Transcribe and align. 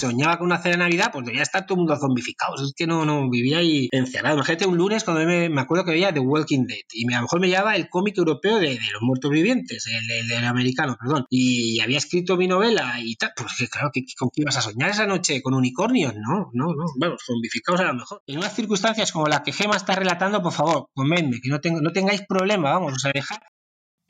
Soñaba 0.00 0.38
con 0.38 0.46
una 0.46 0.58
cena 0.58 0.78
Navidad, 0.78 1.10
pues 1.12 1.26
debía 1.26 1.42
estar 1.42 1.66
todo 1.66 1.74
el 1.76 1.80
mundo 1.80 1.96
zombificado. 1.96 2.54
Es 2.54 2.72
que 2.74 2.86
no, 2.86 3.04
no 3.04 3.28
vivía 3.28 3.58
ahí 3.58 3.88
encerrado. 3.92 4.36
Imagínate 4.36 4.66
un 4.66 4.76
lunes 4.76 5.04
cuando 5.04 5.24
me, 5.24 5.48
me 5.48 5.60
acuerdo 5.60 5.84
que 5.84 5.92
veía 5.92 6.12
The 6.12 6.20
Walking 6.20 6.66
Dead 6.66 6.84
y 6.92 7.12
a 7.12 7.16
lo 7.18 7.22
mejor 7.22 7.40
me 7.40 7.48
llevaba 7.48 7.76
el 7.76 7.88
cómic 7.88 8.16
europeo 8.16 8.58
de, 8.58 8.78
los 8.92 9.02
muertos 9.02 9.30
vivientes, 9.30 9.86
el, 9.86 10.44
americano, 10.44 10.96
perdón. 10.98 11.26
Y 11.28 11.80
había 11.80 11.98
escrito 11.98 12.36
mi 12.36 12.48
novela 12.48 12.94
y 12.98 13.14
tal. 13.16 13.32
Pues 13.36 13.68
claro, 13.70 13.90
¿con 14.18 14.30
qué 14.30 14.42
ibas 14.42 14.56
a 14.56 14.62
soñar 14.62 14.90
esa 14.90 15.06
noche? 15.06 15.42
¿Con 15.42 15.54
unicornios? 15.54 16.14
No, 16.14 16.50
no, 16.52 16.74
no. 16.74 16.84
Bueno, 16.98 17.16
zombificados 17.24 17.80
a 17.80 17.84
lo 17.84 17.94
mejor. 17.94 18.22
En 18.26 18.38
unas 18.38 18.54
circunstancias 18.54 19.12
como 19.12 19.26
la 19.26 19.42
que 19.42 19.52
Gema 19.52 19.76
está 19.76 19.94
relatando, 19.94 20.42
por 20.42 20.52
favor, 20.52 20.88
comedme, 20.94 21.40
que 21.40 21.50
no, 21.50 21.60
tengáis 21.92 22.22
problema, 22.26 22.72
vamos, 22.72 23.04
a 23.04 23.12
dejar 23.12 23.40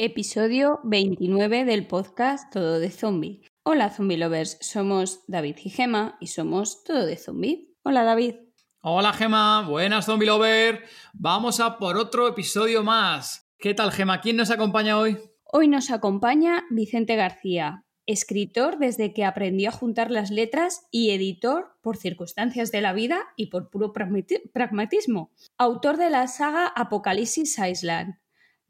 Episodio 0.02 0.80
29 0.84 1.66
del 1.66 1.86
podcast 1.86 2.50
Todo 2.50 2.80
de 2.80 2.90
Zombie. 2.90 3.42
Hola 3.64 3.90
Zombie 3.90 4.16
Lovers, 4.16 4.56
somos 4.62 5.22
David 5.26 5.58
y 5.62 5.68
Gema 5.68 6.16
y 6.22 6.28
somos 6.28 6.84
Todo 6.84 7.04
de 7.04 7.18
Zombie. 7.18 7.74
Hola 7.82 8.02
David. 8.04 8.36
Hola 8.80 9.12
Gema, 9.12 9.68
buenas 9.68 10.06
Zombie 10.06 10.24
Lovers. 10.24 10.78
Vamos 11.12 11.60
a 11.60 11.76
por 11.76 11.98
otro 11.98 12.26
episodio 12.28 12.82
más. 12.82 13.52
¿Qué 13.58 13.74
tal 13.74 13.92
Gema? 13.92 14.22
¿Quién 14.22 14.36
nos 14.36 14.50
acompaña 14.50 14.96
hoy? 14.96 15.18
Hoy 15.44 15.68
nos 15.68 15.90
acompaña 15.90 16.64
Vicente 16.70 17.14
García, 17.16 17.84
escritor 18.06 18.78
desde 18.78 19.12
que 19.12 19.26
aprendió 19.26 19.68
a 19.68 19.72
juntar 19.72 20.10
las 20.10 20.30
letras 20.30 20.86
y 20.90 21.10
editor 21.10 21.76
por 21.82 21.98
circunstancias 21.98 22.72
de 22.72 22.80
la 22.80 22.94
vida 22.94 23.26
y 23.36 23.48
por 23.48 23.68
puro 23.68 23.92
pragmatismo. 23.92 25.30
Autor 25.58 25.98
de 25.98 26.08
la 26.08 26.26
saga 26.26 26.68
Apocalipsis 26.68 27.58
Island, 27.58 28.14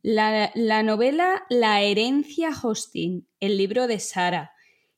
la, 0.03 0.51
la 0.55 0.83
novela 0.83 1.45
La 1.49 1.81
herencia 1.83 2.51
Hosting, 2.51 3.27
el 3.41 3.57
libro 3.57 3.87
de 3.87 3.99
Sara, 4.01 4.53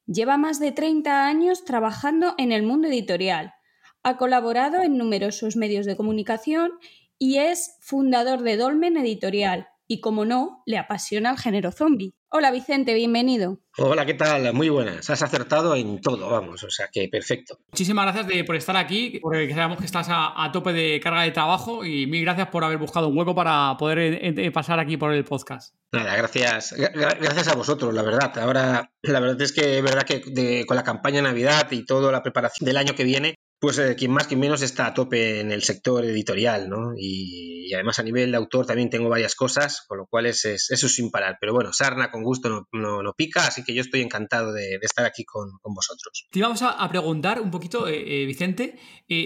Lleva 0.06 0.36
más 0.36 0.59
de 0.59 0.72
30 0.72 1.27
años 1.27 1.64
trabajando 1.64 2.34
en 2.36 2.53
el 2.53 2.64
mundo 2.64 2.89
editorial. 2.89 3.55
Ha 4.03 4.17
colaborado 4.17 4.83
en 4.83 4.98
numerosos 4.98 5.56
medios 5.56 5.86
de 5.86 5.97
comunicación 5.97 6.72
y 7.19 7.39
es 7.39 7.77
fundador 7.81 8.42
de 8.42 8.56
Dolmen 8.56 8.97
Editorial. 8.97 9.69
Y 9.88 10.00
como 10.00 10.25
no, 10.25 10.62
le 10.66 10.78
apasiona 10.78 11.30
el 11.30 11.38
género 11.38 11.72
zombie. 11.72 12.14
Hola 12.34 12.50
Vicente, 12.50 12.94
bienvenido. 12.94 13.58
Hola, 13.77 14.06
¿qué 14.06 14.14
tal? 14.14 14.55
Muy 14.55 14.70
buenas. 14.70 15.11
Has 15.11 15.22
acertado 15.22 15.77
en 15.77 16.00
todo, 16.00 16.30
vamos, 16.30 16.64
o 16.64 16.70
sea 16.70 16.88
que 16.91 17.08
perfecto. 17.08 17.58
Muchísimas 17.70 18.14
gracias 18.14 18.42
por 18.47 18.56
estar 18.56 18.75
aquí, 18.75 19.19
porque 19.20 19.50
sabemos 19.50 19.78
que 19.78 19.84
estás 19.84 20.06
a, 20.08 20.48
tope 20.50 20.72
de 20.72 20.98
carga 20.98 21.22
de 21.22 21.30
trabajo 21.30 21.84
y 21.84 22.06
mil 22.06 22.22
gracias 22.22 22.48
por 22.48 22.64
haber 22.64 22.78
buscado 22.78 23.08
un 23.08 23.19
hueco 23.19 23.34
para 23.34 23.77
poder 23.77 23.98
eh, 23.98 24.34
eh, 24.34 24.50
pasar 24.50 24.78
aquí 24.78 24.97
por 24.97 25.12
el 25.12 25.25
podcast. 25.27 25.75
Nada, 25.92 26.16
gracias, 26.16 26.75
gracias 26.75 27.48
a 27.48 27.55
vosotros, 27.55 27.92
la 27.92 28.03
verdad. 28.03 28.38
Ahora, 28.38 28.91
la 29.03 29.20
verdad 29.20 29.42
es 29.42 29.53
que 29.53 29.77
es 29.77 29.83
verdad 29.83 30.05
que 30.05 30.64
con 30.64 30.77
la 30.77 30.84
campaña 30.84 31.16
de 31.16 31.22
Navidad 31.25 31.70
y 31.70 31.84
toda 31.84 32.10
la 32.10 32.22
preparación 32.22 32.65
del 32.65 32.78
año 32.78 32.94
que 32.94 33.04
viene, 33.04 33.34
pues 33.62 33.78
eh, 33.78 33.95
quien 33.95 34.11
más, 34.11 34.27
quien 34.27 34.41
menos 34.41 34.61
está 34.61 34.87
a 34.87 34.93
tope 34.93 35.39
en 35.39 35.53
el 35.53 35.62
sector 35.62 36.05
editorial, 36.05 36.69
¿no? 36.69 36.95
Y, 36.97 37.73
además 37.73 38.00
a 38.00 38.03
nivel 38.03 38.33
de 38.33 38.37
autor 38.37 38.67
también 38.67 38.91
tengo 38.91 39.09
varias 39.09 39.34
cosas, 39.34 39.84
con 39.89 39.97
lo 39.97 40.06
cual 40.06 40.27
es, 40.27 40.45
eso 40.45 40.87
es 40.87 40.95
sin 40.95 41.11
parar. 41.11 41.39
Pero 41.41 41.55
bueno, 41.55 41.72
sarna 41.72 42.11
con 42.11 42.22
gusto 42.25 42.67
no, 42.72 43.03
no, 43.03 43.12
pica, 43.15 43.47
así 43.47 43.62
que 43.65 43.72
yo 43.72 43.81
estoy 43.81 44.03
encantado 44.03 44.53
de, 44.53 44.78
estar 44.83 45.06
aquí 45.06 45.25
con, 45.25 45.49
vosotros. 45.62 46.27
Te 46.31 46.43
vamos 46.43 46.61
a, 46.62 46.87
preguntar 46.89 47.41
un 47.41 47.53
poquito, 47.53 47.87
eh, 47.87 48.22
eh, 48.22 48.27
Vicente, 48.27 48.78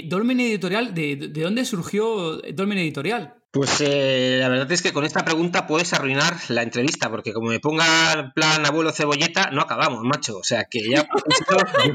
Dolmen 0.04 0.38
Editorial, 0.38 0.94
¿de, 0.94 1.16
¿de 1.16 1.40
dónde 1.40 1.64
surgió 1.64 2.36
Dolmen 2.52 2.78
Editorial? 2.78 3.42
Pues 3.56 3.80
eh, 3.80 4.36
la 4.38 4.50
verdad 4.50 4.70
es 4.70 4.82
que 4.82 4.92
con 4.92 5.06
esta 5.06 5.24
pregunta 5.24 5.66
puedes 5.66 5.94
arruinar 5.94 6.36
la 6.48 6.62
entrevista, 6.62 7.08
porque 7.08 7.32
como 7.32 7.48
me 7.48 7.58
ponga 7.58 8.12
en 8.12 8.32
plan 8.32 8.66
abuelo 8.66 8.92
cebolleta, 8.92 9.48
no 9.50 9.62
acabamos, 9.62 10.02
macho. 10.04 10.36
O 10.36 10.44
sea 10.44 10.66
que 10.70 10.82
ya 10.86 11.08
yo, 11.86 11.94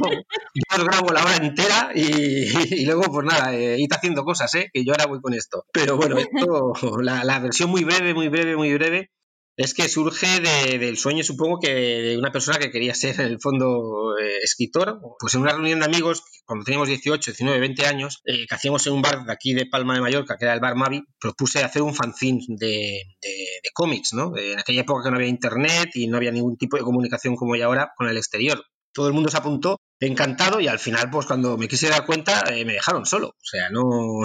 os 0.76 0.84
grabo 0.84 1.14
la 1.14 1.24
hora 1.24 1.36
entera 1.36 1.92
y, 1.94 2.84
luego, 2.86 3.04
pues 3.12 3.28
nada, 3.28 3.54
eh, 3.54 3.76
ir 3.78 3.94
haciendo 3.94 4.24
cosas, 4.24 4.52
¿eh? 4.56 4.72
Que 4.74 4.84
yo 4.84 4.94
ahora 4.94 5.06
voy 5.06 5.22
con 5.22 5.36
esto. 5.36 5.66
Pero 5.72 5.98
bueno, 5.98 6.18
esto, 6.36 7.00
la, 7.00 7.24
la 7.24 7.38
versión 7.38 7.70
muy 7.70 7.84
breve, 7.84 8.16
muy 8.16 8.28
breve, 8.30 8.56
muy 8.56 8.74
breve 8.74 9.12
es 9.58 9.74
que 9.74 9.90
surge 9.90 10.40
del 10.40 10.98
sueño, 10.98 11.24
supongo 11.24 11.60
que 11.60 11.74
de 11.74 12.18
una 12.18 12.32
persona 12.32 12.58
que 12.58 12.72
quería 12.72 12.96
ser 12.96 13.20
en 13.20 13.28
el 13.28 13.40
fondo 13.40 14.18
eh, 14.18 14.40
escritor. 14.42 15.00
Pues 15.20 15.34
en 15.36 15.42
una 15.42 15.52
reunión 15.52 15.80
de 15.80 15.86
amigos, 15.86 16.24
cuando 16.46 16.64
teníamos 16.64 16.88
18, 16.88 17.32
19, 17.32 17.60
20 17.60 17.86
años, 17.86 18.22
eh, 18.26 18.48
que 18.48 18.56
hacíamos 18.56 18.86
en 18.88 18.94
un 18.94 19.02
bar 19.02 19.26
de 19.26 19.32
aquí 19.32 19.54
de 19.54 19.66
Palma 19.66 19.94
de 19.94 20.02
Mallorca, 20.02 20.38
que 20.38 20.46
era 20.46 20.54
el 20.54 20.60
bar 20.62 20.76
Mavi, 20.76 21.04
propuse 21.20 21.64
hacer 21.64 21.82
un 21.82 21.94
fanzine 21.94 22.42
de, 22.48 23.02
cómics, 23.74 24.14
¿no? 24.14 24.36
En 24.38 24.60
aquella 24.60 24.82
época 24.82 25.04
que 25.04 25.12
no 25.12 25.18
había 25.18 25.30
internet 25.30 25.92
y 25.94 26.08
no 26.08 26.18
había 26.18 26.32
ningún 26.32 26.58
tipo 26.58 26.78
de 26.78 26.84
comunicación 26.84 27.36
como 27.36 27.54
hay 27.54 27.62
ahora 27.62 27.92
con 27.96 28.08
el 28.08 28.18
exterior. 28.18 28.64
Todo 28.94 29.08
el 29.08 29.14
mundo 29.14 29.30
se 29.30 29.38
apuntó 29.38 29.78
encantado 30.02 30.60
y 30.60 30.68
al 30.68 30.80
final, 30.80 31.10
pues 31.10 31.28
cuando 31.28 31.58
me 31.58 31.68
quise 31.68 31.88
dar 31.88 32.06
cuenta, 32.06 32.44
eh, 32.54 32.66
me 32.66 32.74
dejaron 32.74 33.06
solo. 33.06 33.28
O 33.30 33.44
sea, 33.44 33.70
no. 33.70 34.24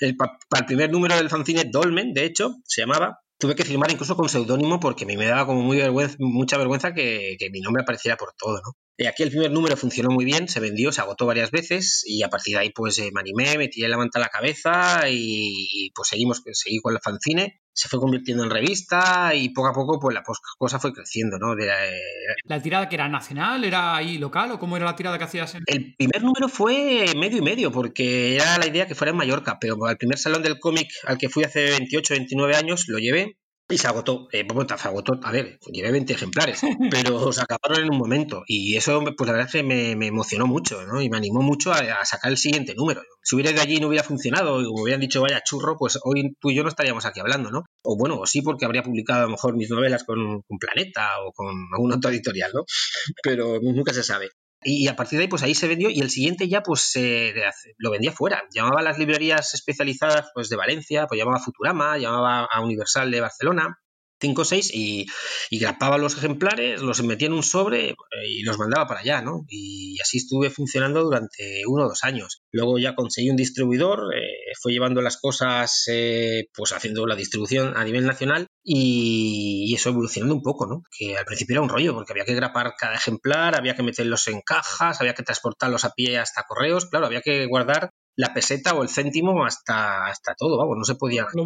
El, 0.00 0.16
para 0.16 0.60
el 0.60 0.66
primer 0.66 0.90
número 0.90 1.16
del 1.16 1.30
fanzine, 1.30 1.64
Dolmen, 1.64 2.12
de 2.12 2.24
hecho, 2.24 2.56
se 2.64 2.82
llamaba, 2.82 3.20
tuve 3.38 3.54
que 3.54 3.64
firmar 3.64 3.90
incluso 3.90 4.16
con 4.16 4.28
seudónimo 4.28 4.80
porque 4.80 5.04
a 5.04 5.06
mí 5.06 5.16
me 5.16 5.26
daba 5.26 5.46
como 5.46 5.62
muy 5.62 5.78
vergüenza, 5.78 6.16
mucha 6.18 6.58
vergüenza 6.58 6.92
que, 6.94 7.36
que 7.38 7.50
mi 7.50 7.60
nombre 7.60 7.82
apareciera 7.82 8.16
por 8.16 8.32
todo, 8.38 8.60
¿no? 8.64 8.72
Eh, 8.98 9.08
aquí 9.08 9.22
el 9.22 9.30
primer 9.30 9.50
número 9.50 9.76
funcionó 9.76 10.10
muy 10.10 10.24
bien, 10.24 10.48
se 10.48 10.58
vendió, 10.58 10.90
se 10.90 11.02
agotó 11.02 11.26
varias 11.26 11.50
veces 11.50 12.02
y 12.06 12.22
a 12.22 12.28
partir 12.28 12.54
de 12.54 12.60
ahí 12.60 12.70
pues 12.70 12.98
eh, 12.98 13.10
me 13.12 13.20
animé, 13.20 13.58
me 13.58 13.68
tiré 13.68 13.88
la 13.88 13.98
manta 13.98 14.18
a 14.18 14.22
la 14.22 14.28
cabeza 14.28 15.02
y, 15.10 15.90
pues 15.94 16.08
seguimos, 16.08 16.42
seguí 16.52 16.78
con 16.78 16.94
el 16.94 17.00
fanzine, 17.00 17.60
se 17.74 17.88
fue 17.88 18.00
convirtiendo 18.00 18.44
en 18.44 18.50
revista 18.50 19.34
y 19.34 19.50
poco 19.50 19.68
a 19.68 19.72
poco 19.74 20.00
pues 20.00 20.14
la 20.14 20.22
cosa 20.56 20.78
fue 20.78 20.94
creciendo, 20.94 21.38
¿no? 21.38 21.54
De, 21.54 21.66
eh, 21.66 22.00
¿La 22.44 22.62
tirada 22.62 22.88
que 22.88 22.94
era 22.94 23.06
nacional, 23.06 23.64
era 23.64 23.96
ahí 23.96 24.16
local 24.16 24.52
o 24.52 24.58
cómo 24.58 24.76
era 24.76 24.86
la 24.86 24.96
tirada 24.96 25.18
que 25.18 25.24
hacías? 25.24 25.54
El 25.66 25.94
primer 25.94 26.22
número 26.22 26.48
fue 26.48 27.12
medio 27.16 27.38
y 27.38 27.42
medio 27.42 27.70
porque 27.70 28.36
era 28.36 28.56
la 28.56 28.66
idea 28.66 28.86
que 28.86 28.94
fuera 28.94 29.10
en 29.10 29.18
Mallorca, 29.18 29.58
pero 29.60 29.76
al 29.84 29.98
primer 29.98 30.16
salón 30.18 30.42
del 30.42 30.58
cómic 30.58 30.88
al 31.04 31.18
que 31.18 31.28
fui 31.28 31.44
hace 31.44 31.70
28, 31.70 32.14
29 32.14 32.56
años 32.56 32.86
lo 32.88 32.98
llevé 32.98 33.36
y 33.68 33.78
se 33.78 33.88
agotó, 33.88 34.28
eh, 34.30 34.46
se 34.78 34.88
agotó, 34.88 35.18
a 35.24 35.32
ver, 35.32 35.58
llevé 35.72 35.90
20 35.90 36.12
ejemplares, 36.12 36.60
pero 36.90 37.32
se 37.32 37.42
acabaron 37.42 37.84
en 37.84 37.90
un 37.90 37.98
momento. 37.98 38.44
Y 38.46 38.76
eso, 38.76 39.02
pues 39.16 39.26
la 39.26 39.32
verdad 39.32 39.46
es 39.46 39.52
que 39.52 39.62
me, 39.62 40.06
emocionó 40.06 40.46
mucho, 40.46 40.86
¿no? 40.86 41.02
Y 41.02 41.10
me 41.10 41.16
animó 41.16 41.40
mucho 41.42 41.72
a, 41.72 42.04
sacar 42.04 42.30
el 42.30 42.38
siguiente 42.38 42.74
número. 42.76 43.02
Si 43.22 43.34
hubiera 43.34 43.52
de 43.52 43.60
allí 43.60 43.76
y 43.76 43.80
no 43.80 43.88
hubiera 43.88 44.04
funcionado, 44.04 44.60
y 44.60 44.64
me 44.64 44.82
hubieran 44.82 45.00
dicho 45.00 45.20
vaya 45.20 45.42
churro, 45.42 45.76
pues 45.76 45.98
hoy 46.04 46.36
tú 46.40 46.50
y 46.50 46.54
yo 46.54 46.62
no 46.62 46.68
estaríamos 46.68 47.04
aquí 47.06 47.18
hablando, 47.18 47.50
¿no? 47.50 47.64
O 47.82 47.96
bueno, 47.96 48.24
sí, 48.24 48.40
porque 48.42 48.64
habría 48.64 48.82
publicado 48.82 49.20
a 49.20 49.24
lo 49.24 49.30
mejor 49.30 49.56
mis 49.56 49.70
novelas 49.70 50.04
con, 50.04 50.42
con 50.42 50.58
Planeta 50.58 51.20
o 51.24 51.32
con 51.32 51.48
algún 51.72 51.92
otro 51.92 52.10
editorial, 52.10 52.52
¿no? 52.54 52.64
Pero 53.22 53.58
nunca 53.60 53.92
se 53.92 54.04
sabe. 54.04 54.30
Y 54.68 54.88
a 54.88 54.96
partir 54.96 55.18
de 55.18 55.24
ahí, 55.24 55.28
pues 55.28 55.44
ahí 55.44 55.54
se 55.54 55.68
vendió 55.68 55.90
y 55.90 56.00
el 56.00 56.10
siguiente 56.10 56.48
ya 56.48 56.62
pues 56.62 56.92
lo 57.78 57.90
vendía 57.90 58.10
fuera. 58.10 58.42
Llamaba 58.52 58.80
a 58.80 58.82
las 58.82 58.98
librerías 58.98 59.54
especializadas 59.54 60.30
pues 60.34 60.48
de 60.48 60.56
Valencia, 60.56 61.06
pues 61.06 61.18
llamaba 61.18 61.38
a 61.38 61.42
Futurama, 61.42 61.96
llamaba 61.98 62.48
a 62.50 62.60
Universal 62.60 63.10
de 63.10 63.20
Barcelona 63.20 63.78
5 64.20 64.42
o 64.42 64.44
6 64.44 64.70
y, 64.72 65.06
y, 65.50 65.58
grapaba 65.58 65.98
los 65.98 66.16
ejemplares, 66.16 66.80
los 66.80 67.02
metía 67.02 67.26
en 67.26 67.34
un 67.34 67.42
sobre 67.42 67.90
eh, 67.90 67.94
y 68.28 68.42
los 68.42 68.58
mandaba 68.58 68.86
para 68.86 69.00
allá, 69.00 69.20
¿no? 69.22 69.44
Y 69.48 69.98
así 70.00 70.18
estuve 70.18 70.50
funcionando 70.50 71.02
durante 71.02 71.62
uno 71.66 71.84
o 71.84 71.88
dos 71.88 72.04
años. 72.04 72.42
Luego 72.50 72.78
ya 72.78 72.94
conseguí 72.94 73.30
un 73.30 73.36
distribuidor, 73.36 74.14
eh, 74.14 74.52
fue 74.60 74.72
llevando 74.72 75.02
las 75.02 75.18
cosas, 75.18 75.84
eh, 75.88 76.46
pues 76.54 76.72
haciendo 76.72 77.06
la 77.06 77.14
distribución 77.14 77.76
a 77.76 77.84
nivel 77.84 78.06
nacional 78.06 78.46
y, 78.62 79.74
eso 79.76 79.90
evolucionando 79.90 80.34
un 80.34 80.42
poco, 80.42 80.66
¿no? 80.66 80.82
Que 80.96 81.18
al 81.18 81.26
principio 81.26 81.54
era 81.54 81.60
un 81.60 81.68
rollo 81.68 81.92
porque 81.92 82.12
había 82.12 82.24
que 82.24 82.34
grapar 82.34 82.74
cada 82.78 82.94
ejemplar, 82.94 83.54
había 83.54 83.74
que 83.74 83.82
meterlos 83.82 84.26
en 84.28 84.40
cajas, 84.40 85.00
había 85.00 85.14
que 85.14 85.22
transportarlos 85.22 85.84
a 85.84 85.90
pie 85.90 86.18
hasta 86.18 86.44
correos, 86.48 86.86
claro, 86.86 87.06
había 87.06 87.20
que 87.20 87.46
guardar 87.46 87.90
la 88.16 88.32
peseta 88.32 88.74
o 88.74 88.82
el 88.82 88.88
céntimo 88.88 89.44
hasta, 89.44 90.06
hasta 90.06 90.34
todo, 90.34 90.58
vamos, 90.58 90.76
no 90.78 90.84
se 90.84 90.94
podía. 90.94 91.26
Lo 91.34 91.44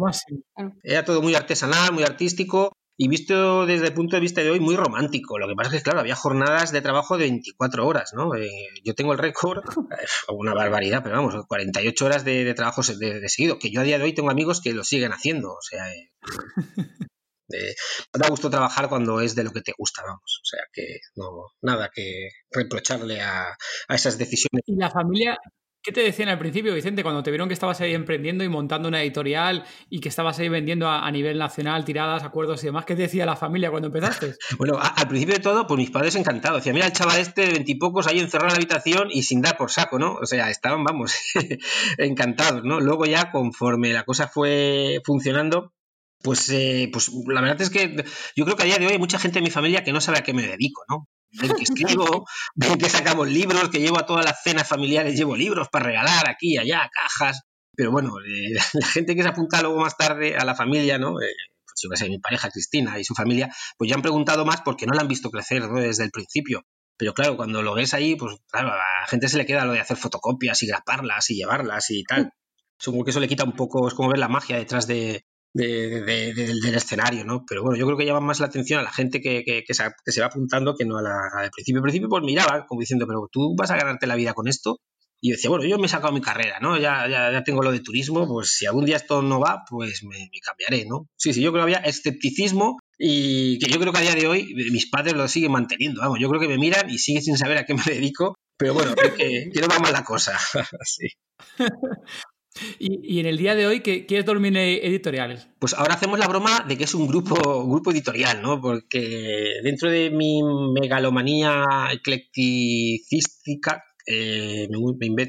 Era 0.83 1.03
todo 1.03 1.21
muy 1.21 1.35
artesanal, 1.35 1.91
muy 1.93 2.03
artístico 2.03 2.71
y 2.97 3.07
visto 3.07 3.65
desde 3.65 3.87
el 3.87 3.93
punto 3.93 4.15
de 4.15 4.21
vista 4.21 4.41
de 4.41 4.51
hoy 4.51 4.59
muy 4.59 4.75
romántico. 4.75 5.39
Lo 5.39 5.47
que 5.47 5.55
pasa 5.55 5.69
es 5.71 5.77
que, 5.77 5.83
claro, 5.83 6.01
había 6.01 6.15
jornadas 6.15 6.71
de 6.71 6.81
trabajo 6.81 7.17
de 7.17 7.23
24 7.23 7.87
horas, 7.87 8.11
¿no? 8.13 8.35
Eh, 8.35 8.49
yo 8.83 8.93
tengo 8.93 9.11
el 9.11 9.17
récord, 9.17 9.63
una 10.29 10.53
barbaridad, 10.53 11.01
pero 11.03 11.15
vamos, 11.15 11.35
48 11.47 12.05
horas 12.05 12.23
de, 12.23 12.43
de 12.43 12.53
trabajo 12.53 12.81
de, 12.83 13.27
seguido, 13.27 13.57
que 13.59 13.71
yo 13.71 13.81
a 13.81 13.83
día 13.83 13.97
de 13.97 14.03
hoy 14.03 14.13
tengo 14.13 14.29
amigos 14.29 14.61
que 14.61 14.73
lo 14.73 14.83
siguen 14.83 15.11
haciendo, 15.11 15.49
o 15.49 15.61
sea... 15.61 15.85
Eh, 17.53 17.75
da 18.13 18.29
gusto 18.29 18.49
trabajar 18.49 18.87
cuando 18.87 19.19
es 19.19 19.35
de 19.35 19.43
lo 19.43 19.51
que 19.51 19.59
te 19.59 19.73
gusta, 19.77 20.03
vamos. 20.03 20.39
O 20.41 20.45
sea 20.45 20.61
que 20.71 21.01
no, 21.15 21.47
nada 21.61 21.89
que 21.93 22.29
reprocharle 22.49 23.19
a, 23.19 23.49
a 23.89 23.95
esas 23.95 24.17
decisiones. 24.17 24.63
¿Y 24.65 24.77
la 24.77 24.89
familia, 24.89 25.37
¿Qué 25.83 25.91
te 25.91 26.01
decían 26.01 26.29
al 26.29 26.37
principio, 26.37 26.75
Vicente, 26.75 27.01
cuando 27.01 27.23
te 27.23 27.31
vieron 27.31 27.47
que 27.47 27.55
estabas 27.55 27.81
ahí 27.81 27.95
emprendiendo 27.95 28.43
y 28.43 28.49
montando 28.49 28.87
una 28.87 29.01
editorial 29.01 29.65
y 29.89 29.99
que 29.99 30.09
estabas 30.09 30.37
ahí 30.37 30.47
vendiendo 30.47 30.87
a, 30.87 31.09
nivel 31.09 31.39
nacional 31.39 31.83
tiradas, 31.85 32.23
acuerdos 32.23 32.61
y 32.61 32.67
demás? 32.67 32.85
¿Qué 32.85 32.95
te 32.95 33.01
decía 33.01 33.25
la 33.25 33.35
familia 33.35 33.71
cuando 33.71 33.87
empezaste? 33.87 34.35
bueno, 34.59 34.77
al 34.79 35.07
principio 35.07 35.33
de 35.33 35.41
todo, 35.41 35.65
pues 35.65 35.79
mis 35.79 35.89
padres 35.89 36.15
encantados. 36.15 36.59
Decían, 36.59 36.75
mira 36.75 36.85
el 36.85 36.93
chaval 36.93 37.19
este 37.19 37.47
de 37.47 37.53
veintipocos 37.53 38.05
ahí 38.05 38.19
encerrado 38.19 38.49
en 38.49 38.53
la 38.53 38.57
habitación 38.57 39.07
y 39.09 39.23
sin 39.23 39.41
dar 39.41 39.57
por 39.57 39.71
saco, 39.71 39.97
¿no? 39.97 40.13
O 40.21 40.25
sea, 40.27 40.51
estaban, 40.51 40.83
vamos, 40.83 41.15
encantados, 41.97 42.63
¿no? 42.63 42.79
Luego 42.79 43.05
ya, 43.05 43.31
conforme 43.31 43.91
la 43.91 44.03
cosa 44.03 44.27
fue 44.27 45.01
funcionando, 45.03 45.73
pues, 46.21 46.47
eh, 46.49 46.91
pues 46.93 47.09
la 47.25 47.41
verdad 47.41 47.59
es 47.59 47.71
que 47.71 48.05
yo 48.35 48.45
creo 48.45 48.55
que 48.55 48.63
a 48.63 48.67
día 48.67 48.77
de 48.77 48.85
hoy 48.85 48.93
hay 48.93 48.99
mucha 48.99 49.17
gente 49.17 49.39
en 49.39 49.45
mi 49.45 49.49
familia 49.49 49.83
que 49.83 49.93
no 49.93 49.99
sabe 49.99 50.19
a 50.19 50.23
qué 50.23 50.33
me 50.35 50.45
dedico, 50.45 50.83
¿no? 50.87 51.07
Ven 51.31 51.53
que 51.55 51.63
escribo, 51.63 52.25
ven 52.55 52.77
que 52.77 52.89
sacamos 52.89 53.27
libros, 53.29 53.69
que 53.69 53.79
llevo 53.79 53.99
a 53.99 54.05
todas 54.05 54.25
las 54.25 54.41
cenas 54.43 54.67
familiares, 54.67 55.15
llevo 55.15 55.35
libros 55.35 55.69
para 55.69 55.85
regalar 55.85 56.29
aquí, 56.29 56.57
allá, 56.57 56.89
cajas. 56.93 57.41
Pero 57.75 57.91
bueno, 57.91 58.13
eh, 58.19 58.53
la 58.73 58.85
gente 58.85 59.15
que 59.15 59.23
se 59.23 59.29
apunta 59.29 59.61
luego 59.61 59.79
más 59.79 59.97
tarde 59.97 60.35
a 60.35 60.45
la 60.45 60.55
familia, 60.55 60.97
¿no? 60.97 61.21
Eh, 61.21 61.33
pues 61.65 61.79
yo 61.81 61.89
que 61.89 61.97
sé, 61.97 62.09
mi 62.09 62.19
pareja 62.19 62.49
Cristina 62.49 62.99
y 62.99 63.03
su 63.03 63.15
familia, 63.15 63.49
pues 63.77 63.89
ya 63.89 63.95
han 63.95 64.01
preguntado 64.01 64.45
más 64.45 64.61
porque 64.61 64.85
no 64.85 64.93
la 64.93 65.01
han 65.01 65.07
visto 65.07 65.31
crecer 65.31 65.67
desde 65.67 66.03
el 66.03 66.11
principio. 66.11 66.65
Pero 66.97 67.13
claro, 67.13 67.35
cuando 67.35 67.61
lo 67.61 67.73
ves 67.73 67.93
ahí, 67.93 68.15
pues 68.15 68.35
claro, 68.51 68.73
a 68.73 68.75
la 68.75 69.07
gente 69.07 69.27
se 69.27 69.37
le 69.37 69.45
queda 69.45 69.65
lo 69.65 69.73
de 69.73 69.79
hacer 69.79 69.97
fotocopias 69.97 70.61
y 70.61 70.67
graparlas 70.67 71.29
y 71.31 71.35
llevarlas 71.35 71.89
y 71.89 72.03
tal. 72.03 72.31
Supongo 72.77 73.05
que 73.05 73.11
eso 73.11 73.19
le 73.19 73.27
quita 73.27 73.43
un 73.43 73.53
poco, 73.53 73.87
es 73.87 73.93
como 73.93 74.09
ver 74.09 74.19
la 74.19 74.27
magia 74.27 74.57
detrás 74.57 74.85
de, 74.85 75.25
de, 75.53 76.01
del 76.33 76.75
escenario, 76.75 77.25
¿no? 77.25 77.45
Pero 77.47 77.63
bueno, 77.63 77.77
yo 77.77 77.85
creo 77.85 77.97
que 77.97 78.05
llama 78.05 78.21
más 78.21 78.39
la 78.39 78.47
atención 78.47 78.79
a 78.79 78.83
la 78.83 78.91
gente 78.91 79.21
que, 79.21 79.43
que, 79.43 79.73
se, 79.73 80.21
va 80.21 80.27
apuntando 80.27 80.75
que 80.75 80.85
no 80.85 80.97
a 80.97 81.01
la, 81.01 81.41
del 81.41 81.51
principio. 81.51 81.79
Al 81.79 81.83
principio 81.83 82.09
pues 82.09 82.23
miraba 82.23 82.65
como 82.67 82.79
diciendo, 82.79 83.05
pero 83.07 83.27
tú 83.31 83.55
vas 83.55 83.71
a 83.71 83.77
ganarte 83.77 84.07
la 84.07 84.15
vida 84.15 84.33
con 84.33 84.47
esto. 84.47 84.79
Y 85.23 85.29
yo 85.29 85.35
decía, 85.35 85.51
bueno, 85.51 85.65
yo 85.65 85.77
me 85.77 85.85
he 85.85 85.89
sacado 85.89 86.11
mi 86.13 86.21
carrera, 86.21 86.59
¿no? 86.59 86.79
Ya, 86.79 87.07
ya, 87.07 87.31
ya 87.31 87.43
tengo 87.43 87.61
lo 87.61 87.71
de 87.71 87.81
turismo, 87.81 88.27
pues 88.27 88.55
si 88.55 88.65
algún 88.65 88.85
día 88.85 88.95
esto 88.95 89.21
no 89.21 89.39
va, 89.39 89.63
pues 89.69 90.03
me, 90.03 90.31
cambiaré, 90.43 90.87
¿no? 90.89 91.07
Sí, 91.15 91.31
sí, 91.31 91.41
yo 91.41 91.51
creo 91.51 91.63
que 91.65 91.75
había 91.75 91.87
escepticismo 91.87 92.79
y 92.97 93.59
que 93.59 93.69
yo 93.69 93.79
creo 93.79 93.93
que 93.93 93.99
a 93.99 94.01
día 94.01 94.15
de 94.15 94.25
hoy 94.25 94.51
mis 94.71 94.89
padres 94.89 95.13
lo 95.13 95.27
siguen 95.27 95.51
manteniendo, 95.51 96.01
vamos, 96.01 96.17
yo 96.19 96.27
creo 96.27 96.41
que 96.41 96.47
me 96.47 96.57
miran 96.57 96.89
y 96.89 96.97
siguen 96.97 97.21
sin 97.21 97.37
saber 97.37 97.59
a 97.59 97.65
qué 97.67 97.75
me 97.75 97.83
dedico, 97.85 98.33
pero 98.57 98.73
bueno, 98.73 98.95
que, 98.95 99.51
que 99.53 99.61
no 99.61 99.67
va 99.67 99.77
mal 99.77 99.93
la 99.93 100.03
cosa, 100.03 100.39
sí. 100.85 101.07
Y, 102.79 103.19
en 103.19 103.25
el 103.25 103.37
día 103.37 103.55
de 103.55 103.65
hoy, 103.65 103.79
¿qué, 103.81 104.05
es 104.09 104.25
Dolmine 104.25 104.85
Editoriales? 104.85 105.47
Pues 105.59 105.73
ahora 105.73 105.93
hacemos 105.93 106.19
la 106.19 106.27
broma 106.27 106.65
de 106.67 106.77
que 106.77 106.83
es 106.83 106.93
un 106.93 107.07
grupo, 107.07 107.35
grupo 107.67 107.91
editorial, 107.91 108.41
¿no? 108.41 108.59
Porque 108.59 109.61
dentro 109.63 109.89
de 109.89 110.09
mi 110.11 110.41
megalomanía 110.73 111.65
eclecticística, 111.91 113.83
eh, 114.05 114.67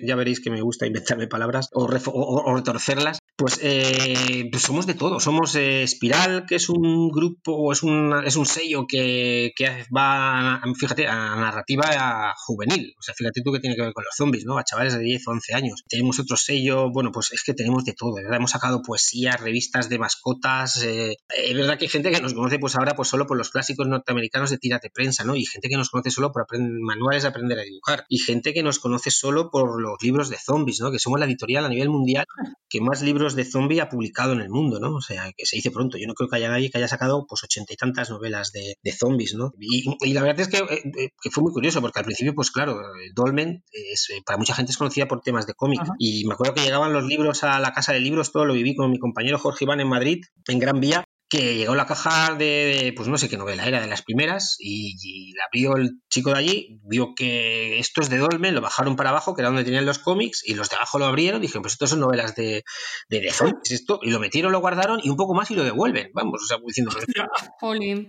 ya 0.04 0.16
veréis 0.16 0.40
que 0.40 0.50
me 0.50 0.60
gusta 0.62 0.86
inventarme 0.86 1.28
palabras 1.28 1.68
o, 1.72 1.86
retorcerlas, 1.86 3.18
pues, 3.42 3.58
eh, 3.60 4.48
pues, 4.52 4.62
somos 4.62 4.86
de 4.86 4.94
todo. 4.94 5.18
Somos 5.18 5.56
eh, 5.56 5.82
Espiral, 5.82 6.46
que 6.46 6.54
es 6.54 6.68
un 6.68 7.10
grupo, 7.10 7.72
es 7.72 7.82
un, 7.82 8.14
es 8.24 8.36
un 8.36 8.46
sello 8.46 8.86
que, 8.86 9.52
va, 9.94 10.62
fíjate, 10.78 11.08
a 11.08 11.34
narrativa 11.34 12.32
juvenil. 12.36 12.94
O 12.96 13.02
sea, 13.02 13.14
fíjate 13.14 13.42
tú 13.42 13.52
que 13.52 13.58
tiene 13.58 13.74
que 13.74 13.82
ver 13.82 13.92
con 13.92 14.04
los 14.04 14.14
zombies, 14.14 14.44
¿no? 14.44 14.58
A 14.58 14.64
chavales 14.64 14.94
de 14.94 15.00
10 15.00 15.26
o 15.26 15.32
11 15.32 15.54
años. 15.54 15.82
Tenemos 15.88 16.20
otro 16.20 16.36
sello, 16.36 16.92
bueno, 16.92 17.10
pues 17.10 17.32
es 17.32 17.42
que 17.42 17.52
tenemos 17.52 17.84
de 17.84 17.94
todo, 17.94 18.14
verdad. 18.14 18.36
Hemos 18.36 18.52
sacado 18.52 18.80
poesías, 18.80 19.40
revistas 19.40 19.88
de 19.88 19.98
mascotas. 19.98 20.76
es 20.76 21.56
verdad 21.56 21.78
que 21.78 21.86
hay 21.86 21.90
gente 21.90 22.12
que 22.12 22.20
nos 22.20 22.34
conoce 22.34 22.60
pues 22.60 22.76
ahora 22.76 22.94
pues 22.94 23.08
solo 23.08 23.26
por 23.26 23.36
los 23.36 23.50
clásicos 23.50 23.88
norteamericanos 23.88 24.50
de 24.50 24.58
tírate 24.58 24.88
prensa, 24.90 25.24
¿no? 25.24 25.34
Y 25.34 25.46
gente 25.46 25.68
que 25.68 25.76
nos 25.76 25.90
conoce 25.90 26.12
solo 26.12 26.30
por 26.30 26.46
manuales 26.60 27.24
de 27.24 27.28
aprender 27.28 27.58
a 27.58 27.62
dibujar. 27.62 28.06
Y 28.08 28.18
gente 28.18 28.54
que 28.54 28.62
nos 28.62 28.78
conoce 28.78 29.10
solo 29.10 29.50
por 29.50 29.82
los 29.82 30.00
libros 30.00 30.30
de 30.30 30.36
zombies, 30.38 30.80
¿no? 30.80 30.92
Que 30.92 31.00
somos 31.00 31.18
la 31.18 31.26
editorial 31.26 31.64
a 31.64 31.68
nivel 31.68 31.88
mundial 31.88 32.24
que 32.68 32.80
más 32.80 33.02
libros 33.02 33.31
de 33.34 33.44
zombie 33.44 33.80
ha 33.80 33.88
publicado 33.88 34.32
en 34.32 34.40
el 34.40 34.50
mundo, 34.50 34.78
¿no? 34.80 34.94
O 34.94 35.00
sea, 35.00 35.32
que 35.36 35.46
se 35.46 35.56
dice 35.56 35.70
pronto. 35.70 35.98
Yo 35.98 36.06
no 36.06 36.14
creo 36.14 36.28
que 36.28 36.36
haya 36.36 36.48
nadie 36.48 36.70
que 36.70 36.78
haya 36.78 36.88
sacado 36.88 37.26
pues 37.28 37.42
ochenta 37.44 37.72
y 37.72 37.76
tantas 37.76 38.10
novelas 38.10 38.52
de, 38.52 38.76
zombies, 38.92 39.34
¿no? 39.34 39.52
Y, 39.58 40.12
la 40.12 40.22
verdad 40.22 40.40
es 40.40 40.54
eh, 40.54 40.82
eh, 40.98 41.08
que, 41.20 41.30
fue 41.30 41.42
muy 41.42 41.52
curioso 41.52 41.80
porque 41.80 41.98
al 41.98 42.04
principio, 42.04 42.34
pues 42.34 42.50
claro, 42.50 42.78
Dolmen 43.14 43.64
es, 43.72 44.10
eh, 44.10 44.22
para 44.24 44.38
mucha 44.38 44.54
gente 44.54 44.72
es 44.72 44.78
conocida 44.78 45.08
por 45.08 45.20
temas 45.20 45.46
de 45.46 45.54
cómic. 45.54 45.80
Y 45.98 46.24
me 46.26 46.34
acuerdo 46.34 46.54
que 46.54 46.62
llegaban 46.62 46.92
los 46.92 47.04
libros 47.04 47.42
a 47.44 47.58
la 47.60 47.72
casa 47.72 47.92
de 47.92 48.00
libros, 48.00 48.32
todo 48.32 48.44
lo 48.44 48.54
viví 48.54 48.74
con 48.74 48.90
mi 48.90 48.98
compañero 48.98 49.38
Jorge 49.38 49.64
Iván 49.64 49.80
en 49.80 49.88
Madrid, 49.88 50.22
en 50.48 50.58
Gran 50.58 50.80
Vía, 50.80 51.04
que 51.32 51.56
llegó 51.56 51.74
la 51.74 51.86
caja 51.86 52.34
de, 52.34 52.92
pues 52.94 53.08
no 53.08 53.16
sé 53.16 53.30
qué 53.30 53.38
novela 53.38 53.64
era, 53.64 53.80
de 53.80 53.86
las 53.86 54.02
primeras, 54.02 54.56
y, 54.58 55.32
la 55.34 55.44
abrió 55.46 55.76
el 55.78 55.92
chico 56.10 56.30
de 56.30 56.38
allí, 56.38 56.80
vio 56.84 57.14
que 57.16 57.78
esto 57.78 58.02
es 58.02 58.10
de 58.10 58.18
Dolmen, 58.18 58.54
lo 58.54 58.60
bajaron 58.60 58.96
para 58.96 59.08
abajo, 59.08 59.34
que 59.34 59.40
era 59.40 59.48
donde 59.48 59.64
tenían 59.64 59.86
los 59.86 59.98
cómics, 59.98 60.42
y 60.44 60.52
los 60.52 60.68
de 60.68 60.76
abajo 60.76 60.98
lo 60.98 61.06
abrieron, 61.06 61.40
dije, 61.40 61.58
pues 61.58 61.72
esto 61.72 61.86
son 61.86 62.00
novelas 62.00 62.34
de, 62.34 62.64
de, 63.08 63.20
de 63.20 63.28
esto, 63.28 63.98
y 64.02 64.10
lo 64.10 64.20
metieron, 64.20 64.52
lo 64.52 64.60
guardaron, 64.60 65.00
y 65.02 65.08
un 65.08 65.16
poco 65.16 65.32
más 65.32 65.50
y 65.50 65.54
lo 65.54 65.64
devuelven, 65.64 66.10
vamos, 66.12 66.42
o 66.42 66.46
sea, 66.46 66.58
diciendo, 66.66 66.92
o 66.94 67.00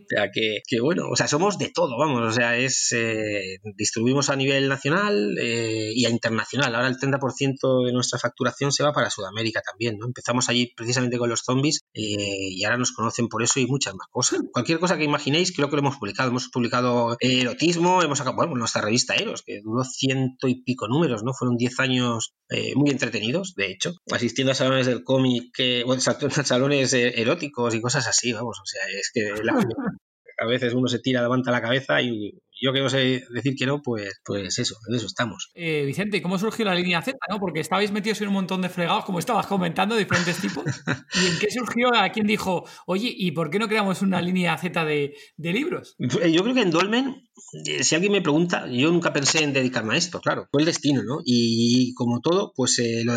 sea, 0.09 0.29
que, 0.33 0.57
que, 0.67 0.81
bueno, 0.81 1.07
o 1.09 1.15
sea, 1.15 1.29
somos 1.29 1.57
de 1.57 1.71
todo, 1.73 1.97
vamos, 1.97 2.23
o 2.23 2.31
sea, 2.33 2.57
es, 2.57 2.91
eh, 2.91 3.59
distribuimos 3.77 4.29
a 4.31 4.35
nivel 4.35 4.67
nacional 4.67 5.37
eh, 5.39 5.93
y 5.95 6.05
a 6.05 6.09
internacional, 6.09 6.75
ahora 6.75 6.89
el 6.89 6.97
30% 6.97 7.85
de 7.85 7.93
nuestra 7.93 8.19
facturación 8.19 8.73
se 8.73 8.83
va 8.83 8.91
para 8.91 9.09
Sudamérica 9.09 9.61
también, 9.61 9.97
¿no? 9.97 10.07
Empezamos 10.07 10.49
allí 10.49 10.73
precisamente 10.75 11.17
con 11.17 11.29
los 11.29 11.39
zombies, 11.39 11.85
eh, 11.93 12.49
y 12.51 12.65
ahora 12.65 12.75
nos 12.75 12.91
conocen 12.91 13.12
por 13.29 13.43
eso 13.43 13.59
y 13.59 13.67
muchas 13.67 13.93
más 13.95 14.07
cosas. 14.09 14.41
Cualquier 14.51 14.79
cosa 14.79 14.97
que 14.97 15.03
imaginéis, 15.03 15.55
creo 15.55 15.69
que 15.69 15.75
lo 15.75 15.81
hemos 15.81 15.97
publicado. 15.97 16.29
Hemos 16.29 16.49
publicado 16.49 17.15
erotismo, 17.19 18.01
hemos 18.01 18.17
sacado, 18.17 18.35
bueno, 18.35 18.55
nuestra 18.55 18.81
revista 18.81 19.15
Eros, 19.15 19.43
que 19.43 19.61
duró 19.63 19.83
ciento 19.83 20.47
y 20.47 20.63
pico 20.63 20.87
números, 20.87 21.23
¿no? 21.23 21.33
Fueron 21.33 21.57
diez 21.57 21.79
años 21.79 22.33
eh, 22.49 22.73
muy 22.75 22.89
entretenidos, 22.89 23.53
de 23.55 23.71
hecho, 23.71 23.93
asistiendo 24.11 24.51
a 24.51 24.55
salones 24.55 24.85
del 24.85 25.03
cómic, 25.03 25.51
que, 25.53 25.83
bueno, 25.85 26.01
salones 26.45 26.93
eh, 26.93 27.21
eróticos 27.21 27.73
y 27.75 27.81
cosas 27.81 28.07
así, 28.07 28.33
vamos, 28.33 28.59
o 28.59 28.65
sea, 28.65 28.81
es 28.87 29.11
que 29.13 29.31
a 30.39 30.45
veces 30.45 30.73
uno 30.73 30.87
se 30.87 30.99
tira, 30.99 31.21
levanta 31.21 31.51
la 31.51 31.61
cabeza 31.61 32.01
y 32.01 32.39
yo 32.63 32.71
que 32.71 32.79
no 32.79 32.89
sé 32.89 33.25
decir 33.29 33.55
que 33.57 33.65
no, 33.65 33.81
pues, 33.81 34.21
pues 34.23 34.57
eso, 34.57 34.77
en 34.87 34.95
eso 34.95 35.05
estamos. 35.05 35.51
Eh, 35.53 35.83
Vicente, 35.85 36.21
¿cómo 36.21 36.39
surgió 36.39 36.63
la 36.63 36.73
línea 36.73 37.01
Z? 37.01 37.17
¿no? 37.29 37.37
Porque 37.39 37.59
estabais 37.59 37.91
metidos 37.91 38.21
en 38.21 38.29
un 38.29 38.35
montón 38.35 38.61
de 38.61 38.69
fregados, 38.69 39.03
como 39.03 39.19
estabas 39.19 39.47
comentando, 39.47 39.97
diferentes 39.97 40.37
tipos. 40.37 40.63
¿Y 41.13 41.27
en 41.27 41.39
qué 41.39 41.47
surgió? 41.51 41.93
¿A 41.93 42.09
quién 42.09 42.25
dijo, 42.25 42.65
oye, 42.85 43.13
¿y 43.15 43.31
por 43.31 43.49
qué 43.49 43.59
no 43.59 43.67
creamos 43.67 44.01
una 44.01 44.21
línea 44.21 44.57
Z 44.57 44.85
de, 44.85 45.13
libros? 45.37 45.95
Eh, 45.99 46.31
yo 46.31 46.41
creo 46.43 46.55
que 46.55 46.61
en 46.61 46.71
Dolmen, 46.71 47.29
eh, 47.65 47.83
si 47.83 47.95
alguien 47.95 48.13
me 48.13 48.21
pregunta, 48.21 48.65
yo 48.67 48.89
nunca 48.91 49.11
pensé 49.11 49.43
en 49.43 49.51
dedicarme 49.51 49.95
a 49.95 49.97
esto, 49.97 50.21
claro, 50.21 50.47
fue 50.49 50.61
el 50.61 50.65
destino, 50.65 51.03
¿no? 51.03 51.19
Y, 51.25 51.93
como 51.95 52.21
todo, 52.21 52.53
pues 52.55 52.81
lo 53.03 53.13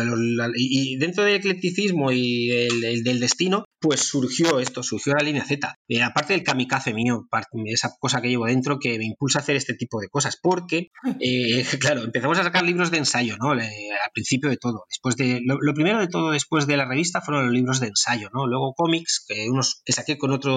y 0.55 0.97
dentro 0.97 1.23
del 1.23 1.35
eclecticismo 1.35 2.11
y 2.11 2.51
el, 2.51 3.03
del 3.03 3.19
destino, 3.21 3.63
pues 3.79 4.01
surgió 4.01 4.59
esto, 4.59 4.83
surgió 4.83 5.13
la 5.13 5.23
línea 5.23 5.45
Z. 5.45 5.75
aparte 6.03 6.33
del 6.33 6.43
kamikaze 6.43 6.93
mío, 6.93 7.27
esa 7.65 7.95
cosa 7.99 8.21
que 8.21 8.29
llevo 8.29 8.45
dentro 8.45 8.79
que 8.79 8.97
me 8.97 9.05
impulsa 9.05 9.39
hacer 9.39 9.55
este 9.55 9.75
tipo 9.75 9.99
de 9.99 10.09
cosas, 10.09 10.37
porque, 10.41 10.89
eh, 11.19 11.65
claro, 11.79 12.03
empezamos 12.03 12.37
a 12.39 12.43
sacar 12.43 12.63
libros 12.63 12.91
de 12.91 12.97
ensayo, 12.97 13.37
¿no? 13.37 13.51
al 13.51 14.11
principio 14.13 14.49
de 14.49 14.57
todo. 14.57 14.85
Después 14.89 15.15
de, 15.17 15.41
lo, 15.43 15.73
primero 15.73 15.99
de 15.99 16.07
todo 16.07 16.31
después 16.31 16.67
de 16.67 16.77
la 16.77 16.85
revista 16.85 17.21
fueron 17.21 17.45
los 17.45 17.53
libros 17.53 17.79
de 17.79 17.87
ensayo, 17.87 18.29
¿no? 18.33 18.47
Luego 18.47 18.73
cómics, 18.73 19.25
que 19.27 19.49
unos 19.49 19.81
que 19.85 19.93
saqué 19.93 20.17
con 20.17 20.31
otro, 20.31 20.55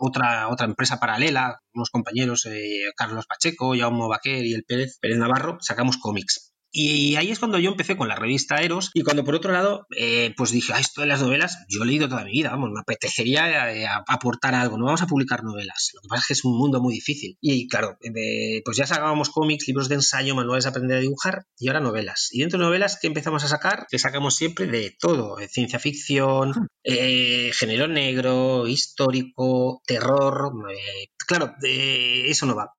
otra, 0.00 0.48
otra 0.48 0.66
empresa 0.66 0.98
paralela, 0.98 1.60
unos 1.74 1.90
compañeros, 1.90 2.46
eh, 2.46 2.90
Carlos 2.96 3.26
Pacheco, 3.26 3.74
Jaume 3.76 4.08
Baquer 4.08 4.44
y 4.44 4.54
el 4.54 4.64
Pérez, 4.64 4.98
Pérez 5.00 5.18
Navarro, 5.18 5.58
sacamos 5.60 5.96
cómics. 5.98 6.52
Y 6.70 7.16
ahí 7.16 7.30
es 7.30 7.38
cuando 7.38 7.58
yo 7.58 7.70
empecé 7.70 7.96
con 7.96 8.08
la 8.08 8.16
revista 8.16 8.60
Eros 8.60 8.90
y 8.92 9.02
cuando 9.02 9.24
por 9.24 9.34
otro 9.34 9.52
lado, 9.52 9.86
eh, 9.96 10.34
pues 10.36 10.50
dije, 10.50 10.72
ah, 10.74 10.80
esto 10.80 11.00
de 11.00 11.06
las 11.06 11.22
novelas, 11.22 11.64
yo 11.68 11.82
he 11.82 11.86
leído 11.86 12.08
toda 12.08 12.24
mi 12.24 12.32
vida, 12.32 12.50
vamos, 12.50 12.70
me 12.70 12.80
apetecería 12.80 13.72
eh, 13.74 13.86
aportar 14.06 14.54
algo, 14.54 14.76
no 14.76 14.84
vamos 14.84 15.02
a 15.02 15.06
publicar 15.06 15.44
novelas, 15.44 15.92
lo 15.94 16.02
que 16.02 16.08
pasa 16.08 16.20
es 16.20 16.26
que 16.26 16.32
es 16.34 16.44
un 16.44 16.58
mundo 16.58 16.82
muy 16.82 16.94
difícil. 16.94 17.38
Y 17.40 17.68
claro, 17.68 17.96
eh, 18.02 18.60
pues 18.64 18.76
ya 18.76 18.86
sacábamos 18.86 19.30
cómics, 19.30 19.66
libros 19.66 19.88
de 19.88 19.96
ensayo, 19.96 20.34
manuales 20.34 20.64
de 20.64 20.70
aprender 20.70 20.98
a 20.98 21.00
dibujar 21.00 21.44
y 21.58 21.68
ahora 21.68 21.80
novelas. 21.80 22.28
Y 22.32 22.40
dentro 22.40 22.58
de 22.58 22.66
novelas, 22.66 22.98
¿qué 23.00 23.06
empezamos 23.06 23.44
a 23.44 23.48
sacar? 23.48 23.86
Que 23.90 23.98
sacamos 23.98 24.36
siempre 24.36 24.66
de 24.66 24.94
todo, 24.98 25.38
ciencia 25.48 25.78
ficción, 25.78 26.68
género 26.84 27.88
negro, 27.88 28.66
histórico, 28.66 29.80
terror. 29.86 30.52
claro, 31.26 31.54
eso 31.62 32.46
no 32.46 32.54
va. 32.54 32.74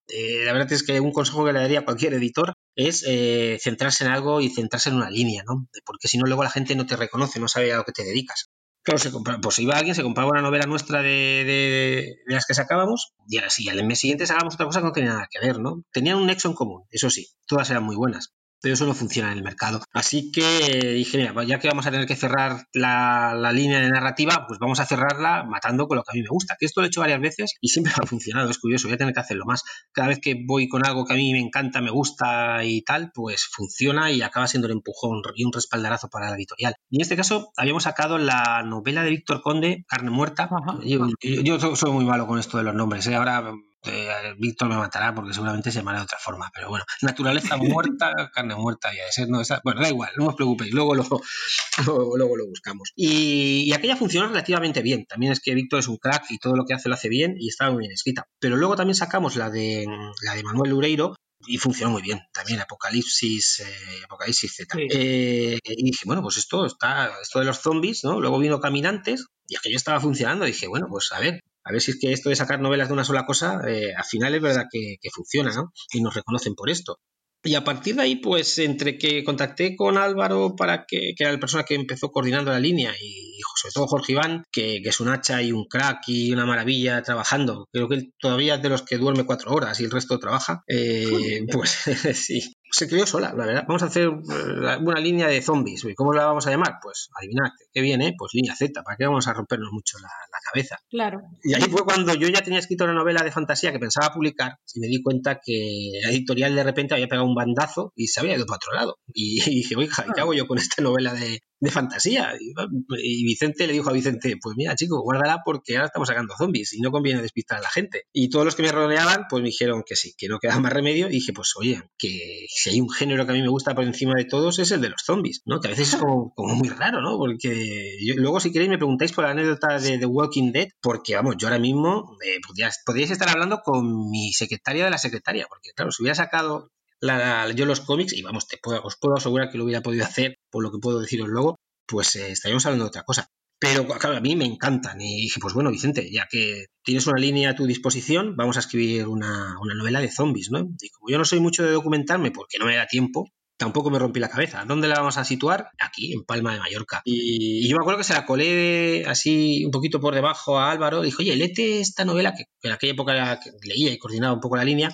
la 0.46 0.53
verdad 0.53 0.72
es 0.72 0.84
que 0.84 1.00
un 1.00 1.12
consejo 1.12 1.46
que 1.46 1.53
le 1.53 1.60
daría 1.60 1.79
a 1.79 1.86
cualquier 1.86 2.13
editor 2.13 2.53
es 2.75 3.03
eh, 3.07 3.57
centrarse 3.61 4.05
en 4.05 4.11
algo 4.11 4.41
y 4.41 4.49
centrarse 4.49 4.89
en 4.89 4.95
una 4.95 5.09
línea, 5.09 5.43
¿no? 5.45 5.67
Porque 5.85 6.07
si 6.07 6.17
no, 6.17 6.25
luego 6.25 6.43
la 6.43 6.49
gente 6.49 6.75
no 6.75 6.85
te 6.85 6.95
reconoce, 6.95 7.39
no 7.39 7.47
sabe 7.47 7.73
a 7.73 7.77
lo 7.77 7.83
que 7.83 7.91
te 7.91 8.03
dedicas. 8.03 8.49
Claro, 8.81 8.97
se 8.97 9.11
pues 9.11 9.55
si 9.55 9.63
iba 9.63 9.77
alguien, 9.77 9.93
se 9.93 10.03
compraba 10.03 10.31
una 10.31 10.41
novela 10.41 10.65
nuestra 10.65 11.01
de, 11.01 12.15
las 12.25 12.45
que 12.45 12.53
sacábamos, 12.53 13.13
y 13.27 13.38
ahora 13.38 13.49
sí, 13.49 13.67
al 13.69 13.83
mes 13.83 13.99
siguiente 13.99 14.25
sacábamos 14.25 14.55
otra 14.55 14.65
cosa 14.65 14.79
que 14.79 14.85
no 14.85 14.91
tenía 14.93 15.13
nada 15.13 15.27
que 15.29 15.39
ver, 15.39 15.59
¿no? 15.59 15.83
Tenían 15.91 16.17
un 16.17 16.27
nexo 16.27 16.47
en 16.47 16.55
común, 16.55 16.85
eso 16.89 17.09
sí, 17.09 17.27
todas 17.45 17.69
eran 17.69 17.83
muy 17.83 17.97
buenas. 17.97 18.33
Pero 18.62 18.74
eso 18.74 18.86
no 18.86 18.94
funciona 18.94 19.32
en 19.32 19.38
el 19.38 19.44
mercado. 19.44 19.82
Así 19.94 20.32
que 20.32 20.94
dije, 20.94 21.18
mira, 21.18 21.44
ya 21.44 21.60
que 21.60 21.68
vamos 21.68 21.88
a 21.88 21.92
tener 21.92 22.08
que 22.08 22.16
cerrar 22.16 22.66
la, 22.74 23.34
la, 23.36 23.51
línea 23.51 23.80
de 23.80 23.89
narrativa, 23.89 24.46
pues 24.48 24.60
vamos 24.60 24.80
a 24.80 24.86
cerrarla 24.86 25.44
matando 25.44 25.88
con 25.88 25.98
lo 25.98 26.04
que 26.04 26.12
a 26.12 26.16
mí 26.16 26.22
me 26.22 26.30
gusta. 26.30 26.56
Que 26.60 26.66
esto 26.66 26.82
lo 26.82 26.86
he 26.86 26.89
hecho 26.89 27.01
varias 27.01 27.22
veces 27.22 27.54
y 27.62 27.70
siempre 27.70 27.94
ha 28.01 28.06
funcionado, 28.06 28.50
es 28.50 28.60
curioso, 28.60 28.88
voy 28.88 28.96
a 28.96 28.98
tener 28.98 29.13
que 29.13 29.20
hacerlo 29.20 29.46
más. 29.46 29.63
Cada 29.92 30.10
vez 30.10 30.20
que 30.20 30.36
voy 30.46 30.68
con 30.68 30.86
algo 30.86 31.06
que 31.06 31.13
a 31.13 31.18
mí 31.18 31.32
me 31.32 31.39
encanta, 31.39 31.82
me 31.82 31.92
gusta 31.92 32.63
y 32.63 32.82
tal, 32.82 33.12
pues 33.13 33.48
funciona 33.51 34.12
y 34.12 34.22
acaba 34.22 34.48
siendo 34.48 34.68
un 34.68 34.74
empujón 34.74 35.22
y 35.36 35.46
un 35.46 35.54
respaldarazo 35.54 36.10
para 36.10 36.30
la 36.30 36.36
editorial. 36.36 36.75
Y 36.89 36.98
en 36.98 37.01
este 37.01 37.16
caso 37.16 37.51
habíamos 37.58 37.84
sacado 37.84 38.18
la 38.18 38.63
novela 38.63 39.04
de 39.04 39.10
Víctor 39.10 39.42
Conde, 39.42 39.86
Carne 39.88 40.12
Muerta. 40.12 40.50
yo, 40.84 41.75
soy 41.75 41.92
muy 41.92 42.06
malo 42.06 42.28
con 42.28 42.39
esto 42.39 42.58
de 42.58 42.63
los 42.63 42.75
nombres, 42.75 43.08
¿eh? 43.08 43.16
ahora 43.16 43.54
eh, 43.83 44.33
Víctor 44.38 44.67
me 44.67 44.75
matará 44.75 45.13
porque 45.15 45.33
seguramente 45.33 45.71
se 45.71 45.79
llamará 45.79 46.00
de 46.00 46.03
otra 46.03 46.19
forma, 46.19 46.51
pero 46.53 46.69
bueno, 46.69 46.86
naturaleza 47.01 47.57
muerta, 47.57 48.29
carne 48.33 48.55
muerta 48.55 48.89
de 48.91 48.98
ser, 49.12 49.29
no, 49.29 49.41
bueno, 49.63 49.81
da 49.81 49.89
igual, 49.89 50.12
no 50.17 50.27
os 50.27 50.36
preocupéis, 50.36 50.74
luego 50.74 50.95
lo, 50.95 51.03
luego, 52.17 52.38
lo 52.38 52.48
buscamos. 52.48 52.91
Y, 52.95 53.71
aquella 53.74 53.95
funcionó 53.95 54.27
relativamente 54.27 54.81
bien, 54.81 55.05
también 55.05 55.31
es 55.31 55.39
que 55.39 55.55
Víctor 55.55 55.79
es 55.79 55.88
un 55.88 55.98
crack 55.98 56.25
y 56.29 56.39
todo 56.39 56.55
lo 56.55 56.65
que 56.65 56.74
hace 56.74 56.89
lo 56.89 56.95
hace 56.95 57.09
bien 57.09 57.36
y 57.39 57.48
estaba 57.48 57.71
muy 57.71 57.81
bien 57.81 57.91
escrita, 57.91 58.25
pero 58.39 58.57
luego 58.57 58.75
también 58.75 58.95
sacamos 58.95 59.36
la 59.36 59.50
de, 59.50 59.86
la 60.24 60.36
de 60.36 60.43
Manuel 60.43 60.71
Lureiro, 60.71 61.15
y 61.48 61.57
funcionó 61.57 61.91
muy 61.91 62.01
bien 62.01 62.19
también 62.33 62.59
Apocalipsis 62.59 63.62
eh, 63.62 64.03
Apocalipsis 64.03 64.55
Z. 64.57 64.77
Eh, 64.77 65.57
y 65.63 65.83
dije 65.83 66.03
bueno 66.05 66.21
pues 66.21 66.36
esto 66.36 66.65
está 66.65 67.13
esto 67.21 67.39
de 67.39 67.45
los 67.45 67.59
zombies 67.59 68.03
no 68.03 68.19
luego 68.19 68.39
vino 68.39 68.59
Caminantes 68.59 69.25
y 69.48 69.55
aquello 69.55 69.77
estaba 69.77 70.01
funcionando 70.01 70.43
dije 70.43 70.67
bueno 70.67 70.88
pues 70.89 71.13
a 71.13 71.19
ver 71.19 71.39
a 71.63 71.72
ver 71.72 71.82
si 71.82 71.92
es 71.92 72.00
que 72.00 72.12
esto 72.12 72.30
de 72.30 72.36
sacar 72.36 72.60
novelas 72.60 72.88
de 72.88 72.94
una 72.94 73.04
sola 73.04 73.25
cosa, 73.25 73.62
eh, 73.68 73.94
al 73.96 74.06
final 74.06 74.34
es 74.36 74.42
verdad 74.42 74.66
que, 74.72 74.98
funciona, 75.13 75.54
¿no? 75.54 75.72
Y 75.94 76.01
nos 76.01 76.13
reconocen 76.13 76.56
por 76.56 76.70
esto. 76.70 77.00
Y 77.44 77.56
a 77.56 77.63
partir 77.63 77.96
de 77.96 78.01
ahí, 78.01 78.16
pues 78.18 78.58
entre 78.60 78.98
que 78.98 79.24
contacté 79.24 79.75
con 79.78 79.98
Álvaro 79.98 80.56
para 80.58 80.86
que, 80.86 81.13
que 81.16 81.24
era 81.24 81.32
la 81.32 81.39
persona 81.39 81.63
que 81.63 81.75
empezó 81.75 82.12
coordinando 82.12 82.51
la 82.51 82.60
línea, 82.60 82.94
y, 83.00 83.39
sobre 83.56 83.74
todo 83.74 83.88
Jorge 83.88 84.13
Iván, 84.13 84.44
que, 84.51 84.82
es 84.84 85.00
un 85.00 85.10
hacha 85.10 85.42
y 85.42 85.51
un 85.51 85.66
crack 85.66 86.01
y 86.08 86.32
una 86.32 86.46
maravilla 86.46 87.01
trabajando. 87.01 87.68
Creo 87.72 87.88
que 87.88 87.96
él 87.96 88.13
todavía 88.20 88.56
es 88.56 88.62
de 88.62 88.70
los 88.70 88.82
que 88.82 88.98
duerme 88.98 89.25
cuatro 89.25 89.51
horas 89.51 89.80
y 89.80 89.86
el 89.86 89.92
resto 89.92 90.20
trabaja. 90.20 90.63
Eh, 90.68 91.46
pues 91.51 91.70
sí, 92.13 92.56
se 92.71 92.88
creó 92.88 93.05
sola, 93.05 93.33
la 93.35 93.45
verdad. 93.45 93.65
Vamos 93.67 93.83
a 93.83 93.88
hacer 93.88 94.07
eh, 94.07 94.77
una 94.81 94.99
línea 94.99 95.27
de 95.27 95.41
zombies. 95.41 95.85
¿Cómo 95.95 96.13
la 96.13 96.25
vamos 96.25 96.45
a 96.47 96.51
llamar? 96.51 96.75
Pues 96.81 97.09
adivinad, 97.17 97.49
¿qué 97.71 97.81
viene? 97.81 98.15
Pues 98.17 98.33
línea 98.33 98.55
Z. 98.55 98.83
¿Para 98.83 98.97
qué 98.97 99.05
vamos 99.05 99.27
a 99.27 99.33
rompernos 99.33 99.69
mucho 99.71 99.97
la, 99.99 100.09
cabeza? 100.51 100.77
Claro. 100.89 101.21
Y 101.43 101.53
ahí 101.53 101.61
fue 101.63 101.83
cuando 101.83 102.13
yo 102.15 102.27
ya 102.27 102.41
tenía 102.41 102.59
escrito 102.59 102.85
una 102.85 102.93
novela 102.93 103.21
de 103.23 103.31
fantasía 103.31 103.71
que 103.71 103.79
pensaba 103.79 104.13
publicar 104.13 104.57
y 104.73 104.79
me 104.79 104.88
di 104.88 105.01
cuenta 105.01 105.39
que 105.43 105.91
la 106.03 106.09
editorial 106.09 106.55
de 106.55 106.63
repente 106.63 106.93
había 106.93 107.07
pegado 107.07 107.27
un 107.27 107.35
bandazo 107.35 107.93
y 107.95 108.07
se 108.07 108.19
había 108.19 108.35
ido 108.35 108.45
para 108.45 108.57
otro 108.57 108.73
lado. 108.73 108.97
Y, 109.13 109.41
dije, 109.49 109.75
oiga, 109.75 110.05
¿qué 110.13 110.21
hago 110.21 110.33
yo 110.33 110.47
con 110.47 110.57
esta 110.57 110.81
novela 110.81 111.13
de, 111.13 111.41
de 111.60 111.72
fantasía. 111.72 112.34
Y 112.39 113.24
Vicente 113.24 113.68
le 113.68 113.74
dijo 113.74 113.89
a 113.89 113.94
Vicente, 113.94 114.38
pues 114.42 114.56
mira 114.56 114.75
chico, 114.75 115.01
guárdala 115.01 115.42
porque 115.44 115.75
ahora 115.75 115.88
estamos 115.88 116.08
sacando 116.08 116.34
zombies 116.38 116.74
y 116.74 116.82
no 116.82 116.92
conviene 116.92 117.22
despistar 117.22 117.60
a 117.60 117.62
la 117.62 117.70
gente. 117.70 118.06
Y 118.13 118.30
todos 118.30 118.46
los 118.46 118.56
que 118.56 118.63
me 118.63 118.72
rodeaban, 118.72 119.25
pues 119.30 119.42
me 119.42 119.50
dijeron 119.50 119.84
que 119.86 119.96
sí, 119.96 120.13
que 120.18 120.28
no 120.28 120.39
quedaba 120.39 120.60
más 120.60 120.74
remedio. 120.74 121.08
Y 121.08 121.12
dije, 121.12 121.34
pues 121.34 121.54
oye, 121.58 121.82
que 121.98 122.46
si 122.50 122.70
hay 122.70 122.82
un 122.82 122.89
género 122.89 123.25
que 123.25 123.32
a 123.32 123.36
mí 123.36 123.42
me 123.42 123.50
gusta 123.50 123.75
por 123.75 123.84
encima 123.84 124.13
de 124.16 124.25
todos 124.25 124.60
es 124.60 124.72
el 124.72 124.82
de 124.82 124.89
los 124.89 125.01
zombies, 125.04 125.42
¿no? 125.46 125.60
Que 125.60 125.68
a 125.68 125.72
veces 125.72 125.94
es 125.94 126.00
como, 126.00 126.34
muy 126.38 126.70
raro, 126.70 127.01
¿no? 127.01 127.18
Porque 127.18 127.98
luego 128.16 128.39
si 128.39 128.51
queréis 128.51 128.70
me 128.70 128.78
preguntáis 128.78 129.12
por 129.12 129.25
la 129.25 129.32
anécdota 129.32 129.80
de 129.80 129.98
The 129.98 130.06
Walking 130.06 130.51
Dead, 130.51 130.70
porque 130.82 131.16
vamos, 131.16 131.36
yo 131.38 131.48
ahora 131.48 131.60
mismo 131.60 132.18
eh, 132.25 132.39
podríais 132.86 133.12
estar 133.12 133.30
hablando 133.30 133.62
con 133.63 134.10
mi 134.10 134.32
secretaria 134.34 134.86
de 134.86 134.92
la 134.92 134.98
secretaria, 134.98 135.46
porque 135.50 135.72
claro, 135.75 135.92
si 135.92 136.04
hubiera 136.04 136.16
sacado 136.16 136.72
yo 137.01 137.65
los 137.65 137.82
cómics, 137.82 138.13
y 138.13 138.22
vamos, 138.22 138.48
te 138.48 138.58
puedo, 138.58 138.82
os 138.84 138.98
puedo 138.98 139.15
asegurar 139.15 139.50
que 139.50 139.58
lo 139.58 139.65
hubiera 139.65 139.82
podido 139.82 140.06
hacer, 140.06 140.38
por 140.50 140.63
lo 140.63 140.72
que 140.72 140.79
puedo 140.79 141.00
deciros 141.00 141.29
luego, 141.29 141.56
pues 141.88 142.15
eh, 142.15 142.32
estaríamos 142.32 142.65
hablando 142.65 142.86
de 142.86 142.89
otra 142.89 143.03
cosa. 143.03 143.27
Pero 143.60 143.86
claro, 143.86 144.15
a 144.15 144.22
mí 144.22 144.38
me 144.38 144.46
encantan. 144.46 145.01
Y 145.01 145.24
dije, 145.24 145.39
pues 145.41 145.53
bueno, 145.53 145.70
Vicente, 145.70 146.10
ya 146.10 146.27
que 146.29 146.68
tienes 146.84 147.08
una 147.08 147.20
línea 147.20 147.50
a 147.50 147.56
tu 147.56 147.65
disposición, 147.65 148.38
vamos 148.38 148.56
a 148.56 148.62
escribir 148.62 149.08
una, 149.08 149.60
una 149.60 149.75
novela 149.75 150.00
de 150.00 150.10
zombies, 150.10 150.50
¿no? 150.50 150.60
Y 150.82 150.89
como 150.89 151.10
yo 151.10 151.18
no 151.18 151.25
soy 151.25 151.41
mucho 151.41 151.63
de 151.63 151.72
documentarme 151.72 152.32
porque 152.32 152.58
no 152.58 152.65
me 152.65 152.77
da 152.77 152.88
tiempo, 152.88 153.25
tampoco 153.60 153.89
me 153.89 154.00
rompí 154.00 154.22
la 154.22 154.29
cabeza. 154.29 154.63
¿Dónde 154.65 154.88
la 154.88 154.96
vamos 154.96 155.18
a 155.18 155.25
situar? 155.25 155.72
Aquí, 155.77 156.13
en 156.13 156.24
Palma 156.24 156.53
de 156.53 156.60
Mallorca. 156.60 157.01
Y, 157.03 157.68
yo 157.68 157.75
me 157.75 157.82
acuerdo 157.82 157.98
que 157.98 158.06
se 158.06 158.13
la 158.13 158.25
colé 158.25 159.03
así 159.06 159.65
un 159.65 159.72
poquito 159.72 160.00
por 160.00 160.15
debajo 160.15 160.58
a 160.58 160.72
Álvaro. 160.72 161.01
Dijo, 161.01 161.22
oye, 161.22 161.36
léete 161.36 161.82
esta 161.82 162.06
novela 162.06 162.34
que 162.34 162.46
en 162.63 162.72
aquella 162.72 162.94
época 162.94 163.39
leía 163.63 163.91
y 163.91 163.98
coordinaba 163.98 164.34
un 164.34 164.39
poco 164.39 164.56
la 164.56 164.63
línea 164.63 164.89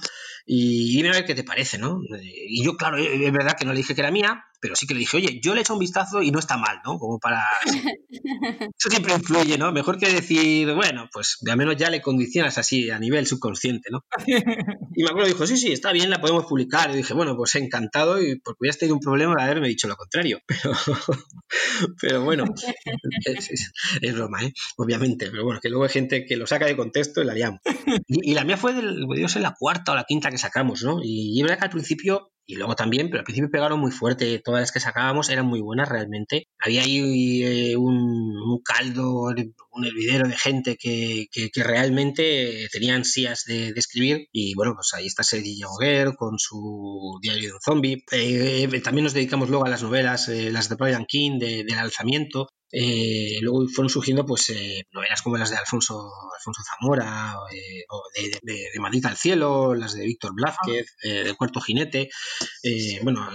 y 0.46 0.96
dime 0.96 1.10
a 1.10 1.14
ver 1.14 1.25
qué 1.25 1.36
te 1.36 1.44
parece, 1.44 1.78
¿no? 1.78 2.02
Y 2.22 2.64
yo, 2.64 2.75
claro, 2.78 2.98
es 2.98 3.32
verdad 3.32 3.58
que 3.58 3.66
no 3.66 3.72
le 3.72 3.78
dije 3.78 3.96
que 3.96 4.02
era 4.02 4.12
mía, 4.12 4.46
pero 4.66 4.76
sí 4.76 4.88
que 4.88 4.96
le 4.96 5.02
dije, 5.02 5.18
oye, 5.18 5.40
yo 5.44 5.54
le 5.54 5.60
he 5.60 5.62
hecho 5.62 5.74
un 5.74 5.80
vistazo 5.80 6.24
y 6.24 6.32
no 6.32 6.40
está 6.40 6.58
mal, 6.58 6.80
¿no? 6.84 6.98
Como 6.98 7.20
para... 7.20 7.44
Eso 8.10 8.90
siempre 8.90 9.14
influye, 9.14 9.60
¿no? 9.60 9.72
Mejor 9.72 10.00
que 10.00 10.12
decir, 10.12 10.74
bueno, 10.74 11.08
pues 11.14 11.38
al 11.48 11.56
menos 11.56 11.76
ya 11.78 11.92
le 11.92 12.02
condicionas 12.02 12.58
así 12.58 12.90
a 12.90 12.98
nivel 12.98 13.28
subconsciente, 13.28 13.92
¿no? 13.92 14.04
Y 14.98 15.04
me 15.04 15.10
acuerdo, 15.10 15.28
dijo, 15.28 15.46
sí, 15.46 15.58
sí, 15.58 15.72
está 15.72 15.92
bien, 15.92 16.10
la 16.10 16.20
podemos 16.20 16.46
publicar. 16.46 16.90
Y 16.90 16.98
dije, 16.98 17.14
bueno, 17.14 17.36
pues 17.36 17.54
encantado 17.56 18.20
y 18.20 18.40
porque 18.40 18.58
hubieras 18.62 18.80
tenido 18.80 18.96
un 18.96 19.02
problema 19.02 19.36
de 19.36 19.44
haberme 19.44 19.68
dicho 19.68 19.88
lo 19.88 19.98
contrario. 19.98 20.40
Pero, 20.48 20.74
pero 22.00 22.24
bueno, 22.24 22.46
es, 23.26 24.16
broma, 24.16 24.44
¿eh? 24.44 24.54
Obviamente, 24.78 25.30
pero 25.30 25.44
bueno, 25.44 25.60
que 25.62 25.70
luego 25.70 25.84
hay 25.84 25.90
gente 25.90 26.26
que 26.26 26.38
lo 26.38 26.48
saca 26.48 26.66
de 26.66 26.78
contexto 26.78 27.22
y 27.22 27.26
la 27.26 27.34
liamos. 27.34 27.60
Y, 28.08 28.34
la 28.34 28.46
mía 28.46 28.58
fue, 28.58 28.74
del, 28.74 29.06
yo 29.18 29.28
sé, 29.28 29.42
la 29.42 29.54
cuarta 29.58 29.92
o 29.92 29.96
la 29.96 30.06
quinta 30.06 30.32
que 30.32 30.38
sacamos, 30.38 30.84
¿no? 30.84 31.00
Y, 31.04 31.38
y 31.38 31.42
verdad 31.44 31.60
que 31.60 31.66
al 31.66 31.72
principio 31.72 32.32
y 32.46 32.56
luego 32.56 32.75
también, 32.75 33.10
pero 33.10 33.20
al 33.20 33.25
principio 33.25 33.50
pegaron 33.50 33.80
muy 33.80 33.92
fuerte, 33.92 34.40
todas 34.44 34.62
las 34.62 34.72
que 34.72 34.80
sacábamos 34.80 35.30
eran 35.30 35.46
muy 35.46 35.62
buenas 35.62 35.90
realmente. 35.90 36.48
Había 36.60 36.84
ahí 36.84 37.44
eh, 37.44 37.78
un, 37.78 38.62
caldo, 38.64 39.34
un 39.72 39.86
hervidero 39.86 40.28
de 40.28 40.38
gente 40.38 40.78
que, 40.78 41.28
que, 41.32 41.64
realmente 41.64 42.68
tenía 42.72 42.96
ansias 42.96 43.44
de, 43.46 43.70
escribir 43.75 44.28
y 44.32 44.54
bueno, 44.56 44.74
pues 44.75 44.94
ahí 44.94 45.08
está 45.08 45.24
Sergi 45.24 45.58
Yagoguer 45.58 46.16
con 46.16 46.38
su 46.38 47.18
diario 47.22 47.50
de 47.50 47.54
un 47.54 47.62
zombie. 47.62 48.04
Eh, 48.12 48.68
también 48.84 49.06
nos 49.06 49.14
dedicamos 49.14 49.50
luego 49.50 49.66
a 49.66 49.70
las 49.70 49.82
novelas, 49.82 50.30
eh, 50.30 50.52
las 50.52 50.70
de 50.70 50.75
Brian 50.75 51.06
King, 51.06 51.40
del 51.40 51.80
alzamiento, 51.80 52.50
eh, 52.77 53.38
luego 53.39 53.65
fueron 53.70 53.89
surgiendo 53.89 54.25
pues 54.25 54.50
eh, 54.50 54.86
novelas 54.91 55.22
como 55.22 55.38
las 55.38 55.50
de 55.50 55.55
Alfonso, 55.55 56.12
Alfonso 56.38 56.62
Zamora, 56.62 57.36
eh, 57.53 57.86
o 57.89 58.03
de, 58.13 58.38
de, 58.41 58.53
de, 58.74 59.08
al 59.08 59.15
cielo, 59.15 59.74
las 59.75 59.94
de 59.94 60.05
Víctor 60.05 60.34
Blázquez, 60.36 60.94
eh, 61.01 61.24
del 61.24 61.38
cuarto 61.38 61.62
jinete. 61.62 62.10
bueno, 63.01 63.29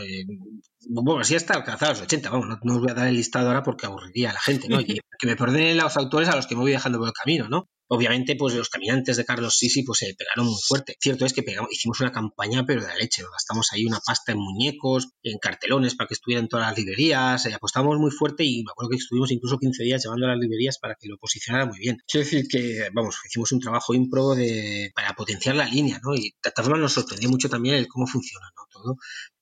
bueno, 0.91 1.21
así 1.21 1.37
hasta 1.37 1.55
alcanzar 1.55 1.89
los 1.89 2.03
80, 2.03 2.29
vamos, 2.29 2.59
no, 2.63 2.75
os 2.75 2.81
voy 2.81 2.91
a 2.91 2.95
dar 2.95 3.09
el 3.09 3.17
listado 3.17 3.49
ahora 3.49 3.63
porque 3.63 3.87
aburriría 3.87 4.29
a 4.29 4.35
la 4.35 4.41
gente, 4.41 4.69
¿no? 4.69 4.79
Y 4.87 5.01
que 5.19 5.27
me 5.27 5.37
perdonen 5.37 5.77
los 5.77 5.97
autores 5.97 6.29
a 6.29 6.37
los 6.37 6.47
que 6.47 6.55
me 6.55 6.61
voy 6.61 6.73
dejando 6.73 6.99
por 6.99 7.09
el 7.09 7.15
camino, 7.15 7.49
¿no? 7.49 7.71
Obviamente, 7.93 8.37
pues 8.37 8.55
los 8.55 8.69
caminantes 8.69 9.17
de 9.17 9.25
Carlos 9.25 9.57
Sisi 9.59 9.83
pues 9.83 9.99
se 9.99 10.15
pegaron 10.15 10.47
muy 10.47 10.61
fuerte. 10.63 10.97
Cierto 11.01 11.27
es 11.27 11.33
que 11.33 11.43
pegamos, 11.43 11.73
hicimos 11.73 12.01
una 12.01 12.13
campaña, 12.13 12.65
pero 12.65 12.87
de 12.87 12.97
leche, 12.97 13.23
nos 13.23 13.33
gastamos 13.33 13.69
ahí 13.73 13.85
una 13.85 13.99
pasta 13.99 14.31
en 14.31 14.39
muñecos, 14.39 15.09
en 15.25 15.39
cartelones 15.39 15.97
para 15.97 16.07
que 16.07 16.15
estuvieran 16.15 16.47
todas 16.47 16.69
las 16.69 16.79
librerías, 16.79 17.47
eh, 17.47 17.55
apostamos 17.55 17.99
muy 17.99 18.13
fuerte 18.13 18.45
y 18.45 18.63
me 18.63 18.71
acuerdo 18.71 18.91
que 18.91 18.97
estuvimos 18.97 19.33
incluso 19.33 19.59
15 19.59 19.83
días 19.83 20.05
llevando 20.05 20.27
a 20.27 20.29
las 20.31 20.39
librerías 20.39 20.79
para 20.79 20.95
que 20.95 21.09
lo 21.09 21.19
posicionara 21.19 21.67
muy 21.67 21.81
bien. 21.81 21.99
Quiero 22.07 22.25
decir 22.25 22.47
que, 22.47 22.91
vamos, 22.95 23.19
hicimos 23.27 23.51
un 23.51 23.59
trabajo 23.59 23.93
impro 23.93 24.37
de, 24.37 24.93
para 24.95 25.15
potenciar 25.15 25.57
la 25.57 25.67
línea, 25.67 25.99
¿no? 26.01 26.15
Y 26.15 26.33
de 26.41 26.51
todas 26.55 26.71
nos 26.79 26.93
sorprendió 26.93 27.29
mucho 27.29 27.49
también 27.49 27.75
el 27.75 27.89
cómo 27.89 28.07
funciona. 28.07 28.47
Todo 28.73 28.99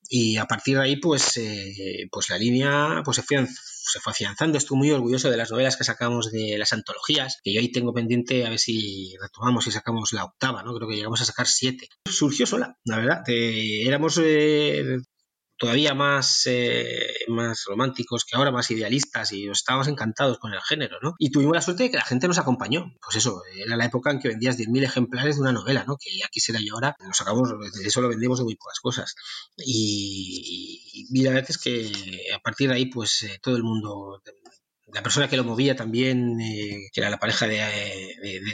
y 0.09 0.37
a 0.37 0.45
partir 0.45 0.75
de 0.75 0.83
ahí 0.83 0.95
pues 0.95 1.37
eh, 1.37 2.07
pues 2.11 2.29
la 2.29 2.37
línea 2.39 3.03
pues 3.05 3.17
se 3.17 3.23
fue 3.23 3.37
se 3.91 3.99
fue 3.99 4.11
afianzando 4.11 4.57
estuve 4.57 4.79
muy 4.79 4.91
orgulloso 4.91 5.29
de 5.29 5.37
las 5.37 5.51
novelas 5.51 5.77
que 5.77 5.83
sacamos 5.83 6.31
de 6.31 6.57
las 6.57 6.73
antologías 6.73 7.39
que 7.43 7.53
yo 7.53 7.59
ahí 7.59 7.71
tengo 7.71 7.93
pendiente 7.93 8.45
a 8.45 8.49
ver 8.49 8.59
si 8.59 9.15
retomamos 9.21 9.67
y 9.67 9.71
sacamos 9.71 10.13
la 10.13 10.25
octava 10.25 10.63
no 10.63 10.73
creo 10.75 10.87
que 10.87 10.95
llegamos 10.95 11.21
a 11.21 11.25
sacar 11.25 11.47
siete. 11.47 11.89
Surgió 12.05 12.45
sola 12.45 12.77
la 12.85 12.97
verdad 12.97 13.23
eh, 13.27 13.83
éramos 13.85 14.19
eh, 14.21 14.99
todavía 15.59 15.93
más, 15.93 16.43
eh, 16.45 17.13
más 17.27 17.65
románticos 17.67 18.25
que 18.25 18.35
ahora, 18.35 18.51
más 18.51 18.71
idealistas 18.71 19.31
y 19.33 19.47
estábamos 19.49 19.87
encantados 19.87 20.39
con 20.39 20.53
el 20.53 20.61
género, 20.61 20.97
¿no? 21.01 21.15
Y 21.19 21.29
tuvimos 21.31 21.53
la 21.53 21.61
suerte 21.61 21.83
de 21.83 21.91
que 21.91 21.97
la 21.97 22.05
gente 22.05 22.27
nos 22.27 22.39
acompaó. 22.39 22.59
Pues 23.01 23.17
eso, 23.17 23.41
era 23.55 23.75
la 23.75 23.85
época 23.85 24.11
en 24.11 24.19
que 24.19 24.29
vendías 24.29 24.57
10.000 24.57 24.83
ejemplares 24.83 25.35
de 25.35 25.41
una 25.41 25.51
novela, 25.51 25.83
¿no? 25.85 25.97
Que 25.97 26.17
ya 26.17 26.27
quisiera 26.29 26.59
yo 26.63 26.75
ahora, 26.75 26.95
lo 26.99 27.13
sacamos, 27.13 27.49
eso 27.83 28.01
lo 28.01 28.09
vendemos 28.09 28.39
de 28.39 28.45
muy 28.45 28.55
pocas 28.55 28.79
cosas. 28.79 29.15
Y, 29.57 31.07
y, 31.09 31.23
la 31.23 31.31
verdad 31.31 31.49
es 31.49 31.57
que 31.57 31.91
a 32.33 32.39
partir 32.39 32.69
de 32.69 32.75
ahí, 32.75 32.85
pues 32.85 33.23
eh, 33.23 33.39
todo 33.41 33.57
el 33.57 33.63
mundo 33.63 34.21
la 34.93 35.03
persona 35.03 35.27
que 35.27 35.37
lo 35.37 35.43
movía 35.43 35.75
también, 35.75 36.39
eh, 36.39 36.89
que 36.91 37.01
era 37.01 37.09
la 37.09 37.17
pareja 37.17 37.47
de, 37.47 37.59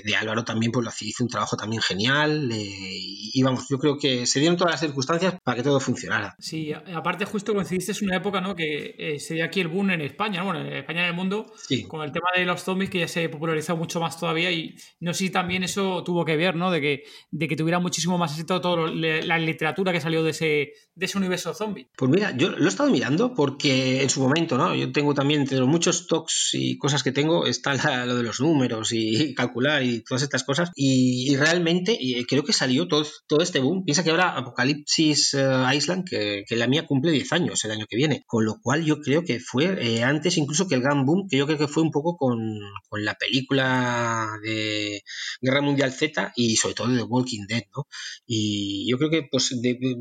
de, 0.03 0.15
Álvaro, 0.15 0.43
también 0.43 0.71
pues 0.71 0.85
lo 0.85 0.91
hizo 1.01 1.23
un 1.23 1.29
trabajo 1.29 1.55
también 1.55 1.81
genial. 1.81 2.51
Eh, 2.51 2.99
y 3.33 3.43
vamos, 3.43 3.65
yo 3.69 3.77
creo 3.77 3.97
que 3.97 4.25
se 4.25 4.39
dieron 4.39 4.57
todas 4.57 4.73
las 4.73 4.81
circunstancias 4.81 5.35
para 5.43 5.57
que 5.57 5.63
todo 5.63 5.79
funcionara. 5.79 6.35
Sí, 6.39 6.71
aparte 6.73 7.25
justo 7.25 7.53
coincidiste 7.53 7.91
en 7.91 8.07
una 8.07 8.17
época 8.17 8.41
¿no? 8.41 8.55
que 8.55 8.95
eh, 8.97 9.19
se 9.19 9.35
dio 9.35 9.45
aquí 9.45 9.61
el 9.61 9.67
boom 9.67 9.91
en 9.91 10.01
España, 10.01 10.43
bueno, 10.43 10.61
en 10.61 10.73
España 10.73 11.01
en 11.01 11.07
el 11.07 11.13
mundo, 11.13 11.53
con 11.87 12.01
el 12.01 12.11
tema 12.11 12.27
de 12.35 12.45
los 12.45 12.61
zombies 12.63 12.89
que 12.89 12.99
ya 12.99 13.07
se 13.07 13.29
popularizó 13.29 13.75
mucho 13.75 13.99
más 13.99 14.19
todavía 14.19 14.51
y 14.51 14.75
no 14.99 15.13
sé 15.13 15.25
si 15.25 15.29
también 15.29 15.63
eso 15.63 16.03
tuvo 16.03 16.25
que 16.25 16.37
ver, 16.37 16.55
¿no? 16.55 16.71
De 16.71 16.81
que, 16.81 17.03
de 17.31 17.47
que 17.47 17.55
tuviera 17.55 17.79
muchísimo 17.79 18.17
más 18.17 18.31
éxito 18.31 18.61
toda 18.61 18.89
la 18.89 19.37
literatura 19.37 19.91
que 19.91 20.01
salió 20.01 20.23
de 20.23 20.31
ese, 20.31 20.73
de 20.95 21.05
ese 21.05 21.17
universo 21.17 21.53
zombie. 21.53 21.87
Pues 21.97 22.11
mira, 22.11 22.35
yo 22.35 22.49
lo 22.49 22.65
he 22.65 22.69
estado 22.69 22.89
mirando 22.89 23.33
porque 23.33 24.01
en 24.01 24.09
su 24.09 24.21
momento, 24.21 24.57
¿no? 24.57 24.75
Yo 24.75 24.91
tengo 24.91 25.13
también 25.13 25.41
entre 25.41 25.57
los 25.57 25.67
muchos 25.67 26.07
talks 26.25 26.53
y 26.53 26.77
cosas 26.77 27.03
que 27.03 27.11
tengo 27.11 27.45
está 27.45 28.05
lo 28.05 28.15
de 28.15 28.23
los 28.23 28.39
números 28.39 28.91
y 28.91 29.33
calcular 29.35 29.83
y 29.83 30.01
todas 30.01 30.23
estas 30.23 30.43
cosas 30.43 30.71
y, 30.75 31.35
realmente 31.35 31.97
creo 32.27 32.43
que 32.43 32.53
salió 32.53 32.87
todo, 32.87 33.05
todo 33.27 33.41
este 33.41 33.59
boom. 33.59 33.83
Piensa 33.83 34.03
que 34.03 34.11
ahora 34.11 34.37
Apocalipsis 34.37 35.33
eh, 35.33 35.65
Island, 35.75 36.05
que, 36.07 36.45
la 36.55 36.67
mía 36.67 36.85
cumple 36.85 37.11
10 37.11 37.33
años 37.33 37.65
el 37.65 37.71
año 37.71 37.85
que 37.89 37.97
viene, 37.97 38.23
con 38.25 38.45
lo 38.45 38.59
cual 38.61 38.85
yo 38.85 39.01
creo 39.01 39.23
que 39.23 39.39
fue 39.39 39.75
eh, 39.79 40.03
antes 40.03 40.37
incluso 40.37 40.67
que 40.67 40.75
el 40.75 40.81
gran 40.81 41.05
boom, 41.05 41.27
que 41.29 41.37
yo 41.37 41.45
creo 41.45 41.57
que 41.57 41.67
fue 41.67 41.83
un 41.83 41.91
poco 41.91 42.15
con, 42.15 42.59
la 42.91 43.15
película 43.15 44.29
de 44.41 45.01
Guerra 45.41 45.61
Mundial 45.61 45.91
Z 45.91 46.31
y 46.35 46.55
sobre 46.55 46.75
todo 46.75 46.87
de 46.87 46.97
The 46.97 47.03
Walking 47.03 47.45
Dead, 47.47 47.63
¿no? 47.75 47.87
Y 48.25 48.89
yo 48.89 48.97
creo 48.97 49.09
que 49.09 49.27
pues 49.29 49.53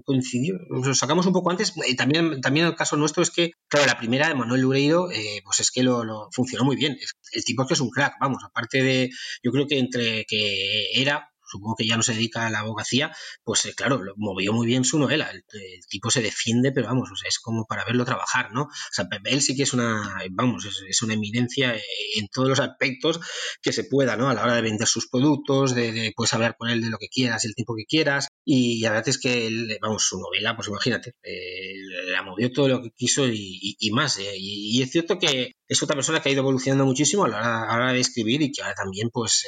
coincidió, 0.04 0.54
lo 0.70 0.94
sacamos 0.94 1.26
un 1.26 1.32
poco 1.32 1.50
antes, 1.50 1.72
y 1.88 1.96
también, 1.96 2.40
también 2.40 2.66
el 2.66 2.76
caso 2.76 2.96
nuestro 2.96 3.22
es 3.22 3.30
que, 3.30 3.52
claro, 3.68 3.86
la 3.86 3.98
primera 3.98 4.28
de 4.28 4.34
Manuel 4.34 4.60
Lureiro, 4.60 5.10
eh, 5.10 5.40
pues 5.44 5.60
es 5.60 5.70
que 5.70 5.82
lo, 5.82 6.04
lo, 6.04 6.13
funcionó 6.32 6.64
muy 6.64 6.76
bien. 6.76 6.96
El 7.32 7.44
tipo 7.44 7.62
es 7.62 7.68
que 7.68 7.74
es 7.74 7.80
un 7.80 7.90
crack, 7.90 8.14
vamos, 8.20 8.42
aparte 8.44 8.82
de, 8.82 9.10
yo 9.42 9.52
creo 9.52 9.66
que 9.66 9.78
entre 9.78 10.24
que 10.26 11.00
era 11.00 11.33
supongo 11.54 11.76
que 11.76 11.86
ya 11.86 11.96
no 11.96 12.02
se 12.02 12.14
dedica 12.14 12.46
a 12.46 12.50
la 12.50 12.60
abogacía, 12.60 13.14
pues 13.44 13.64
eh, 13.66 13.74
claro, 13.74 14.00
movió 14.16 14.52
muy 14.52 14.66
bien 14.66 14.84
su 14.84 14.98
novela. 14.98 15.30
El, 15.30 15.44
tipo 15.88 16.10
se 16.10 16.22
defiende, 16.22 16.72
pero 16.72 16.88
vamos, 16.88 17.10
o 17.12 17.16
sea, 17.16 17.28
es 17.28 17.38
como 17.38 17.66
para 17.66 17.84
verlo 17.84 18.04
trabajar, 18.04 18.52
¿no? 18.52 18.62
O 18.62 18.92
sea, 18.92 19.06
él 19.24 19.40
sí 19.40 19.54
que 19.56 19.62
es 19.62 19.72
una, 19.72 20.18
vamos, 20.30 20.64
es, 20.64 21.02
una 21.02 21.14
eminencia 21.14 21.74
en 21.74 22.28
todos 22.32 22.48
los 22.48 22.60
aspectos 22.60 23.20
que 23.62 23.72
se 23.72 23.84
pueda, 23.84 24.16
¿no? 24.16 24.28
A 24.28 24.34
la 24.34 24.42
hora 24.42 24.56
de 24.56 24.62
vender 24.62 24.88
sus 24.88 25.08
productos, 25.08 25.74
de, 25.74 26.12
puedes 26.16 26.32
hablar 26.34 26.56
con 26.58 26.68
él 26.70 26.82
de 26.82 26.90
lo 26.90 26.98
que 26.98 27.08
quieras, 27.08 27.44
el 27.44 27.54
tipo 27.54 27.74
que 27.76 27.84
quieras, 27.84 28.28
y 28.44 28.80
la 28.80 28.90
verdad 28.90 29.08
es 29.08 29.18
que, 29.18 29.46
él, 29.46 29.78
vamos, 29.80 30.04
su 30.04 30.18
novela, 30.18 30.56
pues 30.56 30.68
imagínate, 30.68 31.14
eh, 31.22 31.74
la 32.10 32.22
movió 32.22 32.50
todo 32.52 32.68
lo 32.68 32.82
que 32.82 32.90
quiso 32.90 33.26
y, 33.26 33.90
más, 33.92 34.18
¿eh? 34.18 34.32
y, 34.36 34.82
es 34.82 34.90
cierto 34.90 35.18
que 35.18 35.52
es 35.68 35.82
otra 35.82 35.94
persona 35.94 36.20
que 36.20 36.28
ha 36.28 36.32
ido 36.32 36.40
evolucionando 36.40 36.84
muchísimo 36.84 37.24
a 37.24 37.28
la 37.28 37.38
hora, 37.74 37.92
de 37.92 38.00
escribir 38.00 38.42
y 38.42 38.50
que 38.50 38.62
ahora 38.62 38.74
también, 38.74 39.10
pues, 39.12 39.44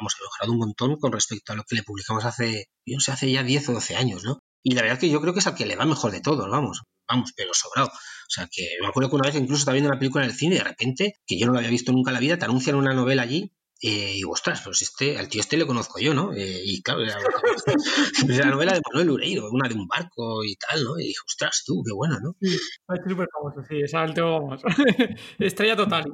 vamos, 0.00 0.16
ha 0.40 0.50
un 0.50 0.58
montón 0.58 0.96
con 0.96 1.12
respecto 1.12 1.52
a 1.52 1.56
lo 1.56 1.64
que 1.64 1.76
le 1.76 1.82
publicamos 1.82 2.24
hace, 2.24 2.66
yo 2.86 2.96
no 2.96 3.00
sé, 3.00 3.12
hace 3.12 3.30
ya 3.30 3.42
10 3.42 3.68
o 3.68 3.72
12 3.74 3.96
años, 3.96 4.24
¿no? 4.24 4.40
Y 4.62 4.74
la 4.74 4.82
verdad 4.82 4.96
es 4.96 5.00
que 5.00 5.10
yo 5.10 5.20
creo 5.20 5.32
que 5.32 5.40
es 5.40 5.46
al 5.46 5.54
que 5.54 5.66
le 5.66 5.76
va 5.76 5.84
mejor 5.86 6.12
de 6.12 6.20
todos, 6.20 6.48
vamos, 6.50 6.82
vamos, 7.08 7.32
pero 7.36 7.52
sobrado. 7.54 7.88
O 7.88 8.30
sea, 8.30 8.48
que 8.50 8.66
me 8.80 8.88
acuerdo 8.88 9.10
que 9.10 9.16
una 9.16 9.28
vez 9.28 9.36
incluso 9.36 9.60
estaba 9.60 9.74
viendo 9.74 9.90
una 9.90 9.98
película 9.98 10.24
en 10.24 10.30
el 10.30 10.36
cine 10.36 10.56
y 10.56 10.58
de 10.58 10.64
repente, 10.64 11.14
que 11.26 11.38
yo 11.38 11.46
no 11.46 11.52
lo 11.52 11.58
había 11.58 11.70
visto 11.70 11.92
nunca 11.92 12.10
en 12.10 12.14
la 12.14 12.20
vida, 12.20 12.38
te 12.38 12.44
anuncian 12.44 12.76
una 12.76 12.94
novela 12.94 13.22
allí 13.22 13.52
eh, 13.82 14.16
y 14.16 14.24
ostras, 14.24 14.60
pues 14.62 14.82
este, 14.82 15.18
al 15.18 15.28
tío 15.28 15.40
este 15.40 15.56
le 15.56 15.66
conozco 15.66 16.00
yo, 16.00 16.12
¿no? 16.12 16.34
Eh, 16.34 16.60
y 16.64 16.82
claro, 16.82 17.02
era, 17.02 17.16
la 18.28 18.50
novela 18.50 18.74
de 18.74 18.82
Manuel 18.92 19.10
Ureiro, 19.10 19.48
una 19.50 19.68
de 19.68 19.74
un 19.74 19.86
barco 19.86 20.44
y 20.44 20.54
tal, 20.56 20.84
¿no? 20.84 20.98
Y 20.98 21.04
dije, 21.04 21.20
ostras, 21.26 21.62
tú, 21.66 21.82
qué 21.84 21.92
buena, 21.94 22.18
¿no? 22.22 22.36
Sí, 22.42 22.54
es 22.54 23.00
súper 23.08 23.28
famoso, 23.32 23.66
sí, 23.66 23.80
es 23.82 23.94
alto, 23.94 24.32
vamos. 24.32 24.62
Estrella 25.38 25.76
total, 25.76 26.04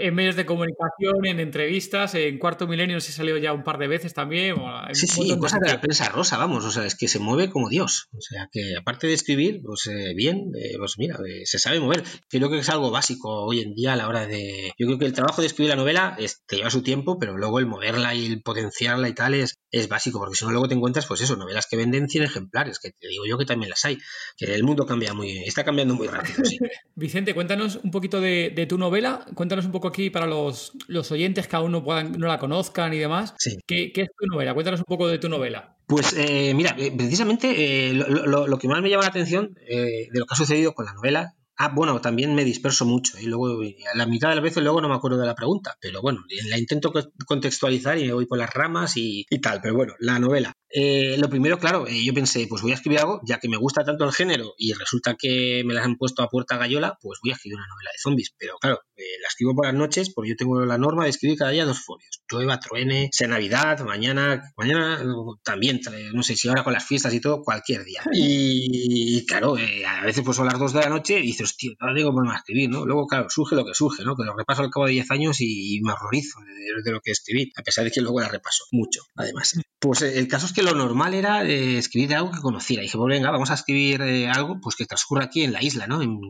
en 0.00 0.14
medios 0.14 0.34
de 0.34 0.44
comunicación, 0.44 1.24
en 1.26 1.38
entrevistas, 1.38 2.14
en 2.16 2.38
Cuarto 2.38 2.66
Milenio 2.66 3.00
se 3.00 3.12
salió 3.12 3.36
ya 3.36 3.52
un 3.52 3.62
par 3.62 3.78
de 3.78 3.86
veces 3.86 4.14
también. 4.14 4.56
sí, 4.92 5.06
sí, 5.06 5.38
cosas 5.38 5.60
de 5.60 5.68
la 5.68 5.80
prensa 5.80 6.08
rosa, 6.08 6.38
vamos, 6.38 6.64
o 6.64 6.70
sea, 6.72 6.86
es 6.86 6.96
que 6.96 7.06
se 7.06 7.20
mueve 7.20 7.50
como 7.50 7.68
Dios. 7.68 8.08
O 8.16 8.20
sea, 8.20 8.48
que 8.50 8.74
aparte 8.76 9.06
de 9.06 9.12
escribir, 9.12 9.60
pues 9.62 9.86
eh, 9.86 10.12
bien, 10.14 10.50
pues 10.76 10.98
mira, 10.98 11.18
se 11.44 11.58
sabe 11.58 11.78
mover. 11.78 12.02
Creo 12.28 12.50
que 12.50 12.58
es 12.58 12.68
algo 12.68 12.90
básico 12.90 13.44
hoy 13.44 13.60
en 13.60 13.74
día 13.74 13.92
a 13.92 13.96
la 13.96 14.08
hora 14.08 14.26
de... 14.26 14.72
Yo 14.76 14.86
creo 14.86 14.98
que 14.98 15.06
el 15.06 15.12
trabajo 15.12 15.40
de 15.40 15.46
escribir 15.46 15.70
la 15.70 15.76
novela 15.76 16.16
te 16.46 16.56
lleva 16.56 16.70
su 16.70 16.82
tiempo, 16.82 17.11
pero 17.18 17.36
luego 17.36 17.58
el 17.58 17.66
moverla 17.66 18.14
y 18.14 18.26
el 18.26 18.42
potenciarla 18.42 19.08
y 19.08 19.14
tal 19.14 19.34
es, 19.34 19.58
es 19.70 19.88
básico, 19.88 20.18
porque 20.18 20.36
si 20.36 20.44
no 20.44 20.50
luego 20.50 20.68
te 20.68 20.74
encuentras, 20.74 21.06
pues 21.06 21.20
eso, 21.20 21.36
novelas 21.36 21.66
que 21.66 21.76
venden 21.76 22.08
100 22.08 22.24
ejemplares, 22.24 22.78
que 22.78 22.90
te 22.90 23.08
digo 23.08 23.24
yo 23.26 23.38
que 23.38 23.44
también 23.44 23.70
las 23.70 23.84
hay, 23.84 23.98
que 24.36 24.54
el 24.54 24.64
mundo 24.64 24.86
cambia 24.86 25.14
muy, 25.14 25.38
está 25.44 25.64
cambiando 25.64 25.94
muy 25.94 26.08
rápido. 26.08 26.36
Vicente, 26.94 27.34
cuéntanos 27.34 27.80
un 27.82 27.90
poquito 27.90 28.20
de, 28.20 28.66
tu 28.68 28.78
novela, 28.78 29.24
cuéntanos 29.34 29.64
un 29.64 29.72
poco 29.72 29.88
aquí 29.88 30.10
para 30.10 30.26
los, 30.26 30.72
los 30.88 31.10
oyentes 31.10 31.48
que 31.48 31.56
aún 31.56 31.72
no, 31.72 31.82
puedan, 31.82 32.12
no 32.12 32.26
la 32.26 32.38
conozcan 32.38 32.92
y 32.94 32.98
demás. 32.98 33.34
¿Qué, 33.66 33.92
es 33.94 34.08
tu 34.18 34.26
novela? 34.26 34.54
Cuéntanos 34.54 34.80
un 34.80 34.86
poco 34.86 35.08
de 35.08 35.18
tu 35.18 35.28
novela. 35.28 35.76
Pues 35.86 36.14
eh, 36.16 36.54
mira, 36.54 36.74
eh, 36.78 36.92
precisamente 36.96 37.90
eh, 37.90 37.92
lo, 37.92 38.58
que 38.58 38.68
más 38.68 38.80
me 38.80 38.88
llama 38.88 39.02
la 39.02 39.08
atención 39.08 39.54
de 39.54 40.08
lo 40.12 40.26
que 40.26 40.34
ha 40.34 40.36
sucedido 40.36 40.74
con 40.74 40.86
la 40.86 40.94
novela 40.94 41.34
Ah, 41.56 41.68
bueno, 41.74 42.00
también 42.00 42.34
me 42.34 42.44
disperso 42.44 42.84
mucho 42.84 43.18
y 43.18 43.26
luego 43.26 43.60
a 43.60 43.96
la 43.96 44.06
mitad 44.06 44.30
de 44.30 44.36
las 44.36 44.44
veces 44.44 44.62
luego 44.62 44.80
no 44.80 44.88
me 44.88 44.94
acuerdo 44.94 45.18
de 45.18 45.26
la 45.26 45.34
pregunta, 45.34 45.76
pero 45.80 46.00
bueno, 46.00 46.24
la 46.48 46.58
intento 46.58 46.92
contextualizar 47.26 47.98
y 47.98 48.06
me 48.06 48.12
voy 48.14 48.26
por 48.26 48.38
las 48.38 48.52
ramas 48.52 48.96
y, 48.96 49.26
y 49.28 49.40
tal, 49.40 49.60
pero 49.60 49.74
bueno, 49.74 49.94
la 50.00 50.18
novela. 50.18 50.52
Eh, 50.74 51.16
lo 51.18 51.28
primero, 51.28 51.58
claro, 51.58 51.86
eh, 51.86 52.02
yo 52.02 52.14
pensé, 52.14 52.46
pues 52.48 52.62
voy 52.62 52.70
a 52.70 52.76
escribir 52.76 53.00
algo, 53.00 53.20
ya 53.26 53.38
que 53.38 53.48
me 53.48 53.58
gusta 53.58 53.84
tanto 53.84 54.04
el 54.04 54.12
género 54.12 54.54
y 54.56 54.72
resulta 54.72 55.16
que 55.18 55.62
me 55.66 55.74
las 55.74 55.84
han 55.84 55.96
puesto 55.96 56.22
a 56.22 56.28
puerta 56.28 56.56
gallola, 56.56 56.96
pues 57.02 57.18
voy 57.22 57.32
a 57.32 57.34
escribir 57.34 57.58
una 57.58 57.66
novela 57.66 57.90
de 57.92 57.98
zombies. 57.98 58.34
Pero 58.38 58.56
claro, 58.58 58.80
eh, 58.96 59.02
la 59.20 59.28
escribo 59.28 59.54
por 59.54 59.66
las 59.66 59.74
noches 59.74 60.10
porque 60.14 60.30
yo 60.30 60.36
tengo 60.36 60.64
la 60.64 60.78
norma 60.78 61.04
de 61.04 61.10
escribir 61.10 61.36
cada 61.36 61.50
día 61.50 61.66
dos 61.66 61.84
folios. 61.84 62.22
Llueva, 62.30 62.58
truene, 62.58 63.10
sea 63.12 63.28
Navidad, 63.28 63.80
mañana, 63.80 64.42
mañana 64.56 65.04
también, 65.44 65.80
no 66.14 66.22
sé 66.22 66.36
si 66.36 66.48
ahora 66.48 66.64
con 66.64 66.72
las 66.72 66.86
fiestas 66.86 67.12
y 67.12 67.20
todo, 67.20 67.42
cualquier 67.42 67.84
día. 67.84 68.02
Y, 68.14 69.26
claro, 69.26 69.56
a 69.56 70.04
veces 70.04 70.22
pues 70.24 70.36
son 70.36 70.46
las 70.46 70.58
dos 70.58 70.72
de 70.72 70.80
la 70.80 70.88
noche 70.88 71.20
y 71.20 71.32
dices, 71.42 71.52
hostia, 71.52 71.72
no 71.80 71.94
tengo 71.94 72.12
problema 72.12 72.34
a 72.34 72.38
escribir, 72.38 72.70
¿no? 72.70 72.86
Luego, 72.86 73.06
claro, 73.06 73.28
surge 73.28 73.56
lo 73.56 73.64
que 73.64 73.74
surge, 73.74 74.04
¿no? 74.04 74.16
Que 74.16 74.24
lo 74.24 74.36
repaso 74.36 74.62
al 74.62 74.70
cabo 74.70 74.86
de 74.86 74.92
10 74.92 75.10
años 75.10 75.36
y, 75.40 75.80
me 75.82 75.92
horrorizo 75.92 76.40
de, 76.40 76.82
de, 76.82 76.92
lo 76.92 77.00
que 77.00 77.10
escribí, 77.10 77.52
a 77.56 77.62
pesar 77.62 77.84
de 77.84 77.90
que 77.90 78.00
luego 78.00 78.20
la 78.20 78.28
repaso 78.28 78.64
mucho, 78.70 79.02
además. 79.16 79.54
Pues 79.82 80.00
el 80.02 80.28
caso 80.28 80.46
es 80.46 80.52
que 80.52 80.62
lo 80.62 80.76
normal 80.76 81.12
era 81.12 81.44
eh, 81.44 81.76
escribir 81.76 82.14
algo 82.14 82.30
que 82.30 82.40
conociera. 82.40 82.82
Y 82.82 82.86
dije, 82.86 82.96
pues 82.96 83.08
venga, 83.08 83.32
vamos 83.32 83.50
a 83.50 83.54
escribir 83.54 84.00
eh, 84.02 84.28
algo 84.28 84.60
pues 84.60 84.76
que 84.76 84.86
transcurra 84.86 85.24
aquí 85.24 85.42
en 85.42 85.52
la 85.52 85.60
isla, 85.60 85.88
¿no? 85.88 86.00
En, 86.00 86.20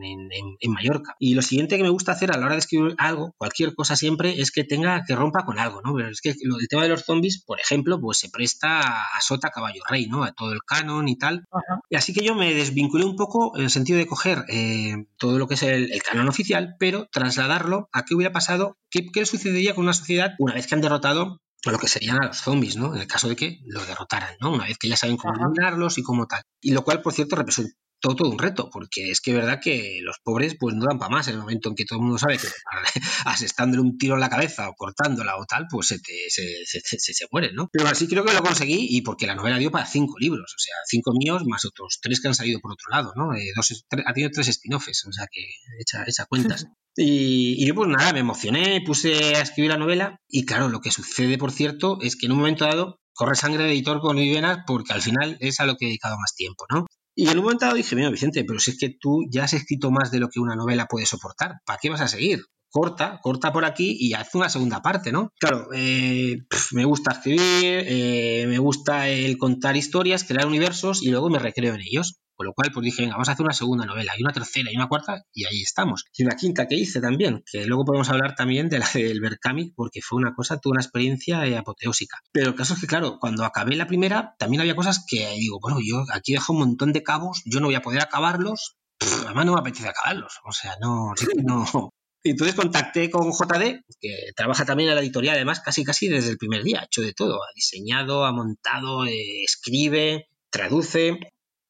Mallorca. 0.71 1.15
Y 1.19 1.35
lo 1.35 1.43
siguiente 1.43 1.77
que 1.77 1.83
me 1.83 1.89
gusta 1.89 2.13
hacer 2.13 2.31
a 2.31 2.37
la 2.37 2.47
hora 2.47 2.55
de 2.55 2.61
escribir 2.61 2.95
algo, 2.97 3.35
cualquier 3.37 3.75
cosa 3.75 3.95
siempre, 3.95 4.41
es 4.41 4.51
que 4.51 4.63
tenga, 4.63 5.03
que 5.07 5.15
rompa 5.15 5.45
con 5.45 5.59
algo, 5.59 5.83
¿no? 5.83 5.93
Pero 5.93 6.09
es 6.09 6.19
que 6.19 6.33
lo, 6.41 6.57
el 6.57 6.67
tema 6.67 6.81
de 6.81 6.89
los 6.89 7.03
zombies, 7.05 7.43
por 7.45 7.59
ejemplo, 7.59 8.01
pues 8.01 8.17
se 8.17 8.29
presta 8.29 8.79
a, 8.79 9.21
Sota 9.21 9.51
Caballo 9.51 9.83
Rey, 9.87 10.07
¿no? 10.07 10.23
A 10.23 10.31
todo 10.31 10.51
el 10.51 10.63
canon 10.65 11.07
y 11.07 11.15
tal. 11.15 11.45
Y 11.91 11.95
así 11.95 12.11
que 12.11 12.25
yo 12.25 12.33
me 12.33 12.55
desvinculé 12.55 13.05
un 13.05 13.15
poco 13.15 13.55
en 13.55 13.65
el 13.65 13.69
sentido 13.69 13.99
de 13.99 14.07
coger 14.07 14.45
eh, 14.47 15.02
todo 15.17 15.39
lo 15.39 15.47
que 15.47 15.55
es 15.55 15.63
el, 15.63 15.89
canon 16.03 16.27
oficial, 16.27 16.75
pero 16.79 17.07
trasladarlo 17.11 17.89
a 17.91 18.03
qué 18.05 18.15
hubiera 18.15 18.33
pasado, 18.33 18.77
qué, 18.89 19.05
qué 19.11 19.25
sucedería 19.25 19.75
con 19.75 19.85
una 19.85 19.93
sociedad 19.93 20.33
una 20.39 20.53
vez 20.53 20.67
que 20.67 20.75
han 20.75 20.81
derrotado 20.81 21.41
a 21.65 21.71
lo 21.71 21.79
que 21.79 21.87
serían 21.87 22.21
a 22.21 22.27
los 22.27 22.37
zombies, 22.37 22.75
¿no? 22.75 22.93
En 22.93 23.01
el 23.01 23.07
caso 23.07 23.29
de 23.29 23.35
que 23.35 23.59
los 23.65 23.87
derrotaran, 23.87 24.35
¿no? 24.41 24.51
Una 24.51 24.65
vez 24.65 24.77
que 24.77 24.89
ya 24.89 24.97
saben 24.97 25.17
cómo 25.17 25.35
eliminarlos 25.35 25.97
y 25.97 26.03
cómo 26.03 26.27
tal. 26.27 26.43
Y 26.61 26.71
lo 26.71 26.83
cual, 26.83 27.01
por 27.01 27.13
cierto, 27.13 27.35
representó 27.35 27.73
todo 28.03 28.29
un 28.29 28.37
reto, 28.37 28.69
porque 28.69 29.09
es 29.09 29.21
que 29.21 29.31
es 29.31 29.37
verdad 29.37 29.61
que 29.61 29.99
los 30.01 30.17
pobres 30.21 30.57
pues 30.59 30.75
no 30.75 30.85
dan 30.85 30.99
para 30.99 31.09
más 31.09 31.27
en 31.29 31.35
el 31.35 31.39
momento 31.39 31.69
en 31.69 31.75
que 31.75 31.85
todo 31.85 31.99
el 31.99 32.03
mundo 32.03 32.17
sabe 32.17 32.37
que 32.37 32.47
asestándole 33.25 33.81
un 33.81 33.97
tiro 33.97 34.15
en 34.15 34.19
la 34.19 34.29
cabeza 34.29 34.67
o 34.67 34.73
cortándola 34.73 35.37
o 35.37 35.45
tal, 35.45 35.67
pues 35.69 35.87
se, 35.87 35.99
se, 36.27 36.65
se, 36.65 36.99
se, 36.99 37.25
mueren, 37.31 37.55
¿no? 37.55 37.69
Pero 37.71 37.87
así 37.87 38.07
creo 38.07 38.25
que 38.25 38.33
lo 38.33 38.41
conseguí 38.41 38.87
y 38.89 39.01
porque 39.01 39.25
la 39.25 39.35
novela 39.35 39.57
dio 39.57 39.71
para 39.71 39.85
cinco 39.85 40.15
libros, 40.19 40.53
o 40.53 40.59
sea, 40.59 40.75
cinco 40.85 41.13
míos 41.17 41.43
más 41.47 41.63
otros 41.65 41.99
tres 42.01 42.19
que 42.19 42.27
han 42.27 42.35
salido 42.35 42.59
por 42.59 42.73
otro 42.73 42.89
lado, 42.91 43.13
¿no? 43.15 43.33
Eh, 43.33 43.53
dos, 43.55 43.85
ha 44.05 44.13
tenido 44.13 44.31
tres 44.33 44.49
spin-offs, 44.49 45.05
o 45.07 45.13
sea 45.13 45.27
que 45.31 45.41
echa, 45.79 46.03
echa 46.05 46.25
cuentas. 46.25 46.67
Y, 46.95 47.65
yo 47.65 47.73
pues 47.73 47.89
nada, 47.89 48.13
me 48.13 48.19
emocioné, 48.19 48.79
puse 48.85 49.35
a 49.35 49.41
escribir 49.41 49.71
la 49.71 49.77
novela 49.77 50.21
y 50.27 50.45
claro, 50.45 50.69
lo 50.69 50.79
que 50.79 50.91
sucede, 50.91 51.39
por 51.39 51.51
cierto, 51.51 51.97
es 52.03 52.15
que 52.15 52.27
en 52.27 52.33
un 52.33 52.37
momento 52.37 52.65
dado 52.65 52.99
corre 53.13 53.35
sangre 53.35 53.63
de 53.63 53.71
editor 53.71 53.99
con 53.99 54.15
mi 54.15 54.31
venas 54.31 54.59
porque 54.67 54.93
al 54.93 55.01
final 55.01 55.35
es 55.39 55.59
a 55.59 55.65
lo 55.65 55.75
que 55.75 55.85
he 55.85 55.87
dedicado 55.87 56.17
más 56.19 56.35
tiempo, 56.35 56.65
¿no? 56.69 56.85
Y 57.15 57.29
en 57.29 57.37
un 57.37 57.43
momento 57.43 57.65
dado 57.65 57.77
dije, 57.77 57.95
mira 57.95 58.09
Vicente, 58.09 58.43
pero 58.43 58.59
si 58.59 58.71
es 58.71 58.77
que 58.77 58.89
tú 58.99 59.25
ya 59.29 59.43
has 59.43 59.53
escrito 59.53 59.91
más 59.91 60.11
de 60.11 60.19
lo 60.19 60.29
que 60.29 60.39
una 60.39 60.55
novela 60.55 60.87
puede 60.87 61.05
soportar, 61.05 61.61
¿para 61.65 61.79
qué 61.79 61.89
vas 61.89 62.01
a 62.01 62.07
seguir? 62.07 62.43
Corta, 62.69 63.19
corta 63.21 63.53
por 63.53 63.65
aquí 63.65 63.95
y 63.99 64.13
haz 64.13 64.33
una 64.33 64.49
segunda 64.49 64.81
parte, 64.81 65.11
¿no? 65.11 65.31
Claro, 65.39 65.67
eh, 65.75 66.37
me 66.71 66.85
gusta 66.85 67.11
escribir, 67.11 67.83
eh, 67.87 68.45
me 68.47 68.57
gusta 68.57 69.09
el 69.09 69.37
contar 69.37 69.77
historias, 69.77 70.23
crear 70.23 70.47
universos 70.47 71.03
y 71.03 71.11
luego 71.11 71.29
me 71.29 71.37
recreo 71.37 71.75
en 71.75 71.81
ellos. 71.81 72.22
Con 72.35 72.47
lo 72.47 72.53
cual, 72.53 72.71
pues 72.73 72.83
dije, 72.83 73.03
venga, 73.03 73.15
vamos 73.15 73.29
a 73.29 73.33
hacer 73.33 73.43
una 73.43 73.53
segunda 73.53 73.85
novela, 73.85 74.13
y 74.17 74.23
una 74.23 74.33
tercera, 74.33 74.71
y 74.71 74.75
una 74.75 74.87
cuarta, 74.87 75.23
y 75.33 75.45
ahí 75.45 75.61
estamos. 75.61 76.05
Y 76.15 76.23
una 76.23 76.35
quinta 76.35 76.67
que 76.67 76.75
hice 76.75 76.99
también, 76.99 77.43
que 77.49 77.65
luego 77.65 77.85
podemos 77.85 78.09
hablar 78.09 78.35
también 78.35 78.69
de 78.69 78.79
la 78.79 78.89
del 78.93 79.21
Berkami, 79.21 79.71
porque 79.71 80.01
fue 80.01 80.17
una 80.17 80.33
cosa, 80.33 80.57
tuve 80.57 80.71
una 80.71 80.81
experiencia 80.81 81.45
eh, 81.45 81.57
apoteósica. 81.57 82.19
Pero 82.31 82.49
el 82.49 82.55
caso 82.55 82.73
es 82.73 82.81
que, 82.81 82.87
claro, 82.87 83.17
cuando 83.19 83.45
acabé 83.45 83.75
la 83.75 83.87
primera, 83.87 84.35
también 84.37 84.61
había 84.61 84.75
cosas 84.75 85.05
que 85.07 85.35
digo, 85.37 85.59
bueno, 85.61 85.77
yo 85.83 86.03
aquí 86.13 86.33
dejo 86.33 86.53
un 86.53 86.59
montón 86.59 86.93
de 86.93 87.03
cabos, 87.03 87.41
yo 87.45 87.59
no 87.59 87.67
voy 87.67 87.75
a 87.75 87.81
poder 87.81 88.01
acabarlos, 88.01 88.77
además 89.25 89.45
no 89.45 89.53
me 89.53 89.59
apetece 89.59 89.87
acabarlos, 89.87 90.39
o 90.45 90.51
sea, 90.51 90.75
no, 90.81 91.13
no, 91.43 91.89
Y 92.23 92.29
entonces 92.31 92.55
contacté 92.55 93.09
con 93.09 93.31
JD, 93.31 93.81
que 93.99 94.31
trabaja 94.35 94.65
también 94.65 94.89
en 94.89 94.95
la 94.95 95.01
editorial, 95.01 95.35
además, 95.35 95.59
casi 95.59 95.83
casi 95.83 96.07
desde 96.07 96.31
el 96.31 96.37
primer 96.37 96.63
día, 96.63 96.81
ha 96.81 96.85
hecho 96.85 97.01
de 97.01 97.13
todo, 97.13 97.43
ha 97.43 97.53
diseñado, 97.55 98.25
ha 98.25 98.31
montado, 98.31 99.05
eh, 99.05 99.43
escribe, 99.43 100.27
traduce, 100.49 101.19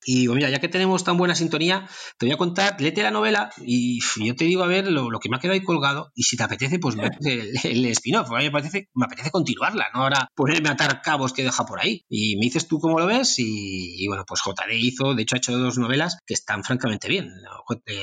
y 0.05 0.19
digo, 0.21 0.35
mira, 0.35 0.49
ya 0.49 0.59
que 0.59 0.67
tenemos 0.67 1.03
tan 1.03 1.17
buena 1.17 1.35
sintonía, 1.35 1.87
te 2.17 2.25
voy 2.25 2.33
a 2.33 2.37
contar, 2.37 2.79
léete 2.79 3.03
la 3.03 3.11
novela 3.11 3.51
y 3.65 3.99
yo 4.17 4.35
te 4.35 4.45
digo 4.45 4.63
a 4.63 4.67
ver 4.67 4.87
lo, 4.87 5.19
que 5.19 5.29
me 5.29 5.37
ha 5.37 5.39
quedado 5.39 5.53
ahí 5.53 5.63
colgado 5.63 6.11
y 6.15 6.23
si 6.23 6.37
te 6.37 6.43
apetece, 6.43 6.79
pues 6.79 6.95
me 6.95 7.09
el, 7.25 7.53
el 7.63 7.85
spin-off. 7.87 8.31
A 8.31 8.37
mí 8.37 8.45
me, 8.45 8.51
parece, 8.51 8.89
me 8.93 9.05
apetece 9.05 9.31
continuarla, 9.31 9.87
no 9.93 10.01
ahora 10.01 10.27
ponerme 10.35 10.69
a 10.69 10.73
atar 10.73 11.01
cabos 11.01 11.33
que 11.33 11.43
deja 11.43 11.65
por 11.65 11.79
ahí. 11.79 12.03
Y 12.09 12.35
me 12.37 12.45
dices 12.45 12.67
tú 12.67 12.79
cómo 12.79 12.99
lo 12.99 13.05
ves 13.05 13.35
y, 13.37 14.07
bueno, 14.07 14.23
pues 14.27 14.41
JD 14.45 14.71
hizo, 14.73 15.15
de 15.15 15.23
hecho 15.23 15.35
ha 15.35 15.37
hecho 15.37 15.57
dos 15.57 15.77
novelas 15.77 16.17
que 16.25 16.33
están 16.33 16.63
francamente 16.63 17.07
bien. 17.07 17.29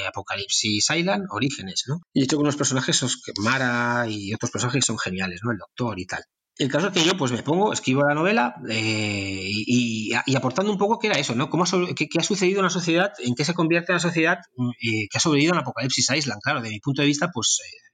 Apocalipsis 0.08 0.88
Island, 0.90 1.26
Orígenes, 1.30 1.84
¿no? 1.86 2.00
Y 2.12 2.20
he 2.20 2.24
hecho 2.24 2.36
con 2.36 2.44
unos 2.44 2.56
personajes, 2.56 3.04
Mara 3.38 4.06
y 4.08 4.34
otros 4.34 4.50
personajes 4.50 4.84
son 4.84 4.98
geniales, 4.98 5.40
¿no? 5.42 5.52
El 5.52 5.58
doctor 5.58 5.98
y 5.98 6.06
tal. 6.06 6.22
El 6.60 6.70
caso 6.70 6.88
es 6.88 6.92
que 6.92 7.02
yo 7.02 7.16
pues 7.16 7.32
me 7.32 7.42
pongo, 7.42 7.72
escribo 7.72 8.02
la 8.06 8.14
novela 8.14 8.54
eh, 8.68 9.48
y, 9.48 10.12
aportando 10.36 10.70
un 10.70 10.76
poco 10.76 10.98
qué 10.98 11.06
era 11.06 11.18
eso, 11.18 11.34
¿no? 11.34 11.48
¿Cómo 11.48 11.64
qué, 11.96 12.06
ha 12.18 12.22
sucedido 12.22 12.58
en 12.58 12.64
la 12.64 12.70
sociedad? 12.70 13.12
¿En 13.18 13.34
qué 13.34 13.46
se 13.46 13.54
convierte 13.54 13.94
la 13.94 13.98
sociedad 13.98 14.40
eh, 14.82 15.08
que 15.10 15.16
ha 15.16 15.20
sobrevivido 15.20 15.54
en 15.54 15.60
Apocalipsis 15.60 16.10
Island? 16.10 16.42
Claro, 16.42 16.60
de 16.60 16.68
mi 16.68 16.78
punto 16.78 17.00
de 17.00 17.08
vista, 17.08 17.30
pues 17.32 17.60
eh, 17.64 17.89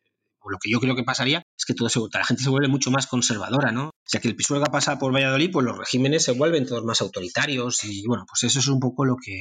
lo 0.50 0.58
que 0.58 0.70
yo 0.70 0.80
creo 0.80 0.96
que 0.96 1.04
pasaría 1.04 1.42
es 1.56 1.64
que 1.64 1.74
todo 1.74 1.88
la 2.12 2.24
gente 2.24 2.42
se 2.42 2.50
vuelve 2.50 2.68
mucho 2.68 2.90
más 2.90 3.06
conservadora, 3.06 3.72
¿no? 3.72 3.88
O 3.88 4.08
sea, 4.08 4.20
que 4.20 4.28
el 4.28 4.36
Pisuerga 4.36 4.66
pasa 4.66 4.98
por 4.98 5.12
Valladolid, 5.12 5.50
pues 5.50 5.64
los 5.64 5.76
regímenes 5.76 6.24
se 6.24 6.32
vuelven 6.32 6.66
todos 6.66 6.84
más 6.84 7.00
autoritarios 7.00 7.82
y 7.84 8.06
bueno, 8.06 8.24
pues 8.28 8.44
eso 8.44 8.60
es 8.60 8.68
un 8.68 8.78
poco 8.78 9.04
lo 9.04 9.16
que 9.16 9.36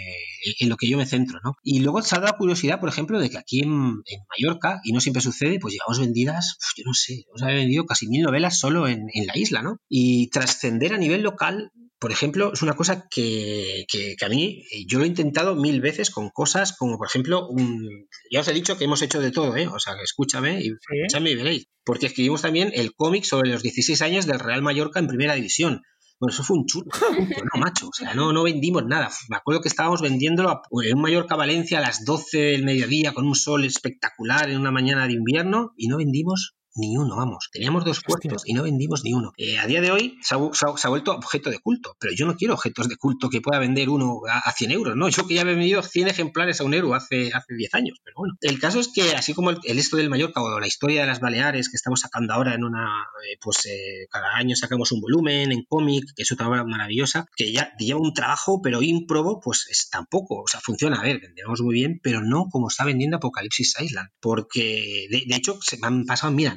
en 0.60 0.70
lo 0.70 0.78
que 0.78 0.90
yo 0.90 0.98
me 0.98 1.06
centro, 1.06 1.40
¿no? 1.44 1.56
Y 1.64 1.82
luego 1.82 2.02
se 2.02 2.16
ha 2.16 2.20
dado 2.20 2.38
curiosidad, 2.38 2.80
por 2.80 2.90
ejemplo, 2.90 3.20
de 3.20 3.30
que 3.30 3.38
aquí 3.38 3.62
en, 3.62 4.02
Mallorca, 4.30 4.82
y 4.84 4.92
no 4.92 5.00
siempre 5.00 5.22
sucede, 5.22 5.60
pues 5.60 5.74
llevamos 5.74 6.00
vendidas, 6.00 6.58
yo 6.76 6.84
no 6.86 6.94
sé, 6.94 7.26
hemos 7.28 7.42
vendido 7.42 7.86
casi 7.86 8.08
mil 8.08 8.24
novelas 8.24 8.58
solo 8.58 8.88
en, 8.88 9.08
en 9.14 9.28
la 9.28 9.38
isla, 9.38 9.62
¿no? 9.62 9.78
Y 9.88 10.30
trascender 10.30 10.94
a 10.94 10.98
nivel 10.98 11.22
local 11.22 11.72
por 12.06 12.12
ejemplo, 12.12 12.54
es 12.54 12.62
una 12.62 12.76
cosa 12.76 13.08
que, 13.10 13.88
a 14.24 14.30
mí 14.30 14.64
eh, 14.72 14.86
yo 14.86 15.00
lo 15.00 15.06
he 15.06 15.08
intentado 15.08 15.56
mil 15.56 15.82
veces 15.82 16.12
con 16.12 16.30
cosas 16.30 16.78
como, 16.78 17.00
por 17.00 17.08
ejemplo, 17.08 17.48
un, 17.48 18.08
ya 18.30 18.42
os 18.42 18.48
he 18.48 18.54
dicho 18.54 18.78
que 18.78 18.84
hemos 18.84 19.02
hecho 19.02 19.20
de 19.20 19.32
todo, 19.32 19.58
¿eh? 19.58 19.66
O 19.66 19.80
sea, 19.80 19.96
escúchame 20.04 20.62
y, 20.62 20.68
escúchame 20.68 21.32
y 21.32 21.36
veréis. 21.36 21.66
Porque 21.84 22.06
escribimos 22.06 22.44
también 22.44 22.70
el 22.76 22.94
cómic 22.94 23.24
sobre 23.24 23.50
los 23.50 23.64
16 23.64 24.04
años 24.04 24.28
del 24.28 24.38
Real 24.38 24.62
Mallorca 24.62 25.00
en 25.00 25.08
primera 25.08 25.34
división. 25.34 25.82
Bueno, 26.20 26.32
eso 26.32 26.44
fue 26.44 26.60
un 26.60 26.68
chulo, 26.68 26.92
no, 26.92 27.60
macho. 27.60 27.88
O 27.88 27.94
sea, 27.94 28.14
no, 28.14 28.32
no 28.32 28.44
vendimos 28.44 28.86
nada. 28.86 29.10
Me 29.30 29.38
acuerdo 29.38 29.62
que 29.62 29.70
estábamos 29.70 30.04
vendiéndolo 30.04 30.62
en 30.84 30.98
un 30.98 31.02
Mallorca 31.02 31.36
Valencia 31.36 31.80
a 31.80 31.82
las 31.82 32.06
12 32.06 32.38
del 32.38 32.66
mediodía 32.66 33.16
con 33.16 33.26
un 33.26 33.34
sol 33.34 33.66
espectacular 33.66 34.52
en 34.52 34.60
una 34.60 34.70
mañana 34.70 35.08
de 35.08 35.14
invierno 35.14 35.74
y 35.76 35.88
no 35.88 35.98
vendimos 35.98 36.56
ni 36.76 36.98
uno, 36.98 37.16
vamos. 37.16 37.50
Teníamos 37.52 37.86
dos 37.86 38.02
puestos 38.06 38.44
y 38.46 38.54
no 38.54 38.64
vendimos 38.64 39.04
ni 39.04 39.14
uno. 39.14 39.34
Eh, 39.38 39.58
a 39.58 39.68
día 39.68 39.82
de 39.82 39.92
hoy 39.92 40.18
se 40.22 40.36
ha, 40.36 40.90
vuelto 40.90 41.14
objeto 41.14 41.50
de 41.50 41.60
culto, 41.60 41.96
pero 42.00 42.14
yo 42.14 42.26
no 42.26 42.36
quiero 42.36 42.54
objetos 42.54 42.88
de 42.88 42.98
culto 42.98 43.30
que 43.30 43.42
pueda 43.42 43.60
vender 43.60 43.90
uno 43.90 44.22
a, 44.30 44.52
100 44.52 44.72
euros, 44.72 44.96
¿no? 44.96 45.10
Yo 45.10 45.28
que 45.28 45.36
ya 45.36 45.42
he 45.42 45.46
vendido 45.46 45.82
100 45.82 46.08
ejemplares 46.08 46.62
a 46.62 46.64
un 46.64 46.74
euro 46.74 46.94
hace, 46.94 47.32
hace 47.34 47.56
10 47.56 47.74
años, 47.74 48.00
pero 48.04 48.16
bueno. 48.18 48.36
El 48.42 48.60
caso 48.60 48.80
es 48.80 48.90
que, 48.94 49.16
así 49.16 49.34
como 49.34 49.50
el, 49.52 49.60
esto 49.64 49.98
del 49.98 50.10
Mallorca 50.10 50.42
o 50.42 50.60
la 50.60 50.68
historia 50.68 51.02
de 51.02 51.08
las 51.08 51.20
Baleares 51.20 51.70
que 51.70 51.76
estamos 51.76 52.02
sacando 52.02 52.34
ahora 52.34 52.54
en 52.54 52.64
una, 52.64 53.06
eh, 53.30 53.38
pues 53.42 53.66
eh, 53.66 54.08
cada 54.10 54.36
año 54.36 54.56
sacamos 54.56 54.92
un 54.92 55.02
volumen 55.02 55.52
en 55.52 55.64
cómic, 55.64 56.06
que 56.16 56.24
es 56.24 56.32
otra 56.32 56.48
obra 56.48 56.64
maravillosa, 56.64 57.26
que 57.36 57.52
ya 57.52 57.74
lleva 57.78 58.00
un 58.00 58.14
trabajo, 58.14 58.62
pero 58.62 58.82
improbo, 58.82 59.40
pues 59.40 59.68
es 59.70 59.90
tampoco, 59.90 60.42
o 60.42 60.48
sea, 60.48 60.60
funciona, 60.60 61.00
a 61.00 61.04
ver, 61.04 61.20
vendemos 61.20 61.62
muy 61.62 61.76
bien, 61.76 62.00
pero 62.02 62.22
no 62.22 62.48
como 62.50 62.68
está 62.68 62.86
vendiendo 62.86 63.18
Apocalipsis 63.18 63.76
Island, 63.80 64.10
porque 64.20 65.08
de, 65.10 65.36
hecho 65.36 65.60
se 65.62 65.78
me 65.78 65.88
han 65.88 66.06
pasado, 66.06 66.32
mira, 66.34 66.56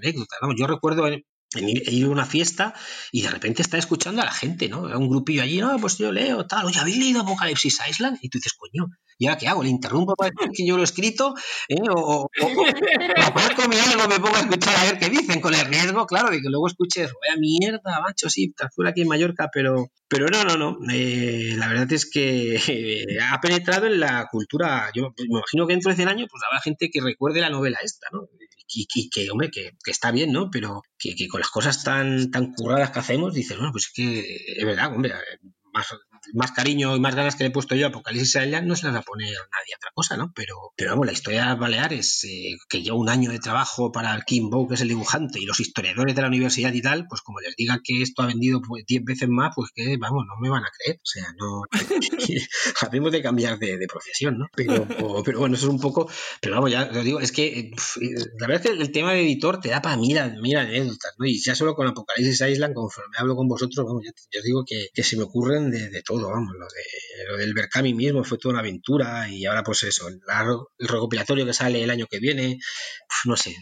yo 0.57 0.67
recuerdo 0.67 1.07
en, 1.09 1.25
ir 1.57 2.05
a 2.05 2.09
una 2.09 2.27
fiesta 2.27 2.75
y 3.11 3.23
de 3.23 3.31
repente 3.31 3.63
está 3.63 3.79
escuchando 3.79 4.21
a 4.21 4.27
la 4.27 4.33
gente, 4.33 4.69
¿no? 4.69 4.83
Un 4.83 5.09
grupillo 5.09 5.43
allí, 5.43 5.61
no, 5.61 5.79
pues 5.79 5.97
yo 5.97 6.13
leo, 6.13 6.47
tal, 6.47 6.67
oye, 6.67 6.79
¿habéis 6.79 6.99
leído 6.99 7.23
Apocalipsis 7.23 7.79
Island? 7.89 8.19
Y 8.21 8.29
tú 8.29 8.39
dices, 8.39 8.53
coño, 8.53 8.89
¿y 9.17 9.27
ahora 9.27 9.39
qué 9.39 9.49
hago? 9.49 9.63
¿Le 9.63 9.71
interrumpo 9.71 10.15
para 10.15 10.31
decir 10.31 10.53
que 10.55 10.67
yo 10.67 10.77
lo 10.77 10.83
he 10.83 10.85
escrito? 10.85 11.35
¿Eh? 11.69 11.77
O, 11.91 12.23
o, 12.23 12.31
algo, 12.43 12.63
me 14.09 14.21
pongo 14.21 14.37
a 14.37 14.41
escuchar 14.41 14.77
a 14.77 14.85
ver 14.85 14.99
qué 14.99 15.09
dicen, 15.09 15.41
con 15.41 15.55
el 15.55 15.65
riesgo, 15.65 16.07
claro, 16.07 16.31
de 16.31 16.43
que 16.43 16.51
luego 16.51 16.67
escuches, 16.67 17.11
vaya 17.13 17.41
mierda, 17.41 18.01
macho, 18.03 18.29
sí, 18.29 18.51
está 18.51 18.69
fuera 18.69 18.91
aquí 18.91 19.03
en 19.03 19.09
Mallorca, 19.09 19.49
pero, 19.51 19.87
pero 20.07 20.29
no, 20.29 20.45
no, 20.45 20.57
no. 20.59 20.77
Eh, 20.93 21.55
la 21.57 21.69
verdad 21.69 21.91
es 21.93 22.11
que 22.11 22.61
ha 23.31 23.41
penetrado 23.41 23.87
en 23.87 24.01
la 24.01 24.29
cultura. 24.31 24.91
Yo 24.95 25.15
me 25.17 25.25
imagino 25.25 25.67
que 25.67 25.73
dentro 25.73 25.91
de 25.91 25.97
100 25.97 26.09
años, 26.09 26.29
pues 26.31 26.43
habrá 26.47 26.61
gente 26.61 26.91
que 26.93 27.01
recuerde 27.01 27.41
la 27.41 27.49
novela 27.49 27.79
esta, 27.83 28.09
¿no? 28.13 28.29
Y, 28.69 29.09
que, 29.11 29.31
hombre, 29.31 29.51
que, 29.51 29.73
está 29.87 30.11
bien, 30.11 30.33
¿no? 30.33 30.51
Pero 30.51 30.83
que, 30.99 31.15
con 31.29 31.41
las 31.41 31.51
cosas 31.51 31.83
tan, 31.85 32.31
tan 32.31 32.53
curradas 32.53 32.91
que 32.91 32.99
hacemos, 32.99 33.35
dices, 33.35 33.57
bueno, 33.57 33.73
pues 33.73 33.87
es 33.87 33.93
que 33.93 34.37
es 34.57 34.65
verdad, 34.65 34.95
hombre, 34.95 35.15
más, 35.73 35.87
más 36.35 36.53
cariño 36.53 36.97
y 36.97 37.01
más 37.01 37.15
ganas 37.15 37.37
que 37.37 37.45
le 37.45 37.49
he 37.49 37.53
puesto 37.53 37.75
yo 37.75 37.87
a 37.87 37.89
Apocalipsis 37.91 38.37
Island 38.37 38.67
no 38.67 38.77
se 38.77 38.87
las 38.87 38.95
va 38.95 39.01
a 39.01 39.03
poner 39.03 39.29
nadie 39.29 39.75
otra 39.77 39.91
cosa, 39.95 40.17
¿no? 40.17 40.33
Pero, 40.35 40.73
pero 40.77 40.91
vamos, 40.91 41.07
la 41.07 41.13
historia 41.13 41.47
de 41.47 41.55
Baleares, 41.55 42.25
eh, 42.25 42.57
que 42.69 42.83
lleva 42.83 42.97
un 42.97 43.09
año 43.09 43.31
de 43.31 43.39
trabajo 43.39 43.93
para 43.93 44.21
Kim 44.23 44.51
Bow, 44.51 44.69
que 44.69 44.75
es 44.75 44.81
el 44.81 44.89
dibujante, 44.89 45.41
y 45.41 45.47
los 45.47 45.61
historiadores 45.61 46.15
de 46.15 46.23
la 46.23 46.29
universidad 46.29 46.73
y 46.73 46.83
tal, 46.83 47.07
pues 47.09 47.23
como 47.23 47.41
les 47.41 47.57
diga 47.57 47.81
que 47.83 48.03
esto 48.03 48.23
ha 48.23 48.27
vendido 48.27 48.61
10 48.61 48.85
pues, 48.87 49.05
veces 49.05 49.29
más, 49.29 49.53
pues 49.55 49.71
que, 49.75 49.97
vamos, 49.99 50.25
no 50.27 50.35
me 50.41 50.51
van 50.51 50.65
a 50.65 50.71
creer. 50.77 50.97
O 50.97 51.07
sea, 51.07 51.25
no. 51.39 51.63
Habemos 52.87 53.13
de 53.13 53.23
cambiar 53.23 53.59
de, 53.59 53.87
profesión, 53.89 54.39
¿no? 54.39 54.47
Pero, 54.55 54.87
pero 55.25 55.39
bueno, 55.39 55.57
eso 55.57 55.67
es 55.67 55.73
un 55.73 55.81
poco. 55.81 56.11
Pero 56.41 56.57
vamos, 56.57 56.71
ya 56.71 56.87
lo 56.87 57.03
digo, 57.03 57.21
es 57.21 57.33
que 57.33 57.71
la 58.39 58.47
verdad 58.47 58.67
es 58.67 58.73
que 58.73 58.83
el 58.83 58.93
tema 58.93 59.13
de 59.13 59.23
editor 59.23 59.61
te 59.61 59.71
da 59.71 59.81
para 59.81 59.97
mirar, 59.97 60.35
mira 60.41 60.63
anécdotas, 60.63 61.15
¿no? 61.19 61.27
Y 61.27 61.41
ya 61.43 61.55
solo 61.55 61.75
con 61.75 61.87
Apocalipsis 61.87 62.41
Island, 62.41 62.75
conforme 62.75 63.17
hablo 63.19 63.37
con 63.37 63.49
vosotros, 63.49 63.87
vamos, 63.87 64.03
yo, 64.05 64.43
digo 64.43 64.65
que, 64.67 64.91
se 65.03 65.17
me 65.17 65.23
ocurren 65.23 65.71
de 65.71 66.03
todo 66.03 66.18
lo, 66.19 66.29
de, 66.29 67.29
lo 67.29 67.37
del 67.37 67.55
Berkami 67.55 67.95
mismo 67.95 68.25
fue 68.25 68.39
toda 68.39 68.55
una 68.55 68.61
aventura 68.61 69.29
y 69.29 69.47
ahora 69.47 69.63
pues 69.63 69.83
eso, 69.85 70.09
el, 70.09 70.21
recopilatorio 70.79 71.47
que 71.47 71.55
sale 71.55 71.83
el 71.83 71.91
año 71.91 72.07
que 72.07 72.19
viene, 72.19 72.59
no 73.25 73.37
sé. 73.37 73.55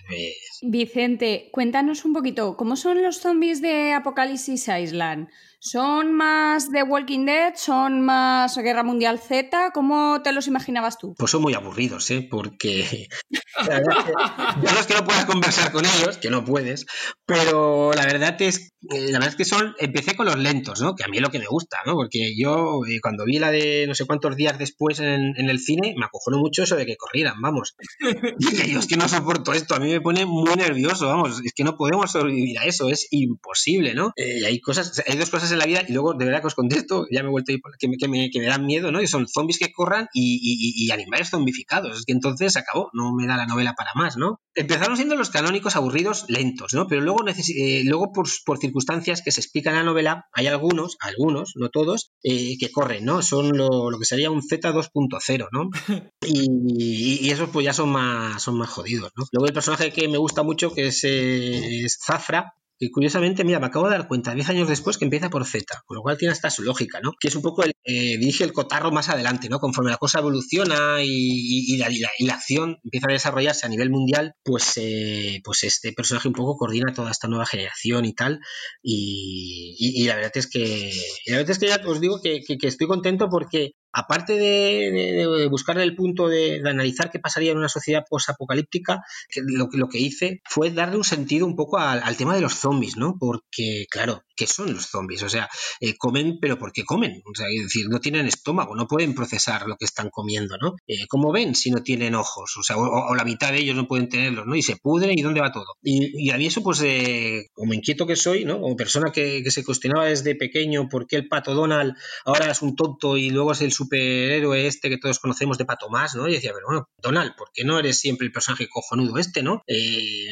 Vicente, 0.62 1.49
cuéntanos 1.53 2.05
un 2.05 2.12
poquito, 2.12 2.57
¿cómo 2.57 2.77
son 2.77 3.03
los 3.03 3.21
zombies 3.21 3.61
de 3.61 3.92
Apocalipsis 3.92 4.69
Island? 4.69 5.29
¿Son 5.59 6.12
más 6.12 6.71
de 6.71 6.83
Walking 6.83 7.25
Dead? 7.25 7.55
¿Son 7.57 8.01
más 8.01 8.57
Guerra 8.59 8.83
Mundial 8.83 9.19
Z? 9.19 9.71
¿Cómo 9.73 10.21
te 10.23 10.33
los 10.33 10.47
imaginabas 10.47 10.99
tú? 10.99 11.14
Pues 11.19 11.31
son 11.31 11.42
muy 11.42 11.55
aburridos, 11.55 12.11
¿eh? 12.11 12.27
Porque 12.31 13.09
ya 13.66 13.81
no 13.81 14.81
es 14.81 14.87
que 14.87 14.95
no 14.95 15.05
puedas 15.05 15.25
conversar 15.25 15.73
con 15.73 15.85
ellos, 15.85 16.19
que 16.19 16.31
no 16.31 16.45
puedes, 16.45 16.87
pero 17.25 17.92
la 17.95 18.05
verdad 18.05 18.40
es, 18.40 18.73
eh, 18.90 19.11
la 19.11 19.19
verdad 19.19 19.29
es 19.31 19.37
que 19.37 19.45
son, 19.45 19.75
empecé 19.79 20.14
con 20.14 20.27
los 20.27 20.38
lentos, 20.38 20.81
¿no? 20.81 20.95
Que 20.95 21.05
a 21.05 21.09
mí 21.09 21.16
es 21.16 21.23
lo 21.23 21.31
que 21.31 21.38
me 21.38 21.47
gusta, 21.47 21.79
¿no? 21.87 21.95
Porque 21.95 22.35
yo 22.37 22.83
eh, 22.88 23.01
cuando 23.01 23.25
vi 23.25 23.38
la 23.38 23.51
de 23.51 23.87
no 23.88 23.95
sé 23.95 24.05
cuántos 24.05 24.37
días 24.37 24.59
después 24.59 25.01
en, 25.01 25.35
el 25.37 25.59
cine, 25.59 25.95
me 25.97 26.07
acojonó 26.07 26.38
mucho 26.38 26.62
eso 26.62 26.77
de 26.77 26.87
que 26.87 26.97
corrieran, 26.97 27.40
vamos. 27.40 27.75
Y 28.38 28.73
yo 28.73 28.81
es 28.81 28.87
que 28.87 28.97
no 28.97 29.09
soporto 29.09 29.53
esto, 29.53 29.75
a 29.75 29.79
mí 29.79 29.90
me 29.90 30.01
pone 30.01 30.27
muy 30.27 30.55
nervioso, 30.55 31.07
vamos, 31.07 31.40
es 31.45 31.53
que 31.53 31.64
no 31.64 31.77
podemos 31.77 32.12
sobrevivir 32.12 32.59
a 32.59 32.64
eso, 32.64 32.88
es 32.90 33.09
imposible, 33.11 33.95
¿no? 33.95 34.12
Eh, 34.16 34.45
hay 34.47 34.61
cosas, 34.61 35.03
hay 35.07 35.16
dos 35.16 35.31
cosas 35.31 35.45
en 35.52 35.59
la 35.59 35.66
vida 35.66 35.82
y 35.87 35.92
luego 35.92 36.14
de 36.14 36.24
verdad 36.24 36.40
que 36.40 36.46
os 36.48 36.54
contesto, 36.54 37.06
ya 37.11 37.22
me 37.22 37.28
he 37.28 37.30
vuelto 37.30 37.52
a 37.52 37.56
que 37.78 37.88
me, 37.88 37.96
que 37.96 38.09
me, 38.09 38.30
que 38.30 38.40
me 38.40 38.46
dan 38.46 38.66
miedo, 38.66 38.92
¿no? 38.92 39.00
Y 39.00 39.06
son 39.06 39.26
zombies 39.28 39.59
que 39.59 39.72
corran 39.72 40.09
y, 40.12 40.90
animales 40.90 41.30
zombificados. 41.30 41.98
Es 41.98 42.04
que 42.04 42.12
entonces 42.12 42.52
se 42.52 42.59
acabó, 42.59 42.90
no 42.92 43.12
me 43.12 43.26
da 43.26 43.37
la 43.37 43.46
novela 43.46 43.74
para 43.74 43.90
más, 43.94 44.16
¿no? 44.16 44.40
Empezaron 44.54 44.96
siendo 44.96 45.16
los 45.16 45.30
canónicos 45.30 45.76
aburridos 45.76 46.24
lentos, 46.28 46.72
¿no? 46.72 46.87
Pero 46.87 47.02
luego, 47.02 47.20
eh, 47.26 47.82
luego 47.85 48.12
por, 48.12 48.59
circunstancias 48.59 49.22
que 49.22 49.32
se 49.32 49.40
explican 49.40 49.74
en 49.74 49.80
la 49.80 49.85
novela, 49.85 50.26
hay 50.32 50.46
algunos, 50.46 50.96
algunos, 51.00 51.52
no 51.56 51.68
todos, 51.68 52.12
eh, 52.22 52.56
que 52.59 52.70
corren, 52.70 53.04
¿no? 53.04 53.22
Son 53.22 53.56
lo, 53.56 53.90
que 53.98 54.04
sería 54.04 54.30
un 54.30 54.42
Z 54.42 54.72
2.0, 54.72 55.48
¿no? 55.52 55.70
Y, 56.26 57.30
esos 57.30 57.50
pues 57.50 57.64
ya 57.64 57.72
son 57.72 57.90
más, 57.90 58.42
son 58.42 58.56
más 58.56 58.68
jodidos, 58.68 59.12
¿no? 59.16 59.24
Luego 59.32 59.46
el 59.46 59.52
personaje 59.52 59.92
que 59.92 60.09
me 60.09 60.18
gusta 60.18 60.42
mucho, 60.42 60.72
que 60.72 60.88
es, 60.88 61.04
eh, 61.04 61.85
es 61.85 61.98
Zafra, 62.04 62.54
que 62.78 62.90
curiosamente, 62.90 63.44
mira, 63.44 63.60
me 63.60 63.66
acabo 63.66 63.86
de 63.88 63.96
dar 63.96 64.08
cuenta 64.08 64.34
10 64.34 64.48
años 64.50 64.68
después 64.68 64.98
que 64.98 65.04
empieza 65.04 65.30
por 65.30 65.44
Z, 65.46 65.64
con 65.86 65.96
lo 65.96 66.02
cual 66.02 66.18
tiene 66.18 66.32
hasta 66.32 66.50
su 66.50 66.62
lógica, 66.62 67.00
¿no? 67.00 67.12
Que 67.18 67.28
es 67.28 67.36
un 67.36 67.42
poco 67.42 67.64
el, 67.64 67.72
eh, 67.84 68.18
dirige 68.18 68.44
el 68.44 68.52
cotarro 68.52 68.90
más 68.90 69.08
adelante, 69.08 69.48
¿no? 69.48 69.58
Conforme 69.58 69.90
la 69.90 69.96
cosa 69.96 70.18
evoluciona 70.18 70.98
y, 71.02 71.76
la, 71.78 71.90
y, 71.90 72.26
la, 72.26 72.34
acción 72.34 72.78
empieza 72.84 73.06
a 73.08 73.12
desarrollarse 73.12 73.66
a 73.66 73.70
nivel 73.70 73.90
mundial, 73.90 74.34
pues, 74.44 74.74
eh, 74.76 75.40
pues 75.44 75.64
este 75.64 75.92
personaje 75.92 76.28
un 76.28 76.34
poco 76.34 76.56
coordina 76.56 76.92
toda 76.92 77.10
esta 77.10 77.28
nueva 77.28 77.46
generación 77.46 78.04
y 78.04 78.14
tal. 78.14 78.40
Y, 78.82 80.04
la 80.06 80.16
verdad 80.16 80.32
es 80.34 80.46
que, 80.46 80.92
la 81.26 81.36
verdad 81.38 81.50
es 81.50 81.58
que 81.58 81.68
ya 81.68 81.80
os 81.86 82.00
digo 82.00 82.20
que, 82.22 82.40
que 82.40 82.66
estoy 82.66 82.86
contento 82.86 83.28
porque 83.30 83.72
aparte 83.92 84.35
de, 84.35 85.46
buscar 85.51 85.79
el 85.79 85.94
punto 85.94 86.29
de, 86.29 86.62
analizar 86.64 87.11
qué 87.11 87.18
pasaría 87.18 87.53
en 87.53 87.59
una 87.59 87.68
sociedad 87.68 88.05
posapocalíptica, 88.09 89.03
lo, 89.37 89.68
lo 89.72 89.88
que 89.88 89.99
hice 89.99 90.40
fue 90.44 90.70
darle 90.70 90.96
un 90.96 91.05
sentido 91.05 91.46
un 91.46 91.57
poco 91.57 91.79
al, 91.79 92.16
tema 92.16 92.35
de 92.35 92.40
los 92.40 92.55
zombies, 92.55 92.96
¿no? 92.96 93.16
Porque, 93.18 93.87
claro, 93.90 94.22
qué 94.37 94.46
son 94.46 94.72
los 94.72 94.87
zombies. 94.87 95.22
O 95.22 95.29
sea, 95.29 95.49
eh, 95.81 95.96
comen, 95.96 96.38
pero 96.40 96.59
¿por 96.59 96.72
qué 96.72 96.85
comen? 96.85 97.22
Es 97.33 97.64
decir, 97.64 97.88
no 97.88 98.01
tienen 98.01 98.27
estómago, 98.27 98.77
no 98.77 98.87
pueden 98.87 99.14
procesar 99.14 99.66
lo 99.66 99.77
que 99.77 99.85
están 99.85 100.11
comiendo, 100.11 100.57
¿no? 100.59 100.77
Eh, 100.87 101.07
¿Cómo 101.09 101.33
ven 101.33 101.55
si 101.55 101.70
no 101.70 101.83
tienen 101.83 102.14
ojos? 102.14 102.57
O 102.59 102.62
sea, 102.62 102.77
o, 102.77 103.14
la 103.14 103.25
mitad 103.25 103.53
de 103.53 103.59
ellos 103.59 103.77
no 103.77 103.88
pueden 103.88 104.09
tenerlos, 104.09 104.46
¿no? 104.46 104.55
Y 104.55 104.62
se 104.62 104.77
pudren 104.77 105.18
y 105.18 105.22
dónde 105.22 105.40
va 105.40 105.53
todo. 105.53 105.77
Y, 105.83 106.31
mí 106.37 106.46
eso, 106.46 106.62
pues, 106.62 106.83
eh, 106.85 107.46
como 107.55 107.72
inquieto 107.72 108.07
que 108.07 108.16
soy, 108.16 108.44
¿no? 108.44 108.61
Como 108.61 108.77
persona 108.77 109.11
que, 109.11 109.44
se 109.46 109.64
cuestionaba 109.64 110.07
desde 110.07 110.35
pequeño 110.35 110.88
por 110.88 111.07
qué 111.07 111.16
el 111.16 111.29
pato 111.29 111.55
Donald 111.55 111.94
ahora 112.25 112.51
es 112.51 112.61
un 112.61 112.77
tonto 112.77 113.16
y 113.16 113.31
luego 113.31 113.53
es 113.53 113.62
el 113.62 113.72
superhéroe 113.87 114.66
este 114.66 114.88
que 114.88 114.99
todos 114.99 115.18
conocemos 115.18 115.59
de 115.59 115.64
Pato 115.64 115.88
Más, 115.88 116.14
¿no? 116.14 116.29
Y 116.29 116.33
decía, 116.33 116.53
pero 116.55 116.66
bueno, 116.66 116.88
Donald, 117.01 117.35
¿por 117.37 117.51
qué 117.53 117.64
no 117.64 117.79
eres 117.79 117.99
siempre 117.99 118.27
el 118.27 118.33
personaje 118.33 118.68
cojonudo 118.68 119.18
este, 119.18 119.42
¿no? 119.42 119.62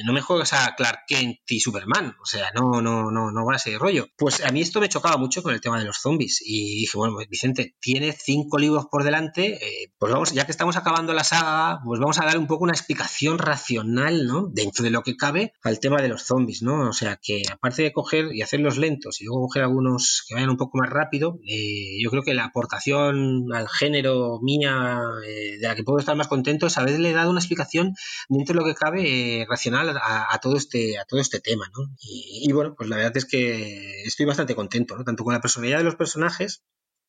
no 0.05 0.13
me 0.13 0.21
juegas 0.21 0.53
a 0.53 0.75
Clark 0.77 1.01
Kent 1.07 1.39
y 1.49 1.61
Superman, 1.61 2.15
o 2.21 2.27
sea, 2.27 2.51
no, 2.55 2.83
no, 2.83 3.11
no, 3.11 3.31
no 3.31 3.45
va 3.45 3.55
a 3.55 3.59
ser 3.59 3.79
rollo. 3.79 4.07
Pues 4.17 4.45
a 4.45 4.51
mí 4.51 4.61
esto 4.61 4.81
me 4.81 4.89
chocaba 4.89 5.17
mucho 5.17 5.43
con 5.43 5.55
el 5.55 5.61
tema 5.61 5.79
de 5.79 5.85
los 5.85 5.99
zombies 5.99 6.43
y 6.45 6.81
dije, 6.81 6.97
bueno, 6.97 7.17
Vicente, 7.29 7.75
tiene 7.81 8.13
cinco 8.13 8.59
libros 8.59 8.87
por 8.91 9.05
delante, 9.05 9.65
eh, 9.65 9.93
pues 9.99 10.13
vamos, 10.13 10.33
ya 10.33 10.45
que 10.45 10.53
estamos 10.53 10.77
acabando 10.77 11.13
la 11.13 11.25
saga, 11.25 11.81
pues 11.85 12.01
vamos 12.01 12.19
a 12.21 12.27
dar 12.27 12.39
un 12.39 12.47
poco 12.47 12.65
una 12.65 12.73
explicación 12.73 13.39
racional, 13.39 14.27
¿no? 14.27 14.49
Dentro 14.53 14.85
de 14.85 14.91
lo 14.91 15.03
que 15.03 15.17
cabe 15.17 15.53
al 15.63 15.81
tema 15.81 16.01
de 16.03 16.09
los 16.09 16.25
zombies, 16.25 16.63
¿no? 16.63 16.89
O 16.89 16.93
sea, 16.93 17.19
que 17.23 17.43
aparte 17.51 17.83
de 17.83 17.93
coger 17.93 18.35
y 18.35 18.43
hacerlos 18.43 18.79
lentos 18.79 19.21
y 19.21 19.25
luego 19.25 19.43
coger 19.43 19.63
algunos 19.63 20.25
que 20.29 20.35
vayan 20.35 20.51
un 20.51 20.57
poco 20.57 20.79
más 20.79 20.91
rápido, 20.91 21.39
eh, 21.47 21.99
yo 22.03 22.11
creo 22.11 22.23
que 22.23 22.35
la 22.35 22.45
aportación 22.45 23.34
al 23.53 23.69
género 23.69 24.39
mía, 24.43 25.01
eh, 25.27 25.59
de 25.59 25.69
la 25.69 25.75
que 25.75 25.85
puedo 25.85 25.99
estar 25.99 26.17
más 26.17 26.29
contento, 26.29 26.67
es 26.67 26.79
haberle 26.79 27.13
dado 27.13 27.31
una 27.31 27.41
explicación 27.41 27.95
dentro 28.29 28.55
de 28.55 28.61
lo 28.61 28.67
que 28.67 28.75
cabe 28.75 29.47
racional 29.49 29.97
a, 30.01 30.39
todo 30.43 30.57
este, 30.57 30.99
a 30.99 31.05
todo 31.05 31.21
este 31.21 31.41
tema, 31.41 31.67
¿no? 31.77 31.95
y 32.01 32.51
bueno, 32.53 32.75
pues 32.77 32.89
la 32.89 32.97
verdad 32.97 33.17
es 33.17 33.25
que 33.25 34.03
estoy 34.03 34.27
bastante 34.27 34.55
contento. 34.55 34.97
Tanto 35.05 35.25
con 35.25 35.35
la 35.35 35.41
personalidad 35.41 35.79
de 35.79 35.85
los 35.85 35.97
personajes, 35.97 36.63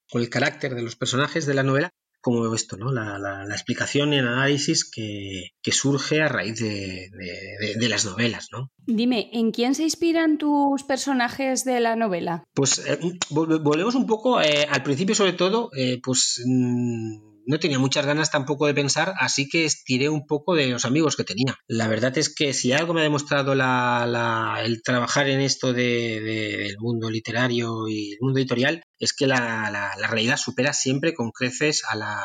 con 0.09 0.21
el 0.21 0.29
carácter 0.29 0.75
de 0.75 0.81
los 0.81 0.95
personajes 0.95 1.45
de 1.45 1.53
la 1.53 1.63
novela, 1.63 1.93
como 2.25 2.55
esto, 2.55 2.75
¿no? 2.75 2.91
La, 2.91 3.45
explicación 3.51 4.11
y 4.11 4.17
el 4.17 4.27
análisis 4.27 4.89
que, 4.89 5.51
surge 5.71 6.23
a 6.23 6.27
raíz 6.27 6.59
de, 6.59 7.87
las 7.87 8.03
novelas, 8.03 8.47
¿no? 8.51 8.71
Dime, 8.87 9.29
¿en 9.31 9.51
quién 9.51 9.75
se 9.75 9.83
inspiran 9.83 10.39
tus 10.39 10.81
personajes 10.81 11.65
de 11.65 11.79
la 11.79 11.95
novela? 11.95 12.43
Pues 12.55 12.79
eh, 12.79 12.97
volvemos 13.29 13.93
un 13.93 14.07
poco 14.07 14.41
eh, 14.41 14.65
al 14.67 14.81
principio, 14.81 15.13
sobre 15.13 15.33
todo, 15.33 15.69
eh, 15.77 15.99
pues. 16.03 16.41
Mm, 16.43 17.34
no 17.45 17.59
tenía 17.59 17.79
muchas 17.79 18.05
ganas 18.05 18.31
tampoco 18.31 18.67
de 18.67 18.73
pensar, 18.73 19.13
así 19.19 19.47
que 19.47 19.65
estiré 19.65 20.09
un 20.09 20.25
poco 20.25 20.55
de 20.55 20.67
los 20.67 20.85
amigos 20.85 21.15
que 21.15 21.23
tenía. 21.23 21.57
La 21.67 21.87
verdad 21.87 22.17
es 22.17 22.33
que 22.33 22.53
si 22.53 22.73
algo 22.73 22.93
me 22.93 23.01
ha 23.01 23.03
demostrado 23.03 23.53
el 23.53 24.81
trabajar 24.83 25.29
en 25.29 25.41
esto 25.41 25.73
del 25.73 26.77
mundo 26.79 27.09
literario 27.09 27.87
y 27.87 28.13
el 28.13 28.17
mundo 28.21 28.39
editorial, 28.39 28.83
es 28.99 29.13
que 29.13 29.27
la, 29.27 29.93
realidad 30.09 30.37
supera 30.37 30.73
siempre 30.73 31.13
con 31.13 31.31
creces 31.31 31.83
a 31.87 31.95
la, 31.95 32.23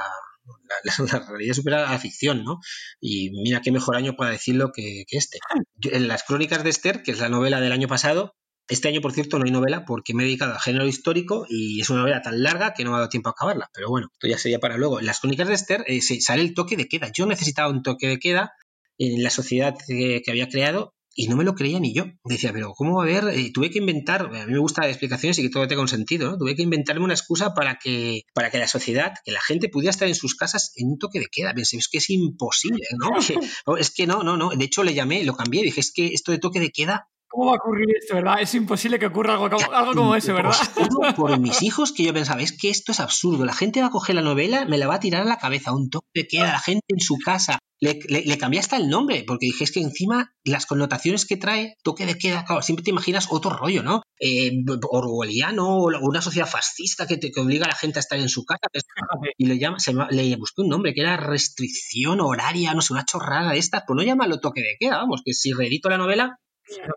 la, 0.84 1.26
realidad 1.28 1.54
supera 1.54 1.88
a 1.88 1.92
la 1.92 1.98
ficción, 1.98 2.44
¿no? 2.44 2.60
Y 3.00 3.30
mira 3.42 3.60
qué 3.62 3.72
mejor 3.72 3.96
año 3.96 4.16
para 4.16 4.30
decirlo 4.30 4.70
que, 4.72 5.04
que 5.06 5.16
este. 5.16 5.38
en 5.82 6.08
las 6.08 6.22
crónicas 6.22 6.64
de 6.64 6.70
Esther, 6.70 7.02
que 7.02 7.10
es 7.12 7.18
la 7.18 7.28
novela 7.28 7.60
del 7.60 7.72
año 7.72 7.88
pasado, 7.88 8.34
este 8.70 8.88
año, 8.88 9.00
por 9.00 9.12
cierto, 9.12 9.38
no 9.38 9.44
hay 9.44 9.50
novela 9.50 9.84
porque 9.84 10.14
me 10.14 10.22
he 10.22 10.26
dedicado 10.26 10.52
al 10.52 10.60
género 10.60 10.86
histórico 10.86 11.44
y 11.48 11.80
es 11.80 11.90
una 11.90 12.00
novela 12.00 12.22
tan 12.22 12.40
larga 12.40 12.72
que 12.72 12.84
no 12.84 12.90
me 12.90 12.96
ha 12.96 13.00
dado 13.00 13.08
tiempo 13.08 13.28
a 13.28 13.32
acabarla. 13.32 13.68
Pero 13.74 13.88
bueno, 13.88 14.08
esto 14.12 14.28
ya 14.28 14.38
sería 14.38 14.60
para 14.60 14.76
luego. 14.76 15.00
En 15.00 15.06
las 15.06 15.18
crónicas 15.18 15.48
de 15.48 15.54
Esther 15.54 15.84
eh, 15.88 16.00
sale 16.00 16.42
el 16.42 16.54
toque 16.54 16.76
de 16.76 16.86
queda. 16.86 17.10
Yo 17.12 17.26
necesitaba 17.26 17.68
un 17.68 17.82
toque 17.82 18.06
de 18.06 18.18
queda 18.20 18.52
en 18.96 19.22
la 19.24 19.30
sociedad 19.30 19.76
que, 19.86 20.22
había 20.28 20.48
creado 20.48 20.94
y 21.16 21.26
no 21.26 21.36
me 21.36 21.42
lo 21.42 21.56
creía 21.56 21.80
ni 21.80 21.92
yo. 21.92 22.04
Decía, 22.22 22.52
pero 22.52 22.72
¿cómo 22.74 22.98
va 22.98 23.02
a 23.02 23.06
haber? 23.06 23.36
Eh, 23.36 23.50
tuve 23.52 23.70
que 23.70 23.78
inventar, 23.78 24.26
a 24.26 24.46
mí 24.46 24.52
me 24.52 24.58
gusta 24.58 24.82
las 24.82 24.90
explicaciones 24.90 25.36
y 25.40 25.42
que 25.42 25.50
todo 25.50 25.66
tenga 25.66 25.82
un 25.82 25.88
sentido, 25.88 26.30
¿no? 26.30 26.38
Tuve 26.38 26.54
que 26.54 26.62
inventarme 26.62 27.04
una 27.04 27.14
excusa 27.14 27.54
para 27.54 27.76
que, 27.76 28.22
para 28.34 28.52
que 28.52 28.58
la 28.58 28.68
sociedad, 28.68 29.14
que 29.24 29.32
la 29.32 29.40
gente 29.40 29.68
pudiera 29.68 29.90
estar 29.90 30.06
en 30.06 30.14
sus 30.14 30.36
casas 30.36 30.72
en 30.76 30.90
un 30.90 30.98
toque 30.98 31.18
de 31.18 31.26
queda. 31.26 31.54
Pensé, 31.54 31.76
es 31.76 31.88
que 31.88 31.98
es 31.98 32.08
imposible, 32.10 32.86
¿no? 32.98 33.10
es 33.78 33.90
que 33.90 34.06
no, 34.06 34.22
no, 34.22 34.36
no. 34.36 34.50
De 34.50 34.64
hecho, 34.64 34.84
le 34.84 34.94
llamé, 34.94 35.24
lo 35.24 35.34
cambié, 35.34 35.64
dije, 35.64 35.80
es 35.80 35.92
que 35.92 36.06
esto 36.06 36.30
de 36.30 36.38
toque 36.38 36.60
de 36.60 36.70
queda 36.70 37.08
¿Cómo 37.30 37.46
va 37.46 37.52
a 37.52 37.56
ocurrir 37.58 37.86
esto, 37.96 38.16
verdad? 38.16 38.40
Es 38.40 38.52
imposible 38.56 38.98
que 38.98 39.06
ocurra 39.06 39.34
algo, 39.34 39.44
algo 39.72 39.94
como 39.94 40.16
eso, 40.16 40.34
¿verdad? 40.34 40.52
Por 41.16 41.38
mis 41.38 41.62
hijos 41.62 41.92
que 41.92 42.02
yo 42.02 42.12
pensaba, 42.12 42.42
es 42.42 42.50
que 42.50 42.70
esto 42.70 42.90
es 42.90 42.98
absurdo. 42.98 43.44
La 43.44 43.52
gente 43.52 43.80
va 43.80 43.86
a 43.86 43.90
coger 43.90 44.16
la 44.16 44.22
novela, 44.22 44.64
me 44.64 44.78
la 44.78 44.88
va 44.88 44.96
a 44.96 45.00
tirar 45.00 45.22
a 45.22 45.24
la 45.24 45.38
cabeza, 45.38 45.72
un 45.72 45.90
toque 45.90 46.08
de 46.12 46.26
queda, 46.26 46.50
la 46.50 46.58
gente 46.58 46.84
en 46.88 46.98
su 46.98 47.18
casa. 47.24 47.60
Le, 47.78 48.00
le, 48.08 48.36
cambié 48.36 48.58
hasta 48.58 48.76
el 48.76 48.88
nombre, 48.88 49.24
porque 49.26 49.46
dije, 49.46 49.64
es 49.64 49.70
que 49.70 49.80
encima 49.80 50.34
las 50.44 50.66
connotaciones 50.66 51.24
que 51.24 51.36
trae, 51.36 51.76
toque 51.82 52.04
de 52.04 52.18
queda, 52.18 52.44
claro, 52.44 52.62
siempre 52.62 52.82
te 52.82 52.90
imaginas 52.90 53.28
otro 53.30 53.56
rollo, 53.56 53.82
¿no? 53.82 54.02
Eh, 54.18 54.50
orwelliano, 54.90 55.78
o 55.78 55.88
una 56.02 56.20
sociedad 56.20 56.48
fascista 56.48 57.06
que, 57.06 57.16
te, 57.16 57.30
obliga 57.40 57.64
a 57.64 57.68
la 57.68 57.76
gente 57.76 57.98
a 57.98 58.00
estar 58.00 58.18
en 58.18 58.28
su 58.28 58.44
casa. 58.44 58.66
Y 59.38 59.46
le, 59.46 59.58
llama, 59.58 59.78
se, 59.78 59.94
le 59.94 60.36
busqué 60.36 60.62
un 60.62 60.68
nombre 60.68 60.92
que 60.92 61.00
era 61.02 61.16
restricción 61.16 62.20
horaria, 62.20 62.74
no 62.74 62.82
sé, 62.82 62.92
una 62.92 63.04
chorrada 63.04 63.52
de 63.52 63.58
estas, 63.58 63.84
pues 63.86 63.96
no 63.96 64.02
llámalo 64.02 64.40
toque 64.40 64.60
de 64.60 64.76
queda, 64.78 64.98
vamos, 64.98 65.22
que 65.24 65.32
si 65.32 65.52
reedito 65.52 65.88
la 65.88 65.96
novela, 65.96 66.36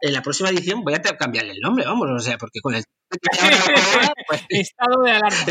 en 0.02 0.14
la 0.14 0.22
próxima 0.22 0.50
edición 0.50 0.84
voy 0.84 0.94
a 0.94 1.02
cambiarle 1.02 1.52
el 1.52 1.60
nombre, 1.60 1.86
vamos, 1.86 2.08
o 2.16 2.20
sea, 2.20 2.38
porque 2.38 2.60
con 2.62 2.76
el 2.76 2.84
pues, 4.28 4.42
estado 4.50 5.04
de 5.04 5.12
alarma. 5.12 5.46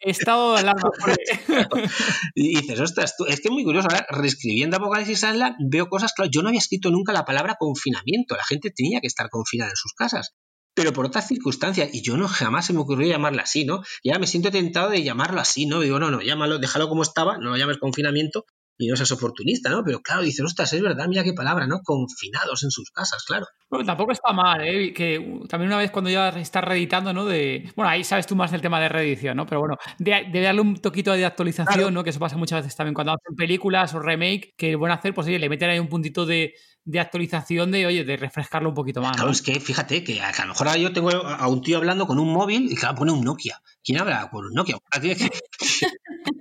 Estado, 0.00 0.52
de 0.54 0.60
alarma. 0.60 0.90
y 2.34 2.56
dices, 2.56 2.80
ostras, 2.80 3.14
es 3.28 3.40
que 3.40 3.48
es 3.48 3.52
muy 3.52 3.64
curioso. 3.64 3.88
Ahora, 3.90 4.06
reescribiendo 4.10 4.76
Apocalipsis 4.76 5.22
Island, 5.22 5.56
veo 5.70 5.88
cosas, 5.88 6.12
claro, 6.14 6.30
yo 6.30 6.42
no 6.42 6.48
había 6.48 6.58
escrito 6.58 6.90
nunca 6.90 7.12
la 7.12 7.24
palabra 7.24 7.56
confinamiento. 7.58 8.36
La 8.36 8.44
gente 8.44 8.70
tenía 8.70 9.00
que 9.00 9.06
estar 9.06 9.28
confinada 9.30 9.70
en 9.70 9.76
sus 9.76 9.94
casas. 9.94 10.34
Pero 10.74 10.92
por 10.92 11.06
otras 11.06 11.26
circunstancias, 11.26 11.88
y 11.94 12.02
yo 12.02 12.18
no 12.18 12.28
jamás 12.28 12.66
se 12.66 12.74
me 12.74 12.80
ocurrió 12.80 13.08
llamarla 13.08 13.42
así, 13.42 13.64
¿no? 13.64 13.80
Y 14.02 14.10
ahora 14.10 14.20
me 14.20 14.26
siento 14.26 14.50
tentado 14.50 14.90
de 14.90 15.02
llamarlo 15.02 15.40
así, 15.40 15.64
¿no? 15.64 15.80
Digo, 15.80 15.98
no, 15.98 16.10
no, 16.10 16.20
llámalo, 16.20 16.58
déjalo 16.58 16.90
como 16.90 17.02
estaba, 17.02 17.38
no 17.38 17.50
lo 17.50 17.56
llames 17.56 17.78
confinamiento, 17.78 18.44
y 18.78 18.88
no 18.88 18.96
seas 18.96 19.12
oportunista, 19.12 19.70
¿no? 19.70 19.82
Pero 19.84 20.00
claro, 20.00 20.22
dices, 20.22 20.44
ostras, 20.44 20.72
es 20.72 20.82
verdad, 20.82 21.06
mira 21.08 21.24
qué 21.24 21.32
palabra, 21.32 21.66
¿no? 21.66 21.80
Confinados 21.82 22.62
en 22.62 22.70
sus 22.70 22.90
casas, 22.90 23.24
claro. 23.24 23.46
Bueno, 23.70 23.86
tampoco 23.86 24.12
está 24.12 24.32
mal, 24.32 24.60
¿eh? 24.62 24.92
Que 24.92 25.40
también 25.48 25.68
una 25.68 25.78
vez 25.78 25.90
cuando 25.90 26.10
ya 26.10 26.28
estás 26.30 26.62
reeditando, 26.62 27.12
¿no? 27.12 27.24
De, 27.24 27.70
bueno, 27.74 27.90
ahí 27.90 28.04
sabes 28.04 28.26
tú 28.26 28.36
más 28.36 28.50
del 28.50 28.60
tema 28.60 28.80
de 28.80 28.88
reedición, 28.88 29.36
¿no? 29.36 29.46
Pero 29.46 29.60
bueno, 29.60 29.76
de, 29.98 30.40
darle 30.40 30.60
un 30.60 30.76
toquito 30.76 31.12
de 31.12 31.24
actualización, 31.24 31.94
¿no? 31.94 32.04
Que 32.04 32.10
eso 32.10 32.20
pasa 32.20 32.36
muchas 32.36 32.62
veces 32.62 32.76
también 32.76 32.94
cuando 32.94 33.12
hacen 33.12 33.34
películas 33.34 33.94
o 33.94 34.00
remake, 34.00 34.54
que 34.56 34.76
van 34.76 34.90
a 34.90 34.94
hacer, 34.94 35.14
pues 35.14 35.26
oye, 35.26 35.38
le 35.38 35.48
meten 35.48 35.70
ahí 35.70 35.78
un 35.78 35.88
puntito 35.88 36.26
de, 36.26 36.54
de 36.86 37.00
actualización 37.00 37.72
de, 37.72 37.84
oye, 37.84 38.04
de 38.04 38.16
refrescarlo 38.16 38.68
un 38.68 38.74
poquito 38.74 39.02
más. 39.02 39.16
Claro, 39.16 39.30
es 39.30 39.42
que 39.42 39.58
fíjate 39.58 40.04
que 40.04 40.22
a, 40.22 40.32
lo 40.42 40.48
mejor 40.48 40.76
yo 40.78 40.92
tengo 40.92 41.10
a 41.10 41.46
un 41.48 41.60
tío 41.60 41.78
hablando 41.78 42.06
con 42.06 42.20
un 42.20 42.32
móvil 42.32 42.70
y 42.70 42.76
claro, 42.76 42.94
pone 42.94 43.10
un 43.12 43.24
Nokia. 43.24 43.60
¿Quién 43.82 44.00
habla 44.00 44.30
con 44.30 44.46
un 44.46 44.54
Nokia? 44.54 44.78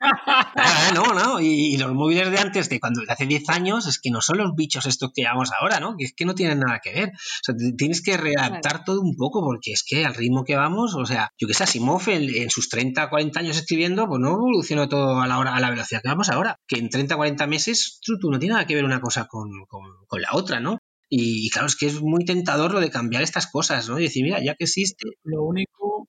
Ah, 0.01 0.91
no, 0.93 1.13
no, 1.13 1.39
y, 1.39 1.77
los 1.77 1.93
móviles 1.93 2.29
de 2.31 2.39
antes, 2.39 2.69
de 2.69 2.79
cuando 2.79 3.01
hace 3.07 3.25
10 3.25 3.49
años, 3.49 3.87
es 3.87 3.99
que 3.99 4.11
no 4.11 4.21
son 4.21 4.37
los 4.37 4.55
bichos 4.55 4.85
estos 4.85 5.11
que 5.13 5.21
llevamos 5.21 5.51
ahora, 5.59 5.79
¿no? 5.79 5.95
Que 5.97 6.05
es 6.05 6.13
que 6.13 6.25
no 6.25 6.35
tienen 6.35 6.59
nada 6.59 6.79
que 6.83 6.91
ver. 6.91 7.09
O 7.09 7.43
sea, 7.43 7.55
tienes 7.77 8.01
que 8.01 8.17
readaptar 8.17 8.83
todo 8.83 9.01
un 9.01 9.15
poco, 9.15 9.41
porque 9.41 9.71
es 9.71 9.83
que 9.83 10.05
al 10.05 10.13
ritmo 10.13 10.43
que 10.43 10.55
vamos, 10.55 10.95
o 10.95 11.05
sea, 11.05 11.31
yo 11.37 11.47
que 11.47 11.53
sé, 11.53 11.63
Asimov 11.63 12.07
en, 12.07 12.49
sus 12.49 12.69
30, 12.69 13.09
40 13.09 13.39
años 13.39 13.57
escribiendo, 13.57 14.07
pues 14.07 14.19
no 14.19 14.31
evolucionó 14.31 14.87
todo 14.89 15.21
a 15.21 15.27
la 15.27 15.39
hora, 15.39 15.55
a 15.55 15.59
la 15.59 15.69
velocidad 15.69 16.01
que 16.01 16.09
vamos 16.09 16.29
ahora. 16.29 16.59
Que 16.67 16.77
en 16.77 16.89
30, 16.89 17.15
40 17.15 17.47
meses, 17.47 17.99
tú, 18.01 18.17
no 18.29 18.39
tiene 18.39 18.53
nada 18.53 18.67
que 18.67 18.75
ver 18.75 18.85
una 18.85 19.01
cosa 19.01 19.25
con, 19.27 19.49
con 19.67 20.21
la 20.21 20.29
otra, 20.35 20.59
¿no? 20.59 20.79
Y, 21.09 21.49
claro, 21.49 21.67
es 21.67 21.75
que 21.75 21.85
es 21.87 22.01
muy 22.01 22.25
tentador 22.25 22.73
lo 22.73 22.79
de 22.79 22.89
cambiar 22.89 23.23
estas 23.23 23.47
cosas, 23.47 23.87
¿no? 23.89 23.99
Y 23.99 24.03
decir, 24.03 24.23
mira, 24.23 24.43
ya 24.43 24.55
que 24.55 24.65
existe. 24.65 25.07
Lo 25.23 25.43
único, 25.43 26.07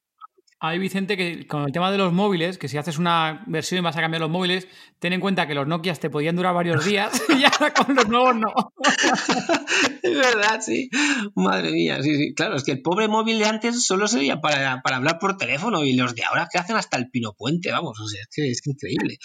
hay 0.59 0.79
Vicente 0.79 1.16
que 1.16 1.47
con 1.47 1.64
el 1.64 1.73
tema 1.73 1.90
de 1.92 1.99
los 1.99 2.12
móviles, 2.12 2.57
que 2.57 2.69
si 2.69 2.79
haces 2.79 2.99
una 2.99 3.45
versión 3.47 3.79
y 3.79 3.83
vas 3.83 3.97
a 3.97 4.01
cambiar 4.01 4.23
los 4.23 4.31
móviles, 4.31 4.66
ten 4.99 5.12
en 5.12 5.21
cuenta 5.21 5.47
que 5.47 5.55
los 5.55 5.66
Nokias 5.66 6.01
te 6.01 6.09
podían 6.09 6.37
durar 6.37 6.55
varios 6.55 6.85
días 6.85 7.23
y 7.29 7.45
ahora 7.45 7.75
con 7.75 7.95
los 7.95 8.09
nuevos 8.09 8.37
no. 8.37 8.53
es 10.03 10.14
verdad, 10.14 10.61
sí. 10.62 10.88
Madre 11.35 11.73
mía, 11.73 12.03
sí, 12.03 12.16
sí. 12.16 12.35
Claro, 12.35 12.57
es 12.57 12.64
que 12.64 12.73
el 12.73 12.83
pobre 12.83 13.07
móvil 13.09 13.38
de 13.38 13.45
antes 13.45 13.85
solo 13.85 14.09
servía 14.09 14.40
para, 14.40 14.81
para 14.83 14.97
hablar 14.97 15.19
por 15.19 15.37
teléfono 15.37 15.85
y 15.85 15.95
los 15.95 16.14
de 16.14 16.25
ahora 16.25 16.49
que 16.51 16.59
hacen 16.59 16.77
hasta 16.77 16.97
el 16.97 17.11
pino 17.11 17.35
puente, 17.35 17.71
vamos, 17.71 18.01
o 18.01 18.09
sea, 18.09 18.23
es 18.23 18.29
que 18.35 18.51
es 18.51 18.66
increíble. 18.66 19.19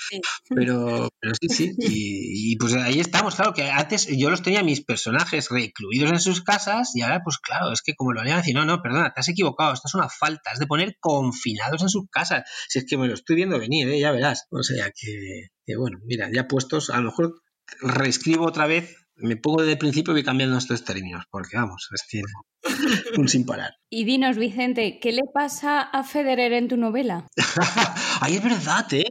Pero, 0.50 1.10
pero 1.20 1.34
sí, 1.40 1.48
sí. 1.48 1.72
Y, 1.78 2.58
pues 2.58 2.74
ahí 2.74 3.00
estamos, 3.00 3.36
claro, 3.36 3.54
que 3.54 3.70
antes 3.70 4.08
yo 4.08 4.30
los 4.30 4.42
tenía 4.42 4.64
mis 4.64 4.82
personajes 4.82 5.50
recluidos 5.50 6.12
en 6.12 6.20
sus 6.20 6.42
casas 6.42 6.96
y 6.96 7.02
ahora, 7.02 7.22
pues 7.24 7.38
claro, 7.38 7.72
es 7.72 7.82
que 7.82 7.96
como 7.96 8.12
lo 8.12 8.24
leían, 8.24 8.40
decir, 8.40 8.56
no, 8.56 8.66
no, 8.66 8.82
perdona, 8.82 9.14
te 9.14 9.22
has 9.22 9.30
equivocado, 9.30 9.74
esto 9.74 9.88
es 9.88 9.96
una 9.96 10.10
falta, 10.10 10.52
es 10.52 10.60
de 10.60 10.68
poner 10.68 10.98
confinados 11.22 11.82
en 11.84 11.90
sus 11.90 12.10
casas. 12.10 12.44
Si 12.68 12.80
es 12.80 12.86
que 12.86 12.98
me 12.98 13.08
lo 13.08 13.14
estoy 13.14 13.36
viendo 13.36 13.60
venir, 13.60 13.88
¿eh? 13.90 14.00
ya 14.00 14.12
verás. 14.12 14.48
O 14.50 14.64
sea 14.64 14.92
que, 14.92 15.78
bueno, 15.78 16.00
mira, 16.06 16.30
ya 16.34 16.48
puestos, 16.48 16.90
a 16.90 16.98
lo 16.98 17.04
mejor 17.04 17.42
reescribo 17.82 18.46
otra 18.46 18.68
vez, 18.68 18.96
me 19.16 19.38
pongo 19.38 19.62
desde 19.62 19.74
el 19.74 19.78
principio 19.78 20.12
y 20.12 20.16
voy 20.16 20.24
cambiando 20.24 20.58
estos 20.58 20.84
términos, 20.84 21.26
porque 21.30 21.56
vamos, 21.56 21.88
es 21.94 22.04
que 22.10 22.22
un 23.20 23.28
sin 23.28 23.46
parar. 23.46 23.74
Y 23.90 24.06
dinos, 24.06 24.38
Vicente, 24.38 25.00
¿qué 25.00 25.12
le 25.12 25.22
pasa 25.34 25.82
a 25.82 26.04
Federer 26.04 26.54
en 26.54 26.68
tu 26.68 26.78
novela? 26.78 27.28
Ay, 28.22 28.36
es 28.36 28.44
verdad, 28.44 28.86
¿eh? 28.94 29.06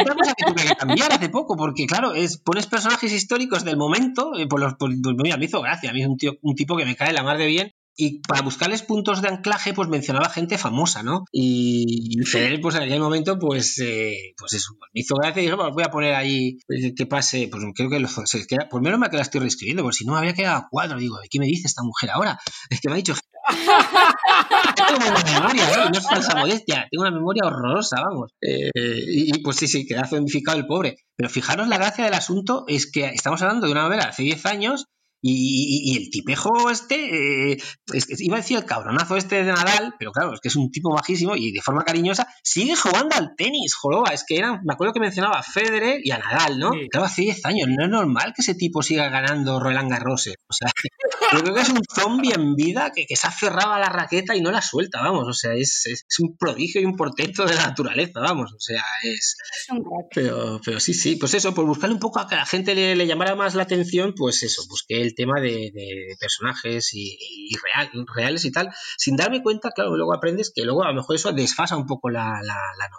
Otra 0.00 0.14
cosa 0.14 0.34
que 0.34 0.44
tuve 0.44 0.68
que 0.68 0.76
cambiar 0.76 1.12
hace 1.12 1.28
poco, 1.28 1.56
porque 1.56 1.86
claro, 1.86 2.14
es, 2.14 2.38
pones 2.38 2.66
personajes 2.66 3.12
históricos 3.12 3.64
del 3.64 3.76
momento, 3.76 4.32
eh, 4.38 4.46
por 4.46 4.60
los, 4.60 4.74
pues 4.78 4.94
mira, 5.22 5.36
me 5.36 5.46
hizo 5.46 5.60
gracia, 5.60 5.90
a 5.90 5.92
mí 5.92 6.02
es 6.02 6.08
un, 6.08 6.16
tío, 6.16 6.34
un 6.42 6.54
tipo 6.54 6.76
que 6.76 6.84
me 6.84 6.96
cae 6.96 7.12
la 7.12 7.22
mar 7.22 7.38
de 7.38 7.46
bien, 7.46 7.72
y 8.00 8.20
para 8.20 8.42
buscarles 8.42 8.82
puntos 8.82 9.20
de 9.20 9.28
anclaje, 9.28 9.74
pues 9.74 9.88
mencionaba 9.88 10.30
gente 10.30 10.56
famosa, 10.56 11.02
¿no? 11.02 11.24
Y 11.32 12.16
Federer, 12.24 12.60
pues 12.60 12.76
en 12.76 12.84
aquel 12.84 13.00
momento, 13.00 13.40
pues, 13.40 13.76
eh, 13.80 14.34
pues 14.38 14.52
eso, 14.52 14.74
me 14.94 15.00
hizo 15.00 15.16
gracia 15.16 15.42
y 15.42 15.46
dije, 15.46 15.56
voy 15.56 15.82
a 15.82 15.90
poner 15.90 16.14
ahí 16.14 16.58
eh, 16.68 16.94
que 16.94 17.06
pase, 17.06 17.48
pues 17.50 17.64
creo 17.74 17.90
que 17.90 17.98
lo, 17.98 18.06
se 18.06 18.46
queda, 18.46 18.68
por 18.68 18.82
menos 18.82 19.00
mal 19.00 19.10
que 19.10 19.16
la 19.16 19.22
estoy 19.22 19.40
reescribiendo, 19.40 19.82
porque 19.82 19.96
si 19.96 20.04
no 20.04 20.12
me 20.12 20.20
había 20.20 20.32
quedado 20.32 20.58
a 20.58 20.68
cuadro, 20.70 20.96
digo, 20.96 21.18
¿qué 21.28 21.40
me 21.40 21.46
dice 21.46 21.66
esta 21.66 21.82
mujer 21.82 22.10
ahora? 22.10 22.38
Es 22.70 22.80
que 22.80 22.88
me 22.88 22.94
ha 22.94 22.96
dicho 22.98 23.14
tengo 24.76 24.96
una 24.96 25.24
memoria, 25.24 25.88
no 25.90 25.98
es 25.98 26.06
falsa 26.06 26.36
modestia, 26.36 26.86
tengo 26.90 27.02
una 27.02 27.10
memoria 27.10 27.42
horrorosa, 27.46 27.96
vamos. 28.00 28.30
Eh, 28.40 28.70
y, 28.74 29.42
pues 29.42 29.56
sí, 29.56 29.66
sí, 29.66 29.86
queda 29.86 30.06
zombificado 30.06 30.58
el 30.58 30.66
pobre. 30.66 30.98
Pero 31.16 31.30
fijaros 31.30 31.66
la 31.66 31.78
gracia 31.78 32.04
del 32.04 32.14
asunto 32.14 32.64
es 32.68 32.90
que 32.90 33.06
estamos 33.06 33.42
hablando 33.42 33.66
de 33.66 33.72
una 33.72 33.82
novela 33.82 34.04
hace 34.04 34.22
10 34.22 34.46
años 34.46 34.84
y, 35.20 35.96
el 35.96 36.10
tipejo 36.10 36.70
este, 36.70 37.52
eh, 37.52 37.58
iba 38.18 38.36
a 38.36 38.40
decir 38.40 38.56
el 38.56 38.64
cabronazo 38.64 39.16
este 39.16 39.42
de 39.42 39.52
Nadal, 39.52 39.94
pero 39.98 40.12
claro, 40.12 40.34
es 40.34 40.40
que 40.40 40.48
es 40.48 40.56
un 40.56 40.70
tipo 40.70 40.94
bajísimo 40.94 41.34
y 41.34 41.52
de 41.52 41.60
forma 41.60 41.84
cariñosa 41.84 42.28
sigue 42.42 42.76
jugando 42.76 43.16
al 43.16 43.34
tenis, 43.36 43.74
joroba. 43.74 44.10
Es 44.10 44.24
que 44.26 44.36
era, 44.36 44.60
me 44.64 44.74
acuerdo 44.74 44.92
que 44.92 45.00
mencionaba 45.00 45.40
a 45.40 45.42
Federer 45.42 46.00
y 46.04 46.12
a 46.12 46.18
Nadal, 46.18 46.58
¿no? 46.58 46.70
Claro, 46.90 47.06
hace 47.06 47.22
10 47.22 47.44
años, 47.46 47.68
no 47.68 47.84
es 47.84 47.90
normal 47.90 48.32
que 48.34 48.42
ese 48.42 48.54
tipo 48.54 48.82
siga 48.82 49.08
ganando 49.08 49.58
Roland 49.58 49.90
Garros. 49.90 50.28
O 50.28 50.52
sea, 50.52 50.70
yo 51.32 51.42
creo 51.42 51.54
que 51.54 51.60
es 51.62 51.68
un 51.68 51.82
zombie 51.92 52.32
en 52.34 52.54
vida 52.54 52.92
que, 52.94 53.04
se 53.16 53.26
ha 53.26 53.32
cerrado 53.32 53.72
a 53.72 53.80
la 53.80 53.88
raqueta 53.88 54.36
y 54.36 54.40
no 54.40 54.52
la 54.52 54.62
suelta, 54.62 55.00
vamos. 55.00 55.26
O 55.28 55.32
sea, 55.32 55.54
es, 55.54 55.86
es, 55.86 56.04
un 56.20 56.36
prodigio 56.36 56.80
y 56.80 56.84
un 56.84 56.96
portento 56.96 57.44
de 57.44 57.54
la 57.54 57.66
naturaleza, 57.66 58.20
vamos. 58.20 58.52
O 58.52 58.60
sea, 58.60 58.82
es. 59.02 59.36
Pero, 60.14 60.60
pero 60.64 60.78
sí, 60.78 60.94
sí, 60.94 61.16
pues 61.16 61.34
eso, 61.34 61.54
por 61.54 61.66
buscarle 61.66 61.94
un 61.94 62.00
poco 62.00 62.20
a 62.20 62.28
que 62.28 62.36
la 62.36 62.46
gente 62.46 62.74
le, 62.74 62.94
le 62.94 63.06
llamara 63.06 63.34
más 63.34 63.54
la 63.54 63.64
atención, 63.64 64.14
pues 64.16 64.42
eso, 64.42 64.62
busqué 64.68 65.00
el 65.02 65.07
tema 65.14 65.40
de, 65.40 65.72
personajes 66.20 66.90
y, 66.94 67.18
reales 68.14 68.44
y 68.44 68.52
tal, 68.52 68.70
sin 68.96 69.16
darme 69.16 69.42
cuenta, 69.42 69.70
claro, 69.70 69.96
luego 69.96 70.14
aprendes 70.14 70.52
que 70.54 70.64
luego 70.64 70.84
a 70.84 70.88
lo 70.88 70.94
mejor 70.94 71.16
eso 71.16 71.32
desfasa 71.32 71.76
un 71.76 71.86
poco 71.86 72.10
la, 72.10 72.40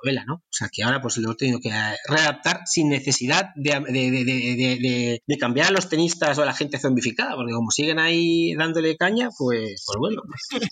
novela, 0.03 0.23
¿no? 0.25 0.35
O 0.35 0.51
sea, 0.51 0.69
que 0.71 0.83
ahora 0.83 1.01
pues 1.01 1.17
lo 1.17 1.31
he 1.31 1.35
tenido 1.35 1.59
que 1.59 1.71
readaptar 2.07 2.61
sin 2.65 2.89
necesidad 2.89 3.49
de, 3.55 5.21
cambiar 5.39 5.67
a 5.67 5.71
los 5.71 5.89
tenistas 5.89 6.37
o 6.37 6.43
a 6.43 6.45
la 6.45 6.53
gente 6.53 6.79
zombificada, 6.79 7.35
porque 7.35 7.53
como 7.53 7.71
siguen 7.71 7.99
ahí 7.99 8.53
dándole 8.55 8.97
caña, 8.97 9.29
pues, 9.37 9.83
pues 9.85 9.97
bueno, 9.97 10.21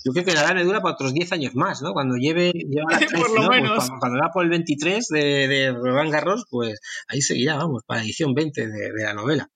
yo 0.04 0.12
creo 0.12 0.26
que 0.26 0.34
la 0.34 0.54
me 0.54 0.64
dura 0.64 0.82
para 0.82 0.94
otros 0.94 1.14
10 1.14 1.32
años 1.34 1.56
más, 1.56 1.82
¿no? 1.82 1.94
Cuando 1.94 2.16
lleve, 2.16 2.52
pues 3.14 3.90
cuando, 4.00 4.20
va 4.20 4.32
por 4.34 4.44
el 4.44 4.50
23 4.50 5.08
de, 5.08 5.74
Roland 5.74 6.12
Garros, 6.12 6.46
pues 6.50 6.80
ahí 7.08 7.22
seguirá, 7.22 7.56
vamos, 7.56 7.84
para 7.86 8.02
edición 8.02 8.34
20 8.34 8.68
de 8.68 9.04
la 9.04 9.14
novela 9.14 9.50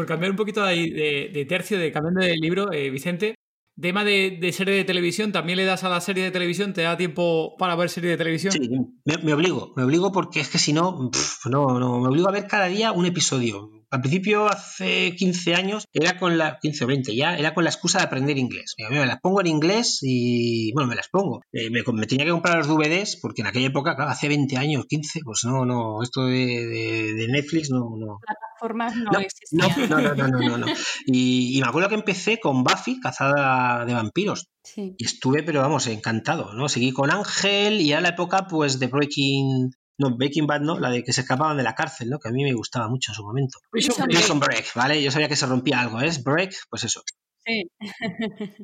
por 0.00 0.06
cambiar 0.06 0.30
un 0.30 0.38
poquito 0.38 0.64
de, 0.64 1.30
de, 1.30 1.44
tercio, 1.44 1.78
de 1.78 1.92
cambiando 1.92 2.22
de 2.22 2.34
libro, 2.34 2.72
eh, 2.72 2.88
Vicente, 2.88 3.34
tema 3.78 4.02
de, 4.02 4.50
serie 4.50 4.74
de 4.74 4.84
televisión, 4.84 5.30
¿también 5.30 5.58
le 5.58 5.66
das 5.66 5.84
a 5.84 5.90
la 5.90 6.00
serie 6.00 6.24
de 6.24 6.30
televisión? 6.30 6.72
¿Te 6.72 6.80
da 6.80 6.96
tiempo 6.96 7.54
para 7.58 7.76
ver 7.76 7.90
serie 7.90 8.08
de 8.08 8.16
televisión? 8.16 8.50
Sí, 8.50 8.70
me, 9.04 9.34
obligo, 9.34 9.74
me 9.76 9.82
obligo 9.82 10.10
porque 10.10 10.40
es 10.40 10.48
que 10.48 10.56
si 10.56 10.72
no, 10.72 11.10
no, 11.50 11.78
no, 11.78 12.00
me 12.00 12.08
obligo 12.08 12.30
a 12.30 12.32
ver 12.32 12.46
cada 12.46 12.68
día 12.68 12.92
un 12.92 13.04
episodio. 13.04 13.70
Al 13.90 14.00
principio, 14.00 14.46
hace 14.46 15.14
15 15.16 15.54
años, 15.54 15.86
era 15.92 16.18
con 16.18 16.38
la, 16.38 16.58
15 16.60 16.84
o 16.84 16.86
20 16.86 17.16
ya, 17.16 17.36
era 17.36 17.54
con 17.54 17.64
la 17.64 17.70
excusa 17.70 17.98
de 17.98 18.04
aprender 18.04 18.38
inglés. 18.38 18.74
Me, 18.88 19.04
las 19.04 19.20
pongo 19.20 19.40
en 19.40 19.48
inglés 19.48 19.98
y, 20.02 20.72
bueno, 20.72 20.88
me 20.88 20.96
las 20.96 21.08
pongo. 21.08 21.40
Eh, 21.52 21.70
me, 21.70 21.82
tenía 22.06 22.24
que 22.24 22.30
comprar 22.30 22.58
los 22.58 22.68
DVDs 22.68 23.18
porque 23.20 23.42
en 23.42 23.48
aquella 23.48 23.66
época, 23.66 23.96
claro, 23.96 24.10
hace 24.10 24.28
20 24.28 24.56
años, 24.56 24.86
15, 24.86 25.20
pues 25.24 25.40
no, 25.44 25.64
no, 25.64 26.02
esto 26.02 26.26
de, 26.26 27.14
de 27.14 27.28
Netflix 27.28 27.70
no, 27.70 27.90
no, 27.98 28.18
formas 28.60 28.94
no, 28.94 29.18
existían. 29.18 29.88
No, 29.88 30.02
no, 30.02 30.14
no, 30.14 30.28
no, 30.28 30.58
no, 30.58 30.66
Y, 31.06 31.58
me 31.60 31.68
acuerdo 31.68 31.88
que 31.88 31.94
empecé 31.94 32.38
con 32.38 32.62
Buffy, 32.62 33.00
cazada 33.00 33.84
de 33.84 33.94
vampiros. 33.94 34.48
Sí. 34.62 34.94
Y 34.98 35.04
estuve, 35.04 35.42
pero 35.42 35.62
vamos, 35.62 35.86
encantado, 35.86 36.52
¿no? 36.52 36.68
Seguí 36.68 36.92
con 36.92 37.10
Ángel 37.10 37.80
y 37.80 37.92
era 37.92 38.02
la 38.02 38.10
época, 38.10 38.46
pues, 38.46 38.78
de 38.78 38.86
Breaking... 38.86 39.70
No, 40.00 40.16
Breaking 40.16 40.46
Bad, 40.46 40.62
¿no? 40.62 40.78
La 40.80 40.88
de 40.88 41.04
que 41.04 41.12
se 41.12 41.20
escapaban 41.20 41.58
de 41.58 41.62
la 41.62 41.74
cárcel, 41.74 42.08
¿no? 42.08 42.18
Que 42.18 42.30
a 42.30 42.32
mí 42.32 42.42
me 42.42 42.54
gustaba 42.54 42.88
mucho 42.88 43.12
en 43.12 43.16
su 43.16 43.22
momento. 43.22 43.58
Prison 43.70 44.40
Break, 44.40 44.74
¿vale? 44.74 45.02
Yo 45.02 45.10
sabía 45.10 45.28
que 45.28 45.36
se 45.36 45.44
rompía 45.44 45.78
algo, 45.78 46.00
¿es? 46.00 46.24
Break, 46.24 46.54
pues 46.70 46.84
eso. 46.84 47.02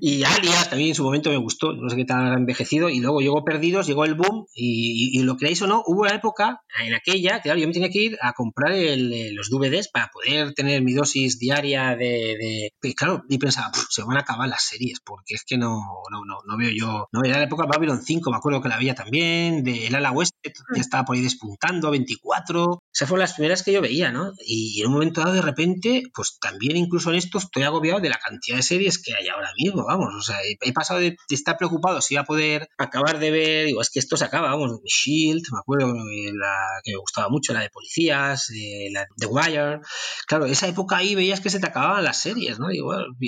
Y 0.00 0.24
Alias 0.24 0.70
también 0.70 0.90
en 0.90 0.94
su 0.94 1.04
momento 1.04 1.30
me 1.30 1.36
gustó, 1.36 1.72
no 1.72 1.88
sé 1.88 1.96
qué 1.96 2.04
tal 2.04 2.32
ha 2.32 2.34
envejecido, 2.34 2.88
y 2.88 3.00
luego 3.00 3.20
llegó 3.20 3.44
Perdidos, 3.44 3.86
llegó 3.86 4.04
el 4.04 4.14
boom, 4.14 4.46
y, 4.54 5.22
lo 5.22 5.36
creáis 5.36 5.60
o 5.62 5.66
no, 5.66 5.82
hubo 5.86 6.02
una 6.02 6.14
época 6.14 6.62
en 6.78 6.94
aquella, 6.94 7.40
claro, 7.40 7.58
yo 7.58 7.66
me 7.66 7.72
tenía 7.72 7.88
que 7.88 7.98
ir 7.98 8.18
a 8.20 8.32
comprar 8.32 8.72
los 8.72 9.50
DVDs 9.50 9.88
para 9.88 10.08
poder 10.08 10.54
tener 10.54 10.82
mi 10.82 10.92
dosis 10.92 11.38
diaria 11.38 11.96
de... 11.96 12.70
y 12.82 12.94
claro, 12.94 13.24
y 13.28 13.38
pensaba, 13.38 13.72
se 13.90 14.02
van 14.02 14.16
a 14.16 14.20
acabar 14.20 14.48
las 14.48 14.62
series, 14.62 15.00
porque 15.00 15.34
es 15.34 15.44
que 15.44 15.58
no, 15.58 15.80
no, 16.10 16.24
no, 16.24 16.38
no 16.46 16.56
veo 16.56 16.70
yo... 16.70 17.06
No, 17.12 17.22
era 17.24 17.38
la 17.38 17.44
época 17.44 17.66
Babylon 17.66 18.02
5, 18.02 18.30
me 18.30 18.36
acuerdo 18.36 18.60
que 18.60 18.68
la 18.68 18.78
veía 18.78 18.94
también, 18.94 19.64
de 19.64 19.86
El 19.86 19.94
Ala 19.94 20.12
West, 20.12 20.34
ya 20.44 20.80
estaba 20.80 21.04
por 21.04 21.16
ahí 21.16 21.22
despuntando, 21.22 21.90
24, 21.90 22.82
esas 22.92 23.08
fueron 23.08 23.22
las 23.22 23.34
primeras 23.34 23.62
que 23.62 23.72
yo 23.72 23.80
veía, 23.80 24.12
¿no? 24.12 24.32
Y 24.46 24.80
en 24.80 24.88
un 24.88 24.94
momento 24.94 25.20
dado, 25.20 25.34
de 25.34 25.42
repente, 25.42 26.02
pues 26.14 26.38
también 26.40 26.76
incluso 26.76 27.10
en 27.10 27.16
esto 27.16 27.38
estoy 27.38 27.64
agobiado 27.64 28.00
de 28.00 28.08
la 28.08 28.18
cantidad 28.18 28.56
de 28.56 28.62
series 28.66 29.02
que 29.02 29.14
hay 29.14 29.28
ahora 29.28 29.52
mismo, 29.56 29.84
vamos. 29.86 30.14
O 30.14 30.22
sea, 30.22 30.36
he, 30.42 30.72
pasado 30.72 31.00
de, 31.00 31.16
estar 31.30 31.56
preocupado 31.56 32.00
si 32.00 32.14
iba 32.14 32.22
a 32.22 32.26
poder 32.26 32.68
acabar 32.78 33.18
de 33.18 33.30
ver, 33.30 33.66
digo, 33.66 33.80
es 33.80 33.90
que 33.90 33.98
esto 33.98 34.16
se 34.16 34.24
acaba, 34.24 34.50
vamos, 34.50 34.80
Shield, 34.84 35.44
me 35.52 35.58
acuerdo 35.58 35.94
eh, 35.94 36.32
la 36.34 36.80
que 36.82 36.92
me 36.92 36.98
gustaba 36.98 37.28
mucho, 37.28 37.52
la 37.52 37.60
de 37.60 37.70
policías, 37.70 38.50
eh, 38.50 38.88
la 38.92 39.06
de 39.16 39.26
Wire. 39.26 39.80
Claro, 40.26 40.46
esa 40.46 40.68
época 40.68 40.98
ahí 40.98 41.14
veías 41.14 41.40
que 41.40 41.50
se 41.50 41.60
te 41.60 41.66
acababan 41.66 42.04
las 42.04 42.20
series, 42.20 42.58
¿no? 42.58 42.68
Y, 42.70 42.78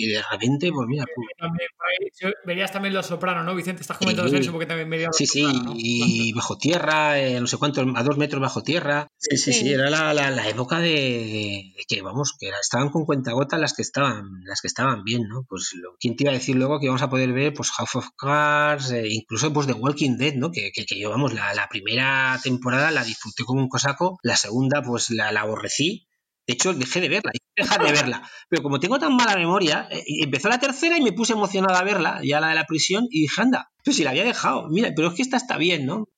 de 0.09 0.23
repente, 0.31 0.71
pues 0.73 0.87
mira. 0.89 1.05
Pues 1.07 2.35
verías 2.45 2.73
también 2.73 2.95
Los 2.95 3.07
Sopranos, 3.07 3.45
¿no, 3.45 3.55
Vicente? 3.55 3.83
Estás 3.83 3.99
comentando 3.99 4.37
eso 4.37 4.53
porque 4.53 4.67
también 4.67 4.91
veías 4.91 5.17
Sí, 5.17 5.27
sí, 5.27 5.47
y 5.75 6.33
bajo 6.33 6.59
tierra, 6.59 7.19
eh, 7.21 7.41
no 7.41 7.47
sé 7.47 7.57
cuánto, 7.57 7.85
a 7.95 8.03
dos 8.03 8.17
metros 8.17 8.41
bajo 8.41 8.63
tierra. 8.63 9.09
Sí, 9.17 9.37
sí, 9.37 9.53
sí, 9.53 9.73
era 9.73 9.91
la, 9.91 10.13
la, 10.13 10.49
época 10.49 10.79
de, 10.79 11.75
que, 11.89 12.03
vamos, 12.03 12.35
que 12.39 12.49
estaban 12.61 12.91
con 12.91 13.05
cuentagotas 13.05 13.61
las 13.61 13.75
que 13.75 13.83
estaban, 13.83 14.43
las 14.45 14.61
que 14.61 14.69
estaban 14.69 15.05
bien, 15.05 15.28
¿no? 15.29 15.45
Pues 15.49 15.73
lo, 15.75 15.97
¿quién 16.01 16.17
te 16.17 16.25
iba 16.25 16.33
a 16.33 16.35
decir 16.35 16.57
luego 16.57 16.81
que 16.81 16.89
vamos 16.89 17.03
a 17.03 17.11
poder 17.11 17.33
ver, 17.33 17.53
pues 17.55 17.71
House 17.71 17.97
of 17.97 18.09
Cards, 18.17 18.91
eh, 18.91 19.09
incluso 19.09 19.53
pues 19.53 19.67
The 19.67 19.75
Walking 19.75 20.17
Dead, 20.17 20.35
¿no? 20.35 20.51
Que, 20.51 20.73
que, 20.73 20.85
que 20.85 20.99
yo, 20.99 21.11
vamos, 21.11 21.35
la, 21.35 21.55
la, 21.55 21.69
primera 21.69 22.39
temporada 22.43 22.91
la 22.91 23.05
disfruté 23.05 23.45
como 23.45 23.61
un 23.61 23.69
cosaco, 23.69 24.19
la 24.23 24.37
segunda 24.37 24.83
pues 24.83 25.11
la, 25.11 25.31
la 25.33 25.43
aborrecí, 25.43 26.09
de 26.49 26.55
hecho, 26.55 26.73
dejé 26.73 27.03
de 27.03 27.11
verla, 27.11 27.31
dejé 27.57 27.79
de 27.79 27.93
verla. 27.93 28.31
Pero 28.49 28.63
como 28.63 28.81
tengo 28.81 28.99
tan 28.99 29.15
mala 29.15 29.37
memoria, 29.37 29.87
eh, 29.91 30.03
empezó 30.23 30.49
la 30.49 30.59
tercera 30.59 30.97
y 30.97 31.03
me 31.03 31.13
puse 31.13 31.35
emocionada 31.35 31.79
a 31.79 31.85
verla, 31.85 32.21
ya 32.25 32.41
la 32.41 32.49
de 32.49 32.55
la 32.55 32.65
prisión, 32.65 33.07
y 33.11 33.21
dije, 33.21 33.43
anda, 33.43 33.71
pues 33.85 33.99
si 33.99 34.03
la 34.03 34.11
había 34.11 34.25
dejado, 34.25 34.67
mira, 34.71 34.91
pero 34.97 35.09
es 35.09 35.15
que 35.15 35.23
esta 35.23 35.37
está 35.37 35.59
bien, 35.59 35.85
¿no? 35.85 36.09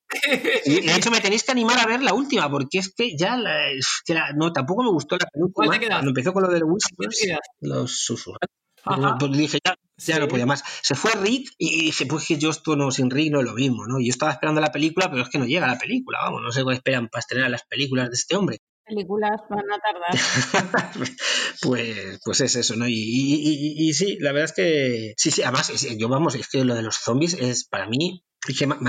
Y 0.64 0.80
de 0.82 0.94
hecho 0.94 1.10
me 1.10 1.20
tenéis 1.20 1.42
que 1.42 1.50
animar 1.50 1.78
a 1.80 1.86
ver 1.86 2.02
la 2.02 2.14
última, 2.14 2.48
porque 2.48 2.78
es 2.78 2.94
que 2.94 3.16
ya 3.16 3.36
no, 4.36 4.52
tampoco 4.52 4.84
me 4.84 4.90
gustó 4.90 5.16
la 5.16 5.26
penúltima. 5.26 5.78
Cuando 5.78 6.10
empezó 6.10 6.32
con 6.32 6.44
lo 6.44 6.48
del 6.48 6.62
los 7.60 8.04
susurrantes. 8.04 8.59
Pues 8.84 9.32
dije, 9.32 9.58
ya, 9.64 9.76
ya 9.96 10.18
no 10.18 10.28
podía 10.28 10.46
más. 10.46 10.62
Se 10.82 10.94
fue 10.94 11.12
Rick 11.12 11.52
y 11.58 11.84
dije, 11.84 12.06
pues 12.06 12.26
que 12.26 12.38
yo 12.38 12.50
esto 12.50 12.76
no 12.76 12.90
sin 12.90 13.10
Rick 13.10 13.32
no 13.32 13.40
es 13.40 13.46
lo 13.46 13.54
mismo, 13.54 13.86
¿no? 13.86 14.00
Yo 14.00 14.10
estaba 14.10 14.32
esperando 14.32 14.60
la 14.60 14.72
película, 14.72 15.10
pero 15.10 15.22
es 15.22 15.28
que 15.28 15.38
no 15.38 15.46
llega 15.46 15.66
la 15.66 15.78
película, 15.78 16.20
vamos, 16.22 16.42
no 16.42 16.52
sé 16.52 16.60
cómo 16.60 16.72
esperan 16.72 17.08
para 17.08 17.20
estrenar 17.20 17.50
las 17.50 17.64
películas 17.64 18.08
de 18.08 18.14
este 18.14 18.36
hombre 18.36 18.58
películas 18.90 19.40
van 19.48 19.64
a 19.70 19.78
tardar. 19.78 21.06
pues, 21.62 22.18
pues 22.24 22.40
es 22.40 22.56
eso, 22.56 22.76
¿no? 22.76 22.88
Y, 22.88 22.94
y, 22.94 23.94
sí, 23.94 24.18
la 24.20 24.32
verdad 24.32 24.50
es 24.50 24.52
que 24.52 25.14
sí, 25.16 25.30
sí, 25.30 25.42
además, 25.42 25.70
yo 25.96 26.08
vamos, 26.08 26.34
es 26.34 26.48
que 26.48 26.64
lo 26.64 26.74
de 26.74 26.82
los 26.82 26.96
zombies 26.96 27.34
es 27.34 27.64
para 27.64 27.86
mí, 27.86 28.24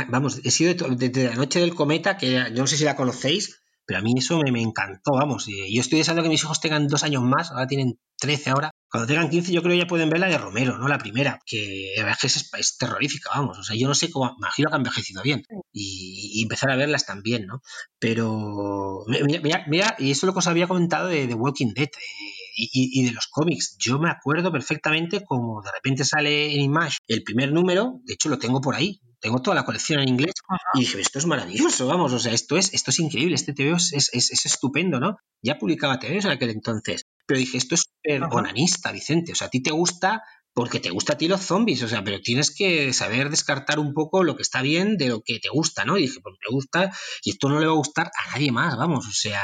vamos, 0.09 0.41
he 0.43 0.51
sido 0.51 0.73
desde 0.95 1.29
la 1.29 1.35
noche 1.35 1.59
del 1.59 1.75
cometa, 1.75 2.17
que 2.17 2.31
yo 2.31 2.61
no 2.61 2.67
sé 2.67 2.77
si 2.77 2.83
la 2.83 2.95
conocéis, 2.95 3.61
pero 3.91 3.99
a 3.99 4.03
mí 4.03 4.13
eso 4.15 4.39
me, 4.39 4.53
me 4.53 4.61
encantó, 4.61 5.11
vamos. 5.11 5.47
Yo 5.47 5.81
estoy 5.81 5.97
deseando 5.97 6.23
que 6.23 6.29
mis 6.29 6.41
hijos 6.41 6.61
tengan 6.61 6.87
dos 6.87 7.03
años 7.03 7.23
más, 7.23 7.51
ahora 7.51 7.67
tienen 7.67 7.99
13 8.21 8.51
ahora. 8.51 8.71
Cuando 8.89 9.05
tengan 9.05 9.29
15 9.29 9.51
yo 9.51 9.61
creo 9.61 9.73
que 9.73 9.79
ya 9.79 9.85
pueden 9.85 10.09
ver 10.09 10.21
la 10.21 10.29
de 10.29 10.37
Romero, 10.37 10.77
¿no? 10.77 10.87
La 10.87 10.97
primera, 10.97 11.39
que 11.45 11.95
es 11.95 12.51
es, 12.53 12.77
terrorífica, 12.77 13.31
vamos. 13.35 13.59
O 13.59 13.63
sea, 13.63 13.75
yo 13.77 13.89
no 13.89 13.93
sé 13.93 14.09
cómo, 14.09 14.33
imagino 14.37 14.69
que 14.69 14.75
ha 14.75 14.77
envejecido 14.77 15.21
bien 15.23 15.43
y, 15.73 16.41
empezar 16.41 16.71
a 16.71 16.77
verlas 16.77 17.05
también, 17.05 17.47
¿no? 17.47 17.59
Pero, 17.99 19.03
mira, 19.43 19.65
mira, 19.67 19.95
y 19.99 20.11
eso 20.11 20.25
es 20.25 20.27
lo 20.27 20.31
que 20.31 20.39
os 20.39 20.47
había 20.47 20.69
comentado 20.69 21.09
de, 21.09 21.33
Walking 21.33 21.73
Dead. 21.75 21.89
Eh, 21.89 22.41
y, 22.55 23.03
de 23.03 23.11
los 23.11 23.27
cómics. 23.27 23.75
Yo 23.77 23.99
me 23.99 24.09
acuerdo 24.09 24.53
perfectamente 24.53 25.21
como 25.25 25.61
de 25.61 25.71
repente 25.71 26.05
sale 26.05 26.55
en 26.55 26.61
Image 26.61 26.99
el 27.07 27.23
primer 27.23 27.51
número, 27.51 27.99
de 28.05 28.13
hecho 28.13 28.29
lo 28.29 28.39
tengo 28.39 28.61
por 28.61 28.75
ahí, 28.75 29.01
tengo 29.21 29.41
toda 29.41 29.55
la 29.55 29.63
colección 29.63 29.99
en 30.01 30.09
inglés 30.09 30.33
y 30.73 30.81
dije, 30.81 30.99
esto 30.99 31.19
es 31.19 31.25
maravilloso, 31.25 31.87
vamos, 31.87 32.11
o 32.11 32.19
sea, 32.19 32.33
esto 32.33 32.57
es, 32.57 32.73
esto 32.73 32.91
es 32.91 32.99
increíble, 32.99 33.35
este 33.35 33.53
TVO 33.53 33.75
es, 33.75 33.91
es, 33.93 34.31
es 34.31 34.45
estupendo, 34.45 34.99
¿no? 34.99 35.17
Ya 35.41 35.57
publicaba 35.57 35.99
TVOs 35.99 36.25
en 36.25 36.31
aquel 36.31 36.49
entonces, 36.49 37.05
pero 37.25 37.39
dije, 37.39 37.57
esto 37.57 37.75
es 37.75 37.81
súper 37.81 38.23
onanista, 38.31 38.91
Vicente, 38.91 39.31
o 39.31 39.35
sea, 39.35 39.47
a 39.47 39.49
ti 39.49 39.61
te 39.61 39.71
gusta 39.71 40.23
porque 40.53 40.79
te 40.79 40.89
gusta 40.89 41.13
a 41.13 41.17
ti 41.17 41.27
los 41.27 41.41
zombies, 41.41 41.81
o 41.83 41.87
sea, 41.87 42.03
pero 42.03 42.19
tienes 42.19 42.53
que 42.53 42.91
saber 42.93 43.29
descartar 43.29 43.79
un 43.79 43.93
poco 43.93 44.23
lo 44.23 44.35
que 44.35 44.41
está 44.41 44.61
bien 44.61 44.97
de 44.97 45.07
lo 45.07 45.21
que 45.21 45.39
te 45.39 45.49
gusta, 45.49 45.85
¿no? 45.85 45.97
Y 45.97 46.01
dije, 46.01 46.19
pues 46.21 46.35
me 46.41 46.53
gusta 46.53 46.91
y 47.23 47.31
esto 47.31 47.47
no 47.47 47.59
le 47.59 47.67
va 47.67 47.73
a 47.73 47.77
gustar 47.77 48.07
a 48.07 48.31
nadie 48.33 48.51
más, 48.51 48.75
vamos, 48.75 49.07
o 49.07 49.13
sea, 49.13 49.41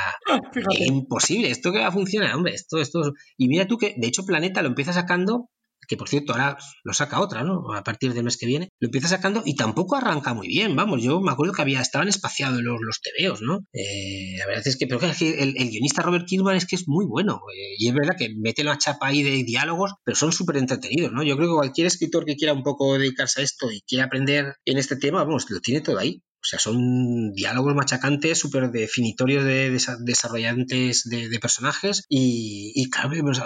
es 0.69 0.87
imposible, 0.87 1.49
esto 1.49 1.71
que 1.71 1.79
va 1.79 1.87
a 1.87 1.91
funcionar, 1.91 2.35
hombre, 2.35 2.54
esto, 2.54 2.77
esto, 2.79 3.13
y 3.37 3.47
mira 3.47 3.67
tú 3.67 3.77
que, 3.77 3.95
de 3.97 4.08
hecho, 4.08 4.25
Planeta 4.25 4.62
lo 4.62 4.67
empieza 4.67 4.91
sacando 4.91 5.49
que 5.88 5.98
por 5.98 6.10
cierto 6.10 6.33
ahora 6.33 6.58
lo 6.83 6.94
saca 6.94 7.19
otra, 7.19 7.44
¿no? 7.44 7.73
A 7.73 7.83
partir 7.83 8.13
del 8.13 8.23
mes 8.23 8.38
que 8.38 8.46
viene, 8.46 8.69
lo 8.79 8.88
empieza 8.88 9.08
sacando 9.08 9.42
y 9.46 9.56
tampoco 9.56 9.96
arranca 9.96 10.33
muy 10.33 10.48
bien, 10.48 10.75
vamos, 10.75 11.02
yo 11.02 11.19
me 11.21 11.31
acuerdo 11.31 11.54
que 11.54 11.62
había, 11.62 11.81
estaban 11.81 12.08
espaciados 12.08 12.62
los, 12.62 12.79
los 12.81 13.02
tebeos, 13.02 13.42
¿no? 13.42 13.65
Eh, 13.73 14.35
la 14.38 14.46
verdad 14.48 14.67
es 14.67 14.77
que, 14.77 14.88
pero 14.88 15.00
es 15.02 15.17
que 15.17 15.42
el, 15.42 15.54
guionista 15.54 16.02
Robert 16.02 16.25
Kirkman 16.27 16.56
es 16.56 16.65
que 16.65 16.75
es 16.75 16.88
muy 16.88 17.06
bueno, 17.06 17.42
eh, 17.56 17.75
y 17.77 17.88
es 17.88 17.94
verdad 17.94 18.15
que 18.17 18.29
mete 18.35 18.63
la 18.63 18.77
chapa 18.77 19.08
ahí 19.08 19.23
de 19.23 19.44
diálogos, 19.44 19.94
pero 20.04 20.15
son 20.15 20.31
súper 20.31 20.58
entretenidos, 20.58 21.12
¿no? 21.12 21.23
Yo 21.23 21.35
creo 21.38 21.50
que 21.50 21.56
cualquier 21.56 21.88
escritor 21.88 22.25
que 22.25 22.35
quiera 22.35 22.54
un 22.54 22.63
poco 22.63 22.98
dedicarse 22.98 23.42
a 23.42 23.44
esto 23.44 23.71
y 23.71 23.81
quiera 23.81 24.06
aprender 24.06 24.56
en 24.65 24.77
este 24.77 24.96
tema, 24.96 25.23
vamos, 25.23 25.50
lo 25.50 25.60
tiene 25.60 25.81
todo 25.81 25.98
ahí. 26.00 26.21
O 26.40 26.46
sea, 26.50 26.60
son 26.60 27.33
diálogos 27.33 27.75
machacantes, 27.75 28.38
súper 28.38 28.71
definitorios 28.71 29.44
de, 29.44 29.71
desarrollantes 30.00 31.04
de, 31.10 31.40
personajes 31.40 32.06
y, 32.10 32.90
claro, 32.90 33.10
pues, 33.21 33.42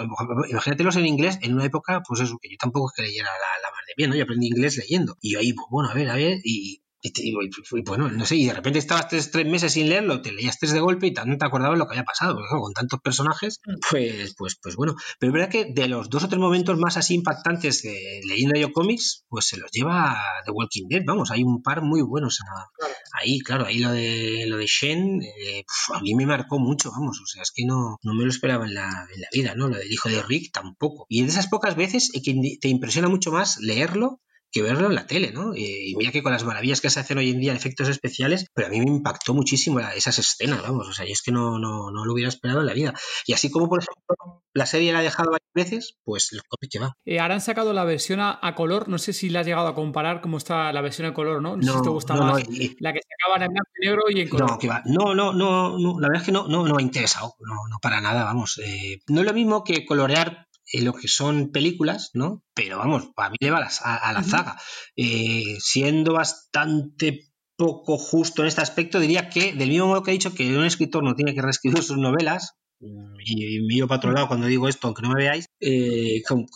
imagínatelos 0.50 0.96
en 0.96 1.06
inglés 1.06 1.38
en 1.42 1.54
una 1.54 1.64
época, 1.64 2.02
pues 2.06 2.20
eso, 2.20 2.38
que 2.40 2.50
yo 2.50 2.56
tampoco 2.58 2.90
es 2.90 2.96
que 2.96 3.02
leyera 3.02 3.28
la, 3.28 3.62
la 3.62 3.68
de 3.86 3.94
bien, 3.96 4.10
¿no? 4.10 4.16
Yo 4.16 4.24
aprendí 4.24 4.46
inglés 4.46 4.76
leyendo. 4.76 5.16
Y 5.20 5.36
ahí, 5.36 5.52
pues 5.52 5.66
bueno, 5.70 5.90
a 5.90 5.94
ver, 5.94 6.10
a 6.10 6.16
ver, 6.16 6.38
y, 6.44 6.81
y, 7.02 7.34
bueno, 7.84 8.08
no 8.08 8.24
sé, 8.24 8.36
y 8.36 8.46
de 8.46 8.54
repente 8.54 8.78
estabas 8.78 9.08
tres, 9.08 9.30
tres, 9.30 9.46
meses 9.46 9.72
sin 9.72 9.88
leerlo, 9.88 10.22
te 10.22 10.32
leías 10.32 10.58
tres 10.58 10.72
de 10.72 10.80
golpe 10.80 11.08
y 11.08 11.12
no 11.12 11.36
te 11.36 11.44
acordabas 11.44 11.78
lo 11.78 11.86
que 11.86 11.94
había 11.94 12.04
pasado, 12.04 12.34
porque 12.34 12.48
con 12.50 12.72
tantos 12.72 13.00
personajes, 13.00 13.60
mm. 13.66 13.74
pues, 13.90 14.34
pues, 14.36 14.58
pues 14.62 14.76
bueno. 14.76 14.94
Pero 15.18 15.30
es 15.30 15.34
verdad 15.34 15.50
que 15.50 15.72
de 15.72 15.88
los 15.88 16.08
dos 16.08 16.24
o 16.24 16.28
tres 16.28 16.40
momentos 16.40 16.78
más 16.78 16.96
así 16.96 17.14
impactantes 17.14 17.82
de 17.82 18.20
leyendo 18.26 18.58
yo 18.58 18.72
cómics, 18.72 19.24
pues 19.28 19.46
se 19.46 19.56
los 19.56 19.70
lleva 19.72 20.16
The 20.44 20.52
Walking 20.52 20.86
Dead, 20.88 21.02
vamos, 21.04 21.30
hay 21.30 21.42
un 21.42 21.62
par 21.62 21.82
muy 21.82 22.02
buenos 22.02 22.38
ahí, 23.20 23.40
claro, 23.40 23.66
ahí 23.66 23.78
lo 23.78 23.90
de 23.90 24.44
lo 24.46 24.56
de 24.56 24.66
Shen, 24.66 25.22
eh, 25.22 25.64
a 25.94 26.00
mí 26.00 26.14
me 26.14 26.26
marcó 26.26 26.58
mucho, 26.58 26.90
vamos, 26.90 27.20
o 27.20 27.26
sea, 27.26 27.42
es 27.42 27.50
que 27.54 27.64
no, 27.64 27.98
no 28.02 28.14
me 28.14 28.24
lo 28.24 28.30
esperaba 28.30 28.66
en 28.66 28.74
la, 28.74 28.86
en 29.14 29.20
la 29.20 29.28
vida, 29.32 29.54
¿no? 29.54 29.68
Lo 29.68 29.76
del 29.76 29.92
hijo 29.92 30.08
de 30.08 30.22
Rick 30.22 30.52
tampoco. 30.52 31.06
Y 31.08 31.20
es 31.20 31.26
de 31.26 31.32
esas 31.32 31.48
pocas 31.48 31.76
veces 31.76 32.10
que 32.24 32.58
te 32.60 32.68
impresiona 32.68 33.08
mucho 33.08 33.32
más 33.32 33.58
leerlo 33.58 34.20
que 34.52 34.62
verlo 34.62 34.86
en 34.88 34.94
la 34.94 35.06
tele, 35.06 35.32
¿no? 35.32 35.56
Y, 35.56 35.94
mira 35.96 36.12
que 36.12 36.22
con 36.22 36.32
las 36.32 36.44
maravillas 36.44 36.80
que 36.80 36.90
se 36.90 37.00
hacen 37.00 37.18
hoy 37.18 37.30
en 37.30 37.40
día, 37.40 37.54
efectos 37.54 37.88
especiales, 37.88 38.46
pero 38.54 38.68
a 38.68 38.70
mí 38.70 38.78
me 38.80 38.86
impactó 38.86 39.34
muchísimo 39.34 39.80
esas 39.80 40.18
escenas, 40.18 40.62
vamos, 40.62 40.88
o 40.88 40.92
sea, 40.92 41.06
yo 41.06 41.12
es 41.12 41.22
que 41.22 41.32
no, 41.32 41.58
no, 41.58 41.90
no 41.90 42.04
lo 42.04 42.12
hubiera 42.12 42.28
esperado 42.28 42.60
en 42.60 42.66
la 42.66 42.74
vida. 42.74 42.94
Y 43.26 43.32
así 43.32 43.50
como, 43.50 43.68
por 43.68 43.80
ejemplo, 43.80 44.42
la 44.52 44.66
serie 44.66 44.92
la 44.92 44.98
ha 44.98 45.02
dejado 45.02 45.30
varias 45.30 45.50
veces, 45.54 45.98
pues 46.04 46.32
el 46.32 46.42
cómic 46.46 46.70
que 46.70 46.78
va. 46.78 46.96
Eh, 47.06 47.18
ahora 47.18 47.34
han 47.34 47.40
sacado 47.40 47.72
la 47.72 47.84
versión 47.84 48.20
a, 48.20 48.54
color, 48.54 48.88
no 48.88 48.98
sé 48.98 49.14
si 49.14 49.30
la 49.30 49.40
has 49.40 49.46
llegado 49.46 49.66
a 49.66 49.74
comparar 49.74 50.20
cómo 50.20 50.36
está 50.36 50.72
la 50.72 50.82
versión 50.82 51.08
a 51.08 51.14
color, 51.14 51.40
¿no? 51.40 51.56
No, 51.56 51.62
sé 51.62 51.78
si 51.78 51.82
te 51.82 51.88
gusta 51.88 52.14
más 52.14 52.42
la 52.80 52.92
que 52.92 53.00
se 53.00 53.08
acaba 53.18 53.44
en 53.44 53.52
blanco 53.52 53.70
y 53.80 53.86
negro 53.86 54.02
y 54.10 54.20
en 54.20 54.28
color. 54.28 54.50
No, 54.50 54.58
que 54.58 54.68
va. 54.68 54.82
No, 54.84 55.14
no, 55.14 55.32
no, 55.32 55.78
no, 55.78 55.98
la 55.98 56.08
verdad 56.08 56.22
es 56.22 56.26
que 56.26 56.32
no, 56.32 56.46
no, 56.46 56.66
no 56.66 56.74
me 56.74 56.82
ha 56.82 56.84
interesado, 56.84 57.34
no, 57.40 57.54
no 57.70 57.78
para 57.80 58.00
nada, 58.02 58.24
vamos. 58.24 58.60
Eh, 58.62 59.00
no 59.08 59.20
es 59.20 59.26
lo 59.26 59.32
mismo 59.32 59.64
que 59.64 59.86
colorear 59.86 60.46
lo 60.80 60.94
que 60.94 61.08
son 61.08 61.50
películas, 61.52 62.10
¿no? 62.14 62.42
Pero 62.54 62.78
vamos, 62.78 63.10
para 63.14 63.30
mí 63.30 63.36
le 63.40 63.50
va 63.50 63.58
a, 63.58 64.12
la 64.12 64.22
zaga. 64.22 64.58
Eh, 64.96 65.58
siendo 65.60 66.14
bastante 66.14 67.32
poco 67.56 67.98
justo 67.98 68.42
en 68.42 68.48
este 68.48 68.62
aspecto, 68.62 68.98
diría 68.98 69.28
que, 69.28 69.52
del 69.52 69.68
mismo 69.68 69.88
modo 69.88 70.02
que 70.02 70.10
he 70.10 70.14
dicho 70.14 70.34
que 70.34 70.56
un 70.56 70.64
escritor 70.64 71.04
no 71.04 71.14
tiene 71.14 71.34
que 71.34 71.42
reescribir 71.42 71.82
sus 71.82 71.98
novelas, 71.98 72.54
y, 73.24 73.78
y 73.78 73.82
para 73.82 73.96
otro 73.96 74.12
lado 74.12 74.28
cuando 74.28 74.46
digo 74.46 74.68
esto, 74.68 74.86
aunque 74.86 75.02
no 75.02 75.10
me 75.10 75.22
veáis, 75.22 75.46
eh, 75.60 76.22
con, 76.26 76.46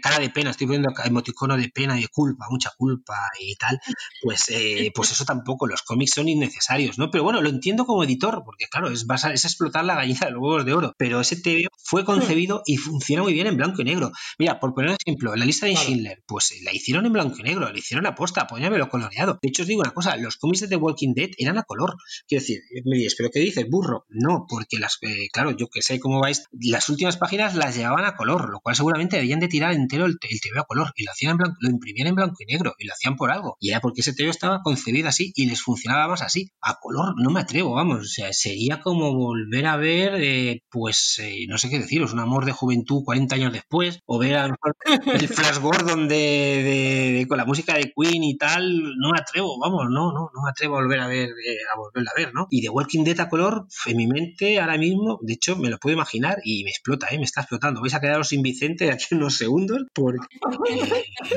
cara 0.00 0.18
de 0.18 0.30
pena, 0.30 0.50
estoy 0.50 0.66
poniendo 0.66 0.92
emoticono 1.04 1.56
de 1.56 1.68
pena 1.68 1.98
y 1.98 2.02
de 2.02 2.08
culpa, 2.08 2.46
mucha 2.50 2.70
culpa 2.76 3.16
y 3.38 3.54
tal, 3.56 3.78
pues, 4.22 4.48
eh, 4.48 4.90
pues 4.94 5.12
eso 5.12 5.24
tampoco, 5.24 5.66
los 5.66 5.82
cómics 5.82 6.12
son 6.14 6.28
innecesarios, 6.28 6.98
¿no? 6.98 7.10
Pero 7.10 7.24
bueno, 7.24 7.42
lo 7.42 7.48
entiendo 7.48 7.84
como 7.84 8.04
editor, 8.04 8.42
porque 8.44 8.66
claro, 8.70 8.88
es, 8.90 9.06
es 9.32 9.44
explotar 9.44 9.84
la 9.84 9.94
gallina 9.94 10.26
de 10.26 10.32
los 10.32 10.40
huevos 10.40 10.64
de 10.64 10.72
oro, 10.72 10.94
pero 10.96 11.20
ese 11.20 11.36
TV 11.36 11.66
fue 11.82 12.04
concebido 12.04 12.62
y 12.66 12.76
funciona 12.76 13.22
muy 13.22 13.32
bien 13.32 13.46
en 13.46 13.56
blanco 13.56 13.82
y 13.82 13.84
negro. 13.84 14.12
Mira, 14.38 14.60
por 14.60 14.74
poner 14.74 14.90
un 14.90 14.96
ejemplo, 15.04 15.34
la 15.36 15.44
lista 15.44 15.66
de 15.66 15.74
Schindler, 15.74 16.22
pues 16.26 16.54
la 16.62 16.72
hicieron 16.72 17.06
en 17.06 17.12
blanco 17.12 17.36
y 17.38 17.42
negro, 17.42 17.70
la 17.70 17.78
hicieron 17.78 18.06
a 18.06 18.14
posta, 18.14 18.46
lo 18.50 18.88
coloreado. 18.88 19.38
De 19.40 19.48
hecho, 19.48 19.62
os 19.62 19.68
digo 19.68 19.80
una 19.80 19.92
cosa, 19.92 20.16
los 20.16 20.36
cómics 20.36 20.60
de 20.60 20.68
The 20.68 20.76
Walking 20.76 21.14
Dead 21.14 21.30
eran 21.38 21.58
a 21.58 21.62
color. 21.64 21.96
Quiero 22.26 22.42
decir, 22.42 22.60
me 22.84 22.96
dices, 22.96 23.14
¿pero 23.16 23.30
qué 23.32 23.40
dices, 23.40 23.66
burro? 23.68 24.06
No, 24.08 24.46
porque 24.48 24.78
las, 24.78 24.98
eh, 25.02 25.28
claro, 25.32 25.49
yo 25.56 25.68
que 25.68 25.82
sé 25.82 26.00
cómo 26.00 26.20
vais, 26.20 26.44
las 26.52 26.88
últimas 26.88 27.16
páginas 27.16 27.54
las 27.54 27.76
llevaban 27.76 28.04
a 28.04 28.16
color, 28.16 28.50
lo 28.50 28.60
cual 28.60 28.76
seguramente 28.76 29.16
debían 29.16 29.40
de 29.40 29.48
tirar 29.48 29.72
entero 29.72 30.06
el, 30.06 30.18
el 30.28 30.40
TV 30.40 30.58
a 30.58 30.64
color 30.64 30.92
y 30.96 31.04
lo 31.04 31.12
hacían 31.12 31.32
en 31.32 31.36
blanco, 31.38 31.56
lo 31.60 31.70
imprimían 31.70 32.08
en 32.08 32.14
blanco 32.14 32.36
y 32.40 32.52
negro 32.52 32.74
y 32.78 32.86
lo 32.86 32.92
hacían 32.92 33.16
por 33.16 33.30
algo. 33.30 33.56
Y 33.60 33.70
era 33.70 33.80
porque 33.80 34.00
ese 34.00 34.12
TV 34.12 34.30
estaba 34.30 34.62
concebido 34.62 35.08
así 35.08 35.32
y 35.34 35.46
les 35.46 35.62
funcionaba 35.62 36.08
más 36.08 36.22
así. 36.22 36.50
A 36.60 36.78
color 36.80 37.14
no 37.16 37.30
me 37.30 37.40
atrevo, 37.40 37.74
vamos, 37.74 38.00
o 38.00 38.04
sea, 38.04 38.32
sería 38.32 38.80
como 38.80 39.14
volver 39.14 39.66
a 39.66 39.76
ver, 39.76 40.14
eh, 40.16 40.62
pues, 40.70 41.20
eh, 41.22 41.46
no 41.48 41.58
sé 41.58 41.70
qué 41.70 41.78
deciros, 41.78 42.12
un 42.12 42.20
amor 42.20 42.44
de 42.44 42.52
juventud 42.52 43.02
40 43.04 43.34
años 43.34 43.52
después, 43.52 44.00
o 44.06 44.18
ver 44.18 44.36
a 44.36 44.48
lo 44.48 44.54
mejor 44.54 44.76
el 45.20 45.28
Flash 45.28 45.58
Gordon 45.58 46.08
de, 46.08 47.24
con 47.28 47.38
la 47.38 47.44
música 47.44 47.74
de 47.74 47.92
Queen 47.96 48.22
y 48.24 48.36
tal, 48.36 48.82
no 48.98 49.10
me 49.10 49.18
atrevo, 49.18 49.58
vamos, 49.58 49.86
no, 49.90 50.12
no, 50.12 50.30
no 50.34 50.42
me 50.42 50.50
atrevo 50.50 50.76
a 50.76 50.82
volver 50.82 51.00
a 51.00 51.06
ver, 51.06 51.28
eh, 51.28 51.58
a 51.72 51.78
volverla 51.78 52.10
a 52.14 52.18
ver, 52.18 52.34
¿no? 52.34 52.46
Y 52.50 52.60
de 52.60 52.68
Walking 52.68 53.04
Dead 53.04 53.20
a 53.20 53.28
color, 53.28 53.66
en 53.86 53.96
mi 53.96 54.06
mente 54.06 54.60
ahora 54.60 54.78
mismo, 54.78 55.18
de 55.30 55.34
hecho, 55.34 55.54
me 55.54 55.70
lo 55.70 55.78
puedo 55.78 55.94
imaginar 55.94 56.38
y 56.42 56.64
me 56.64 56.70
explota, 56.70 57.06
¿eh? 57.12 57.16
me 57.16 57.22
está 57.22 57.42
explotando. 57.42 57.80
Vais 57.80 57.94
a 57.94 58.00
quedaros 58.00 58.26
sin 58.26 58.42
Vicente 58.42 58.86
de 58.86 58.90
aquí 58.90 59.14
unos 59.14 59.36
segundos 59.36 59.78
porque 59.94 60.26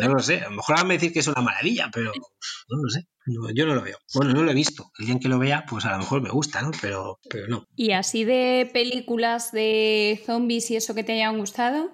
no 0.02 0.10
lo 0.10 0.20
sé. 0.20 0.40
A 0.40 0.50
lo 0.50 0.56
mejor 0.56 0.78
van 0.78 0.90
a 0.90 0.94
decir 0.94 1.14
que 1.14 1.20
es 1.20 1.28
una 1.28 1.44
maravilla, 1.44 1.92
pero 1.94 2.12
no 2.70 2.82
lo 2.82 2.90
sé. 2.90 3.06
yo 3.54 3.68
no 3.68 3.76
lo 3.76 3.84
veo. 3.84 4.00
Bueno, 4.16 4.34
no 4.34 4.42
lo 4.42 4.50
he 4.50 4.56
visto. 4.56 4.92
El 4.98 5.20
que 5.20 5.30
lo 5.30 5.38
vea, 5.38 5.64
pues 5.70 5.86
a 5.86 5.92
lo 5.92 6.00
mejor 6.00 6.24
me 6.24 6.32
gusta, 6.32 6.64
¿no? 6.64 6.72
Pero, 6.82 7.20
pero 7.30 7.48
no. 7.48 7.68
¿Y 7.76 7.92
así 7.92 8.24
de 8.24 8.68
películas 8.74 9.52
de 9.52 10.24
zombies 10.26 10.72
y 10.72 10.76
eso 10.76 10.96
que 10.96 11.04
te 11.04 11.14
hayan 11.14 11.38
gustado? 11.38 11.92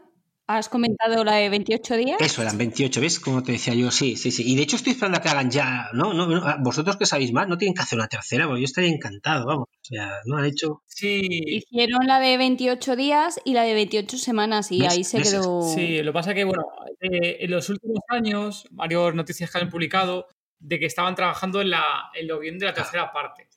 ¿Has 0.51 0.67
comentado 0.67 1.23
la 1.23 1.35
de 1.35 1.47
28 1.47 1.95
días? 1.95 2.17
Eso, 2.19 2.41
eran 2.41 2.57
28, 2.57 3.01
¿ves? 3.01 3.19
Como 3.19 3.43
te 3.43 3.51
decía 3.51 3.75
yo, 3.75 3.91
sí, 3.91 4.15
sí, 4.15 4.31
sí. 4.31 4.51
Y 4.51 4.55
de 4.55 4.63
hecho 4.63 4.77
estoy 4.77 4.93
esperando 4.93 5.19
a 5.19 5.21
que 5.21 5.29
hagan 5.29 5.51
ya, 5.51 5.89
¿no? 5.93 6.11
no, 6.15 6.43
ah, 6.43 6.57
vosotros 6.59 6.97
que 6.97 7.05
sabéis 7.05 7.31
más, 7.31 7.47
no 7.47 7.59
tienen 7.59 7.75
que 7.75 7.83
hacer 7.83 7.99
una 7.99 8.07
tercera, 8.07 8.47
porque 8.47 8.61
yo 8.61 8.65
estaría 8.65 8.89
encantado, 8.89 9.45
vamos. 9.45 9.67
O 9.69 9.85
sea, 9.85 10.09
no 10.25 10.37
han 10.37 10.45
hecho... 10.45 10.81
Sí. 10.87 11.21
Hicieron 11.29 12.07
la 12.07 12.19
de 12.19 12.35
28 12.37 12.95
días 12.95 13.39
y 13.45 13.53
la 13.53 13.61
de 13.61 13.75
28 13.75 14.17
semanas 14.17 14.71
y 14.71 14.83
ahí 14.87 15.03
se 15.03 15.21
quedó... 15.21 15.61
Sí, 15.61 16.01
lo 16.01 16.11
que 16.11 16.13
pasa 16.13 16.33
que, 16.33 16.45
bueno, 16.45 16.63
eh, 16.99 17.37
en 17.41 17.51
los 17.51 17.69
últimos 17.69 17.99
años, 18.07 18.65
varios 18.71 19.13
noticias 19.13 19.51
que 19.51 19.59
han 19.59 19.69
publicado 19.69 20.29
de 20.57 20.79
que 20.79 20.87
estaban 20.87 21.13
trabajando 21.13 21.61
en, 21.61 21.69
la, 21.69 22.09
en 22.15 22.27
lo 22.27 22.39
bien 22.39 22.57
de 22.57 22.65
la 22.65 22.73
tercera 22.73 23.11
parte. 23.13 23.48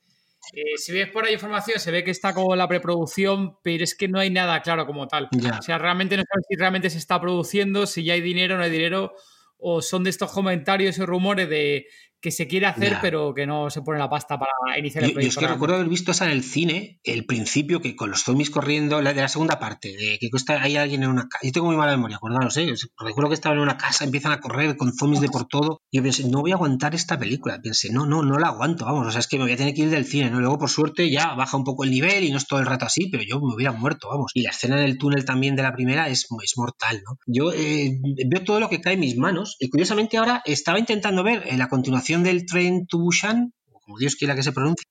Eh, 0.55 0.77
si 0.77 0.91
ves 0.91 1.09
por 1.09 1.25
ahí 1.25 1.33
información, 1.33 1.79
se 1.79 1.89
ve 1.89 2.03
que 2.03 2.11
está 2.11 2.31
como 2.33 2.55
la 2.55 2.67
preproducción, 2.67 3.57
pero 3.63 3.83
es 3.83 3.95
que 3.95 4.07
no 4.07 4.19
hay 4.19 4.29
nada 4.29 4.61
claro 4.61 4.85
como 4.85 5.07
tal. 5.07 5.27
O 5.59 5.61
sea, 5.63 5.79
realmente 5.79 6.15
no 6.15 6.23
sabes 6.29 6.45
si 6.47 6.55
realmente 6.55 6.91
se 6.91 6.99
está 6.99 7.19
produciendo, 7.19 7.87
si 7.87 8.03
ya 8.03 8.13
hay 8.13 8.21
dinero 8.21 8.53
o 8.53 8.57
no 8.59 8.63
hay 8.63 8.69
dinero, 8.69 9.13
o 9.57 9.81
son 9.81 10.03
de 10.03 10.11
estos 10.11 10.31
comentarios 10.31 10.99
y 10.99 11.05
rumores 11.05 11.49
de 11.49 11.87
que 12.23 12.31
se 12.31 12.47
quiere 12.47 12.67
hacer, 12.67 12.99
pero 13.01 13.33
que 13.33 13.45
no 13.45 13.69
se 13.69 13.81
pone 13.81 13.99
la 13.99 14.09
pasta 14.09 14.39
para 14.39 14.79
iniciar 14.79 15.03
el 15.03 15.11
proyecto. 15.11 15.41
Yo 15.41 15.41
es 15.41 15.45
que 15.45 15.53
recuerdo 15.53 15.75
haber 15.75 15.89
visto 15.89 16.11
esa 16.11 16.23
en 16.23 16.31
el 16.31 16.41
cine, 16.41 17.01
el 17.03 17.25
principio, 17.25 17.81
que 17.81 17.97
con 17.97 18.09
los 18.09 18.23
zombies 18.23 18.49
corriendo, 18.49 19.01
la 19.01 19.13
de 19.13 19.21
la 19.21 19.27
segunda 19.27 19.59
parte, 19.59 19.89
de 19.89 20.17
que 20.19 20.29
hay 20.53 20.77
alguien 20.77 21.03
en 21.03 21.09
una 21.09 21.27
casa. 21.27 21.45
Yo 21.45 21.51
tengo 21.51 21.67
muy 21.67 21.75
mala 21.75 21.91
memoria, 21.91 22.15
acordaros, 22.15 22.55
¿eh? 22.55 22.73
Recuerdo 22.97 23.27
que 23.27 23.33
estaban 23.35 23.57
en 23.57 23.63
una 23.63 23.77
casa, 23.77 24.05
empiezan 24.05 24.31
a 24.31 24.39
correr 24.39 24.77
con 24.77 24.93
zombies 24.93 25.19
de 25.19 25.27
por 25.27 25.47
todo. 25.47 25.81
Y 25.91 25.97
yo 25.97 26.03
pensé, 26.03 26.25
no 26.29 26.39
voy 26.39 26.51
a 26.51 26.55
aguantar 26.55 26.95
esta 26.95 27.19
película. 27.19 27.59
Pensé, 27.61 27.91
no, 27.91 28.05
no, 28.05 28.23
no 28.23 28.39
la 28.39 28.47
aguanto, 28.47 28.85
vamos, 28.85 29.05
o 29.05 29.11
sea, 29.11 29.19
es 29.19 29.27
que 29.27 29.37
me 29.37 29.43
voy 29.43 29.51
a 29.51 29.57
tener 29.57 29.73
que 29.73 29.81
ir 29.81 29.89
del 29.89 30.05
cine, 30.05 30.29
¿no? 30.29 30.39
Luego, 30.39 30.57
por 30.59 30.69
suerte, 30.69 31.11
ya 31.11 31.33
baja 31.35 31.57
un 31.57 31.65
poco 31.65 31.83
el 31.83 31.91
nivel 31.91 32.23
y 32.23 32.31
no 32.31 32.37
es 32.37 32.47
todo 32.47 32.61
el 32.61 32.65
rato 32.65 32.85
así, 32.85 33.09
pero 33.11 33.25
yo 33.25 33.41
me 33.41 33.53
hubiera 33.53 33.73
muerto, 33.73 34.07
vamos. 34.07 34.31
Y 34.33 34.43
la 34.43 34.51
escena 34.51 34.77
del 34.77 34.97
túnel 34.97 35.25
también 35.25 35.57
de 35.57 35.63
la 35.63 35.73
primera 35.73 36.07
es, 36.07 36.25
es 36.41 36.53
mortal, 36.55 37.01
¿no? 37.05 37.17
Yo 37.27 37.51
eh, 37.51 37.99
veo 38.27 38.43
todo 38.45 38.61
lo 38.61 38.69
que 38.69 38.79
cae 38.79 38.93
en 38.93 39.01
mis 39.01 39.17
manos 39.17 39.57
y 39.59 39.69
curiosamente 39.69 40.17
ahora 40.17 40.41
estaba 40.45 40.79
intentando 40.79 41.21
ver 41.21 41.43
en 41.47 41.59
la 41.59 41.67
continuación 41.67 42.12
del 42.21 42.45
tren 42.45 42.85
Bushan, 42.91 43.53
o 43.71 43.79
como 43.79 43.97
Dios 43.97 44.15
quiera 44.15 44.35
que 44.35 44.43
se 44.43 44.51
pronuncie. 44.51 44.87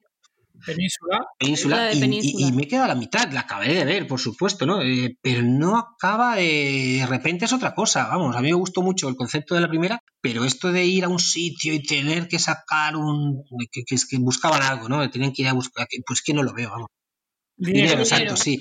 Península. 0.64 1.26
Península, 1.38 1.92
y, 1.92 2.52
me 2.52 2.62
he 2.62 2.68
quedado 2.68 2.86
a 2.86 2.88
la 2.88 2.94
mitad, 2.94 3.30
la 3.32 3.40
acabé 3.40 3.74
de 3.74 3.84
ver, 3.84 4.06
por 4.06 4.20
supuesto, 4.20 4.64
¿no? 4.66 4.80
Eh, 4.82 5.16
pero 5.20 5.42
no 5.42 5.76
acaba 5.76 6.36
de... 6.36 6.98
de 7.00 7.06
repente 7.06 7.44
es 7.44 7.52
otra 7.52 7.74
cosa, 7.74 8.06
vamos, 8.06 8.36
a 8.36 8.40
mí 8.40 8.48
me 8.48 8.54
gustó 8.54 8.82
mucho 8.82 9.08
el 9.08 9.16
concepto 9.16 9.54
de 9.54 9.60
la 9.60 9.68
primera, 9.68 10.00
pero 10.20 10.44
esto 10.44 10.72
de 10.72 10.84
ir 10.84 11.04
a 11.04 11.08
un 11.08 11.18
sitio 11.18 11.74
y 11.74 11.82
tener 11.82 12.28
que 12.28 12.38
sacar 12.38 12.96
un... 12.96 13.42
que, 13.70 13.82
que, 13.84 13.96
que 14.08 14.18
buscaban 14.18 14.62
algo, 14.62 14.88
¿no? 14.88 15.08
Tenían 15.10 15.32
que 15.32 15.42
ir 15.42 15.48
a 15.48 15.52
buscar, 15.52 15.86
pues 16.06 16.22
que 16.22 16.34
no 16.34 16.42
lo 16.42 16.52
veo, 16.52 16.70
vamos. 16.70 16.88
Dinero, 17.62 18.00
exacto, 18.00 18.36
sí. 18.36 18.60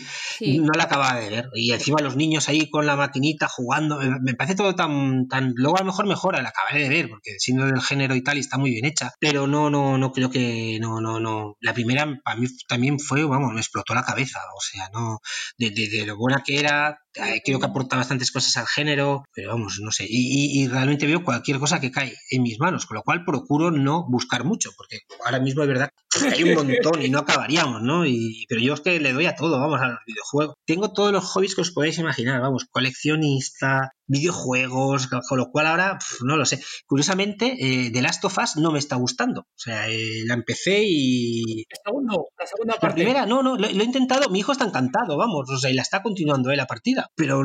No 0.59 0.73
la 0.73 0.83
acababa 0.83 1.19
de 1.19 1.29
ver. 1.29 1.49
Y 1.53 1.71
encima 1.71 2.01
los 2.01 2.15
niños 2.15 2.49
ahí 2.49 2.69
con 2.69 2.85
la 2.85 2.95
maquinita 2.95 3.47
jugando. 3.47 3.99
Me 4.21 4.35
parece 4.35 4.55
todo 4.55 4.75
tan. 4.75 5.27
tan 5.27 5.53
luego 5.55 5.77
a 5.77 5.81
lo 5.81 5.87
mejor 5.87 6.07
mejora, 6.07 6.41
la 6.41 6.49
acabé 6.49 6.83
de 6.83 6.89
ver, 6.89 7.09
porque 7.09 7.39
siendo 7.39 7.65
del 7.65 7.81
género 7.81 8.15
y 8.15 8.23
tal, 8.23 8.37
y 8.37 8.41
está 8.41 8.57
muy 8.57 8.71
bien 8.71 8.85
hecha. 8.85 9.11
Pero 9.19 9.47
no, 9.47 9.69
no, 9.69 9.97
no 9.97 10.11
creo 10.11 10.29
que. 10.29 10.77
No, 10.79 11.01
no, 11.01 11.19
no. 11.19 11.57
La 11.61 11.73
primera 11.73 12.07
para 12.23 12.39
mí 12.39 12.47
también 12.67 12.99
fue, 12.99 13.23
vamos, 13.25 13.53
me 13.53 13.59
explotó 13.59 13.93
la 13.93 14.03
cabeza. 14.03 14.39
O 14.55 14.61
sea, 14.61 14.89
no. 14.93 15.19
De, 15.57 15.71
de, 15.71 16.05
lo 16.05 16.17
buena 16.17 16.43
que 16.43 16.59
era, 16.59 16.99
eh, 17.15 17.41
creo 17.43 17.59
que 17.59 17.65
aporta 17.65 17.95
bastantes 17.95 18.31
cosas 18.31 18.55
al 18.57 18.67
género, 18.67 19.23
pero 19.33 19.49
vamos, 19.49 19.79
no 19.81 19.91
sé. 19.91 20.05
Y, 20.07 20.61
y, 20.61 20.67
realmente 20.67 21.07
veo 21.07 21.23
cualquier 21.23 21.59
cosa 21.59 21.79
que 21.79 21.91
cae 21.91 22.15
en 22.29 22.43
mis 22.43 22.59
manos, 22.59 22.85
con 22.85 22.95
lo 22.95 23.03
cual 23.03 23.25
procuro 23.25 23.71
no 23.71 24.05
buscar 24.09 24.43
mucho, 24.43 24.71
porque 24.77 24.99
ahora 25.25 25.39
mismo 25.39 25.63
es 25.63 25.67
verdad 25.67 25.89
que 26.09 26.27
hay 26.27 26.43
un 26.43 26.55
montón 26.55 27.01
y 27.01 27.09
no 27.09 27.19
acabaríamos, 27.19 27.81
¿no? 27.81 28.05
Y, 28.05 28.45
pero 28.47 28.61
yo 28.61 28.73
es 28.73 28.81
que 28.81 28.90
le 28.99 29.13
doy 29.13 29.25
a 29.25 29.35
todo, 29.35 29.59
vamos, 29.59 29.81
a 29.81 29.87
los 29.87 29.99
videojuegos. 30.05 30.55
Tengo 30.65 30.93
todos 30.93 31.11
los 31.11 31.25
hobbies 31.25 31.55
que 31.55 31.61
os 31.61 31.71
podéis 31.71 31.97
imaginar, 31.99 32.41
vamos, 32.41 32.65
coleccionista, 32.69 33.91
videojuegos, 34.11 35.07
con 35.07 35.37
lo 35.37 35.49
cual 35.51 35.67
ahora 35.67 35.97
no 36.23 36.37
lo 36.37 36.45
sé. 36.45 36.61
Curiosamente, 36.85 37.55
eh, 37.59 37.91
The 37.91 38.01
Last 38.01 38.23
of 38.25 38.37
Us 38.37 38.57
no 38.57 38.71
me 38.71 38.79
está 38.79 38.97
gustando. 38.97 39.41
O 39.41 39.59
sea, 39.59 39.89
eh, 39.89 40.23
la 40.25 40.33
empecé 40.33 40.81
y... 40.83 41.65
La 41.69 41.79
segunda, 41.85 42.15
la 42.37 42.45
segunda 42.45 42.73
parte. 42.73 42.87
La 42.87 42.93
primera, 42.93 43.25
no, 43.25 43.41
no, 43.41 43.57
lo, 43.57 43.67
he 43.67 43.83
intentado, 43.83 44.29
mi 44.29 44.39
hijo 44.39 44.51
está 44.51 44.65
encantado, 44.65 45.17
vamos, 45.17 45.49
o 45.49 45.57
sea, 45.57 45.71
y 45.71 45.73
la 45.73 45.81
está 45.81 46.03
continuando 46.03 46.51
eh, 46.51 46.55
la 46.55 46.67
partida. 46.67 47.09
Pero 47.15 47.41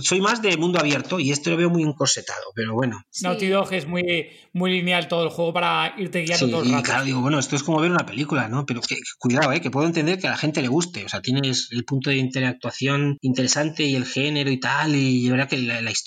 soy 0.00 0.20
más 0.20 0.40
de 0.40 0.56
mundo 0.56 0.78
abierto 0.78 1.18
y 1.18 1.30
esto 1.30 1.50
lo 1.50 1.56
veo 1.56 1.70
muy 1.70 1.82
encorsetado, 1.82 2.52
pero 2.54 2.74
bueno. 2.74 3.02
Naughty 3.22 3.48
Dog 3.48 3.72
es 3.72 3.86
muy, 3.86 4.30
muy 4.52 4.70
lineal 4.70 5.08
todo 5.08 5.24
el 5.24 5.30
juego 5.30 5.52
para 5.52 5.94
irte 5.98 6.20
guiando 6.20 6.48
todo 6.48 6.62
el 6.62 6.70
rato. 6.70 6.82
claro, 6.84 7.04
digo, 7.04 7.20
bueno, 7.20 7.38
esto 7.38 7.56
es 7.56 7.62
como 7.62 7.80
ver 7.80 7.90
una 7.90 8.06
película, 8.06 8.48
¿no? 8.48 8.64
Pero 8.66 8.80
cuidado, 9.18 9.52
¿eh? 9.52 9.60
Que 9.60 9.70
puedo 9.70 9.86
entender 9.86 10.18
que 10.18 10.28
a 10.28 10.30
la 10.30 10.36
gente 10.36 10.62
le 10.62 10.68
guste, 10.68 11.04
o 11.04 11.08
sea, 11.08 11.20
tienes 11.20 11.68
el 11.72 11.84
punto 11.84 12.10
de 12.10 12.16
interactuación 12.16 13.18
interesante 13.20 13.84
y 13.84 13.96
el 13.96 14.06
género 14.06 14.50
y 14.50 14.60
tal, 14.60 14.94
y 14.94 15.28
verdad 15.28 15.48
que 15.48 15.58
la, 15.58 15.90
historia 15.90 16.03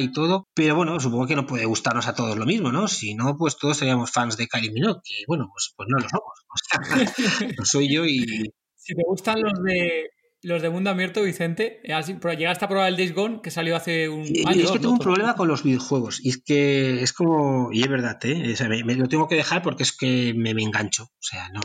y 0.00 0.12
todo, 0.12 0.48
pero 0.54 0.76
bueno, 0.76 0.98
supongo 1.00 1.26
que 1.26 1.36
no 1.36 1.46
puede 1.46 1.66
gustarnos 1.66 2.06
a 2.06 2.14
todos 2.14 2.36
lo 2.36 2.46
mismo, 2.46 2.72
¿no? 2.72 2.88
Si 2.88 3.14
no, 3.14 3.36
pues 3.36 3.56
todos 3.56 3.76
seríamos 3.76 4.10
fans 4.10 4.36
de 4.36 4.46
Kylie 4.46 4.72
Minogue, 4.72 5.00
que 5.04 5.24
bueno, 5.26 5.48
pues, 5.52 5.74
pues 5.76 5.88
no 5.90 5.98
lo 5.98 6.08
somos, 6.08 6.44
o 6.48 7.36
sea, 7.36 7.48
no 7.58 7.64
soy 7.64 7.92
yo 7.92 8.04
y... 8.04 8.52
Si 8.76 8.94
te 8.94 9.02
gustan 9.06 9.40
los 9.40 9.54
de 9.62 10.10
los 10.44 10.60
de 10.60 10.68
mundo 10.68 10.90
abierto, 10.90 11.22
Vicente, 11.22 11.80
llegaste 11.82 12.64
a 12.64 12.68
probar 12.68 12.88
el 12.90 12.98
Days 12.98 13.14
Gone 13.14 13.40
que 13.42 13.50
salió 13.50 13.76
hace 13.76 14.10
un 14.10 14.26
año. 14.46 14.64
es 14.64 14.70
que 14.72 14.78
tengo 14.78 14.92
un 14.92 14.98
problema 14.98 15.36
con 15.36 15.48
los 15.48 15.62
videojuegos. 15.62 16.22
Y 16.22 16.28
es 16.28 16.42
que 16.44 17.02
es 17.02 17.14
como. 17.14 17.72
Y 17.72 17.80
es 17.80 17.88
verdad, 17.88 18.18
¿eh? 18.24 18.54
me, 18.84 18.94
lo 18.94 19.08
tengo 19.08 19.26
que 19.26 19.36
dejar 19.36 19.62
porque 19.62 19.84
es 19.84 19.96
que 19.96 20.34
me, 20.36 20.52
me, 20.52 20.62
engancho. 20.62 21.04
O 21.04 21.22
sea, 21.22 21.48
no. 21.48 21.62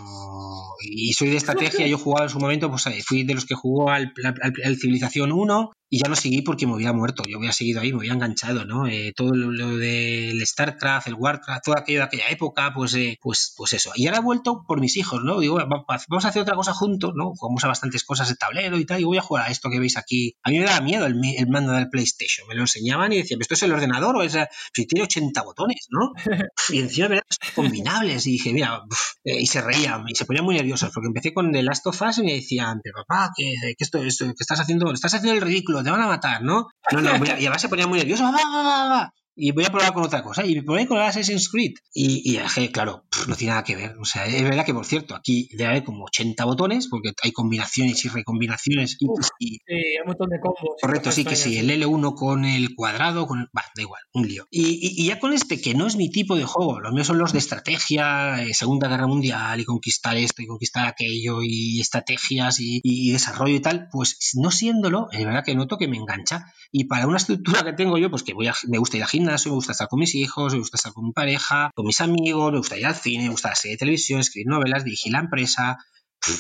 Y 0.80 1.12
soy 1.12 1.30
de 1.30 1.36
estrategia. 1.36 1.88
yo 1.88 1.98
jugaba 1.98 2.28
en 2.28 2.30
su 2.30 2.40
momento, 2.40 2.70
pues 2.70 2.88
eh, 2.88 3.04
fui 3.06 3.24
de 3.24 3.34
los 3.34 3.46
que 3.46 3.56
jugó 3.56 3.90
al, 3.90 4.14
al 4.24 4.78
Civilización 4.78 5.34
1 5.34 5.72
y 5.90 6.00
ya 6.00 6.08
no 6.08 6.16
seguí 6.16 6.42
porque 6.42 6.68
me 6.68 6.74
había 6.74 6.94
muerto, 6.94 7.24
yo 7.28 7.38
había 7.38 7.52
seguido 7.52 7.82
ahí, 7.82 7.92
me 7.92 8.00
había 8.00 8.14
enganchado, 8.14 8.66
¿no? 8.66 8.88
Eh, 8.88 9.14
todo 9.16 9.34
lo, 9.34 9.78
del 9.78 10.46
StarCraft, 10.46 11.08
el 11.08 11.16
Warcraft, 11.16 11.64
todo 11.66 11.78
aquello 11.78 12.00
de 12.00 12.06
aquella 12.06 12.30
época, 12.30 12.72
pues, 12.76 12.94
eh, 12.94 13.18
pues, 13.22 13.54
pues 13.58 13.74
eso. 13.74 13.92
Y 13.96 14.06
ahora 14.08 14.20
he 14.20 14.22
vuelto 14.22 14.64
por 14.68 14.80
mis 14.80 14.98
hijos, 14.98 15.24
¿no? 15.24 15.40
Digo, 15.40 15.58
vamos 15.58 16.26
a 16.26 16.28
hacer 16.28 16.42
otra 16.42 16.56
cosa 16.56 16.74
juntos, 16.74 17.14
¿no? 17.16 17.34
Jugamos 17.36 17.64
a 17.64 17.68
bastantes 17.68 18.04
cosas 18.04 18.30
de 18.30 18.36
tablero 18.36 18.78
y 18.78 18.86
tal, 18.86 19.02
y 19.02 19.04
voy 19.04 19.18
a 19.18 19.22
jugar 19.22 19.48
a 19.48 19.52
esto 19.52 19.70
que 19.70 19.80
veis 19.80 19.98
aquí. 19.98 20.36
A 20.44 20.52
mí 20.52 20.60
me 20.60 20.66
daba 20.66 20.82
miedo 20.82 21.06
el, 21.06 21.20
el 21.38 21.48
mando 21.48 21.74
del 21.74 21.90
PlayStation, 21.90 22.48
me 22.48 22.56
lo 22.56 22.62
enseñaban 22.62 23.12
y 23.12 23.18
decían, 23.18 23.42
¿esto 23.42 23.56
es 23.56 23.64
el 23.64 23.72
ordenador 23.72 24.16
o 24.16 24.22
es, 24.22 24.38
si 24.74 24.86
tiene 24.86 25.04
80 25.04 25.42
botones, 25.42 25.88
¿no? 25.90 26.12
y 26.70 26.80
encima 26.80 27.10
me 27.10 27.22
combinables 27.56 28.28
y 28.28 28.32
dije, 28.32 28.54
mira, 28.54 28.82
eh, 29.24 29.42
y 29.42 29.48
se 29.48 29.62
reían 29.62 30.04
y 30.08 30.16
se 30.16 30.26
ponían 30.26 30.46
muy 30.46 30.56
nerviosos 30.56 30.92
porque 30.94 31.08
empecé 31.08 31.34
con 31.34 31.52
The 31.52 31.64
Last 31.64 31.86
of 31.88 32.02
Us 32.02 32.20
y 32.20 32.24
me 32.24 32.34
decían, 32.34 32.82
pero 32.84 33.04
papá, 33.06 33.32
¿qué, 33.36 33.54
esto, 33.78 34.00
esto, 34.00 34.26
que 34.26 34.34
estás 34.40 34.60
haciendo? 34.60 34.92
Estás 34.92 35.14
haciendo 35.14 35.36
el 35.36 35.42
ridículo 35.42 35.79
te 35.84 35.92
van 35.92 36.02
a 36.02 36.08
matar, 36.08 36.42
¿no? 36.42 36.70
No, 36.92 37.02
no, 37.02 37.26
y 37.26 37.30
además 37.30 37.62
se 37.62 37.70
ponía 37.70 37.88
muy 37.88 38.00
nervioso, 38.00 38.24
va, 38.24 38.32
va, 38.32 38.64
va, 38.64 38.90
va 38.90 39.14
y 39.40 39.52
voy 39.52 39.66
a 39.66 39.70
probar 39.70 39.94
con 39.94 40.04
otra 40.04 40.22
cosa. 40.22 40.46
Y 40.46 40.56
me 40.56 40.64
probé 40.64 40.86
con 40.88 40.98
el 40.98 41.04
Assassin's 41.04 41.50
Creed. 41.50 41.74
Y, 41.94 42.38
y 42.38 42.68
claro, 42.70 43.06
no 43.28 43.36
tiene 43.36 43.52
nada 43.52 43.64
que 43.64 43.76
ver. 43.76 43.96
O 44.00 44.06
sea, 44.06 44.26
es 44.26 44.44
verdad 44.44 44.66
que, 44.66 44.74
por 44.74 44.86
cierto, 44.86 45.16
aquí 45.16 45.50
debe 45.52 45.68
haber 45.70 45.84
como 45.84 46.06
80 46.06 46.44
botones, 46.46 46.88
porque 46.88 47.14
hay 47.24 47.32
combinaciones 47.32 48.04
y 48.06 48.10
recombinaciones. 48.10 48.98
Y, 49.00 49.08
sí, 49.40 49.62
hay 49.68 50.02
un 50.02 50.08
montón 50.08 50.30
de 50.30 50.40
combos. 50.40 50.78
Correcto, 50.82 51.12
sí 51.12 51.24
que 51.24 51.36
sí. 51.36 51.58
El 51.58 51.70
L1 51.70 52.16
con 52.16 52.46
el 52.46 52.76
cuadrado, 52.76 53.28
con 53.28 53.40
el... 53.40 53.50
da 53.54 53.82
igual, 53.82 54.02
un 54.14 54.28
lío. 54.28 54.46
Y, 54.52 55.06
ya 55.06 55.20
con 55.20 55.34
este, 55.34 55.62
que 55.62 55.74
no 55.74 55.88
es 55.88 55.96
mi 55.96 56.12
tipo 56.12 56.36
de 56.36 56.44
juego, 56.44 56.80
los 56.80 56.92
míos 56.92 57.08
son 57.08 57.18
los 57.18 57.32
de 57.32 57.40
estrategia, 57.40 58.44
eh, 58.44 58.54
Segunda 58.54 58.88
Guerra 58.88 59.08
Mundial, 59.08 59.60
y 59.60 59.66
conquistar 59.66 60.18
esto 60.18 60.42
y 60.42 60.48
conquistar 60.48 60.86
aquello, 60.86 61.42
y 61.42 61.80
estrategias 61.80 62.58
y, 62.60 63.12
desarrollo 63.12 63.56
y 63.56 63.60
tal, 63.62 63.88
pues 63.92 64.18
no 64.36 64.52
siéndolo, 64.52 65.08
es 65.12 65.26
verdad 65.26 65.44
que 65.46 65.56
noto 65.56 65.78
que 65.78 65.88
me 65.88 65.98
engancha. 65.98 66.54
Y 66.72 66.86
para 66.86 67.08
una 67.08 67.18
estructura 67.18 67.64
que 67.64 67.74
tengo 67.74 67.98
yo, 67.98 68.10
pues 68.10 68.24
que 68.24 68.34
voy 68.34 68.48
a, 68.48 68.54
me 68.68 68.78
gusta 68.78 68.98
ir 68.98 69.04
a 69.04 69.08
me 69.30 69.52
gusta 69.52 69.74
estar 69.74 69.88
con 69.88 70.00
mis 70.00 70.16
hijos, 70.16 70.54
me 70.54 70.60
gusta 70.60 70.78
estar 70.78 70.94
con 70.94 71.06
mi 71.06 71.12
pareja, 71.12 71.72
con 71.76 71.86
mis 71.86 72.02
amigos, 72.02 72.52
me 72.52 72.58
gusta 72.58 72.78
ir 72.78 72.86
al 72.86 72.96
cine, 72.96 73.26
me 73.26 73.30
gusta 73.30 73.50
la 73.50 73.56
serie 73.56 73.76
de 73.76 73.80
televisión, 73.80 74.20
escribir 74.20 74.48
novelas, 74.48 74.84
dirigir 74.84 75.12
la 75.12 75.20
empresa. 75.20 75.78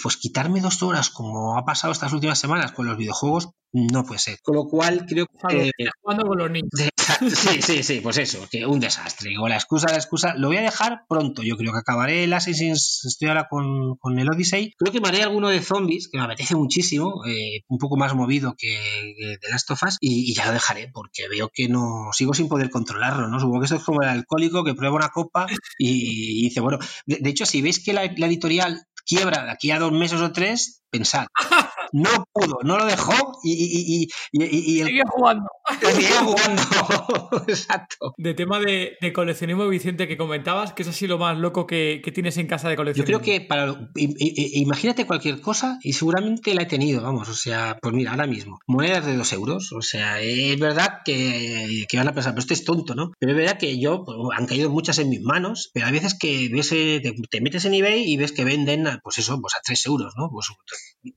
Pues 0.04 0.18
quitarme 0.18 0.62
dos 0.62 0.84
horas, 0.84 1.10
como 1.10 1.58
ha 1.58 1.66
pasado 1.66 1.94
estas 1.94 2.14
últimas 2.14 2.40
semanas 2.40 2.72
con 2.74 2.86
los 2.86 2.98
videojuegos, 2.98 3.50
no 3.72 4.04
puede 4.04 4.20
ser. 4.20 4.40
Con 4.42 4.56
lo 4.56 4.66
cual 4.68 5.06
creo 5.08 5.28
que... 5.28 5.72
Jugando 6.02 6.28
con 6.28 6.38
los 6.38 6.52
niños. 6.52 6.70
Sí, 7.20 7.62
sí, 7.62 7.84
sí, 7.84 8.00
pues 8.02 8.18
eso, 8.18 8.48
que 8.50 8.66
un 8.66 8.80
desastre. 8.80 9.34
O 9.40 9.48
la 9.48 9.56
excusa, 9.56 9.92
la 9.92 9.98
excusa. 9.98 10.36
Lo 10.36 10.48
voy 10.48 10.58
a 10.58 10.62
dejar 10.62 11.02
pronto. 11.10 11.44
Yo 11.44 11.58
creo 11.58 11.74
que 11.74 11.80
acabaré 11.80 12.24
el 12.24 12.34
Assassin's, 12.34 13.04
estoy 13.06 13.28
ahora 13.28 13.48
con, 13.50 13.98
con 13.98 14.18
el 14.20 14.30
Odyssey. 14.30 14.74
Creo 14.78 14.94
que 14.94 15.02
me 15.02 15.10
haré 15.10 15.24
alguno 15.24 15.50
de 15.50 15.62
zombies, 15.62 16.08
que 16.08 16.18
me 16.18 16.24
apetece 16.24 16.56
muchísimo, 16.56 17.26
eh, 17.28 17.64
un 17.68 17.78
poco 17.78 17.98
más 17.98 18.16
movido 18.16 18.56
que, 18.58 18.80
de 19.18 19.50
Last 19.50 19.72
of 19.72 19.84
Us, 19.84 19.98
y, 20.00 20.34
ya 20.34 20.46
lo 20.46 20.54
dejaré, 20.54 20.90
porque 20.94 21.28
veo 21.28 21.50
que 21.54 21.68
no 21.68 22.10
sigo 22.14 22.34
sin 22.34 22.48
poder 22.48 22.70
controlarlo, 22.70 23.28
¿no? 23.28 23.40
Supongo 23.40 23.60
que 23.60 23.66
esto 23.66 23.78
es 23.78 23.84
como 23.84 24.02
el 24.02 24.10
alcohólico 24.10 24.64
que 24.64 24.76
prueba 24.76 24.96
una 24.96 25.10
copa 25.10 25.48
y, 25.78 26.44
dice, 26.44 26.62
bueno, 26.62 26.80
de, 27.06 27.30
hecho, 27.30 27.46
si 27.46 27.62
veis 27.62 27.84
que 27.84 27.94
la, 27.94 28.06
la 28.16 28.28
editorial 28.28 28.86
quiebra 29.10 29.44
de 29.44 29.52
aquí 29.52 29.72
a 29.72 29.80
dos 29.80 29.92
meses 29.92 30.22
o 30.22 30.32
tres, 30.32 30.84
pensad, 30.92 31.26
no 31.94 32.10
pudo, 32.32 32.60
no 32.64 32.78
lo 32.78 32.86
dejó 32.86 33.14
y, 33.44 33.54
y, 33.54 34.08
y, 34.32 34.82
y 34.82 35.02
jugando. 35.10 35.48
Seguía 35.82 36.22
jugando, 36.22 36.62
exacto. 37.48 38.14
De 38.18 38.34
tema 38.34 38.60
de, 38.60 38.98
coleccionismo, 39.14 39.68
Vicente, 39.68 40.08
que 40.08 40.18
comentabas, 40.18 40.74
que 40.74 40.84
es 40.84 40.90
así 40.90 41.08
lo 41.08 41.18
más 41.18 41.38
loco 41.38 41.66
que, 41.68 42.02
tienes 42.14 42.38
en 42.38 42.48
casa 42.48 42.70
de 42.70 42.76
coleccionismo. 42.76 43.20
Yo 43.20 43.22
creo 43.22 43.40
que 43.40 43.46
para 43.46 43.92
imagínate 43.96 45.06
cualquier 45.06 45.42
cosa 45.42 45.78
y 45.84 45.94
seguramente 45.94 46.54
la 46.56 46.64
he 46.64 46.66
tenido, 46.66 47.02
vamos, 47.02 47.30
o 47.30 47.34
sea, 47.34 47.78
pues 47.82 47.94
mira, 47.94 48.12
ahora 48.12 48.28
mismo, 48.28 48.60
monedas 48.68 49.06
de 49.06 49.16
dos 49.16 49.32
euros, 49.34 49.72
o 49.74 49.82
sea, 49.82 50.22
es 50.22 50.60
verdad 50.60 51.00
que, 51.06 51.86
van 51.94 52.08
a 52.08 52.14
pensar, 52.14 52.34
pero 52.34 52.42
este 52.42 52.54
es 52.54 52.64
tonto, 52.64 52.96
¿no? 52.96 53.12
Pero 53.20 53.32
es 53.34 53.38
verdad 53.38 53.58
que 53.58 53.80
yo, 53.80 54.04
pues, 54.06 54.18
han 54.36 54.48
caído 54.48 54.70
muchas 54.70 54.98
en 55.00 55.10
mis 55.10 55.22
manos, 55.22 55.70
pero 55.74 55.86
hay 55.86 55.92
veces 55.92 56.18
que 56.20 56.50
ves, 56.52 56.72
eh, 56.72 57.02
te, 57.30 57.42
metes 57.42 57.66
en 57.66 57.74
eBay 57.74 58.12
y 58.12 58.18
ves 58.18 58.32
que 58.32 58.44
venden, 58.44 58.88
pues 59.04 59.18
eso, 59.20 59.40
pues 59.40 59.54
a 59.56 59.60
tres 59.64 59.86
euros, 59.86 60.14
¿no? 60.18 60.30
Pues, 60.32 60.48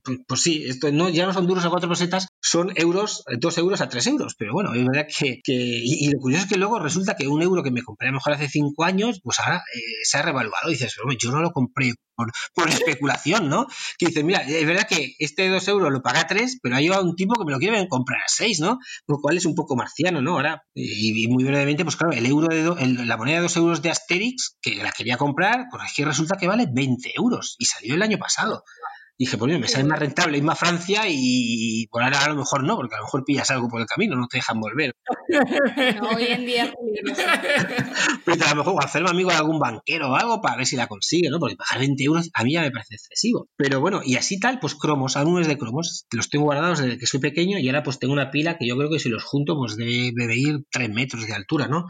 pues, 0.03 0.19
pues 0.27 0.41
sí, 0.41 0.62
esto 0.69 0.91
no, 0.93 1.09
ya 1.09 1.27
no 1.27 1.33
son 1.33 1.47
duros 1.47 1.65
a 1.65 1.71
cuatro 1.71 1.89
pesetas, 1.89 2.29
son 2.41 2.73
euros, 2.77 3.25
dos 3.39 3.59
euros 3.59 3.81
a 3.81 3.89
tres 3.89 4.07
euros 4.07 4.35
pero 4.37 4.53
bueno, 4.53 4.75
es 4.75 4.85
verdad 4.85 5.07
que, 5.07 5.41
y, 5.45 6.11
lo 6.11 6.19
curioso 6.19 6.45
es 6.45 6.51
que 6.51 6.59
luego 6.59 6.79
resulta 6.79 7.17
que 7.17 7.29
un 7.29 7.43
euro 7.43 7.63
que 7.63 7.71
me 7.71 7.83
compré 7.83 8.09
a 8.09 8.11
lo 8.11 8.17
mejor 8.17 8.33
hace 8.33 8.49
cinco 8.49 8.85
años, 8.85 9.21
pues 9.23 9.41
ahora 9.41 9.63
eh, 9.75 9.81
se 10.03 10.19
ha 10.19 10.23
revaluado. 10.23 10.69
Dices, 10.69 10.95
pero 10.97 11.17
yo 11.17 11.31
no 11.31 11.41
lo 11.41 11.51
compré 11.51 11.95
por, 12.15 12.31
especulación, 12.69 13.49
¿no? 13.49 13.67
Que 13.99 14.07
dices, 14.07 14.25
mira, 14.25 14.41
es 14.41 14.67
verdad 14.67 14.87
que 14.89 15.15
este 15.19 15.49
dos 15.49 15.67
euros 15.69 15.93
lo 15.93 16.03
paga 16.03 16.27
tres, 16.27 16.59
pero 16.63 16.77
ha 16.77 16.81
llevado 16.81 17.05
un 17.05 17.17
tipo 17.17 17.35
que 17.35 17.45
me 17.45 17.53
lo 17.53 17.59
quiere 17.59 17.89
comprar 17.89 18.21
a 18.21 18.29
seis, 18.29 18.61
¿no? 18.61 18.79
Lo 19.07 19.19
cual 19.19 19.37
es 19.37 19.47
un 19.47 19.55
poco 19.55 19.77
marciano, 19.77 20.21
¿no? 20.21 20.33
Ahora, 20.33 20.63
y, 20.75 21.27
muy 21.29 21.45
brevemente, 21.45 21.85
pues 21.85 21.97
claro, 21.97 22.13
el 22.13 22.27
euro 22.27 22.49
de 22.49 23.05
la 23.05 23.17
moneda 23.17 23.37
de 23.37 23.43
dos 23.43 23.57
euros 23.57 23.83
de 23.83 23.91
Asterix, 23.91 24.57
que 24.61 24.77
la 24.77 24.93
quería 24.93 25.17
comprar, 25.17 25.67
pues 25.71 25.83
aquí 25.83 26.05
resulta 26.05 26.37
que 26.37 26.49
vale 26.49 26.67
20 26.71 27.13
euros 27.17 27.57
y 27.59 27.67
salió 27.67 27.95
el 27.95 28.03
año 28.03 28.19
pasado 28.19 28.65
dije, 29.23 29.39
pues 29.39 29.59
me 29.59 29.69
sale 29.69 29.85
más 29.85 30.01
rentable 30.01 30.39
irme 30.39 30.53
a 30.53 30.57
Francia 30.57 31.03
y 31.07 31.87
por 31.89 32.03
ahora 32.03 32.25
a 32.25 32.29
lo 32.29 32.37
mejor 32.37 32.65
no, 32.65 32.77
porque 32.77 32.95
a 32.97 32.99
lo 32.99 33.05
mejor 33.05 33.25
pillas 33.25 33.51
algo 33.51 33.69
por 33.69 33.81
el 33.81 33.87
camino, 33.87 34.17
no 34.17 34.27
te 34.27 34.39
dejan 34.39 34.59
volver. 34.59 34.97
hoy 36.17 36.27
en 36.29 36.45
día 36.45 36.73
A 38.41 38.55
lo 38.55 38.65
mejor 38.65 38.85
hacerme 38.85 39.11
amigo 39.11 39.31
de 39.31 39.37
algún 39.37 39.59
banquero 39.59 40.11
o 40.11 40.15
algo 40.17 40.41
para 40.41 40.57
ver 40.57 40.67
si 40.67 40.77
la 40.77 40.87
consigue, 40.87 41.29
¿no? 41.31 41.39
Porque 41.39 41.57
pagar 41.57 41.79
20 41.81 42.03
euros 42.05 42.31
a 42.35 42.45
mí 42.45 42.55
ya 42.55 42.63
me 42.63 42.71
parece 42.71 42.95
excesivo. 42.95 43.49
Pero 43.57 43.81
bueno, 43.81 44.01
y 44.05 44.17
así 44.17 44.39
tal, 44.39 44.59
pues 44.61 44.75
cromos, 44.75 45.17
álbumes 45.17 45.47
de 45.47 45.59
cromos, 45.59 46.07
los 46.13 46.31
tengo 46.31 46.47
guardados 46.47 46.81
desde 46.81 46.99
que 46.99 47.07
soy 47.07 47.21
pequeño 47.21 47.59
y 47.59 47.69
ahora 47.69 47.83
pues 47.83 47.99
tengo 47.99 48.13
una 48.13 48.31
pila 48.31 48.57
que 48.59 48.67
yo 48.67 48.77
creo 48.77 48.91
que 48.91 48.99
si 48.99 49.09
los 49.09 49.25
junto 49.25 49.57
pues 49.57 49.77
debe, 49.77 50.13
debe 50.15 50.37
ir 50.37 50.65
3 50.71 50.91
metros 50.91 51.27
de 51.27 51.35
altura, 51.35 51.69
¿no? 51.69 51.87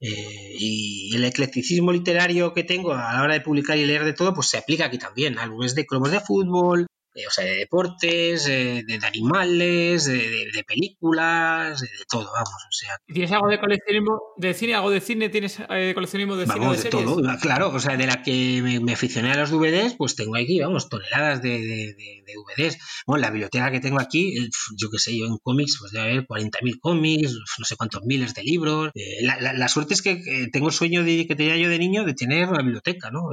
Eh, 0.00 0.54
y 0.58 1.14
el 1.14 1.24
eclecticismo 1.24 1.92
literario 1.92 2.52
que 2.52 2.64
tengo 2.64 2.92
a 2.92 3.14
la 3.14 3.22
hora 3.22 3.34
de 3.34 3.40
publicar 3.40 3.78
y 3.78 3.86
leer 3.86 4.04
de 4.04 4.12
todo, 4.12 4.34
pues 4.34 4.48
se 4.48 4.58
aplica 4.58 4.86
aquí 4.86 4.98
también. 4.98 5.38
Álbumes 5.38 5.74
de 5.74 5.86
cromos 5.86 6.10
de 6.10 6.20
fútbol, 6.20 6.86
o 7.26 7.30
sea, 7.30 7.44
de 7.44 7.56
deportes, 7.56 8.44
de, 8.44 8.98
animales, 9.06 10.06
de, 10.06 10.64
películas, 10.66 11.80
de, 11.80 11.88
todo, 12.10 12.24
vamos, 12.32 12.48
o 12.50 12.72
sea. 12.72 12.96
¿Tienes 13.06 13.32
algo 13.32 13.48
de 13.48 13.58
coleccionismo 13.58 14.20
de 14.36 14.54
cine? 14.54 14.74
¿Algo 14.74 14.90
de 14.90 15.00
cine? 15.00 15.28
¿Tienes 15.28 15.58
eh, 15.70 15.92
coleccionismo 15.94 16.36
de 16.36 16.46
cine? 16.46 16.70
de, 16.70 16.82
de 16.82 16.90
todo, 16.90 17.22
claro, 17.40 17.68
o 17.68 17.80
sea, 17.80 17.96
de 17.96 18.06
la 18.06 18.22
que 18.22 18.80
me, 18.82 18.92
aficioné 18.92 19.32
a 19.32 19.36
los 19.36 19.50
DVDs, 19.50 19.94
pues 19.96 20.16
tengo 20.16 20.36
aquí, 20.36 20.60
vamos, 20.60 20.88
toneladas 20.88 21.42
de, 21.42 21.94
DVDs. 22.26 22.78
Bueno, 23.06 23.22
la 23.22 23.30
biblioteca 23.30 23.70
que 23.70 23.80
tengo 23.80 24.00
aquí, 24.00 24.38
eh, 24.38 24.48
yo 24.76 24.90
qué 24.90 24.98
sé, 24.98 25.16
yo 25.16 25.26
en 25.26 25.38
cómics, 25.38 25.76
pues 25.78 25.92
debe 25.92 26.10
haber 26.10 26.26
40.000 26.26 26.80
cómics, 26.80 27.32
no 27.58 27.64
sé 27.64 27.76
cuántos 27.76 28.02
miles 28.04 28.34
de 28.34 28.42
libros. 28.42 28.90
Eh, 28.94 29.22
la, 29.22 29.68
suerte 29.68 29.94
es 29.94 30.02
que 30.02 30.48
tengo 30.52 30.68
el 30.68 30.74
sueño 30.74 31.04
de, 31.04 31.26
que 31.26 31.36
tenía 31.36 31.56
yo 31.56 31.68
de 31.68 31.78
niño 31.78 32.04
de 32.04 32.14
tener 32.14 32.48
una 32.48 32.62
biblioteca, 32.62 33.10
¿no? 33.10 33.30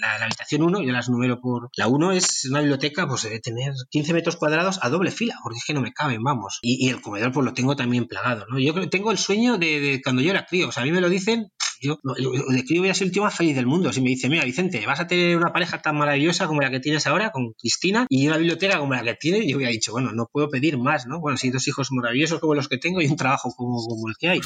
La, 0.00 0.24
habitación 0.24 0.62
1, 0.62 0.82
yo 0.82 0.92
las 0.92 1.08
numero 1.08 1.40
por... 1.40 1.70
La 1.76 1.88
1 1.88 2.12
es 2.12 2.46
una 2.50 2.60
biblioteca, 2.60 3.06
pues 3.06 3.22
debe 3.22 3.40
tener 3.40 3.72
15 3.90 4.12
metros 4.12 4.36
cuadrados 4.36 4.78
a 4.82 4.88
doble 4.88 5.10
fila, 5.10 5.36
porque 5.42 5.58
es 5.58 5.64
que 5.64 5.74
no 5.74 5.80
me 5.80 5.92
caben, 5.92 6.22
vamos. 6.22 6.58
Y, 6.62 6.88
el 6.88 7.00
comedor 7.00 7.32
pues 7.32 7.44
lo 7.44 7.54
tengo 7.54 7.76
también 7.76 8.06
plagado, 8.06 8.46
¿no? 8.48 8.58
Yo 8.58 8.72
creo 8.74 8.88
tengo 8.88 9.10
el 9.10 9.18
sueño 9.18 9.58
de, 9.58 10.00
cuando 10.02 10.22
yo 10.22 10.30
era 10.30 10.46
crío, 10.46 10.68
o 10.68 10.72
sea, 10.72 10.82
a 10.82 10.86
mí 10.86 10.92
me 10.92 11.00
lo 11.00 11.08
dicen 11.08 11.52
yo, 11.80 11.98
yo 12.18 12.80
voy 12.80 12.88
a 12.88 12.94
ser 12.94 13.06
el 13.06 13.12
tío 13.12 13.22
más 13.22 13.36
feliz 13.36 13.56
del 13.56 13.66
mundo. 13.66 13.92
Si 13.92 14.00
me 14.00 14.10
dice, 14.10 14.28
mira, 14.28 14.44
Vicente, 14.44 14.84
vas 14.86 15.00
a 15.00 15.06
tener 15.06 15.36
una 15.36 15.52
pareja 15.52 15.80
tan 15.80 15.96
maravillosa 15.96 16.46
como 16.46 16.60
la 16.60 16.70
que 16.70 16.80
tienes 16.80 17.06
ahora 17.06 17.30
con 17.30 17.52
Cristina 17.52 18.06
y 18.08 18.26
una 18.26 18.36
biblioteca 18.36 18.78
como 18.78 18.94
la 18.94 19.02
que 19.02 19.14
tienes, 19.14 19.46
yo 19.46 19.56
hubiera 19.56 19.72
dicho, 19.72 19.92
bueno, 19.92 20.12
no 20.12 20.26
puedo 20.30 20.48
pedir 20.48 20.78
más, 20.78 21.06
¿no? 21.06 21.20
Bueno, 21.20 21.38
si 21.38 21.50
dos 21.50 21.66
hijos 21.68 21.88
maravillosos 21.90 22.40
como 22.40 22.54
los 22.54 22.68
que 22.68 22.78
tengo 22.78 23.00
y 23.00 23.06
un 23.06 23.16
trabajo 23.16 23.52
como, 23.56 23.78
el 24.08 24.14
que 24.18 24.28
hay. 24.28 24.40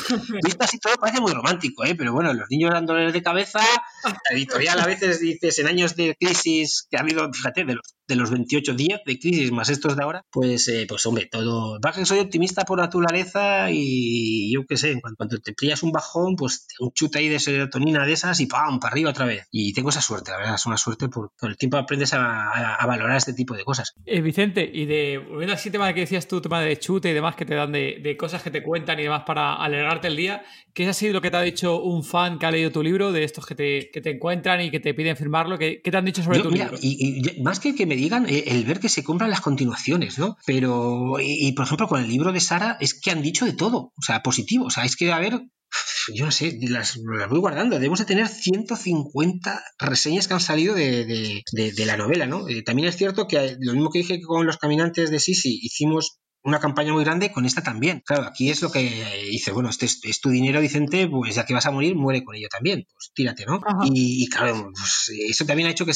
Visto 0.44 0.64
así 0.64 0.78
todo 0.78 0.94
parece 1.00 1.20
muy 1.20 1.32
romántico, 1.32 1.84
¿eh? 1.84 1.94
Pero 1.94 2.12
bueno, 2.12 2.32
los 2.32 2.48
niños 2.50 2.70
dan 2.72 2.86
dolores 2.86 3.12
de 3.12 3.22
cabeza, 3.22 3.60
la 4.04 4.36
editorial 4.36 4.80
a 4.80 4.86
veces 4.86 5.20
dices, 5.20 5.58
en 5.58 5.66
años 5.66 5.96
de 5.96 6.16
crisis 6.18 6.86
que 6.90 6.96
ha 6.96 7.00
habido, 7.00 7.30
fíjate, 7.32 7.64
de 7.64 7.74
los, 7.74 7.94
de 8.10 8.16
los 8.16 8.30
28 8.30 8.74
días 8.74 9.00
de 9.06 9.18
crisis 9.18 9.50
más 9.52 9.70
estos 9.70 9.96
de 9.96 10.02
ahora, 10.02 10.24
pues, 10.30 10.68
eh, 10.68 10.84
pues 10.88 11.06
hombre, 11.06 11.26
todo... 11.26 11.80
que 11.94 12.04
soy 12.04 12.18
optimista 12.18 12.64
por 12.64 12.78
naturaleza 12.78 13.70
y 13.70 14.52
yo 14.52 14.66
qué 14.66 14.76
sé, 14.76 14.90
en 14.90 15.00
cuanto 15.00 15.38
te 15.38 15.54
pillas 15.54 15.82
un 15.82 15.92
bajón, 15.92 16.36
pues 16.36 16.66
un 16.78 16.92
chute 16.92 17.18
ahí 17.18 17.28
de 17.28 17.38
serotonina 17.38 18.04
de 18.04 18.12
esas 18.12 18.38
y 18.40 18.46
¡pam! 18.46 18.78
para 18.80 18.92
arriba 18.92 19.10
otra 19.10 19.24
vez. 19.24 19.46
Y 19.50 19.72
tengo 19.72 19.88
esa 19.88 20.00
suerte, 20.00 20.30
la 20.30 20.38
verdad, 20.38 20.54
es 20.56 20.66
una 20.66 20.76
suerte 20.76 21.08
por 21.08 21.32
con 21.38 21.50
el 21.50 21.56
tiempo 21.56 21.76
aprendes 21.76 22.12
a, 22.14 22.84
valorar 22.86 23.16
este 23.16 23.32
tipo 23.32 23.54
de 23.54 23.64
cosas. 23.64 23.94
Eh, 24.04 24.20
Vicente, 24.20 24.68
y 24.72 24.84
de 24.86 25.18
volviendo 25.18 25.54
así 25.54 25.70
tema 25.70 25.86
de 25.86 25.94
que 25.94 26.00
decías 26.00 26.26
tú, 26.26 26.40
tema 26.40 26.60
de 26.60 26.76
chute 26.78 27.10
y 27.10 27.12
demás 27.12 27.36
que 27.36 27.44
te 27.44 27.54
dan 27.54 27.72
de, 27.72 28.16
cosas 28.18 28.42
que 28.42 28.50
te 28.50 28.62
cuentan 28.62 28.98
y 28.98 29.04
demás 29.04 29.22
para 29.26 29.54
alegrarte 29.54 30.08
el 30.08 30.16
día, 30.16 30.42
¿qué 30.74 30.88
ha 30.88 30.92
sido 30.92 31.14
lo 31.14 31.20
que 31.20 31.30
te 31.30 31.36
ha 31.36 31.42
dicho 31.42 31.80
un 31.80 32.02
fan 32.02 32.38
que 32.38 32.46
ha 32.46 32.50
leído 32.50 32.72
tu 32.72 32.82
libro, 32.82 33.12
de 33.12 33.24
estos 33.24 33.46
que 33.46 33.54
te, 33.54 33.90
que 33.92 34.00
te 34.00 34.10
encuentran 34.10 34.60
y 34.60 34.70
que 34.70 34.80
te 34.80 34.92
piden 34.92 35.16
firmarlo? 35.16 35.58
¿Qué, 35.58 35.80
te 35.82 35.96
han 35.96 36.04
dicho 36.04 36.22
sobre 36.22 36.40
tu 36.40 36.50
libro? 36.50 36.76
Y, 36.80 37.40
más 37.42 37.60
que 37.60 37.74
que 37.74 37.86
me 37.86 37.96
digan, 38.00 38.26
eh, 38.28 38.44
el 38.46 38.64
ver 38.64 38.80
que 38.80 38.88
se 38.88 39.04
compran 39.04 39.30
las 39.30 39.40
continuaciones, 39.40 40.18
¿no? 40.18 40.36
Pero, 40.46 41.16
y, 41.20 41.52
por 41.52 41.66
ejemplo, 41.66 41.88
con 41.88 42.00
el 42.00 42.08
libro 42.08 42.32
de 42.32 42.40
Sara, 42.40 42.76
es 42.80 42.98
que 42.98 43.10
han 43.10 43.22
dicho 43.22 43.44
de 43.44 43.52
todo, 43.52 43.92
o 43.96 44.02
sea, 44.02 44.22
positivo, 44.22 44.66
o 44.66 44.70
sea, 44.70 44.84
es 44.84 44.96
que 44.96 45.12
a 45.12 45.18
ver, 45.18 45.40
yo 46.14 46.24
no 46.24 46.30
sé, 46.30 46.58
las, 46.62 46.98
voy 47.28 47.38
guardando. 47.38 47.76
Debemos 47.76 47.98
de 47.98 48.04
tener 48.04 48.28
150 48.28 49.62
reseñas 49.78 50.28
que 50.28 50.34
han 50.34 50.40
salido 50.40 50.74
de, 50.74 51.42
la 51.86 51.96
novela, 51.96 52.26
¿no? 52.26 52.48
Eh, 52.48 52.62
también 52.62 52.88
es 52.88 52.96
cierto 52.96 53.26
que 53.26 53.56
lo 53.60 53.72
mismo 53.72 53.90
que 53.90 54.00
dije 54.00 54.20
con 54.20 54.46
los 54.46 54.58
caminantes 54.58 55.10
de 55.10 55.20
Sisi, 55.20 55.58
hicimos 55.62 56.18
una 56.42 56.58
campaña 56.58 56.92
muy 56.92 57.04
grande 57.04 57.32
con 57.32 57.44
esta 57.44 57.62
también. 57.62 58.02
Claro, 58.04 58.24
aquí 58.24 58.50
es 58.50 58.62
lo 58.62 58.70
que 58.70 59.26
dice, 59.30 59.52
bueno, 59.52 59.68
este 59.68 59.86
es, 59.86 60.20
tu 60.20 60.30
dinero, 60.30 60.60
Vicente, 60.60 61.08
pues 61.08 61.34
ya 61.34 61.44
que 61.44 61.54
vas 61.54 61.66
a 61.66 61.70
morir, 61.70 61.94
muere 61.96 62.24
con 62.24 62.34
ello 62.34 62.48
también, 62.50 62.86
pues 62.92 63.10
tírate, 63.14 63.44
¿no? 63.46 63.60
Y, 63.84 64.28
claro, 64.28 64.70
pues 64.72 65.10
eso 65.28 65.44
también 65.44 65.68
ha 65.68 65.72
hecho 65.72 65.86
que, 65.86 65.92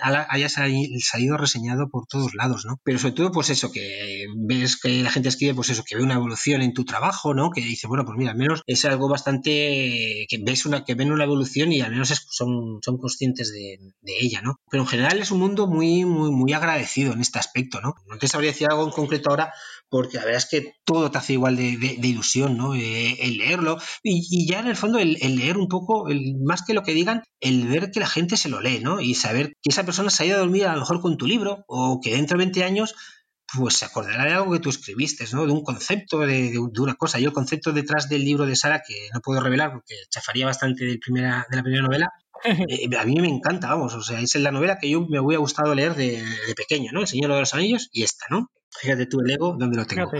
haya 0.00 0.48
salido 0.48 1.36
reseñado 1.36 1.88
por 1.90 2.06
todos 2.06 2.34
lados, 2.34 2.64
¿no? 2.66 2.80
Pero 2.84 2.98
sobre 2.98 3.14
todo, 3.14 3.30
pues 3.30 3.50
eso, 3.50 3.70
que 3.72 4.26
ves 4.36 4.78
que 4.78 5.02
la 5.02 5.10
gente 5.10 5.28
escribe, 5.28 5.54
pues 5.54 5.70
eso, 5.70 5.84
que 5.86 5.96
ve 5.96 6.02
una 6.02 6.14
evolución 6.14 6.62
en 6.62 6.74
tu 6.74 6.84
trabajo, 6.84 7.34
¿no? 7.34 7.50
Que 7.50 7.60
dice, 7.60 7.86
bueno, 7.86 8.04
pues 8.04 8.18
mira, 8.18 8.32
al 8.32 8.38
menos 8.38 8.62
es 8.66 8.84
algo 8.84 9.08
bastante, 9.08 10.26
que 10.28 10.38
ves 10.42 10.66
una, 10.66 10.84
que 10.84 10.94
ven 10.94 11.12
una 11.12 11.24
evolución 11.24 11.72
y 11.72 11.80
al 11.80 11.92
menos 11.92 12.08
son, 12.30 12.80
son 12.82 12.98
conscientes 12.98 13.52
de, 13.52 13.78
ella, 14.20 14.40
¿no? 14.42 14.56
Pero 14.70 14.82
en 14.82 14.88
general 14.88 15.18
es 15.20 15.30
un 15.30 15.38
mundo 15.38 15.66
muy, 15.66 16.04
muy, 16.04 16.30
muy 16.30 16.52
agradecido 16.52 17.12
en 17.12 17.20
este 17.20 17.38
aspecto, 17.38 17.80
¿no? 17.80 17.94
No 18.06 18.18
te 18.18 18.28
sabría 18.28 18.50
decir 18.50 18.66
algo 18.70 18.84
en 18.84 18.90
concreto 18.90 19.30
ahora, 19.30 19.52
porque 19.90 20.18
la 20.18 20.24
verdad 20.24 20.42
es 20.42 20.48
que 20.50 20.74
todo 20.84 21.10
te 21.10 21.18
hace 21.18 21.34
igual 21.34 21.56
de, 21.56 21.98
ilusión, 22.02 22.56
¿no? 22.56 22.74
Eh, 22.74 23.16
el 23.20 23.38
leerlo 23.38 23.78
y, 24.02 24.46
ya 24.46 24.60
en 24.60 24.66
el 24.66 24.76
fondo 24.76 24.98
el, 24.98 25.14
leer 25.14 25.56
un 25.56 25.68
poco, 25.68 26.08
el, 26.08 26.36
más 26.44 26.62
que 26.62 26.74
lo 26.74 26.82
que 26.82 26.94
digan, 26.94 27.22
el 27.40 27.66
ver 27.68 27.90
que 27.90 28.00
la 28.00 28.06
gente 28.06 28.36
se 28.36 28.48
lo 28.48 28.60
lee, 28.60 28.80
¿no? 28.80 29.00
Y 29.00 29.14
saber 29.14 29.48
que 29.62 29.70
esa 29.70 29.84
persona 29.84 30.10
se 30.10 30.22
ha 30.22 30.26
ido 30.26 30.36
a 30.36 30.40
dormir 30.40 30.66
a 30.66 30.74
lo 30.74 30.80
mejor 30.80 31.00
con 31.00 31.16
tu 31.16 31.26
libro 31.26 31.64
o 31.68 32.00
que 32.02 32.12
dentro 32.12 32.36
de 32.36 32.44
20 32.44 32.64
años 32.64 32.94
pues 33.56 33.76
se 33.76 33.86
acordará 33.86 34.24
de 34.24 34.32
algo 34.32 34.52
que 34.52 34.60
tú 34.60 34.68
escribiste, 34.68 35.24
¿no? 35.32 35.46
De 35.46 35.52
un 35.52 35.62
concepto, 35.62 36.20
de, 36.20 36.58
una 36.58 36.94
cosa. 36.94 37.18
Yo 37.18 37.28
el 37.28 37.34
concepto 37.34 37.72
detrás 37.72 38.08
del 38.08 38.24
libro 38.24 38.44
de 38.44 38.56
Sara, 38.56 38.82
que 38.86 39.08
no 39.14 39.20
puedo 39.20 39.40
revelar 39.40 39.72
porque 39.72 39.94
chafaría 40.10 40.44
bastante 40.44 40.84
de, 40.84 40.98
primera, 40.98 41.46
de 41.50 41.56
la 41.56 41.62
primera 41.62 41.82
novela, 41.82 42.12
eh, 42.44 42.88
a 42.96 43.04
mí 43.04 43.14
me 43.20 43.28
encanta, 43.28 43.68
vamos, 43.68 43.94
o 43.94 44.02
sea, 44.02 44.20
es 44.20 44.34
la 44.34 44.52
novela 44.52 44.78
que 44.78 44.90
yo 44.90 45.06
me 45.08 45.18
hubiera 45.18 45.40
gustado 45.40 45.74
leer 45.74 45.94
de, 45.94 46.22
de, 46.22 46.54
pequeño, 46.54 46.92
¿no? 46.92 47.00
El 47.00 47.06
Señor 47.06 47.32
de 47.32 47.40
los 47.40 47.54
Anillos 47.54 47.88
y 47.90 48.02
esta, 48.02 48.26
¿no? 48.28 48.50
Fíjate 48.80 49.06
tú 49.06 49.20
el 49.20 49.30
ego 49.30 49.56
donde 49.58 49.76
lo 49.76 49.86
tengo. 49.86 50.10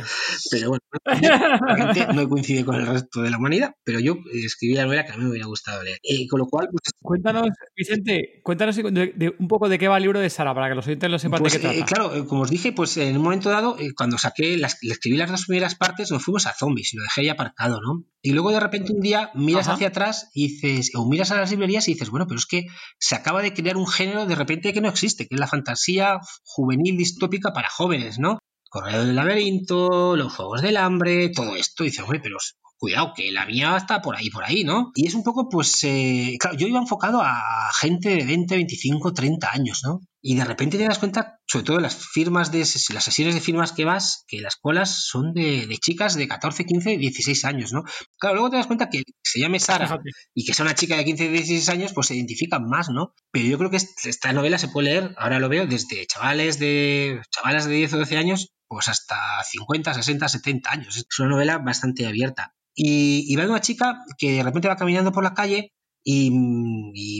Pero 0.50 0.68
bueno, 0.70 0.82
la 1.04 1.76
gente 1.76 2.06
no 2.14 2.28
coincide 2.28 2.64
con 2.64 2.76
el 2.76 2.86
resto 2.86 3.22
de 3.22 3.30
la 3.30 3.38
humanidad, 3.38 3.74
pero 3.84 4.00
yo 4.00 4.16
escribí 4.32 4.74
la 4.74 4.84
novela 4.84 5.04
que 5.04 5.12
a 5.12 5.16
mí 5.16 5.24
me 5.24 5.30
hubiera 5.30 5.46
gustado 5.46 5.82
leer. 5.82 5.98
Y 6.02 6.26
con 6.26 6.40
lo 6.40 6.46
cual. 6.46 6.68
Pues, 6.70 6.92
cuéntanos, 7.00 7.48
Vicente, 7.76 8.40
cuéntanos 8.42 8.78
un 8.78 9.48
poco 9.48 9.68
de 9.68 9.78
qué 9.78 9.88
va 9.88 9.96
el 9.96 10.02
libro 10.02 10.20
de 10.20 10.30
Sara, 10.30 10.54
para 10.54 10.68
que 10.68 10.74
los 10.74 10.86
oyentes 10.86 11.10
lo 11.10 11.18
sepan 11.18 11.40
pues, 11.40 11.52
de 11.52 11.58
qué 11.58 11.62
trata. 11.62 11.78
Eh, 11.78 11.84
claro, 11.84 12.14
eh, 12.14 12.26
como 12.26 12.42
os 12.42 12.50
dije, 12.50 12.72
pues 12.72 12.96
en 12.96 13.16
un 13.16 13.22
momento 13.22 13.50
dado, 13.50 13.78
eh, 13.78 13.92
cuando 13.96 14.18
saqué, 14.18 14.56
las, 14.56 14.78
le 14.82 14.92
escribí 14.92 15.16
las 15.16 15.30
dos 15.30 15.46
primeras 15.46 15.74
partes, 15.74 16.10
nos 16.10 16.24
fuimos 16.24 16.46
a 16.46 16.54
zombies 16.54 16.94
y 16.94 16.96
lo 16.96 17.02
dejé 17.02 17.22
ahí 17.22 17.28
aparcado, 17.28 17.80
¿no? 17.80 18.04
Y 18.22 18.32
luego 18.32 18.50
de 18.50 18.60
repente 18.60 18.92
un 18.92 19.00
día 19.00 19.30
miras 19.34 19.68
hacia 19.68 19.88
atrás 19.88 20.30
y 20.34 20.48
dices, 20.48 20.90
o 20.94 21.08
miras 21.08 21.30
a 21.30 21.36
las 21.36 21.50
librerías 21.50 21.86
y 21.88 21.92
dices, 21.92 22.10
bueno, 22.10 22.26
pero 22.26 22.38
es 22.38 22.46
que 22.46 22.66
se 22.98 23.14
acaba 23.14 23.42
de 23.42 23.52
crear 23.52 23.76
un 23.76 23.86
género 23.86 24.26
de 24.26 24.34
repente 24.34 24.72
que 24.72 24.80
no 24.80 24.88
existe, 24.88 25.28
que 25.28 25.36
es 25.36 25.40
la 25.40 25.46
fantasía 25.46 26.18
juvenil 26.42 26.96
distópica 26.96 27.52
para 27.52 27.68
jóvenes, 27.68 28.18
¿no? 28.18 28.38
Correo 28.68 29.04
del 29.04 29.16
laberinto, 29.16 30.16
los 30.16 30.34
juegos 30.34 30.62
del 30.62 30.76
hambre, 30.76 31.30
todo 31.30 31.56
esto. 31.56 31.84
Y 31.84 31.88
dice, 31.88 32.02
hombre, 32.02 32.20
pero 32.22 32.38
cuidado, 32.78 33.12
que 33.14 33.30
la 33.32 33.44
mía 33.44 33.76
está 33.76 34.00
por 34.00 34.16
ahí, 34.16 34.30
por 34.30 34.44
ahí, 34.44 34.64
¿no? 34.64 34.92
Y 34.94 35.06
es 35.08 35.14
un 35.14 35.24
poco, 35.24 35.48
pues, 35.48 35.82
eh, 35.82 36.36
claro, 36.38 36.56
yo 36.56 36.68
iba 36.68 36.78
enfocado 36.78 37.20
a 37.22 37.70
gente 37.80 38.10
de 38.10 38.24
20, 38.24 38.54
25, 38.54 39.12
30 39.12 39.52
años, 39.52 39.82
¿no? 39.84 40.00
Y 40.20 40.36
de 40.36 40.44
repente 40.44 40.78
te 40.78 40.84
das 40.84 40.98
cuenta, 40.98 41.38
sobre 41.46 41.64
todo 41.64 41.80
las 41.80 41.94
firmas 41.94 42.50
de 42.52 42.60
las 42.60 43.04
sesiones 43.04 43.34
de 43.34 43.40
firmas 43.40 43.72
que 43.72 43.84
vas, 43.84 44.24
que 44.26 44.40
las 44.40 44.56
colas 44.56 45.06
son 45.06 45.32
de, 45.32 45.68
chicas 45.80 46.14
de 46.14 46.28
14, 46.28 46.64
15, 46.66 46.98
16 46.98 47.44
años, 47.44 47.72
¿no? 47.72 47.82
Claro, 48.16 48.36
luego 48.36 48.50
te 48.50 48.56
das 48.56 48.66
cuenta 48.66 48.88
que 48.90 49.02
se 49.22 49.40
llame 49.40 49.60
Sara 49.60 50.00
y 50.34 50.44
que 50.44 50.54
sea 50.54 50.64
una 50.64 50.74
chica 50.74 50.96
de 50.96 51.04
15, 51.04 51.28
16 51.30 51.68
años, 51.68 51.92
pues 51.92 52.08
se 52.08 52.16
identifican 52.16 52.64
más, 52.68 52.90
¿no? 52.90 53.12
Pero 53.30 53.46
yo 53.46 53.58
creo 53.58 53.70
que 53.70 53.76
esta 53.76 54.32
novela 54.32 54.58
se 54.58 54.68
puede 54.68 54.90
leer, 54.90 55.14
ahora 55.18 55.40
lo 55.40 55.48
veo, 55.48 55.66
desde 55.66 56.06
chavales 56.06 56.58
de 56.58 57.20
chavales 57.30 57.66
de 57.66 57.74
10 57.74 57.94
o 57.94 57.98
12 57.98 58.16
años 58.16 58.52
pues 58.68 58.88
hasta 58.88 59.42
50, 59.44 59.94
60, 59.94 60.28
70 60.28 60.70
años. 60.70 60.96
Es 60.96 61.18
una 61.18 61.30
novela 61.30 61.58
bastante 61.58 62.06
abierta. 62.06 62.54
Y, 62.74 63.24
y 63.26 63.36
va 63.36 63.44
una 63.46 63.60
chica 63.60 64.04
que 64.18 64.32
de 64.32 64.42
repente 64.42 64.68
va 64.68 64.76
caminando 64.76 65.10
por 65.10 65.24
la 65.24 65.34
calle 65.34 65.72
y, 66.10 66.30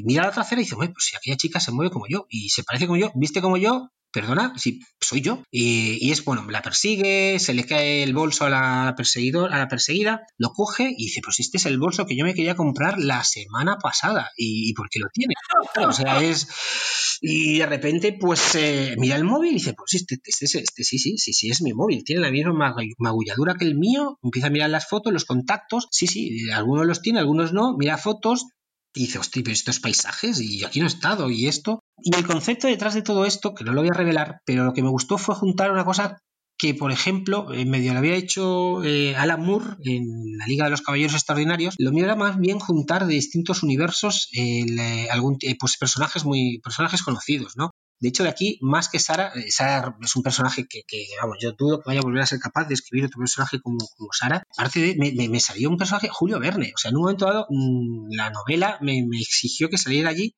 mira 0.05 0.23
a 0.23 0.27
la 0.27 0.33
trasera 0.33 0.61
y 0.61 0.65
dice, 0.65 0.77
pues 0.77 0.95
si 0.99 1.17
aquella 1.17 1.37
chica 1.37 1.61
se 1.61 1.73
mueve 1.73 1.91
como 1.91 2.07
yo 2.09 2.27
y 2.31 2.49
se 2.49 2.63
parece 2.63 2.87
como 2.87 2.97
yo, 2.97 3.13
viste 3.15 3.43
como 3.43 3.57
yo, 3.57 3.91
perdona, 4.13 4.53
si 4.57 4.81
soy 5.01 5.21
yo. 5.21 5.43
Y, 5.51 6.11
es 6.11 6.25
bueno, 6.25 6.47
la 6.51 6.63
persigue, 6.63 7.39
se 7.39 7.55
le 7.55 7.65
cae 7.65 8.03
el 8.03 8.15
bolso 8.15 8.47
a 8.47 8.51
la, 8.51 8.95
perseguidor, 8.97 9.53
a 9.53 9.59
la 9.59 9.69
perseguida, 9.69 10.23
lo 10.37 10.51
coge 10.51 10.95
y 10.97 11.07
dice, 11.07 11.21
pues 11.23 11.41
este 11.41 11.59
es 11.59 11.67
el 11.67 11.79
bolso 11.79 12.07
que 12.07 12.17
yo 12.17 12.25
me 12.25 12.35
quería 12.35 12.57
comprar 12.57 12.99
la 12.99 13.25
semana 13.25 13.77
pasada. 13.77 14.31
¿Y, 14.37 14.73
por 14.75 14.89
qué 14.89 15.01
lo 15.01 15.09
tiene? 15.13 15.35
o 15.87 15.93
sea, 15.93 16.23
es... 16.23 16.49
Y 17.21 17.59
de 17.59 17.67
repente, 17.67 18.13
pues 18.13 18.55
eh, 18.55 18.95
mira 18.97 19.17
el 19.17 19.25
móvil 19.25 19.51
y 19.51 19.55
dice, 19.55 19.75
pues 19.75 19.95
este, 19.95 20.19
este, 20.25 20.45
este, 20.45 20.59
este, 20.61 20.85
sí, 20.85 20.99
sí, 20.99 21.19
sí, 21.19 21.33
sí, 21.33 21.51
es 21.51 21.63
mi 21.63 21.73
móvil, 21.73 22.05
tiene 22.05 22.23
la 22.23 22.31
misma 22.31 22.75
magulladura 22.99 23.57
que 23.57 23.65
el 23.65 23.77
mío, 23.77 24.19
empieza 24.23 24.47
a 24.47 24.51
mirar 24.51 24.71
las 24.71 24.89
fotos, 24.89 25.13
los 25.13 25.25
contactos, 25.25 25.89
sí, 25.91 26.07
sí, 26.07 26.49
algunos 26.51 26.87
los 26.87 27.03
tiene, 27.03 27.19
algunos 27.19 27.53
no, 27.53 27.77
mira 27.77 27.99
fotos, 27.99 28.47
y 28.95 29.07
dice, 29.07 29.19
hostia, 29.19 29.43
pero 29.43 29.53
estos 29.53 29.81
paisajes, 29.81 30.41
y 30.41 30.65
aquí 30.65 30.81
no 30.81 30.87
he 30.87 30.89
estado, 30.89 31.31
y 31.31 31.47
esto. 31.47 31.81
Y 32.03 32.15
el 32.17 32.27
concepto 32.27 32.67
detrás 32.67 32.95
de 32.95 33.03
todo 33.03 33.25
esto, 33.25 33.55
que 33.55 33.65
no 33.65 33.73
lo 33.73 33.83
voy 33.83 33.91
a 33.91 33.97
revelar, 33.97 34.41
pero 34.45 34.65
lo 34.65 34.73
que 34.73 34.83
me 34.83 34.91
gustó 34.91 35.19
fue 35.19 35.35
juntar 35.35 35.71
una 35.71 35.85
cosa 35.85 36.19
que, 36.59 36.75
por 36.75 36.91
ejemplo, 36.91 37.55
en 37.55 37.71
medio 37.71 37.93
lo 37.93 38.01
había 38.01 38.17
hecho 38.17 38.83
eh, 38.83 39.15
Alan 39.15 39.45
Moore 39.45 39.77
en 39.85 40.37
la 40.37 40.47
Liga 40.47 40.65
de 40.65 40.73
los 40.73 40.83
Caballeros 40.83 41.15
Extraordinarios. 41.15 41.77
Lo 41.79 41.93
mío 41.93 42.05
era 42.05 42.17
más 42.17 42.37
bien 42.39 42.59
juntar 42.59 43.07
de 43.07 43.15
distintos 43.15 43.63
universos 43.63 44.29
eh, 44.33 45.09
algún, 45.11 45.37
eh, 45.43 45.57
pues 45.59 45.77
personajes 45.79 46.25
muy 46.25 46.61
personajes 46.61 47.03
conocidos, 47.03 47.57
¿no? 47.57 47.71
De 48.01 48.09
hecho, 48.09 48.23
de 48.23 48.29
aquí, 48.29 48.59
más 48.61 48.89
que 48.89 48.99
Sara, 48.99 49.33
eh, 49.35 49.51
Sara 49.51 49.97
es 50.01 50.15
un 50.17 50.23
personaje 50.23 50.67
que, 50.69 50.85
vamos, 51.21 51.39
yo 51.41 51.53
dudo 51.53 51.79
que 51.81 51.85
vaya 51.87 52.01
a 52.01 52.03
volver 52.03 52.23
a 52.23 52.27
ser 52.27 52.39
capaz 52.39 52.67
de 52.67 52.75
escribir 52.75 53.07
otro 53.07 53.19
personaje 53.19 53.61
como, 53.61 53.79
como 53.97 54.11
Sara. 54.13 54.43
Aparte 54.57 54.81
de, 54.81 54.97
me, 54.97 55.29
me, 55.29 55.41
salió 55.41 55.69
un 55.69 55.77
personaje, 55.77 56.09
Julio 56.09 56.39
Verne. 56.39 56.73
O 56.75 56.79
sea, 56.79 56.91
en 56.91 56.97
un 56.97 57.03
momento 57.03 57.27
dado, 57.27 57.47
mm, 57.49 58.15
la 58.15 58.31
novela 58.31 58.79
me, 58.81 59.05
me 59.07 59.19
exigió 59.19 59.69
que 59.69 59.79
saliera 59.79 60.11
allí 60.11 60.35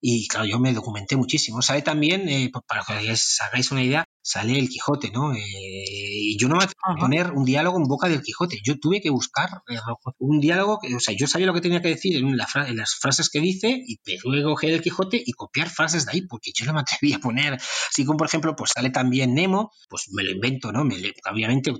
y 0.00 0.26
claro, 0.28 0.46
yo 0.46 0.58
me 0.58 0.72
documenté 0.72 1.16
muchísimo. 1.16 1.60
Sale 1.60 1.82
también, 1.82 2.28
eh, 2.28 2.50
para 2.66 2.82
que 2.84 3.12
os 3.12 3.40
hagáis 3.40 3.70
una 3.70 3.82
idea, 3.82 4.08
sale 4.22 4.58
el 4.58 4.68
Quijote, 4.68 5.10
¿no? 5.10 5.34
Eh, 5.34 5.40
y 5.42 6.38
yo 6.38 6.48
no 6.48 6.56
me 6.56 6.64
a 6.64 6.94
poner 6.98 7.32
un 7.32 7.44
diálogo 7.44 7.78
en 7.78 7.84
boca 7.84 8.08
del 8.08 8.22
Quijote. 8.22 8.60
Yo 8.64 8.78
tuve 8.78 9.00
que 9.02 9.10
buscar 9.10 9.62
eh, 9.68 9.78
un 10.18 10.40
diálogo, 10.40 10.78
que, 10.80 10.94
o 10.94 11.00
sea, 11.00 11.14
yo 11.14 11.26
sabía 11.26 11.46
lo 11.46 11.54
que 11.54 11.60
tenía 11.60 11.82
que 11.82 11.88
decir 11.88 12.16
en, 12.16 12.36
las 12.36 12.94
frases 12.94 13.28
que 13.28 13.40
dice 13.40 13.82
y 13.86 14.00
luego 14.24 14.50
coger 14.50 14.72
el 14.72 14.82
Quijote 14.82 15.22
y 15.24 15.32
copiar 15.32 15.68
frases 15.68 16.06
de 16.06 16.12
ahí, 16.12 16.22
porque 16.22 16.52
yo 16.54 16.64
no 16.64 16.72
me 16.72 16.80
atreví 16.80 17.12
a 17.12 17.18
poner, 17.18 17.54
así 17.54 18.04
como 18.04 18.18
por 18.18 18.26
ejemplo, 18.26 18.56
pues 18.56 18.70
sale 18.74 18.90
también 18.90 19.34
Nemo, 19.34 19.72
pues 19.88 20.08
me 20.12 20.22
lo 20.22 20.30
invento, 20.30 20.72
¿no? 20.72 20.84
Me, 20.84 20.96
obviamente 21.30 21.72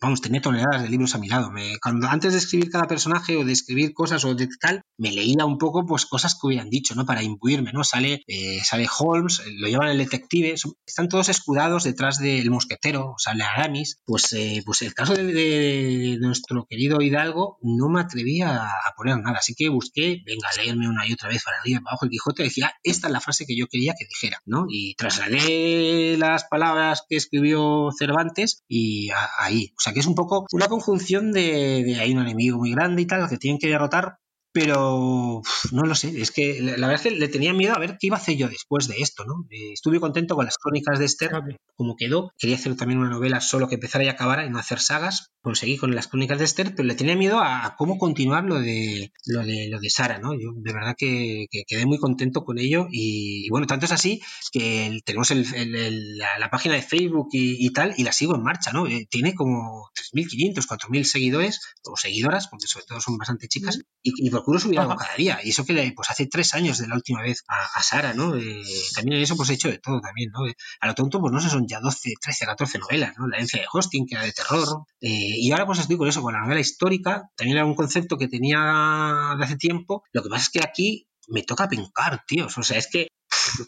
vamos, 0.00 0.20
tenía 0.20 0.40
toneladas 0.40 0.82
de 0.82 0.88
libros 0.88 1.14
a 1.14 1.18
mi 1.18 1.28
lado. 1.28 1.50
Cuando 1.82 2.08
antes 2.08 2.32
de 2.32 2.38
escribir 2.38 2.70
cada 2.70 2.86
personaje 2.86 3.36
o 3.36 3.44
de 3.44 3.52
escribir 3.52 3.92
cosas 3.92 4.24
o 4.24 4.34
de 4.34 4.48
tal, 4.60 4.82
me 4.98 5.12
leía 5.12 5.44
un 5.44 5.58
poco 5.58 5.84
pues 5.86 6.06
cosas 6.06 6.34
que 6.34 6.46
hubieran 6.46 6.70
dicho, 6.70 6.94
¿no? 6.94 7.06
Para 7.06 7.22
imbuirme, 7.22 7.72
¿no? 7.72 7.84
Sale, 7.84 8.22
eh, 8.26 8.60
sale 8.64 8.86
Holmes, 8.98 9.40
eh, 9.40 9.52
lo 9.58 9.68
llevan 9.68 9.88
el 9.88 9.98
detective, 9.98 10.54
están 10.86 11.08
todos 11.08 11.28
escudados 11.28 11.84
detrás 11.84 12.18
del 12.18 12.50
mosquetero, 12.50 13.14
sale 13.18 13.44
Aramis. 13.44 14.00
Pues, 14.04 14.32
eh, 14.32 14.62
pues 14.64 14.82
el 14.82 14.94
caso 14.94 15.14
de, 15.14 16.16
nuestro 16.20 16.66
querido 16.68 17.00
Hidalgo 17.00 17.58
no 17.62 17.88
me 17.88 18.00
atreví 18.00 18.40
a, 18.42 18.70
poner 18.96 19.18
nada, 19.18 19.38
así 19.38 19.54
que 19.54 19.68
busqué, 19.68 20.22
venga, 20.24 20.48
leerme 20.56 20.88
una 20.88 21.06
y 21.06 21.12
otra 21.12 21.28
vez 21.28 21.42
para 21.44 21.58
arriba, 21.58 21.80
abajo 21.86 22.06
el 22.06 22.10
Quijote, 22.10 22.42
decía, 22.42 22.72
esta 22.82 23.08
es 23.08 23.12
la 23.12 23.20
frase 23.20 23.44
que 23.46 23.56
yo 23.56 23.66
quería 23.66 23.94
que 23.98 24.06
dijera, 24.06 24.40
¿no? 24.46 24.66
Y 24.68 24.94
trasladé 24.94 26.16
las 26.18 26.44
palabras 26.44 27.04
que 27.08 27.16
escribió 27.16 27.90
Cervantes 27.98 28.64
y 28.68 29.10
ahí, 29.38 29.72
o 29.76 29.80
sea 29.80 29.85
que 29.92 30.00
es 30.00 30.06
un 30.06 30.14
poco 30.14 30.46
una 30.52 30.68
conjunción 30.68 31.32
de, 31.32 31.82
de 31.84 32.00
hay 32.00 32.12
un 32.12 32.20
enemigo 32.20 32.58
muy 32.58 32.72
grande 32.72 33.02
y 33.02 33.06
tal, 33.06 33.28
que 33.28 33.36
tienen 33.36 33.58
que 33.58 33.68
derrotar, 33.68 34.18
pero 34.56 35.42
no 35.72 35.82
lo 35.82 35.94
sé, 35.94 36.18
es 36.18 36.30
que 36.30 36.62
la 36.62 36.86
verdad 36.86 36.94
es 36.94 37.02
que 37.02 37.10
le 37.10 37.28
tenía 37.28 37.52
miedo 37.52 37.74
a 37.74 37.78
ver 37.78 37.98
qué 38.00 38.06
iba 38.06 38.16
a 38.16 38.20
hacer 38.20 38.38
yo 38.38 38.48
después 38.48 38.88
de 38.88 38.94
esto, 39.00 39.26
¿no? 39.26 39.44
Eh, 39.50 39.74
estuve 39.74 40.00
contento 40.00 40.34
con 40.34 40.46
las 40.46 40.56
crónicas 40.56 40.98
de 40.98 41.04
Esther, 41.04 41.30
como 41.74 41.94
quedó. 41.94 42.32
Quería 42.38 42.56
hacer 42.56 42.74
también 42.74 43.00
una 43.00 43.10
novela 43.10 43.42
solo 43.42 43.68
que 43.68 43.74
empezara 43.74 44.04
y 44.04 44.08
acabara 44.08 44.46
y 44.46 44.50
no 44.50 44.58
hacer 44.58 44.80
sagas. 44.80 45.28
Conseguí 45.42 45.76
con 45.76 45.94
las 45.94 46.08
crónicas 46.08 46.38
de 46.38 46.46
Esther, 46.46 46.74
pero 46.74 46.88
le 46.88 46.94
tenía 46.94 47.16
miedo 47.16 47.38
a, 47.38 47.74
cómo 47.76 47.98
continuar 47.98 48.44
lo 48.44 48.58
de, 48.58 49.12
lo 49.26 49.44
de 49.44 49.68
lo 49.68 49.78
de 49.78 49.90
Sara, 49.90 50.18
¿no? 50.18 50.32
Yo 50.32 50.52
de 50.56 50.72
verdad 50.72 50.94
que, 50.96 51.48
quedé 51.66 51.84
muy 51.84 51.98
contento 51.98 52.42
con 52.42 52.58
ello 52.58 52.88
y, 52.90 53.50
bueno, 53.50 53.66
tanto 53.66 53.84
es 53.84 53.92
así 53.92 54.22
que 54.52 55.00
tenemos 55.04 55.30
la, 55.30 56.50
página 56.50 56.76
de 56.76 56.82
Facebook 56.82 57.28
y, 57.32 57.70
tal 57.74 57.92
y 57.98 58.04
la 58.04 58.12
sigo 58.12 58.34
en 58.34 58.42
marcha, 58.42 58.72
¿no? 58.72 58.86
Eh, 58.86 59.06
tiene 59.10 59.34
como 59.34 59.90
3.500, 60.14 60.66
4.000 60.66 61.04
seguidores 61.04 61.60
o 61.84 61.94
seguidoras, 61.94 62.48
porque 62.48 62.66
sobre 62.66 62.86
todo 62.86 63.02
son 63.02 63.18
bastante 63.18 63.48
chicas, 63.48 63.80
y, 64.02 64.12
y 64.16 64.30
procuro 64.46 64.60
subir 64.60 64.78
algo 64.78 64.94
cada 64.94 65.16
día. 65.16 65.40
Y 65.42 65.50
eso 65.50 65.64
que 65.64 65.92
pues 65.94 66.08
hace 66.08 66.26
tres 66.26 66.54
años 66.54 66.78
de 66.78 66.86
la 66.86 66.94
última 66.94 67.20
vez 67.20 67.42
a, 67.48 67.82
Sara, 67.82 68.14
¿no? 68.14 68.36
Eh, 68.36 68.62
también 68.94 69.16
en 69.16 69.22
eso 69.24 69.36
pues 69.36 69.50
he 69.50 69.54
hecho 69.54 69.68
de 69.68 69.78
todo 69.78 70.00
también, 70.00 70.30
¿no? 70.30 70.40
A 70.80 70.86
lo 70.86 70.94
tonto 70.94 71.20
pues 71.20 71.32
no 71.32 71.40
sé, 71.40 71.50
son 71.50 71.66
ya 71.66 71.80
12, 71.80 72.14
13, 72.20 72.46
14 72.46 72.78
novelas, 72.78 73.14
¿no? 73.18 73.26
La 73.26 73.38
herencia 73.38 73.60
de 73.60 73.66
Hosting, 73.72 74.06
que 74.06 74.14
era 74.14 74.24
de 74.24 74.32
terror. 74.32 74.84
Eh, 75.00 75.34
y 75.36 75.50
ahora 75.50 75.66
pues 75.66 75.80
estoy 75.80 75.96
con 75.96 76.08
eso, 76.08 76.22
con 76.22 76.32
la 76.32 76.42
novela 76.42 76.60
histórica. 76.60 77.28
También 77.34 77.58
era 77.58 77.66
un 77.66 77.74
concepto 77.74 78.16
que 78.16 78.28
tenía 78.28 79.34
de 79.36 79.44
hace 79.44 79.56
tiempo. 79.56 80.04
Lo 80.12 80.22
que 80.22 80.28
pasa 80.28 80.44
es 80.44 80.50
que 80.50 80.60
aquí 80.62 81.08
me 81.26 81.42
toca 81.42 81.68
pencar, 81.68 82.22
tíos. 82.24 82.56
O 82.56 82.62
sea, 82.62 82.78
es 82.78 82.88
que 82.88 83.08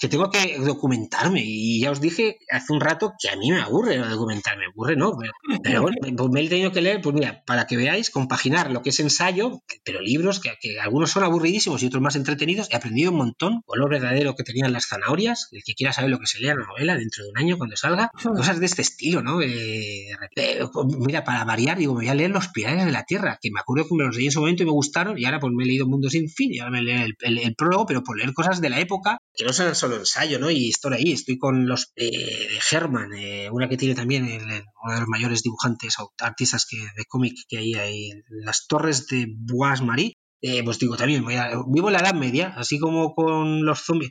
que 0.00 0.08
tengo 0.08 0.30
que 0.30 0.58
documentarme. 0.58 1.42
Y 1.44 1.80
ya 1.80 1.90
os 1.90 2.00
dije 2.00 2.38
hace 2.50 2.72
un 2.72 2.80
rato 2.80 3.14
que 3.18 3.28
a 3.28 3.36
mí 3.36 3.50
me 3.50 3.60
aburre 3.60 3.96
documentarme. 3.96 4.66
Me 4.66 4.66
aburre, 4.72 4.96
¿no? 4.96 5.16
Pero, 5.62 5.82
bueno, 5.82 6.28
me 6.30 6.42
he 6.42 6.48
tenido 6.48 6.72
que 6.72 6.80
leer, 6.80 7.00
pues 7.00 7.14
mira, 7.14 7.42
para 7.46 7.66
que 7.66 7.76
veáis, 7.76 8.10
compaginar 8.10 8.70
lo 8.70 8.82
que 8.82 8.90
es 8.90 9.00
ensayo, 9.00 9.62
pero 9.84 10.00
libros 10.00 10.40
que, 10.40 10.50
algunos 10.80 11.10
son 11.10 11.24
aburridísimos 11.24 11.82
y 11.82 11.86
otros 11.86 12.02
más 12.02 12.16
entretenidos. 12.16 12.68
He 12.70 12.76
aprendido 12.76 13.10
un 13.12 13.18
montón. 13.18 13.62
O 13.66 13.76
lo 13.76 13.88
verdadero 13.88 14.34
que 14.34 14.44
tenían 14.44 14.72
las 14.72 14.86
zanahorias. 14.86 15.48
El 15.52 15.62
que 15.64 15.74
quiera 15.74 15.92
saber 15.92 16.10
lo 16.10 16.18
que 16.18 16.26
se 16.26 16.40
lea 16.40 16.54
la 16.54 16.66
novela 16.66 16.96
dentro 16.96 17.24
de 17.24 17.30
un 17.30 17.38
año 17.38 17.58
cuando 17.58 17.76
salga. 17.76 18.10
Cosas 18.22 18.60
de 18.60 18.66
este 18.66 18.82
estilo, 18.82 19.22
¿no? 19.22 19.40
Eh, 19.42 20.08
pues 20.34 20.86
mira, 20.98 21.24
para 21.24 21.44
variar, 21.44 21.78
digo, 21.78 21.94
me 21.94 22.00
voy 22.00 22.08
a 22.08 22.14
leer 22.14 22.30
Los 22.30 22.48
Pilares 22.48 22.84
de 22.84 22.92
la 22.92 23.04
Tierra, 23.04 23.38
que 23.40 23.50
me 23.50 23.60
acuerdo 23.60 23.88
que 23.88 23.94
me 23.94 24.04
los 24.04 24.16
leí 24.16 24.26
en 24.26 24.32
su 24.32 24.40
momento 24.40 24.62
y 24.62 24.66
me 24.66 24.72
gustaron. 24.72 25.18
Y 25.18 25.24
ahora 25.24 25.40
pues 25.40 25.52
me 25.52 25.64
he 25.64 25.66
leído 25.66 25.86
Mundo 25.86 26.10
sin 26.10 26.28
fin 26.28 26.52
y 26.52 26.58
ahora 26.58 26.72
me 26.72 26.82
leo 26.82 27.04
el, 27.04 27.16
el, 27.20 27.38
el 27.38 27.54
prólogo, 27.54 27.86
pero 27.86 28.02
por 28.02 28.16
leer 28.18 28.32
cosas 28.32 28.60
de 28.60 28.68
la 28.70 28.80
época 28.80 29.18
que 29.34 29.44
no 29.48 29.54
son 29.54 29.74
solo 29.74 29.96
ensayo, 29.96 30.38
¿no? 30.38 30.50
Y 30.50 30.68
estoy 30.68 30.94
ahí, 30.94 31.12
estoy 31.12 31.38
con 31.38 31.66
los 31.66 31.90
eh, 31.96 32.10
de 32.10 32.60
Herman, 32.70 33.14
eh, 33.14 33.48
una 33.50 33.68
que 33.68 33.78
tiene 33.78 33.94
también 33.94 34.24
uno 34.24 34.92
de 34.92 35.00
los 35.00 35.08
mayores 35.08 35.42
dibujantes 35.42 35.98
o 36.00 36.12
artistas 36.20 36.66
que, 36.68 36.76
de 36.76 37.04
cómic 37.08 37.34
que 37.48 37.56
hay 37.56 37.74
ahí, 37.74 38.10
las 38.28 38.66
torres 38.66 39.06
de 39.06 39.26
Bois 39.26 39.80
Marie, 39.80 40.18
eh, 40.42 40.62
pues 40.62 40.78
digo, 40.78 40.96
también 40.96 41.24
vivo 41.68 41.88
en 41.88 41.92
la 41.94 42.00
Edad 42.00 42.14
Media, 42.14 42.54
así 42.56 42.78
como 42.78 43.14
con 43.14 43.64
los 43.64 43.80
zombies. 43.80 44.10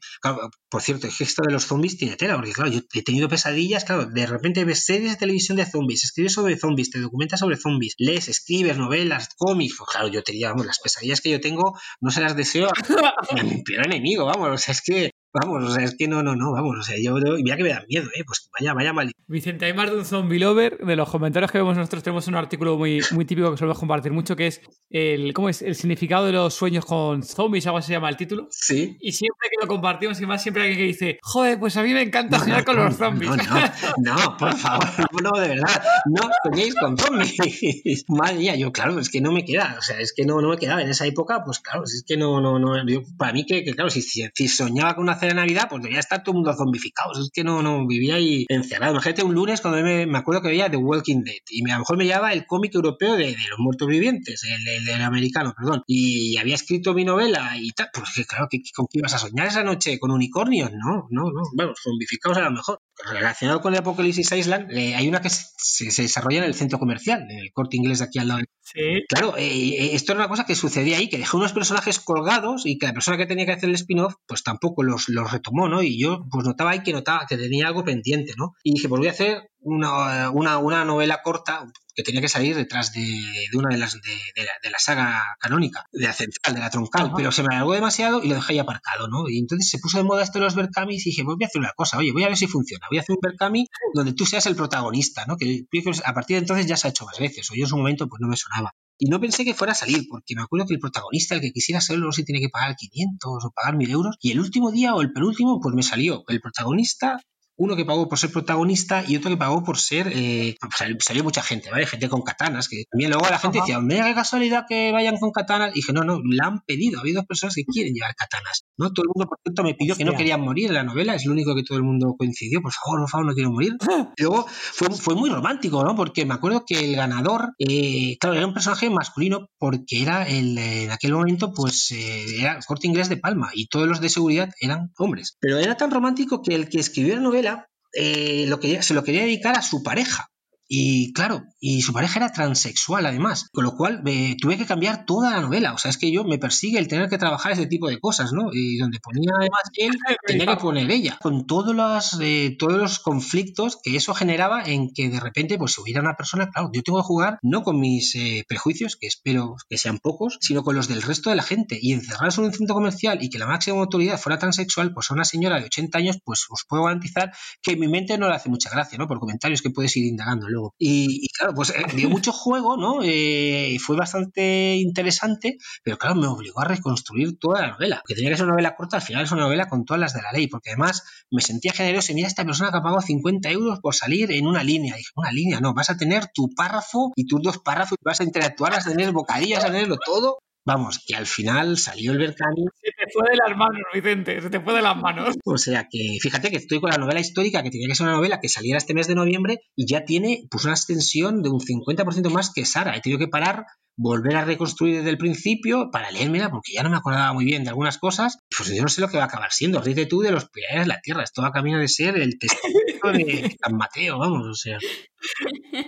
por 0.70 0.82
cierto, 0.82 1.06
el 1.06 1.14
gesto 1.14 1.44
de 1.48 1.54
los 1.54 1.66
zombies 1.66 1.98
tiene 1.98 2.18
tela, 2.18 2.36
porque 2.36 2.52
claro, 2.52 2.72
yo 2.72 2.82
he 2.94 3.04
tenido 3.04 3.30
pesadillas, 3.30 3.86
claro, 3.86 4.08
de 4.08 4.26
repente 4.26 4.66
ves 4.66 4.86
series 4.86 5.12
de 5.12 5.18
televisión 5.18 5.56
de 5.56 5.68
zombies, 5.68 6.04
escribes 6.04 6.34
sobre 6.34 6.58
zombies, 6.58 6.90
te 6.90 7.00
documentas 7.00 7.40
sobre 7.40 7.58
zombies, 7.58 7.94
lees, 8.00 8.28
escribes 8.28 8.78
novelas, 8.78 9.30
cómics, 9.38 9.76
pues 9.78 9.90
claro, 9.92 10.08
yo 10.08 10.24
tenía, 10.24 10.50
vamos, 10.50 10.66
las 10.66 10.80
pesadillas 10.80 11.22
que 11.22 11.30
yo 11.30 11.40
tengo 11.40 11.78
no 12.02 12.10
se 12.10 12.22
las 12.22 12.36
deseo 12.36 12.70
a 12.70 12.74
mi 13.44 13.62
peor 13.62 13.86
enemigo, 13.86 14.26
vamos, 14.26 14.68
es 14.68 14.82
que 14.82 15.12
Vamos, 15.34 15.64
o 15.64 15.72
sea, 15.72 15.84
es 15.84 15.96
que 15.98 16.08
no, 16.08 16.24
no, 16.24 16.36
no, 16.36 16.52
vamos, 16.52 16.78
o 16.80 16.84
sea, 16.84 16.96
yo 17.02 17.16
mira 17.16 17.58
que 17.58 17.64
me 17.64 17.70
da 17.70 17.84
miedo, 17.88 18.08
¿eh? 18.16 18.24
Pues 18.26 18.50
vaya, 18.58 18.74
vaya 18.74 18.94
mal. 18.94 19.12
Vicente, 19.28 19.66
hay 19.66 19.74
más 19.74 19.92
de 19.92 19.98
un 19.98 20.06
zombie 20.06 20.40
lover. 20.40 20.78
De 20.78 20.96
los 20.96 21.10
comentarios 21.10 21.52
que 21.52 21.58
vemos 21.58 21.76
nosotros 21.76 22.02
tenemos 22.02 22.28
un 22.28 22.36
artículo 22.36 22.78
muy, 22.78 23.02
muy 23.12 23.26
típico 23.26 23.52
que 23.52 23.58
solemos 23.58 23.78
compartir 23.78 24.14
mucho, 24.14 24.36
que 24.36 24.48
es 24.48 24.62
el, 24.90 25.34
¿cómo 25.34 25.50
es? 25.50 25.62
El 25.62 25.76
significado 25.76 26.26
de 26.26 26.32
los 26.32 26.54
sueños 26.54 26.86
con 26.86 27.24
zombies, 27.24 27.68
algo 27.68 27.78
así 27.78 27.88
se 27.88 27.94
llama 27.94 28.10
el 28.10 28.16
título. 28.16 28.48
Sí. 28.52 28.98
Y 29.02 29.12
siempre 29.12 29.50
que 29.50 29.58
lo 29.62 29.68
compartimos, 29.68 30.20
y 30.22 30.26
más 30.26 30.42
siempre 30.42 30.64
hay 30.64 30.70
alguien 30.70 30.88
que 30.88 30.94
dice, 30.94 31.20
joder, 31.22 31.60
pues 31.60 31.76
a 31.76 31.84
mí 31.84 31.94
me 31.94 32.02
encanta 32.02 32.40
soñar 32.40 32.64
con 32.64 32.78
los 32.78 32.96
zombies. 32.96 33.30
No, 33.30 33.36
no, 33.36 34.16
no, 34.16 34.38
por 34.38 34.56
favor, 34.56 34.88
no, 35.22 35.40
de 35.40 35.50
verdad, 35.50 35.84
no 36.06 36.30
soñéis 36.44 36.74
con 36.76 36.98
zombies. 36.98 37.36
Madre 38.08 38.36
mía, 38.38 38.56
yo, 38.56 38.72
claro, 38.72 38.98
es 38.98 39.10
que 39.10 39.20
no 39.20 39.34
me 39.34 39.44
queda, 39.44 39.76
o 39.78 39.82
sea, 39.82 40.00
es 40.00 40.14
que 40.14 40.26
no, 40.26 40.42
no 40.42 40.50
me 40.50 40.58
quedaba 40.58 40.82
en 40.82 40.90
esa 40.90 41.06
época, 41.06 41.44
pues 41.44 41.60
claro, 41.60 41.84
es 41.84 42.04
que 42.08 42.16
no, 42.16 42.40
no, 42.40 42.60
no, 42.60 42.74
para 43.18 43.34
mí 43.34 43.46
que, 43.46 43.66
claro, 43.66 43.90
si, 43.90 44.02
si 44.02 44.48
soñaba 44.48 44.96
con 44.96 45.04
una 45.04 45.17
cena 45.18 45.34
de 45.34 45.36
Navidad, 45.36 45.68
pues 45.70 45.84
debía 45.84 46.00
estar 46.00 46.24
todo 46.24 46.34
el 46.34 46.38
mundo 46.38 46.54
zombificado. 46.54 47.12
Es 47.14 47.30
que 47.32 47.44
no, 47.44 47.62
no 47.62 47.86
vivía 47.88 48.16
ahí 48.16 48.46
encerrado. 48.50 48.94
Imagínate 48.94 49.24
un 49.24 49.34
lunes 49.34 49.62
cuando 49.62 49.82
me, 49.82 50.06
me 50.06 50.18
acuerdo 50.18 50.42
que 50.42 50.50
veía 50.50 50.70
The 50.70 50.78
Walking 50.78 51.24
Dead 51.24 51.42
y 51.50 51.64
me, 51.64 51.72
a 51.72 51.76
lo 51.76 51.80
mejor 51.82 51.98
me 51.98 52.06
llevaba 52.06 52.34
el 52.34 52.46
cómic 52.46 52.74
europeo 52.76 53.16
de, 53.16 53.32
los 53.32 53.60
muertos 53.60 53.88
vivientes, 53.88 54.44
el, 54.44 54.88
el, 54.88 55.02
americano, 55.02 55.54
perdón. 55.58 55.84
Y 55.88 56.38
había 56.38 56.56
escrito 56.56 56.94
mi 56.94 57.06
novela 57.06 57.54
y 57.58 57.72
tal. 57.72 57.90
Pues 57.94 58.10
que, 58.16 58.26
claro, 58.26 58.48
¿con 58.76 58.88
qué 58.88 59.00
ibas 59.00 59.14
a 59.14 59.20
soñar 59.20 59.48
esa 59.48 59.64
noche? 59.64 60.00
¿Con 60.00 60.12
unicornios? 60.12 60.72
No, 60.72 61.08
no, 61.10 61.32
no. 61.32 61.42
Bueno, 61.56 61.74
zombificados 61.82 62.38
a 62.38 62.42
lo 62.42 62.52
mejor. 62.52 62.82
Relacionado 63.12 63.62
con 63.62 63.74
el 63.74 63.80
Apocalipsis 63.80 64.32
Island, 64.32 64.72
eh, 64.72 64.96
hay 64.96 65.08
una 65.08 65.22
que 65.22 65.30
se, 65.30 65.92
se, 65.92 66.02
desarrolla 66.02 66.40
en 66.40 66.46
el 66.46 66.56
centro 66.56 66.80
comercial, 66.80 67.22
en 67.30 67.38
el 67.38 67.52
corte 67.54 67.78
inglés 67.78 68.00
de 68.00 68.06
aquí 68.06 68.18
al 68.18 68.28
lado. 68.30 68.42
Sí. 68.62 69.04
Claro, 69.08 69.38
eh, 69.38 69.46
eh, 69.48 69.90
esto 69.94 70.14
era 70.14 70.22
una 70.22 70.30
cosa 70.30 70.46
que 70.46 70.56
sucedía 70.56 70.98
ahí, 70.98 71.08
que 71.08 71.18
dejó 71.18 71.38
unos 71.38 71.54
personajes 71.54 72.00
colgados 72.00 72.66
y 72.66 72.78
que 72.78 72.88
la 72.88 72.94
persona 72.94 73.18
que 73.18 73.26
tenía 73.26 73.46
que 73.46 73.54
hacer 73.54 73.70
el 73.70 73.76
spin-off, 73.76 74.16
pues 74.26 74.44
tampoco 74.44 74.84
los, 74.84 75.07
los 75.08 75.32
retomó, 75.32 75.68
¿no? 75.68 75.82
Y 75.82 76.00
yo, 76.00 76.26
pues 76.30 76.46
notaba 76.46 76.72
ahí 76.72 76.84
que 76.84 76.94
notaba 76.94 77.26
que 77.28 77.38
tenía 77.38 77.68
algo 77.68 77.84
pendiente, 77.84 78.34
¿no? 78.38 78.54
Y 78.64 78.74
dije, 78.74 78.90
pues 78.90 79.00
voy 79.00 79.08
a 79.08 79.12
hacer 79.12 79.50
una, 79.60 80.30
una, 80.32 80.58
una 80.60 80.86
novela 80.86 81.22
corta 81.24 81.66
que 81.96 82.04
tenía 82.04 82.22
que 82.22 82.30
salir 82.30 82.56
detrás 82.56 82.94
de, 82.94 83.02
de 83.02 83.58
una 83.58 83.70
de 83.70 83.78
las 83.78 83.94
de, 83.94 84.44
la, 84.44 84.52
de, 84.62 84.70
la, 84.70 84.78
saga 84.78 85.36
canónica, 85.40 85.86
de 85.92 86.06
la 86.06 86.14
central, 86.14 86.56
de 86.56 86.62
la 86.62 86.70
troncal, 86.70 87.12
pero 87.16 87.32
se 87.32 87.42
me 87.42 87.50
alargó 87.52 87.74
demasiado 87.74 88.24
y 88.24 88.30
lo 88.30 88.36
dejé 88.36 88.54
ahí 88.54 88.60
aparcado, 88.60 89.08
¿no? 89.08 89.28
Y 89.28 89.40
entonces 89.40 89.70
se 89.70 89.80
puso 89.80 89.98
de 89.98 90.04
moda 90.04 90.22
esto 90.22 90.38
de 90.38 90.46
los 90.46 90.56
Berkamis 90.56 91.08
y 91.08 91.10
dije, 91.10 91.24
voy 91.24 91.38
a 91.42 91.48
hacer 91.48 91.60
una 91.60 91.74
cosa, 91.76 91.98
oye, 91.98 92.12
voy 92.12 92.24
a 92.24 92.28
ver 92.28 92.38
si 92.38 92.48
funciona, 92.48 92.86
voy 92.90 93.00
a 93.00 93.02
hacer 93.02 93.16
un 93.16 93.20
Berkami 93.22 93.66
donde 93.96 94.14
tú 94.14 94.26
seas 94.26 94.46
el 94.46 94.56
protagonista, 94.56 95.26
¿no? 95.26 95.38
Que 95.38 95.66
a 96.06 96.14
partir 96.14 96.36
de 96.36 96.40
entonces 96.40 96.68
ya 96.68 96.78
se 96.78 96.88
ha 96.88 96.92
hecho 96.92 97.06
más 97.06 97.18
veces, 97.20 97.50
o 97.50 97.56
yo 97.56 97.64
en 97.64 97.70
su 97.70 97.78
momento 97.78 98.08
pues 98.08 98.22
no 98.22 98.28
me 98.28 98.38
sonaba. 98.38 98.74
Y 99.00 99.10
no 99.10 99.20
pensé 99.20 99.46
que 99.46 99.54
fuera 99.54 99.74
a 99.74 99.76
salir, 99.76 100.08
porque 100.10 100.36
me 100.36 100.42
acuerdo 100.42 100.66
que 100.68 100.74
el 100.74 100.80
protagonista, 100.80 101.36
el 101.36 101.42
que 101.42 101.52
quisiera 101.52 101.82
sé 101.82 101.96
si 102.14 102.26
tiene 102.26 102.42
que 102.42 102.50
pagar 102.50 102.76
500 102.76 103.46
o 103.46 103.52
pagar 103.52 103.78
1000 103.78 103.92
euros. 103.92 104.16
Y 104.20 104.32
el 104.32 104.40
último 104.40 104.72
día 104.72 104.96
o 104.96 105.02
el 105.02 105.14
penúltimo, 105.14 105.60
pues 105.62 105.76
me 105.76 105.84
salió 105.84 106.24
el 106.28 106.42
protagonista 106.42 107.22
uno 107.58 107.76
que 107.76 107.86
pagó 107.86 108.08
por 108.08 108.20
ser 108.20 108.32
protagonista 108.32 109.04
y 109.08 109.18
otro 109.18 109.32
que 109.32 109.38
pagó 109.38 109.64
por 109.64 109.78
ser. 109.78 110.12
Eh, 110.14 110.56
salió 111.00 111.24
mucha 111.24 111.42
gente, 111.42 111.70
¿vale? 111.72 111.86
Gente 111.88 112.08
con 112.08 112.22
katanas, 112.22 112.68
que 112.68 112.84
también 112.90 113.12
luego 113.12 113.28
la 113.30 113.40
gente 113.40 113.60
decía, 113.60 113.80
mira 113.80 114.06
qué 114.06 114.14
casualidad 114.14 114.66
que 114.68 114.92
vayan 114.92 115.18
con 115.18 115.32
katanas. 115.32 115.72
Y 115.72 115.76
dije, 115.76 115.94
no, 115.94 116.04
no, 116.04 116.22
la 116.24 116.46
han 116.46 116.62
pedido. 116.62 117.00
Ha 117.00 117.02
habido 117.02 117.22
dos 117.22 117.28
personas 117.28 117.56
que 117.56 117.66
quieren 117.66 117.94
llevar 117.94 118.16
katanas, 118.16 118.64
¿no? 118.78 118.92
Todo 118.94 119.04
el 119.04 119.10
mundo, 119.14 119.28
por 119.28 119.40
cierto, 119.44 119.64
me 119.64 119.74
pidió 119.74 119.96
que 119.96 120.06
no 120.06 120.14
querían 120.14 120.42
morir 120.42 120.68
en 120.68 120.76
la 120.76 120.84
novela, 120.84 121.16
es 121.16 121.26
lo 121.26 121.34
único 121.34 121.56
que 121.56 121.64
todo 121.64 121.78
el 121.78 121.84
mundo 121.84 122.16
coincidió, 122.18 122.62
por 122.62 122.72
favor, 122.72 123.02
por 123.02 123.10
favor, 123.10 123.28
no 123.28 123.34
quiero 123.34 123.52
morir. 123.52 123.78
Y 124.18 124.24
luego 124.24 124.46
fue, 124.48 124.90
fue 124.90 125.16
muy 125.16 125.30
romántico, 125.30 125.84
¿no? 125.84 125.96
Porque 125.96 126.26
me 126.26 126.34
acuerdo 126.34 126.64
que 126.66 126.80
el 126.80 126.96
ganador, 126.96 127.54
eh, 127.60 128.18
claro, 128.20 128.36
era 128.36 128.48
un 128.48 128.54
personaje 128.54 128.90
masculino 128.90 129.50
porque 129.60 130.02
era 130.02 130.28
el, 130.28 130.58
en 130.58 130.92
aquel 130.92 131.14
momento, 131.14 131.54
pues, 131.54 131.92
eh, 131.92 132.40
era 132.40 132.60
corte 132.66 132.88
inglés 132.88 133.10
de 133.10 133.18
Palma 133.18 133.50
y 133.54 133.68
todos 133.68 133.88
los 133.88 134.02
de 134.02 134.10
seguridad 134.10 134.50
eran 134.60 134.92
hombres. 134.98 135.38
Pero 135.40 135.58
era 135.58 135.78
tan 135.78 135.92
romántico 135.92 136.42
que 136.42 136.56
el 136.56 136.70
que 136.70 136.80
escribió 136.80 137.16
la 137.16 137.22
novela 137.22 137.47
eh, 137.94 138.46
lo 138.48 138.60
que, 138.60 138.82
se 138.82 138.94
lo 138.94 139.04
quería 139.04 139.22
dedicar 139.22 139.58
a 139.58 139.62
su 139.62 139.84
pareja. 139.84 140.30
Y 140.68 141.14
claro, 141.14 141.44
y 141.60 141.82
su 141.82 141.94
pareja 141.94 142.20
era 142.20 142.32
transexual 142.32 143.06
además, 143.06 143.50
con 143.52 143.64
lo 143.64 143.76
cual 143.76 144.04
tuve 144.40 144.58
que 144.58 144.66
cambiar 144.66 145.06
toda 145.06 145.32
la 145.32 145.42
novela. 145.42 145.74
O 145.74 145.78
sea, 145.78 145.90
es 145.90 145.98
que 145.98 146.12
yo 146.12 146.24
me 146.24 146.38
persigue 146.38 146.80
el 146.80 146.88
tener 146.88 147.10
que 147.10 147.18
trabajar 147.18 147.52
ese 147.52 147.68
tipo 147.68 147.88
de 147.88 148.00
cosas, 148.00 148.32
¿no? 148.34 148.50
Y 148.54 148.78
donde 148.78 149.00
ponía 149.00 149.32
además 149.38 149.62
él, 149.76 149.92
tenía 150.26 150.46
que 150.46 150.58
poner 150.58 150.90
ella, 150.92 151.18
con 151.22 151.48
todos 151.48 151.76
los, 151.76 152.18
eh, 152.22 152.56
todos 152.58 152.78
los 152.78 153.00
conflictos 153.00 153.80
que 153.84 153.96
eso 153.96 154.14
generaba 154.14 154.64
en 154.64 154.94
que 154.94 155.10
de 155.10 155.20
repente 155.20 155.58
pues 155.58 155.78
hubiera 155.78 156.02
una 156.02 156.16
persona, 156.16 156.50
claro, 156.50 156.70
yo 156.74 156.82
tengo 156.84 157.00
que 157.00 157.06
jugar 157.06 157.40
no 157.42 157.64
con 157.64 157.80
mis 157.80 158.16
eh, 158.16 158.46
prejuicios, 158.48 158.96
que 158.96 159.08
espero 159.08 159.56
que 159.70 159.78
sean 159.78 160.00
pocos, 160.00 160.38
sino 160.42 160.64
con 160.64 160.76
los 160.76 160.88
del 160.88 161.02
resto 161.02 161.30
de 161.30 161.36
la 161.36 161.44
gente. 161.44 161.78
Y 161.82 161.94
encerrarse 161.94 162.42
en 162.42 162.48
un 162.48 162.54
centro 162.54 162.76
comercial 162.76 163.20
y 163.22 163.30
que 163.30 163.40
la 163.40 163.48
máxima 163.48 163.80
autoridad 163.80 164.20
fuera 164.20 164.38
transexual, 164.38 164.94
pues 164.94 165.10
a 165.12 165.14
una 165.14 165.26
señora 165.26 165.60
de 165.60 165.66
80 165.66 165.98
años, 165.98 166.18
pues 166.24 166.46
os 166.50 166.64
puedo 166.68 166.84
garantizar 166.84 167.32
que 167.62 167.76
mi 167.76 167.88
mente 167.88 168.18
no 168.18 168.28
le 168.28 168.36
hace 168.36 168.50
mucha 168.50 168.70
gracia, 168.70 168.98
¿no? 168.98 169.08
Por 169.08 169.20
comentarios 169.20 169.62
que 169.62 169.70
puedes 169.70 169.96
ir 169.98 170.06
indagando 170.06 170.48
luego. 170.50 170.76
Y, 170.78 171.28
claro, 171.38 171.47
pues 171.54 171.72
eh, 171.72 171.86
dio 171.96 172.10
mucho 172.10 172.32
juego, 172.32 172.78
¿no? 172.78 173.00
Eh, 173.04 173.78
fue 173.80 173.96
bastante 173.96 174.76
interesante, 174.76 175.58
pero 175.84 175.98
claro, 175.98 176.16
me 176.16 176.28
obligó 176.28 176.62
a 176.62 176.66
reconstruir 176.66 177.38
toda 177.40 177.62
la 177.62 177.72
novela. 177.72 178.02
Que 178.08 178.16
tenía 178.16 178.30
que 178.30 178.38
ser 178.38 178.46
una 178.46 178.54
novela 178.54 178.76
corta, 178.76 178.98
al 178.98 179.04
final 179.04 179.24
es 179.24 179.32
una 179.32 179.44
novela 179.44 179.68
con 179.68 179.86
todas 179.86 180.00
las 180.00 180.14
de 180.14 180.22
la 180.22 180.32
ley, 180.32 180.48
porque 180.48 180.72
además 180.72 181.04
me 181.32 181.42
sentía 181.42 181.74
generoso 181.74 182.12
y 182.12 182.16
mira 182.16 182.28
esta 182.28 182.46
persona 182.46 182.72
que 182.72 182.78
ha 182.78 182.84
pagado 182.84 183.02
50 183.02 183.50
euros 183.52 183.80
por 183.80 183.96
salir 183.96 184.32
en 184.32 184.48
una 184.48 184.64
línea. 184.64 184.96
dije, 184.96 185.12
una 185.16 185.32
línea, 185.32 185.60
no, 185.60 185.74
vas 185.74 185.90
a 185.90 185.98
tener 185.98 186.28
tu 186.34 186.50
párrafo 186.56 187.12
y 187.16 187.28
tus 187.28 187.42
dos 187.42 187.58
párrafos, 187.60 187.98
vas 188.04 188.20
a 188.22 188.24
interactuar, 188.24 188.74
vas 188.74 188.88
a 188.88 188.92
tener 188.92 189.12
bocadillas, 189.12 189.60
vas 189.60 189.70
a 189.70 189.74
tenerlo 189.74 189.98
todo 190.04 190.40
Vamos, 190.68 191.02
que 191.08 191.16
al 191.16 191.26
final 191.26 191.78
salió 191.78 192.12
el 192.12 192.18
Berkami. 192.18 192.66
Se 192.84 192.92
te 192.92 193.10
fue 193.14 193.30
de 193.30 193.38
las 193.38 193.58
manos, 193.58 193.84
Vicente, 193.94 194.42
se 194.42 194.50
te 194.50 194.60
fue 194.60 194.74
de 194.74 194.82
las 194.82 194.98
manos. 194.98 195.38
O 195.46 195.58
sea 195.58 195.88
que, 195.90 196.18
fíjate 196.22 196.52
que 196.52 196.58
estoy 196.58 196.82
con 196.82 196.90
la 196.90 196.98
novela 196.98 197.22
histórica, 197.22 197.64
que 197.64 197.72
tenía 197.72 197.88
que 197.88 197.96
ser 197.96 198.06
una 198.06 198.18
novela 198.18 198.42
que 198.42 198.50
saliera 198.50 198.78
este 198.78 198.94
mes 198.94 199.08
de 199.08 199.16
noviembre 199.16 199.62
y 199.78 199.88
ya 199.88 200.04
tiene 200.04 200.44
pues 200.52 200.66
una 200.66 200.74
extensión 200.74 201.42
de 201.42 201.50
un 201.50 201.62
50% 201.62 202.30
más 202.32 202.52
que 202.54 202.66
Sara. 202.66 202.98
He 202.98 203.00
tenido 203.00 203.18
que 203.18 203.30
parar 203.30 203.66
volver 203.96 204.36
a 204.36 204.44
reconstruir 204.44 204.98
desde 204.98 205.10
el 205.10 205.18
principio 205.18 205.90
para 205.90 206.12
leérmela, 206.12 206.50
porque 206.50 206.74
ya 206.74 206.84
no 206.84 206.90
me 206.90 206.98
acordaba 206.98 207.32
muy 207.32 207.46
bien 207.46 207.64
de 207.64 207.70
algunas 207.70 207.98
cosas. 207.98 208.38
Pues 208.56 208.76
yo 208.76 208.84
no 208.84 208.90
sé 208.90 209.00
lo 209.00 209.08
que 209.08 209.16
va 209.16 209.24
a 209.24 209.28
acabar 209.28 209.54
siendo. 209.54 209.80
Ríete 209.80 210.06
tú 210.06 210.20
de 210.20 210.32
los 210.32 210.50
pilares 210.50 210.82
de 210.82 210.88
la 210.88 211.00
tierra. 211.00 211.24
Esto 211.24 211.44
va 211.44 211.48
a 211.48 211.54
camino 211.54 211.80
de 211.80 211.88
ser 211.88 212.18
el 212.18 212.38
testamento 212.38 213.14
de 213.14 213.56
San 213.64 213.78
Mateo, 213.78 214.20
vamos, 214.20 214.46
o 214.46 214.54
sea. 214.54 214.78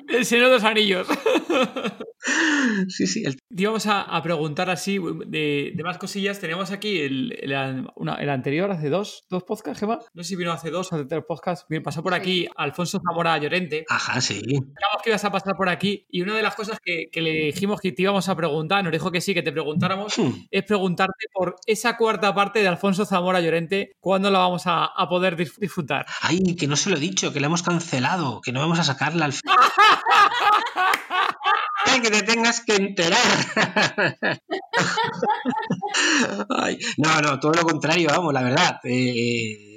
El 0.08 0.26
Señor 0.26 0.48
de 0.48 0.54
los 0.54 0.64
Anillos. 0.64 1.08
Sí, 2.88 3.08
sí. 3.08 3.24
El... 3.26 3.38
Íbamos 3.50 3.86
a, 3.88 4.22
preguntar 4.22 4.69
así 4.70 5.00
de, 5.28 5.74
más 5.84 5.98
cosillas. 5.98 6.40
Teníamos 6.40 6.72
aquí 6.72 7.00
el, 7.00 7.38
el, 7.42 8.30
anterior, 8.30 8.72
hace 8.72 8.90
dos, 8.90 9.26
dos 9.30 9.44
podcasts, 9.44 9.80
Gemma. 9.80 10.00
No 10.14 10.24
sé 10.24 10.30
si 10.30 10.36
vino 10.36 10.52
hace 10.52 10.70
dos 10.70 10.92
o 10.92 10.96
hace 10.96 11.06
tres 11.06 11.24
podcasts. 11.28 11.66
Pasó 11.84 12.04
por 12.04 12.14
aquí 12.14 12.48
Alfonso 12.56 13.00
Zamora 13.06 13.38
Llorente. 13.38 13.86
Ajá, 13.90 14.22
sí. 14.22 14.40
Sabíamos 14.40 15.02
que 15.04 15.10
ibas 15.10 15.26
a 15.26 15.32
pasar 15.32 15.56
por 15.56 15.70
aquí 15.70 16.06
y 16.10 16.22
una 16.22 16.36
de 16.36 16.42
las 16.42 16.56
cosas 16.56 16.80
que, 16.84 17.10
le 17.14 17.32
dijimos 17.32 17.80
que 17.82 17.92
te 17.92 18.04
íbamos 18.04 18.30
a 18.30 18.36
preguntar, 18.36 18.84
nos 18.84 18.94
dijo 18.94 19.12
que 19.12 19.22
sí, 19.22 19.34
que 19.34 19.42
te 19.42 19.52
preguntáramos, 19.52 20.18
hmm. 20.18 20.48
es 20.52 20.64
preguntarte 20.64 21.26
por 21.34 21.56
esa 21.66 21.98
cuarta 21.98 22.34
parte 22.34 22.60
de 22.60 22.68
Alfonso 22.68 23.06
Zamora 23.06 23.42
Llorente, 23.42 23.96
¿cuándo 24.00 24.32
la 24.32 24.40
vamos 24.40 24.68
a, 24.68 24.86
a 24.86 25.10
poder 25.10 25.36
disfrutar? 25.36 26.06
Ay, 26.22 26.56
que 26.56 26.68
no 26.68 26.76
se 26.76 26.90
lo 26.90 26.98
he 26.98 27.00
dicho, 27.00 27.34
que 27.34 27.40
la 27.40 27.48
hemos 27.48 27.64
cancelado, 27.64 28.42
que 28.42 28.52
no 28.52 28.60
vamos 28.60 28.80
a 28.80 28.84
sacarla 28.84 29.26
al 29.26 29.34
final. 29.34 29.56
que 32.02 32.12
te 32.12 32.24
tengas 32.24 32.62
que 32.62 32.76
enterar. 32.76 33.20
no, 36.98 37.22
no, 37.22 37.40
todo 37.40 37.54
lo 37.54 37.64
contrario, 37.64 38.10
vamos, 38.10 38.34
la 38.34 38.44
verdad. 38.44 38.80
Eh, 38.84 39.70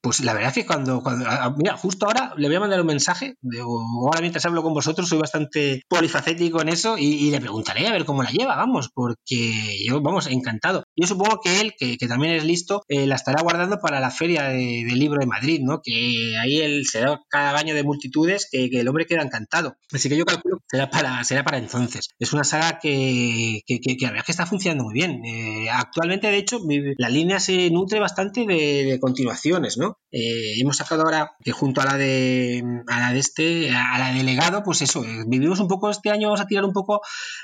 pues 0.00 0.20
la 0.20 0.32
verdad 0.32 0.48
es 0.48 0.54
que 0.54 0.66
cuando, 0.66 1.02
cuando, 1.02 1.26
mira, 1.56 1.76
justo 1.76 2.06
ahora 2.06 2.34
le 2.36 2.48
voy 2.48 2.56
a 2.56 2.60
mandar 2.60 2.80
un 2.80 2.86
mensaje, 2.86 3.36
ahora 3.60 4.20
mientras 4.20 4.44
hablo 4.44 4.62
con 4.62 4.74
vosotros 4.74 5.08
soy 5.08 5.18
bastante 5.18 5.82
polifacético 5.88 6.60
en 6.62 6.68
eso 6.68 6.96
y, 6.98 7.30
le 7.30 7.40
preguntaré 7.40 7.86
a 7.86 7.92
ver 7.92 8.04
cómo 8.04 8.22
la 8.22 8.30
lleva, 8.30 8.56
vamos, 8.56 8.90
porque 8.92 9.84
yo, 9.86 10.00
vamos, 10.00 10.26
encantado. 10.26 10.84
Yo 10.96 11.06
supongo 11.06 11.40
que 11.40 11.60
él, 11.60 11.74
que, 11.78 11.96
también 12.08 12.34
es 12.34 12.44
listo, 12.44 12.82
eh, 12.88 13.06
la 13.06 13.14
estará 13.14 13.42
guardando 13.42 13.78
para 13.80 14.00
la 14.00 14.10
feria 14.10 14.44
del 14.44 14.98
libro 14.98 15.20
de 15.20 15.26
Madrid, 15.26 15.60
¿no? 15.62 15.80
Que 15.82 16.36
ahí 16.38 16.60
él 16.60 16.84
se 16.86 17.00
da 17.00 17.22
cada 17.28 17.52
baño 17.52 17.74
de 17.74 17.84
multitudes 17.84 18.48
que, 18.50 18.68
el 18.70 18.88
hombre 18.88 19.06
queda 19.06 19.22
encantado. 19.22 19.76
Así 19.92 20.08
que 20.08 20.16
yo 20.16 20.24
calculo 20.24 20.58
que 20.58 20.76
será 20.76 20.90
para, 20.90 21.22
será 21.24 21.44
para 21.44 21.58
entonces. 21.58 22.08
Es 22.18 22.32
una 22.32 22.44
saga 22.44 22.78
que, 22.80 23.60
que, 23.66 23.80
que, 23.80 23.96
la 24.00 24.10
verdad 24.10 24.24
que 24.24 24.32
está 24.32 24.46
funcionando 24.46 24.84
muy 24.84 24.94
bien. 24.94 25.24
Eh, 25.24 25.68
actualmente, 25.70 26.30
de 26.30 26.38
hecho, 26.38 26.60
la 26.98 27.08
línea 27.08 27.40
se 27.40 27.70
nutre 27.70 28.00
bastante 28.00 28.44
de, 28.46 28.84
de 28.84 29.00
continuaciones, 29.00 29.78
¿no? 29.78 29.98
Eh, 30.10 30.60
hemos 30.60 30.76
sacado 30.76 31.02
ahora 31.02 31.32
que 31.44 31.52
junto 31.52 31.80
a 31.80 31.84
la 31.84 31.96
de 31.96 32.64
a 32.88 33.00
la 33.00 33.12
de 33.12 33.20
este, 33.20 33.70
a 33.70 33.98
la 33.98 34.12
delegado, 34.12 34.62
pues 34.64 34.82
eso, 34.82 35.04
vivimos 35.26 35.60
un 35.60 35.68
poco 35.68 35.90
este 35.90 36.10
año, 36.10 36.28
vamos 36.28 36.40
a 36.40 36.46
tirar 36.46 36.64
un 36.64 36.72
poco 36.72 37.00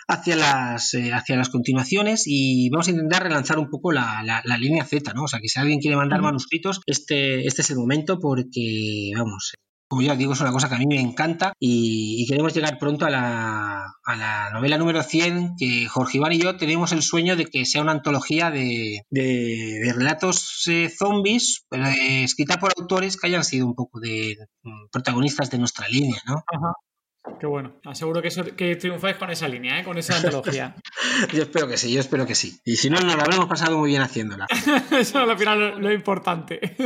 hacia 0.09 0.37
las 0.37 0.97
hacia 1.13 1.37
las 1.37 1.49
continuaciones 1.49 2.25
y 2.27 2.69
vamos 2.71 2.89
a 2.89 2.91
intentar 2.91 3.23
relanzar 3.37 3.59
un 3.59 3.69
poco 3.69 3.93
la, 3.93 4.23
la, 4.23 4.59
línea 4.59 4.85
Z, 4.85 5.13
¿no? 5.13 5.25
O 5.25 5.29
sea 5.29 5.41
que 5.41 5.49
si 5.49 5.61
alguien 5.61 5.81
quiere 5.81 5.97
mandar 5.97 6.23
manuscritos, 6.23 6.81
este, 6.87 7.47
este 7.47 7.63
es 7.63 7.71
el 7.71 7.77
momento 7.77 8.19
porque, 8.19 9.13
vamos, 9.17 9.55
como 9.89 10.03
ya 10.03 10.17
digo, 10.17 10.33
es 10.33 10.41
una 10.41 10.53
cosa 10.53 10.69
que 10.69 10.75
a 10.75 10.79
mí 10.79 10.87
me 10.87 11.01
encanta 11.01 11.53
y, 11.61 12.27
queremos 12.27 12.55
llegar 12.55 12.79
pronto 12.79 13.07
a 13.07 13.11
la, 13.11 14.51
novela 14.53 14.79
número 14.79 15.03
100, 15.03 15.55
que 15.59 15.87
Jorge 15.87 16.19
Iván 16.19 16.33
y 16.33 16.41
yo 16.41 16.57
tenemos 16.57 16.93
el 16.93 17.03
sueño 17.03 17.37
de 17.37 17.47
que 17.47 17.65
sea 17.67 17.83
una 17.83 17.93
antología 17.93 18.51
de, 18.51 19.03
relatos 19.95 20.65
eh, 20.67 20.89
zombies, 20.89 21.67
eh, 21.71 22.25
escrita 22.25 22.57
por 22.57 22.73
autores 22.77 23.17
que 23.17 23.29
hayan 23.29 23.45
sido 23.45 23.67
un 23.67 23.75
poco 23.75 24.01
de 24.01 24.37
mm, 24.63 24.89
protagonistas 24.91 25.51
de 25.51 25.59
nuestra 25.59 25.89
línea, 25.89 26.21
¿no? 26.27 26.43
Qué 27.39 27.47
bueno. 27.47 27.75
Aseguro 27.85 28.23
que, 28.23 28.31
que 28.57 28.77
triunfáis 28.77 29.17
con 29.17 29.31
esa 29.31 29.49
línea, 29.49 29.81
¿eh? 29.81 29.85
con 29.85 29.99
esa 29.99 30.17
antología. 30.17 30.75
yo 31.33 31.43
espero 31.43 31.69
que 31.69 31.77
sí, 31.77 31.93
yo 31.93 32.01
espero 32.01 32.27
que 32.27 32.35
sí. 32.35 32.61
Y 32.65 32.77
si 32.77 32.89
no, 32.89 33.01
nos 33.01 33.15
lo 33.15 33.23
habremos 33.23 33.47
pasado 33.47 33.79
muy 33.79 33.91
bien 33.91 34.03
haciéndola. 34.03 34.47
Eso 34.91 34.99
es 34.99 35.15
al 35.15 35.39
final 35.39 35.81
lo, 35.81 35.93
importante. 35.93 36.77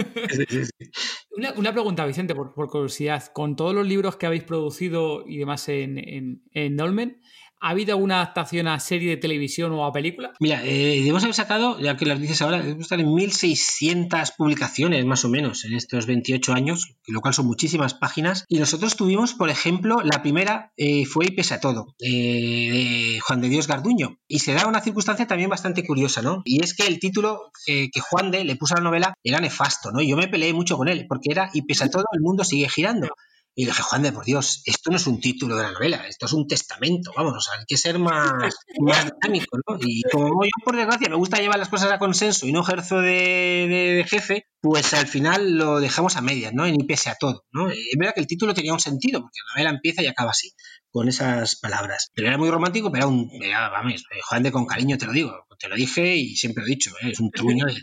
Una, 1.57 1.73
pregunta, 1.73 2.05
Vicente, 2.05 2.35
por, 2.35 2.53
curiosidad. 2.69 3.25
Con 3.33 3.55
todos 3.57 3.75
los 3.75 3.87
libros 3.87 4.17
que 4.17 4.27
habéis 4.27 4.45
producido 4.45 5.25
y 5.27 5.39
demás 5.39 5.69
en, 5.69 5.99
en, 5.99 6.43
en 6.53 6.77
Dolmen, 6.77 7.21
¿Ha 7.63 7.71
habido 7.71 7.93
alguna 7.93 8.17
adaptación 8.17 8.69
a 8.69 8.81
serie 8.81 9.11
de 9.11 9.17
televisión 9.19 9.73
o 9.73 9.85
a 9.85 9.93
película? 9.93 10.33
Mira, 10.41 10.65
eh, 10.65 11.01
debemos 11.01 11.23
haber 11.23 11.35
sacado, 11.35 11.79
ya 11.79 11.95
que 11.95 12.07
las 12.07 12.19
dices 12.19 12.41
ahora, 12.41 12.59
debemos 12.59 12.85
estar 12.85 12.99
en 12.99 13.13
1600 13.13 14.33
publicaciones 14.33 15.05
más 15.05 15.27
o 15.27 15.29
menos 15.29 15.67
en 15.67 15.75
estos 15.75 16.07
28 16.07 16.55
años, 16.55 16.95
lo 17.07 17.21
cual 17.21 17.35
son 17.35 17.47
muchísimas 17.47 17.93
páginas. 17.93 18.47
Y 18.49 18.59
nosotros 18.59 18.97
tuvimos, 18.97 19.35
por 19.35 19.51
ejemplo, 19.51 20.01
la 20.03 20.23
primera 20.23 20.73
eh, 20.79 21.05
fue 21.05 21.27
Y 21.27 21.33
pese 21.33 21.53
a 21.53 21.61
todo, 21.61 21.95
eh, 21.99 23.13
de 23.17 23.21
Juan 23.21 23.43
de 23.43 23.51
Dios 23.51 23.67
Garduño. 23.67 24.19
Y 24.27 24.39
se 24.39 24.55
da 24.55 24.67
una 24.67 24.81
circunstancia 24.81 25.27
también 25.27 25.51
bastante 25.51 25.87
curiosa, 25.87 26.23
¿no? 26.23 26.41
Y 26.47 26.65
es 26.65 26.75
que 26.75 26.87
el 26.87 26.99
título 26.99 27.53
que 27.67 27.91
Juan 28.01 28.31
de 28.31 28.45
le 28.45 28.57
puso 28.57 28.75
a 28.75 28.79
la 28.79 28.85
novela 28.85 29.15
era 29.23 29.39
nefasto, 29.39 29.93
¿no? 29.93 30.01
Y 30.01 30.09
yo 30.09 30.17
me 30.17 30.29
peleé 30.29 30.55
mucho 30.55 30.79
con 30.79 30.89
él, 30.89 31.05
porque 31.07 31.31
era 31.31 31.51
Y 31.53 31.63
pese 31.63 31.85
a 31.85 31.91
todo, 31.91 32.05
el 32.13 32.23
mundo 32.23 32.43
sigue 32.43 32.69
girando. 32.71 33.09
Y 33.55 33.67
dije, 33.67 33.83
Juan 33.83 34.03
de 34.03 34.13
por 34.13 34.25
Dios, 34.25 34.63
esto 34.65 34.91
no 34.91 34.97
es 34.97 35.07
un 35.07 35.21
título 35.21 35.57
de 35.57 35.65
la 35.65 35.73
novela, 35.73 36.07
esto 36.09 36.27
es 36.27 36.33
un 36.33 36.47
testamento, 36.47 37.13
vamos, 37.17 37.35
o 37.37 37.41
sea, 37.41 37.59
hay 37.59 37.65
que 37.67 37.77
ser 37.77 37.99
más, 37.99 38.55
más 38.81 39.05
dinámico, 39.05 39.59
¿no? 39.67 39.77
Y 39.81 40.03
como 40.11 40.45
yo, 40.45 40.51
por 40.65 40.77
desgracia, 40.77 41.09
me 41.09 41.17
gusta 41.17 41.39
llevar 41.39 41.59
las 41.59 41.69
cosas 41.69 41.91
a 41.91 41.99
consenso 41.99 42.47
y 42.47 42.53
no 42.53 42.61
ejerzo 42.61 43.01
de, 43.01 44.05
jefe, 44.09 44.47
pues 44.61 44.95
al 44.95 45.07
final 45.07 45.59
lo 45.59 45.81
dejamos 45.81 46.17
a 46.17 46.21
medias, 46.21 46.53
¿no? 46.55 46.67
Y 46.67 46.73
ni 46.73 46.85
pese 46.85 47.11
a 47.11 47.17
todo, 47.17 47.45
¿no? 47.53 47.69
Es 47.71 47.97
verdad 47.99 48.15
que 48.15 48.21
el 48.21 48.27
título 48.27 48.55
tenía 48.55 48.73
un 48.73 48.81
sentido, 48.81 49.21
porque 49.21 49.41
la 49.47 49.55
novela 49.55 49.77
empieza 49.77 50.03
y 50.03 50.07
acaba 50.07 50.31
así 50.31 50.53
con 50.91 51.09
esas 51.09 51.57
palabras. 51.57 52.11
Pero 52.15 52.29
era 52.29 52.39
muy 52.39 52.51
romántico, 52.51 52.91
pero 52.91 53.05
era 53.05 53.09
un, 53.09 53.31
era, 53.43 53.69
vamos, 53.69 54.05
Juan 54.29 54.43
de 54.43 54.53
con 54.53 54.67
cariño 54.67 54.99
te 54.99 55.07
lo 55.07 55.13
digo, 55.13 55.47
te 55.59 55.69
lo 55.69 55.77
dije 55.77 56.17
y 56.17 56.37
siempre 56.37 56.63
lo 56.63 56.67
he 56.67 56.71
dicho, 56.71 56.91
¿eh? 57.03 57.11
es 57.11 57.21
un 57.21 57.31
truño 57.31 57.67
de, 57.67 57.75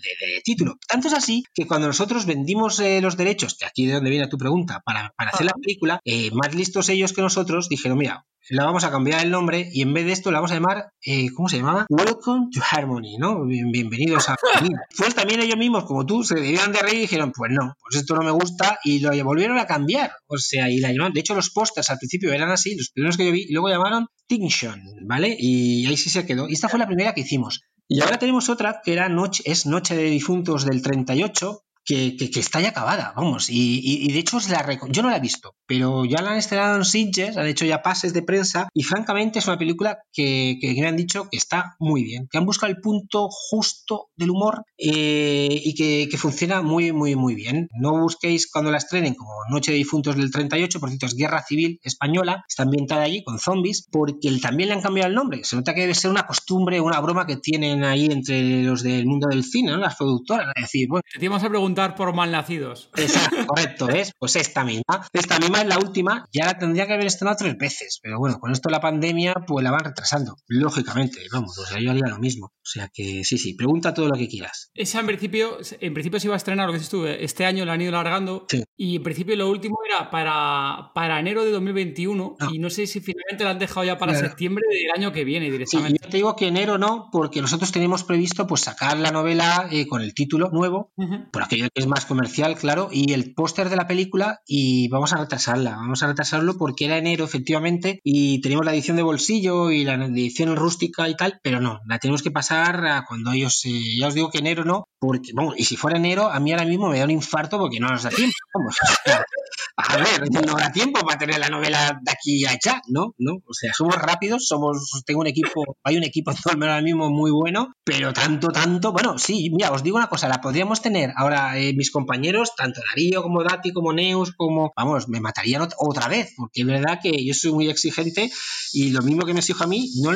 título. 0.44 0.78
Tanto 0.88 1.08
es 1.08 1.14
así 1.14 1.44
que 1.54 1.68
cuando 1.68 1.88
nosotros 1.88 2.26
vendimos 2.26 2.80
eh, 2.80 3.02
los 3.02 3.18
derechos, 3.18 3.56
que 3.58 3.66
aquí 3.66 3.86
de 3.86 3.94
donde 3.94 4.10
viene 4.10 4.28
tu 4.28 4.38
pregunta, 4.38 4.82
para, 4.86 5.14
para 5.18 5.32
hacer 5.32 5.46
la 5.46 5.54
película, 5.54 6.00
eh, 6.04 6.32
más 6.32 6.54
listos 6.56 6.90
ellos 6.90 7.14
que 7.14 7.22
nosotros 7.22 7.70
dijeron, 7.70 7.98
mira, 7.98 8.26
la 8.50 8.66
vamos 8.66 8.84
a 8.84 8.92
cambiar 8.92 9.24
el 9.24 9.32
nombre 9.32 9.70
y 9.72 9.82
en 9.82 9.94
vez 9.94 10.06
de 10.06 10.12
esto 10.14 10.32
la 10.32 10.40
vamos 10.40 10.52
a 10.52 10.56
llamar, 10.56 10.92
eh, 11.02 11.30
¿cómo 11.34 11.50
se 11.50 11.58
llamaba? 11.58 11.86
Welcome 11.90 12.48
to 12.54 12.62
Harmony, 12.72 13.18
¿no? 13.18 13.46
bienvenidos 13.46 14.30
a 14.30 14.36
Pues 14.98 15.16
también 15.16 15.42
ellos 15.42 15.58
mismos, 15.58 15.84
como 15.86 16.06
tú, 16.06 16.24
se 16.24 16.36
debían 16.36 16.72
de 16.72 16.80
reír 16.80 16.98
y 16.98 17.02
dijeron, 17.02 17.32
pues 17.36 17.52
no, 17.52 17.76
pues 17.82 18.02
esto 18.02 18.16
no 18.16 18.24
me 18.24 18.32
gusta 18.32 18.80
y 18.84 19.00
lo 19.00 19.12
volvieron 19.24 19.58
a 19.58 19.66
cambiar. 19.66 20.12
O 20.28 20.38
sea, 20.38 20.70
y 20.70 20.80
la 20.80 20.92
llamaron, 20.92 21.14
de 21.14 21.20
hecho 21.20 21.36
los 21.36 21.50
pósters 21.50 21.90
al 21.90 21.98
principio 21.98 22.32
eran 22.32 22.50
así, 22.50 22.76
los 22.76 22.90
primeros 22.90 23.18
que 23.18 23.26
yo 23.26 23.32
vi, 23.32 23.46
y 23.50 23.54
luego 23.54 23.70
llamaron 23.70 24.08
Tinction, 24.28 24.82
¿vale? 25.06 25.36
Y 25.38 25.86
ahí 25.86 25.98
sí 25.98 26.10
se 26.10 26.26
quedó. 26.26 26.48
Y 26.48 26.54
esta 26.54 26.70
fue 26.70 26.80
la 26.80 26.88
primera 26.88 27.14
que 27.14 27.22
hicimos. 27.22 27.62
Y 27.90 28.02
ahora 28.02 28.20
tenemos 28.20 28.50
otra 28.50 28.82
que 28.84 28.94
era 28.94 29.08
Noche, 29.08 29.44
es 29.46 29.66
Noche 29.66 29.96
de 29.96 30.04
Difuntos 30.04 30.66
del 30.66 30.82
38, 30.82 31.64
que, 31.88 32.18
que, 32.18 32.40
está 32.40 32.60
ya 32.60 32.70
acabada, 32.70 33.14
vamos. 33.16 33.50
Y, 33.50 33.80
y, 33.82 34.12
de 34.12 34.20
hecho, 34.20 34.38
la 34.50 34.78
yo 34.90 35.02
no 35.02 35.10
la 35.10 35.18
he 35.18 35.22
visto, 35.22 35.56
pero 35.66 36.04
ya 36.04 36.22
la 36.22 36.32
han 36.32 36.38
estrenado 36.38 36.76
en 36.76 36.84
Sitges, 36.84 37.38
han 37.38 37.48
hecho 37.48 37.66
ya 37.66 37.82
pases 37.82 38.14
de 38.14 38.24
prensa 38.24 38.68
y 38.74 38.84
francamente 38.84 39.40
es 39.40 39.48
una 39.48 39.58
película 39.58 40.00
que, 40.12 40.58
que 40.60 40.86
han 40.86 40.98
dicho 40.98 41.30
que 41.32 41.38
está 41.38 41.78
muy 41.80 42.04
bien, 42.04 42.28
que 42.30 42.38
han 42.38 42.46
buscado 42.46 42.72
el 42.74 42.82
punto 42.82 43.30
justo 43.30 44.10
del 44.18 44.32
humor 44.32 44.64
eh, 44.78 45.62
y 45.64 45.76
que, 45.76 46.10
que, 46.12 46.18
funciona 46.18 46.62
muy, 46.62 46.92
muy, 46.92 47.16
muy 47.16 47.36
bien. 47.36 47.70
No 47.80 47.98
busquéis 48.02 48.52
cuando 48.52 48.70
la 48.70 48.80
estrenen 48.80 49.16
como 49.16 49.32
Noche 49.50 49.72
de 49.72 49.78
Difuntos 49.78 50.18
del 50.18 50.30
38, 50.30 50.82
por 50.82 50.90
cierto, 50.90 51.06
es 51.06 51.16
Guerra 51.16 51.42
Civil 51.48 51.80
Española, 51.84 52.44
está 52.50 52.64
ambientada 52.64 53.04
allí 53.04 53.24
con 53.24 53.40
zombies, 53.40 53.88
porque 53.90 54.30
también 54.42 54.70
le 54.70 54.76
han 54.76 54.82
cambiado 54.82 55.08
el 55.08 55.16
nombre. 55.16 55.46
Se 55.46 55.56
nota 55.56 55.74
que 55.74 55.82
debe 55.82 55.96
ser 55.96 56.12
una 56.12 56.28
costumbre, 56.28 56.82
una 56.82 57.00
broma 57.00 57.26
que 57.26 57.38
tienen 57.38 57.86
ahí 57.86 58.08
entre 58.08 58.64
los 58.64 58.84
del 58.84 59.06
mundo 59.06 59.30
del 59.30 59.46
cine, 59.46 59.72
¿no? 59.72 59.78
las 59.78 59.96
productoras. 59.96 60.48
Es 60.58 60.64
decir, 60.64 60.88
bueno, 60.90 61.04
te 61.18 61.30
vamos 61.30 61.46
a 61.46 61.50
preguntar 61.50 61.77
por 61.96 62.14
malnacidos. 62.14 62.90
Exacto, 62.96 63.46
correcto, 63.48 63.88
¿ves? 63.88 64.12
Pues 64.18 64.36
esta 64.36 64.64
misma. 64.64 65.08
Esta 65.14 65.40
misma 65.40 65.62
es 65.62 65.68
la 65.68 65.78
última, 65.78 66.26
ya 66.32 66.46
la 66.46 66.58
tendría 66.58 66.88
que 66.88 66.94
haber 66.94 67.06
estrenado 67.06 67.38
tres 67.38 67.58
veces, 67.58 68.00
pero 68.02 68.20
bueno, 68.20 68.40
con 68.40 68.52
esto 68.52 68.70
de 68.70 68.74
la 68.74 68.82
pandemia, 68.82 69.36
pues 69.46 69.64
la 69.64 69.72
van 69.72 69.86
retrasando, 69.86 70.36
lógicamente, 70.48 71.20
vamos, 71.32 71.58
o 71.58 71.66
sea, 71.66 71.80
yo 71.80 71.92
haría 71.92 72.08
lo 72.08 72.20
mismo. 72.20 72.48
O 72.68 72.70
sea 72.70 72.90
que 72.94 73.24
sí, 73.24 73.38
sí, 73.38 73.54
pregunta 73.54 73.94
todo 73.94 74.10
lo 74.10 74.16
que 74.16 74.28
quieras. 74.28 74.72
Esa 74.74 75.00
en 75.00 75.08
principio, 75.08 75.58
en 75.80 75.94
principio 75.94 76.20
se 76.20 76.28
iba 76.28 76.36
a 76.36 76.38
estrenar, 76.38 76.68
lo 76.68 76.74
que 76.74 76.80
tú, 76.80 77.06
este 77.06 77.46
año 77.46 77.64
la 77.64 77.74
han 77.74 77.82
ido 77.82 77.98
alargando. 77.98 78.46
Y 78.76 78.98
en 78.98 79.04
principio 79.04 79.36
lo 79.38 79.50
último 79.50 79.78
era 79.88 80.12
para, 80.12 80.92
para 80.94 81.20
enero 81.20 81.46
de 81.46 81.52
2021 81.52 82.36
y 82.52 82.60
no 82.60 82.70
sé 82.70 82.86
si 82.88 83.00
finalmente 83.00 83.44
lo 83.44 83.52
han 83.52 83.60
dejado 83.60 83.86
ya 83.86 83.98
para 83.98 84.16
septiembre 84.16 84.66
del 84.70 84.92
año 84.94 85.12
que 85.14 85.24
viene 85.24 85.50
directamente. 85.50 85.98
Sí, 85.98 86.04
yo 86.04 86.10
te 86.10 86.18
digo 86.18 86.36
que 86.36 86.48
enero 86.48 86.78
no, 86.78 87.10
porque 87.12 87.42
nosotros 87.42 87.72
teníamos 87.72 88.04
previsto 88.04 88.48
pues 88.48 88.62
sacar 88.62 88.98
la 88.98 89.12
novela 89.12 89.68
eh, 89.72 89.88
con 89.88 90.02
el 90.02 90.14
título 90.14 90.50
nuevo, 90.52 90.92
por 91.32 91.44
aquello 91.44 91.67
es 91.74 91.88
más 91.88 92.06
comercial, 92.06 92.56
claro, 92.56 92.90
y 92.92 93.14
el 93.14 93.34
póster 93.34 93.70
de 93.70 93.76
la 93.76 93.88
película 93.88 94.42
y 94.46 94.88
vamos 94.90 95.14
a 95.14 95.18
retrasarla, 95.18 95.72
vamos 95.72 96.04
a 96.04 96.08
retrasarlo 96.08 96.58
porque 96.58 96.86
era 96.86 96.98
enero 96.98 97.26
efectivamente 97.26 98.00
y 98.04 98.42
teníamos 98.42 98.66
la 98.66 98.74
edición 98.74 98.98
de 98.98 99.04
bolsillo 99.04 99.72
y 99.72 99.84
la 99.84 99.96
edición 99.96 100.56
rústica 100.56 101.08
y 101.10 101.16
tal, 101.16 101.40
pero 101.44 101.60
no, 101.62 101.80
la 101.86 102.00
tenemos 102.00 102.22
que 102.22 102.32
pasar 102.32 102.86
a 102.86 103.06
cuando 103.06 103.32
ellos, 103.32 103.64
eh, 103.66 103.98
ya 104.00 104.08
os 104.08 104.14
digo 104.14 104.30
que 104.30 104.40
enero 104.40 104.64
no, 104.64 104.86
porque, 105.00 105.32
vamos, 105.34 105.56
y 105.58 105.66
si 105.66 105.78
fuera 105.78 105.98
enero, 105.98 106.30
a 106.32 106.40
mí 106.40 106.52
ahora 106.52 106.66
mismo 106.66 106.90
me 106.90 107.00
da 107.00 107.06
un 107.06 107.12
infarto 107.12 107.58
porque 107.58 107.80
no 107.80 107.90
nos 107.90 108.04
da 108.04 108.10
tiempo, 108.10 108.36
a 109.76 109.98
ver, 109.98 110.32
no 110.32 110.56
da 110.56 110.72
tiempo 110.72 111.02
para 111.02 111.20
tener 111.20 111.40
la 111.40 111.50
novela 111.50 112.00
de 112.02 112.12
aquí 112.12 112.46
a 112.46 112.52
allá, 112.52 112.82
¿no? 112.88 113.14
¿no? 113.18 113.36
O 113.46 113.54
sea, 113.54 113.72
somos 113.74 113.96
rápidos, 113.96 114.48
somos, 114.48 115.04
tengo 115.06 115.22
un 115.22 115.28
equipo, 115.28 115.78
hay 115.84 115.98
un 115.98 116.04
equipo 116.04 116.32
ahora 116.52 116.82
mismo 116.82 117.10
muy 117.10 117.32
bueno, 117.32 117.74
pero 117.84 118.14
tanto, 118.14 118.48
tanto, 118.50 118.92
bueno, 118.92 119.18
sí, 119.18 119.50
mira, 119.52 119.72
os 119.72 119.84
digo 119.84 119.98
una 119.98 120.08
cosa, 120.08 120.28
la 120.28 120.42
podríamos 120.42 120.82
tener 120.82 121.12
ahora 121.16 121.58
eh, 121.60 121.74
mis 121.76 121.92
compañeros, 121.92 122.56
tanto 122.56 122.82
Darío 122.90 123.22
como 123.22 123.44
Dati, 123.44 123.72
como 123.72 123.94
Neus, 123.94 124.34
como, 124.36 124.74
vamos, 124.76 125.08
me 125.08 125.20
matarían 125.20 125.68
otra 125.78 126.08
vez, 126.08 126.34
porque 126.36 126.62
es 126.62 126.68
verdad 126.68 127.00
que 127.02 127.24
yo 127.24 127.34
soy 127.34 127.52
muy 127.52 127.70
exigente 127.70 128.32
y 128.74 128.90
lo 128.90 129.02
mismo 129.02 129.26
que 129.26 129.34
me 129.34 129.40
exijo 129.40 129.64
a 129.64 129.68
mí, 129.68 129.90
no, 130.02 130.12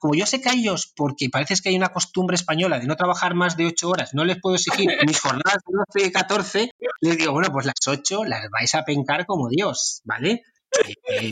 como 0.00 0.14
yo 0.14 0.26
sé 0.26 0.40
que 0.40 0.48
a 0.48 0.54
ellos, 0.54 0.92
porque 0.96 1.28
parece 1.30 1.54
que 1.62 1.70
hay 1.70 1.76
una 1.76 1.88
costumbre 1.90 2.34
española 2.34 2.78
de 2.78 2.86
no 2.86 2.96
trabajar 2.96 3.34
más 3.34 3.56
de 3.56 3.66
ocho 3.66 3.88
horas, 3.88 4.10
no 4.12 4.24
les 4.24 4.40
puedo 4.40 4.56
exigir 4.56 4.88
mis 5.06 5.20
jornadas 5.20 5.58
de 5.66 6.00
12 6.00 6.08
y 6.08 6.12
14, 6.12 6.70
les 7.00 7.18
digo, 7.18 7.32
bueno, 7.32 7.50
pues 7.52 7.66
las 7.66 7.74
ocho 7.86 8.24
las 8.24 8.48
vais 8.58 8.74
a 8.74 8.84
pencar 8.84 9.24
como 9.26 9.48
Dios, 9.48 10.02
¿vale? 10.04 10.42
Eh, 11.10 11.30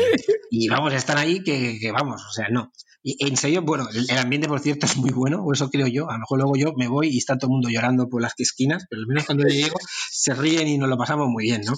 y 0.51 0.67
vamos, 0.71 0.95
a 0.95 0.97
estar 0.97 1.19
ahí 1.19 1.45
que, 1.45 1.79
que, 1.79 1.93
vamos, 1.93 2.25
o 2.27 2.33
sea, 2.33 2.49
no. 2.49 2.73
Y 3.09 3.25
en 3.25 3.37
serio, 3.37 3.63
bueno, 3.63 3.87
el, 3.95 4.19
ambiente, 4.19 4.49
por 4.49 4.59
cierto, 4.59 4.85
es 4.87 4.97
muy 4.97 5.11
bueno, 5.11 5.41
o 5.45 5.53
eso 5.53 5.71
creo 5.71 5.87
yo. 5.87 6.11
A 6.11 6.15
lo 6.15 6.19
mejor 6.19 6.39
luego 6.39 6.57
yo 6.57 6.73
me 6.77 6.89
voy 6.89 7.07
y 7.07 7.19
está 7.19 7.39
todo 7.39 7.47
el 7.47 7.53
mundo 7.53 7.69
llorando 7.69 8.09
por 8.09 8.21
las 8.21 8.33
esquinas, 8.37 8.85
pero 8.91 9.03
al 9.03 9.07
menos 9.07 9.25
cuando 9.25 9.45
yo 9.45 9.55
llego 9.55 9.77
se 10.11 10.35
ríen 10.35 10.67
y 10.67 10.77
nos 10.77 10.89
lo 10.89 10.99
pasamos 10.99 11.29
muy 11.29 11.45
bien, 11.45 11.63
¿no? 11.65 11.75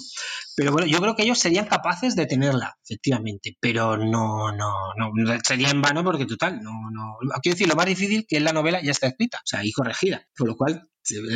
Pero 0.55 0.71
bueno, 0.71 0.87
yo 0.87 0.97
creo 0.99 1.15
que 1.15 1.21
ellos 1.21 1.37
serían 1.37 1.67
capaces 1.67 2.15
de 2.15 2.25
tenerla, 2.25 2.75
efectivamente, 2.83 3.55
pero 3.59 3.95
no, 3.95 4.51
no, 4.51 4.73
no, 4.97 5.11
sería 5.43 5.69
en 5.69 5.83
vano 5.83 6.03
porque 6.03 6.25
total, 6.25 6.63
no, 6.63 6.71
no. 6.91 7.17
Quiero 7.43 7.53
decir, 7.53 7.67
lo 7.67 7.75
más 7.75 7.85
difícil 7.85 8.25
que 8.27 8.37
es 8.37 8.41
la 8.41 8.51
novela 8.51 8.81
ya 8.81 8.89
está 8.89 9.05
escrita, 9.05 9.37
o 9.37 9.45
sea, 9.45 9.63
y 9.63 9.71
corregida, 9.71 10.25
por 10.35 10.47
lo 10.47 10.55
cual 10.55 10.89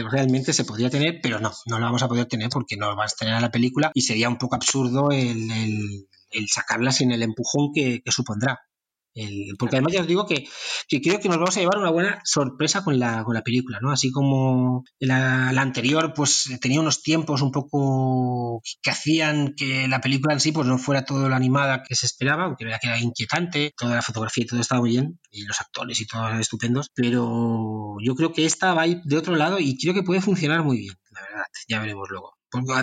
realmente 0.09 0.53
se 0.53 0.65
podría 0.65 0.89
tener, 0.89 1.19
pero 1.21 1.39
no, 1.39 1.51
no 1.67 1.77
lo 1.77 1.85
vamos 1.85 2.01
a 2.01 2.07
poder 2.07 2.25
tener 2.25 2.49
porque 2.49 2.77
no 2.77 2.95
vas 2.95 3.13
a 3.13 3.17
tener 3.17 3.35
a 3.35 3.41
la 3.41 3.51
película 3.51 3.91
y 3.93 4.01
sería 4.01 4.27
un 4.27 4.39
poco 4.39 4.55
absurdo 4.55 5.11
el, 5.11 5.51
el, 6.31 6.47
sacarla 6.47 6.91
sin 6.91 7.11
el 7.11 7.21
empujón 7.21 7.71
que 7.73 8.01
supondrá 8.07 8.59
porque 9.59 9.75
además 9.75 9.93
ya 9.93 10.01
os 10.01 10.07
digo 10.07 10.25
que, 10.25 10.47
creo 11.01 11.19
que 11.19 11.29
nos 11.29 11.37
vamos 11.37 11.55
a 11.55 11.59
llevar 11.59 11.77
una 11.77 11.91
buena 11.91 12.21
sorpresa 12.25 12.83
con 12.83 12.99
la, 12.99 13.23
con 13.23 13.35
la 13.35 13.43
película, 13.43 13.79
¿no? 13.81 13.91
Así 13.91 14.11
como 14.11 14.83
la, 14.99 15.49
anterior, 15.49 16.13
pues 16.15 16.49
tenía 16.61 16.81
unos 16.81 17.03
tiempos 17.03 17.41
un 17.41 17.51
poco 17.51 18.61
que 18.81 18.89
hacían 18.89 19.53
que 19.55 19.87
la 19.87 20.01
película 20.01 20.33
en 20.33 20.39
sí 20.39 20.51
pues 20.51 20.67
no 20.67 20.77
fuera 20.77 21.05
todo 21.05 21.29
lo 21.29 21.35
animada 21.35 21.83
que 21.83 21.95
se 21.95 22.05
esperaba, 22.05 22.45
aunque 22.45 22.65
era 22.65 22.79
que 22.79 22.87
era 22.87 22.99
inquietante, 22.99 23.73
toda 23.77 23.95
la 23.95 24.01
fotografía 24.01 24.43
y 24.43 24.47
todo 24.47 24.59
estaba 24.59 24.81
muy 24.81 24.91
bien, 24.91 25.19
y 25.31 25.43
los 25.43 25.61
actores 25.61 26.01
y 26.01 26.07
todos 26.07 26.39
estupendos, 26.39 26.89
pero 26.93 27.95
yo 28.03 28.15
creo 28.15 28.33
que 28.33 28.45
esta 28.45 28.73
va 28.73 28.83
a 28.83 28.87
ir 28.87 29.01
de 29.03 29.17
otro 29.17 29.35
lado 29.35 29.59
y 29.59 29.77
creo 29.77 29.93
que 29.93 30.03
puede 30.03 30.21
funcionar 30.21 30.63
muy 30.63 30.77
bien, 30.77 30.95
la 31.11 31.21
verdad, 31.21 31.45
ya 31.67 31.79
veremos 31.79 32.07
luego. 32.09 32.33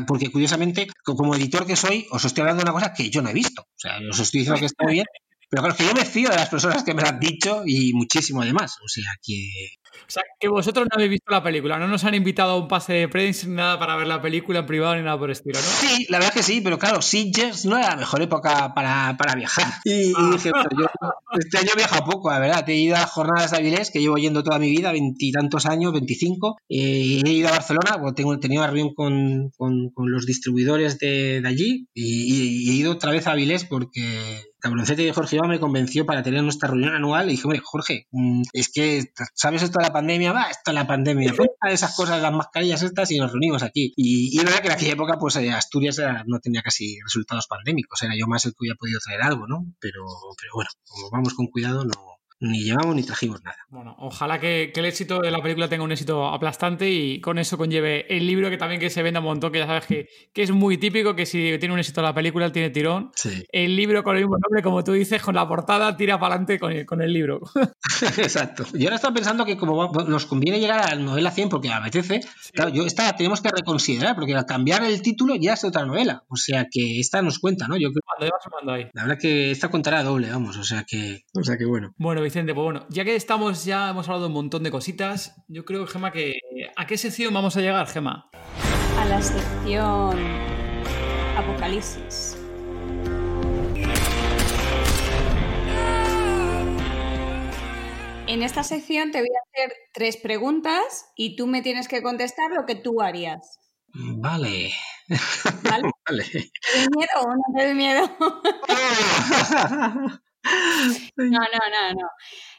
Porque, 0.06 0.32
curiosamente, 0.32 0.88
como 1.04 1.34
editor 1.36 1.64
que 1.64 1.76
soy, 1.76 2.06
os 2.10 2.24
estoy 2.24 2.40
hablando 2.40 2.64
de 2.64 2.70
una 2.70 2.72
cosa 2.72 2.92
que 2.92 3.08
yo 3.08 3.22
no 3.22 3.28
he 3.28 3.32
visto. 3.32 3.62
O 3.62 3.78
sea, 3.78 3.98
os 4.10 4.18
estoy 4.18 4.40
diciendo 4.40 4.58
que 4.58 4.66
está 4.66 4.82
muy 4.82 4.94
bien, 4.94 5.06
pero 5.50 5.62
claro, 5.62 5.76
que 5.76 5.84
yo 5.84 5.94
me 5.94 6.04
fío 6.04 6.30
de 6.30 6.36
las 6.36 6.48
personas 6.48 6.84
que 6.84 6.94
me 6.94 7.02
lo 7.02 7.08
han 7.08 7.18
dicho 7.18 7.62
y 7.66 7.92
muchísimo 7.92 8.40
además. 8.40 8.76
O 8.84 8.88
sea 8.88 9.10
que 9.20 9.79
o 9.92 10.10
sea, 10.10 10.22
que 10.38 10.48
vosotros 10.48 10.86
no 10.90 10.94
habéis 10.94 11.10
visto 11.10 11.30
la 11.30 11.42
película, 11.42 11.78
no 11.78 11.88
nos 11.88 12.04
han 12.04 12.14
invitado 12.14 12.52
a 12.52 12.58
un 12.58 12.68
pase 12.68 12.94
de 12.94 13.08
prensa 13.08 13.46
ni 13.46 13.54
nada 13.54 13.78
para 13.78 13.96
ver 13.96 14.06
la 14.06 14.20
película 14.20 14.60
en 14.60 14.66
privado 14.66 14.96
ni 14.96 15.02
nada 15.02 15.18
por 15.18 15.28
el 15.28 15.32
estilo, 15.32 15.58
¿no? 15.58 15.66
Sí, 15.66 16.06
la 16.08 16.18
verdad 16.18 16.32
que 16.32 16.42
sí, 16.42 16.60
pero 16.62 16.78
claro, 16.78 17.02
Sitges 17.02 17.64
no 17.64 17.76
era 17.76 17.90
la 17.90 17.96
mejor 17.96 18.22
época 18.22 18.74
para, 18.74 19.16
para 19.16 19.34
viajar. 19.34 19.66
Y, 19.84 20.12
ah. 20.16 20.30
dije, 20.32 20.50
yo 20.78 20.86
este 21.38 21.58
año 21.58 21.68
he 21.74 21.76
viajado 21.76 22.04
poco, 22.04 22.30
la 22.30 22.38
verdad. 22.38 22.68
He 22.68 22.76
ido 22.76 22.96
a 22.96 23.00
las 23.00 23.10
jornadas 23.10 23.50
de 23.50 23.58
Avilés, 23.58 23.90
que 23.90 24.00
llevo 24.00 24.16
yendo 24.16 24.42
toda 24.42 24.58
mi 24.58 24.70
vida, 24.70 24.92
veintitantos 24.92 25.66
años, 25.66 25.92
veinticinco. 25.92 26.56
Eh, 26.68 27.20
he 27.24 27.30
ido 27.30 27.48
a 27.48 27.52
Barcelona, 27.52 27.98
porque 28.00 28.14
tengo, 28.14 28.38
tenido 28.38 28.62
una 28.62 28.70
reunión 28.70 28.94
con, 28.94 29.50
con, 29.56 29.90
los 30.10 30.26
distribuidores 30.26 30.98
de, 30.98 31.40
de 31.40 31.48
allí, 31.48 31.88
y, 31.94 32.70
he 32.70 32.74
ido 32.74 32.92
otra 32.92 33.12
vez 33.12 33.26
a 33.26 33.32
Avilés 33.32 33.64
porque 33.64 34.50
Cabroncete 34.60 35.02
de 35.02 35.12
Jorge 35.12 35.38
me 35.48 35.58
convenció 35.58 36.04
para 36.04 36.22
tener 36.22 36.42
nuestra 36.42 36.68
reunión 36.68 36.94
anual 36.94 37.28
y 37.28 37.32
dije, 37.32 37.44
hombre, 37.44 37.60
Jorge, 37.64 38.06
mm, 38.10 38.42
es 38.52 38.70
que, 38.70 39.10
¿sabes 39.34 39.62
esto 39.62 39.79
de 39.80 39.88
la 39.88 39.92
pandemia? 39.92 40.32
Va, 40.32 40.50
esto 40.50 40.70
es 40.70 40.74
la 40.74 40.86
pandemia. 40.86 41.34
Esas 41.68 41.94
cosas, 41.94 42.20
las 42.20 42.32
mascarillas 42.32 42.82
estas 42.82 43.10
y 43.10 43.18
nos 43.18 43.32
reunimos 43.32 43.62
aquí. 43.62 43.92
Y, 43.96 44.38
es 44.38 44.44
verdad 44.44 44.60
que 44.60 44.68
en 44.68 44.72
aquella 44.72 44.92
época, 44.92 45.18
pues 45.18 45.36
eh, 45.36 45.50
Asturias 45.50 46.00
no 46.26 46.38
tenía 46.40 46.62
casi 46.62 46.98
resultados 47.02 47.46
pandémicos. 47.46 48.02
Era 48.02 48.14
yo 48.16 48.26
más 48.26 48.44
el 48.44 48.52
que 48.52 48.58
hubiera 48.60 48.76
podido 48.76 49.00
traer 49.00 49.22
algo, 49.22 49.46
¿no? 49.46 49.66
Pero, 49.80 50.04
pero 50.40 50.52
bueno, 50.54 50.70
como 50.86 51.10
vamos 51.10 51.34
con 51.34 51.46
cuidado, 51.48 51.84
no, 51.84 52.09
ni 52.40 52.64
llevamos 52.64 52.96
ni 52.96 53.02
trajimos 53.02 53.42
nada. 53.42 53.56
Bueno, 53.68 53.94
ojalá 53.98 54.40
que, 54.40 54.72
el 54.74 54.84
éxito 54.86 55.20
de 55.20 55.30
la 55.30 55.42
película 55.42 55.68
tenga 55.68 55.84
un 55.84 55.92
éxito 55.92 56.26
aplastante 56.26 56.90
y 56.90 57.20
con 57.20 57.38
eso 57.38 57.58
conlleve 57.58 58.06
el 58.14 58.26
libro 58.26 58.48
que 58.48 58.56
también 58.56 58.80
que 58.80 58.88
se 58.90 59.02
venda 59.02 59.20
un 59.20 59.26
montón, 59.26 59.52
que 59.52 59.58
ya 59.58 59.66
sabes 59.66 59.86
que, 59.86 60.08
que 60.32 60.42
es 60.42 60.50
muy 60.50 60.78
típico, 60.78 61.14
que 61.14 61.26
si 61.26 61.58
tiene 61.58 61.74
un 61.74 61.78
éxito 61.78 62.00
la 62.00 62.14
película, 62.14 62.50
tiene 62.50 62.70
tirón. 62.70 63.12
El 63.52 63.76
libro 63.76 64.02
con 64.02 64.16
el 64.16 64.22
mismo 64.22 64.36
nombre, 64.38 64.62
como 64.62 64.82
tú 64.82 64.92
dices, 64.92 65.22
con 65.22 65.34
la 65.34 65.46
portada, 65.46 65.96
tira 65.96 66.18
para 66.18 66.34
adelante 66.34 66.58
con 66.58 66.72
el, 66.72 66.86
con 66.86 67.02
el 67.02 67.12
libro. 67.12 67.40
Exacto. 68.16 68.64
Yo 68.72 68.86
ahora 68.86 68.96
estaba 68.96 69.14
pensando 69.14 69.44
que 69.44 69.56
como 69.56 69.90
nos 70.08 70.26
conviene 70.26 70.60
llegar 70.60 70.80
a 70.80 70.94
la 70.94 71.02
novela 71.02 71.30
100 71.30 71.48
porque 71.50 71.70
apetece, 71.70 72.20
claro, 72.52 72.70
yo 72.70 72.84
esta 72.84 73.14
tenemos 73.16 73.40
que 73.40 73.50
reconsiderar, 73.50 74.14
porque 74.14 74.34
al 74.34 74.46
cambiar 74.46 74.82
el 74.84 75.02
título 75.02 75.34
ya 75.36 75.54
es 75.54 75.64
otra 75.64 75.84
novela. 75.84 76.24
O 76.28 76.36
sea 76.36 76.66
que 76.70 77.00
esta 77.00 77.20
nos 77.20 77.38
cuenta, 77.38 77.68
¿no? 77.68 77.76
Yo 77.76 77.90
creo... 77.92 78.72
ahí. 78.72 78.88
La 78.94 79.02
verdad 79.02 79.18
que 79.20 79.50
esta 79.50 79.68
contará 79.68 80.02
doble, 80.02 80.30
vamos, 80.30 80.56
o 80.56 80.64
sea 80.64 80.84
que... 80.84 81.24
O 81.34 81.42
sea 81.42 81.58
que 81.58 81.66
bueno. 81.66 81.94
Bueno, 81.98 82.22
Vicente, 82.30 82.54
pues 82.54 82.62
bueno, 82.62 82.86
ya 82.90 83.04
que 83.04 83.16
estamos, 83.16 83.64
ya 83.64 83.90
hemos 83.90 84.06
hablado 84.06 84.22
de 84.22 84.28
un 84.28 84.34
montón 84.34 84.62
de 84.62 84.70
cositas, 84.70 85.34
yo 85.48 85.64
creo, 85.64 85.84
Gema, 85.88 86.12
que 86.12 86.38
¿a 86.76 86.86
qué 86.86 86.96
sección 86.96 87.34
vamos 87.34 87.56
a 87.56 87.60
llegar, 87.60 87.88
Gema? 87.88 88.30
A 89.00 89.04
la 89.06 89.20
sección 89.20 90.16
Apocalipsis. 91.36 92.36
En 98.28 98.44
esta 98.44 98.62
sección 98.62 99.10
te 99.10 99.18
voy 99.18 99.28
a 99.28 99.42
hacer 99.50 99.76
tres 99.92 100.16
preguntas 100.16 101.06
y 101.16 101.34
tú 101.34 101.48
me 101.48 101.62
tienes 101.62 101.88
que 101.88 102.00
contestar 102.00 102.52
lo 102.52 102.64
que 102.64 102.76
tú 102.76 103.02
harías. 103.02 103.58
Vale. 103.92 104.70
¿Vale? 105.64 105.90
vale. 106.08 106.24
¿Te 106.24 106.88
miedo 106.96 107.10
o 107.22 107.34
no 107.34 107.42
te 107.58 107.74
miedo? 107.74 108.08
no, 111.16 111.26
no, 111.26 111.38
no, 111.38 111.94
no. 111.94 112.08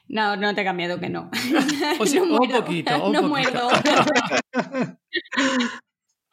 No, 0.08 0.36
no 0.36 0.54
te 0.54 0.62
he 0.62 0.66
cambiado 0.66 1.00
que 1.00 1.10
no. 1.10 1.32
O 2.00 2.06
sea, 2.06 2.22
no 2.22 2.38
un 2.38 2.52
poquito. 2.52 3.06
Un 3.06 3.14
no 3.14 3.24
muerdo. 3.24 3.70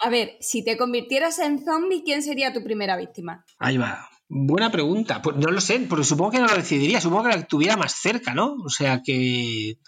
A 0.00 0.10
ver, 0.10 0.36
si 0.40 0.64
te 0.64 0.76
convirtieras 0.76 1.38
en 1.40 1.64
zombie, 1.64 2.02
¿quién 2.04 2.22
sería 2.22 2.52
tu 2.52 2.62
primera 2.62 2.96
víctima? 2.96 3.44
Ahí 3.58 3.78
va. 3.78 4.08
Buena 4.28 4.70
pregunta. 4.70 5.22
Pues 5.22 5.36
no 5.36 5.50
lo 5.50 5.60
sé, 5.60 5.80
porque 5.88 6.04
supongo 6.04 6.32
que 6.32 6.38
no 6.38 6.46
lo 6.46 6.54
decidiría, 6.54 7.00
supongo 7.00 7.24
que 7.24 7.36
la 7.36 7.46
tuviera 7.46 7.76
más 7.76 7.94
cerca, 7.94 8.34
¿no? 8.34 8.54
O 8.64 8.68
sea 8.68 9.02
que. 9.02 9.78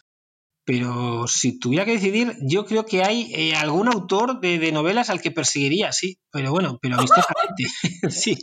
Pero 0.65 1.27
si 1.27 1.59
tuviera 1.59 1.85
que 1.85 1.93
decidir, 1.93 2.37
yo 2.43 2.65
creo 2.65 2.87
que 2.87 3.03
hay 3.03 3.33
eh, 3.35 3.55
algún 3.57 3.89
autor 3.89 4.41
de, 4.41 4.71
novelas 4.73 5.11
al 5.11 5.21
que 5.21 5.31
perseguiría, 5.31 5.93
sí. 5.93 6.19
Pero 6.31 6.53
bueno, 6.53 6.79
pero 6.81 6.97
amistosamente. 6.97 7.65
sí. 8.11 8.39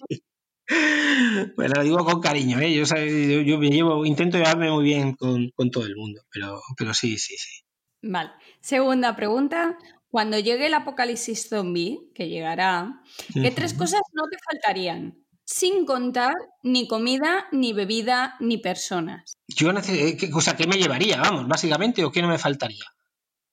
Bueno, 1.56 1.76
lo 1.76 1.84
digo 1.84 2.06
con 2.06 2.22
cariño, 2.22 2.60
¿eh? 2.60 2.74
yo, 2.74 3.58
me 3.58 3.70
llevo, 3.70 4.06
intento 4.06 4.38
llevarme 4.38 4.70
muy 4.70 4.84
bien 4.84 5.16
con, 5.16 5.52
todo 5.72 5.86
el 5.86 5.96
mundo, 5.96 6.22
pero, 6.32 6.62
pero 6.78 6.94
sí, 6.94 7.18
sí, 7.18 7.36
sí. 7.38 7.64
Vale. 8.02 8.32
Segunda 8.60 9.16
pregunta. 9.16 9.78
Cuando 10.10 10.40
llegue 10.40 10.68
el 10.68 10.74
apocalipsis 10.74 11.50
zombie, 11.50 12.00
que 12.16 12.30
llegará, 12.30 13.02
¿qué 13.34 13.52
tres 13.52 13.74
cosas 13.74 14.02
no 14.14 14.24
te 14.30 14.38
faltarían? 14.52 15.18
Sin 15.44 15.86
contar 15.86 16.34
ni 16.64 16.88
comida, 16.88 17.48
ni 17.52 17.74
bebida, 17.74 18.36
ni 18.40 18.58
personas. 18.58 19.38
Yo 19.48 19.72
eh, 19.72 20.18
¿qué, 20.18 20.30
cosa, 20.30 20.56
¿qué 20.56 20.68
me 20.68 20.78
llevaría, 20.78 21.22
vamos, 21.22 21.48
básicamente, 21.48 22.04
o 22.04 22.12
qué 22.12 22.22
no 22.22 22.30
me 22.30 22.38
faltaría? 22.38 22.84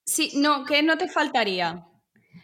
Sí, 0.04 0.32
no, 0.36 0.64
¿qué 0.64 0.82
no 0.82 0.96
te 0.96 1.08
faltaría? 1.08 1.86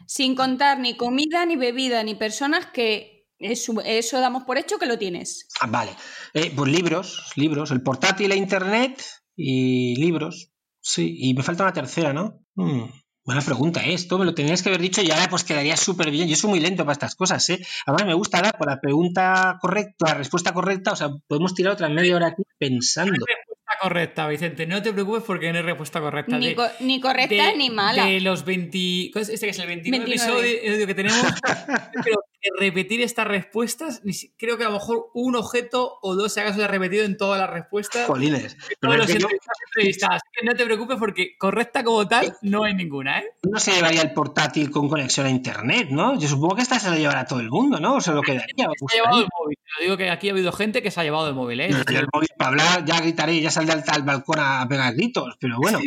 Sin 0.06 0.34
contar 0.34 0.80
ni 0.80 0.96
comida, 0.96 1.46
ni 1.46 1.56
bebida, 1.56 2.02
ni 2.02 2.14
personas 2.14 2.66
que 2.66 3.19
eso, 3.40 4.20
damos 4.20 4.44
por 4.44 4.58
hecho 4.58 4.78
que 4.78 4.86
lo 4.86 4.98
tienes. 4.98 5.48
Ah, 5.60 5.66
vale. 5.66 5.92
Eh, 6.34 6.52
pues 6.54 6.70
libros, 6.70 7.32
libros. 7.36 7.70
El 7.70 7.82
portátil 7.82 8.32
e 8.32 8.36
internet 8.36 9.02
y 9.34 9.96
libros. 9.96 10.52
Sí, 10.80 11.16
y 11.18 11.34
me 11.34 11.42
falta 11.42 11.64
una 11.64 11.72
tercera, 11.72 12.12
¿no? 12.12 12.42
Hmm, 12.54 12.84
Buena 13.22 13.42
pregunta, 13.42 13.84
¿eh? 13.84 13.92
Esto 13.92 14.18
me 14.18 14.24
lo 14.24 14.34
tenías 14.34 14.62
que 14.62 14.70
haber 14.70 14.80
dicho 14.80 15.02
y 15.02 15.10
ahora 15.10 15.28
pues 15.28 15.44
quedaría 15.44 15.76
súper 15.76 16.10
bien. 16.10 16.26
Yo 16.26 16.36
soy 16.36 16.50
muy 16.50 16.60
lento 16.60 16.84
para 16.84 16.94
estas 16.94 17.14
cosas, 17.14 17.48
¿eh? 17.50 17.60
Además 17.86 18.06
me 18.06 18.14
gusta 18.14 18.40
dar 18.40 18.56
por 18.56 18.68
la 18.68 18.80
pregunta 18.80 19.58
correcta, 19.60 20.06
la 20.06 20.14
respuesta 20.14 20.54
correcta, 20.54 20.92
o 20.92 20.96
sea, 20.96 21.10
podemos 21.28 21.54
tirar 21.54 21.74
otra 21.74 21.88
media 21.90 22.16
hora 22.16 22.28
aquí 22.28 22.42
pensando. 22.58 23.12
No 23.12 23.24
hay 23.28 23.36
respuesta 23.36 23.72
correcta, 23.82 24.26
Vicente, 24.26 24.66
no 24.66 24.82
te 24.82 24.92
preocupes 24.92 25.22
porque 25.24 25.52
no 25.52 25.58
hay 25.58 25.64
respuesta 25.64 26.00
correcta. 26.00 26.38
Ni, 26.38 27.00
correcta 27.00 27.52
ni 27.52 27.68
mala. 27.70 28.06
De 28.06 28.20
los 28.20 28.44
20... 28.44 29.10
Este 29.14 29.46
que 29.46 29.50
es 29.50 29.58
el 29.58 29.66
29, 29.66 30.04
episodio 30.06 30.86
que 30.86 30.94
tenemos, 30.94 31.20
repetir 32.58 33.02
estas 33.02 33.26
respuestas, 33.26 34.02
creo 34.38 34.56
que 34.56 34.64
a 34.64 34.68
lo 34.68 34.74
mejor 34.74 35.10
un 35.14 35.36
objeto 35.36 35.98
o 36.02 36.14
dos 36.14 36.32
se 36.32 36.40
haga 36.40 36.66
repetido 36.66 37.04
en 37.04 37.16
todas 37.16 37.40
las 37.40 37.50
respuestas. 37.50 38.06
Jolines. 38.06 38.56
Pero 38.80 39.02
es 39.02 39.12
que 39.12 40.44
no 40.44 40.54
te 40.54 40.64
preocupes 40.64 40.96
porque 40.98 41.36
correcta 41.38 41.84
como 41.84 42.06
tal 42.08 42.36
no 42.42 42.64
hay 42.64 42.74
ninguna, 42.74 43.20
¿eh? 43.20 43.24
No 43.50 43.58
se 43.58 43.72
llevaría 43.72 44.02
el 44.02 44.12
portátil 44.12 44.70
con 44.70 44.88
conexión 44.88 45.26
a 45.26 45.30
internet, 45.30 45.88
¿no? 45.90 46.18
Yo 46.18 46.28
supongo 46.28 46.56
que 46.56 46.62
esta 46.62 46.78
se 46.78 46.90
lo 46.90 46.96
llevará 46.96 47.24
todo 47.24 47.40
el 47.40 47.50
mundo, 47.50 47.78
¿no? 47.78 47.96
O 47.96 48.00
se 48.00 48.12
lo 48.12 48.22
quedaría. 48.22 48.46
Se 48.56 48.62
ha 48.62 49.02
llevado 49.02 49.20
el 49.20 49.28
móvil. 49.38 49.58
Te 49.76 49.84
digo 49.84 49.96
que 49.96 50.10
aquí 50.10 50.28
ha 50.28 50.32
habido 50.32 50.52
gente 50.52 50.82
que 50.82 50.90
se 50.90 51.00
ha 51.00 51.04
llevado 51.04 51.28
el 51.28 51.34
móvil, 51.34 51.60
¿eh? 51.60 51.68
el 51.68 52.08
móvil 52.12 52.28
para 52.36 52.50
hablar, 52.50 52.84
ya 52.84 53.00
gritaré, 53.00 53.40
ya 53.40 53.50
saldré 53.50 53.82
al, 53.86 54.02
balcón 54.02 54.38
a 54.40 54.66
pegar 54.68 54.94
gritos, 54.94 55.36
pero 55.38 55.56
bueno. 55.58 55.78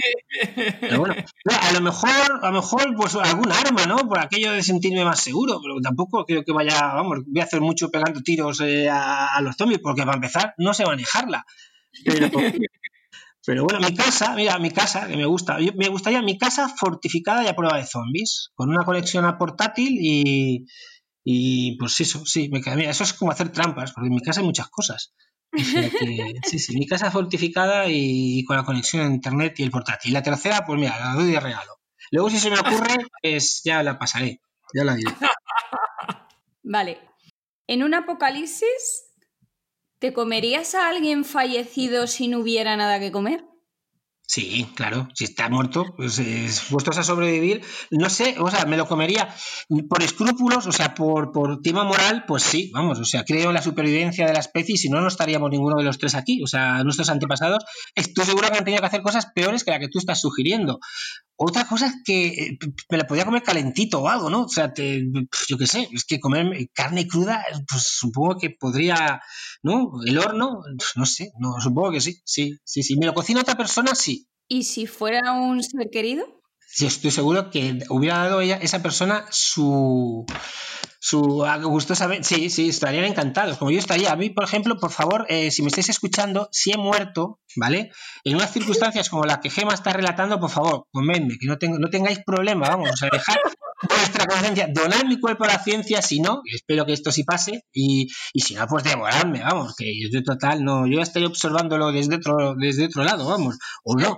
Pero 0.80 1.00
bueno. 1.00 1.16
A 1.62 1.74
lo 1.74 1.82
mejor, 1.82 2.40
a 2.42 2.48
lo 2.50 2.54
mejor, 2.54 2.96
pues 2.96 3.16
algún 3.16 3.52
arma, 3.52 3.86
¿no? 3.86 3.98
Por 4.08 4.20
aquello 4.20 4.54
de 4.54 4.64
sentirme 4.64 5.04
más 5.04 5.20
seguro, 5.20 5.60
pero 5.62 5.76
tampoco 5.82 6.26
creo 6.26 6.43
que 6.44 6.52
vaya, 6.52 6.94
vamos, 6.94 7.20
voy 7.26 7.42
a 7.42 7.46
hacer 7.46 7.62
mucho 7.62 7.90
pegando 7.90 8.22
tiros 8.22 8.62
eh, 8.62 8.90
a, 8.90 9.40
los 9.42 9.56
zombies, 9.56 9.80
porque 9.82 10.04
para 10.04 10.16
empezar 10.16 10.54
no 10.58 10.74
sé 10.74 10.86
manejarla. 10.86 11.46
Pero, 13.46 13.66
bueno, 13.66 13.86
mi 13.86 13.94
casa, 13.94 14.36
mira, 14.36 14.58
mi 14.58 14.72
casa, 14.72 15.06
que 15.06 15.18
me 15.18 15.26
gusta, 15.26 15.58
me 15.58 15.90
gustaría 15.90 16.22
mi 16.22 16.38
casa 16.38 16.70
fortificada 16.70 17.44
y 17.44 17.48
a 17.48 17.56
prueba 17.56 17.78
de 17.78 17.86
zombies, 17.86 18.52
con 18.56 18.70
una 18.70 18.86
conexión 18.86 19.26
a 19.26 19.38
portátil 19.38 19.98
y, 20.00 20.66
y 21.26 21.78
pues 21.78 22.00
eso, 22.00 22.26
sí, 22.26 22.50
me, 22.50 22.62
mira, 22.76 22.92
eso 22.92 23.04
es 23.04 23.14
como 23.14 23.32
hacer 23.32 23.52
trampas, 23.52 23.92
porque 23.92 24.08
en 24.08 24.16
mi 24.16 24.22
casa 24.22 24.40
hay 24.40 24.46
muchas 24.46 24.70
cosas. 24.70 25.14
sí, 26.48 26.60
sí, 26.60 26.78
mi 26.78 26.88
casa 26.88 27.12
fortificada 27.12 27.86
y, 27.88 28.44
con 28.44 28.58
la 28.58 28.64
conexión 28.64 29.06
a 29.06 29.14
internet 29.14 29.60
y 29.60 29.64
el 29.64 29.72
portátil. 29.72 30.12
Y 30.12 30.14
la 30.14 30.24
tercera, 30.24 30.66
pues 30.66 30.80
mira, 30.80 31.00
la 31.00 31.14
doy 31.14 31.32
de 31.32 31.40
regalo. 31.40 31.80
Luego, 32.12 32.30
si 32.30 32.40
se 32.40 32.50
me 32.50 32.60
ocurre, 32.60 32.98
pues 33.22 33.62
ya 33.64 33.84
la 33.84 33.98
pasaré, 33.98 34.42
ya 34.74 34.84
la 34.84 34.96
diré. 34.96 35.12
Vale. 36.64 36.98
En 37.68 37.84
un 37.84 37.94
apocalipsis, 37.94 39.14
¿te 40.00 40.14
comerías 40.14 40.76
a 40.76 40.90
alguien 40.90 41.26
fallecido 41.26 42.08
si 42.08 42.28
no 42.28 42.40
hubiera 42.40 42.78
nada 42.78 43.00
que 43.00 43.12
comer? 43.12 43.46
Sí, 44.26 44.66
claro, 44.76 45.10
si 45.14 45.26
está 45.26 45.50
muerto, 45.50 45.86
pues 45.98 46.20
puestos 46.70 46.98
a 46.98 47.04
sobrevivir, 47.04 47.62
no 47.92 48.10
sé, 48.10 48.36
o 48.40 48.50
sea, 48.50 48.66
me 48.66 48.78
lo 48.78 48.88
comería 48.88 49.28
por 49.90 50.02
escrúpulos, 50.02 50.66
o 50.66 50.72
sea, 50.72 50.96
por, 50.96 51.32
por 51.34 51.62
tema 51.62 51.84
moral, 51.84 52.24
pues 52.26 52.42
sí, 52.42 52.72
vamos, 52.74 53.00
o 53.00 53.06
sea, 53.06 53.26
creo 53.26 53.50
en 53.50 53.54
la 53.54 53.62
supervivencia 53.62 54.26
de 54.26 54.34
la 54.34 54.40
especie 54.40 54.76
y 54.76 54.78
si 54.78 54.90
no, 54.90 55.02
no 55.02 55.10
estaríamos 55.10 55.52
ninguno 55.52 55.76
de 55.78 55.84
los 55.84 55.98
tres 56.00 56.16
aquí, 56.16 56.42
o 56.42 56.48
sea, 56.48 56.84
nuestros 56.86 57.10
antepasados, 57.10 57.66
estoy 57.96 58.26
seguro 58.26 58.50
que 58.50 58.58
han 58.58 58.64
tenido 58.64 58.82
que 58.82 58.88
hacer 58.88 59.02
cosas 59.02 59.28
peores 59.36 59.64
que 59.64 59.72
la 59.72 59.80
que 59.80 59.90
tú 59.90 60.00
estás 60.00 60.22
sugiriendo. 60.22 60.80
Otra 61.36 61.68
cosa 61.68 61.88
es 61.88 61.96
que 62.06 62.28
eh, 62.28 62.58
me 62.90 62.98
la 62.98 63.08
podía 63.08 63.26
comer 63.26 63.44
calentito 63.44 64.02
o 64.02 64.08
algo, 64.08 64.30
¿no? 64.30 64.44
O 64.44 64.50
sea, 64.50 64.72
yo 64.76 65.58
qué 65.58 65.68
sé, 65.68 65.90
es 65.92 66.06
que 66.06 66.20
comer 66.20 66.70
carne 66.74 67.08
cruda, 67.08 67.44
pues 67.68 67.84
supongo 67.84 68.38
que 68.38 68.52
podría, 68.52 69.20
¿no? 69.64 69.92
El 70.06 70.18
horno, 70.20 70.62
no 70.96 71.06
sé, 71.06 71.32
no, 71.40 71.60
supongo 71.60 71.92
que 71.92 72.02
sí, 72.02 72.22
sí, 72.24 72.58
sí, 72.64 72.84
sí. 72.84 72.98
¿Me 72.98 73.08
lo 73.08 73.14
cocina 73.14 73.42
otra 73.42 73.58
persona? 73.58 73.96
Sí. 73.96 74.23
¿Y 74.48 74.64
si 74.64 74.88
fuera 74.88 75.34
un 75.34 75.64
ser 75.64 75.90
querido? 75.92 76.26
Sí, 76.68 76.86
estoy 76.86 77.12
seguro 77.12 77.52
que 77.52 77.80
hubiera 77.90 78.18
dado 78.18 78.42
ella, 78.42 78.58
esa 78.58 78.82
persona 78.82 79.26
su, 79.30 80.26
su 81.00 81.46
gustosamente, 81.64 82.28
sí, 82.28 82.50
sí, 82.50 82.70
estarían 82.70 83.06
encantados, 83.06 83.58
como 83.58 83.70
yo 83.70 83.78
estaría. 83.78 84.12
A 84.12 84.16
mí, 84.16 84.32
por 84.32 84.44
ejemplo, 84.44 84.78
por 84.80 84.90
favor, 84.90 85.26
eh, 85.30 85.52
si 85.52 85.62
me 85.62 85.68
estáis 85.68 85.90
escuchando, 85.90 86.50
si 86.52 86.72
he 86.72 86.78
muerto, 86.78 87.40
¿vale? 87.56 87.92
En 88.24 88.36
unas 88.36 88.52
circunstancias 88.52 89.10
como 89.10 89.24
la 89.24 89.40
que 89.40 89.52
Gema 89.52 89.74
está 89.74 89.94
relatando, 89.94 90.40
por 90.40 90.50
favor, 90.50 90.88
comedme, 90.92 91.38
que 91.40 91.46
no, 91.46 91.58
tengo, 91.60 91.78
no 91.78 91.90
tengáis 91.90 92.20
problema, 92.26 92.70
vamos, 92.70 93.04
a 93.04 93.06
dejar 93.06 93.38
vuestra 93.88 94.26
conciencia, 94.26 94.68
donad 94.72 95.04
mi 95.06 95.20
cuerpo 95.20 95.46
a 95.46 95.48
la 95.48 95.60
ciencia, 95.60 96.02
si 96.02 96.20
no, 96.20 96.42
espero 96.46 96.86
que 96.86 96.94
esto 96.94 97.12
sí 97.12 97.24
pase, 97.24 97.66
y, 97.72 98.08
y 98.34 98.42
si 98.42 98.56
no, 98.56 98.68
pues 98.68 98.84
devorarme, 98.84 99.42
vamos, 99.42 99.76
que 99.76 99.92
yo 100.00 100.10
de 100.12 100.24
total, 100.24 100.64
no, 100.64 100.88
yo 100.88 101.02
estoy 101.02 101.26
observándolo 101.26 101.92
desde 101.92 102.16
otro, 102.16 102.56
desde 102.56 102.86
otro 102.86 103.04
lado, 103.04 103.28
vamos, 103.28 103.58
o 103.84 103.96
no. 103.96 104.18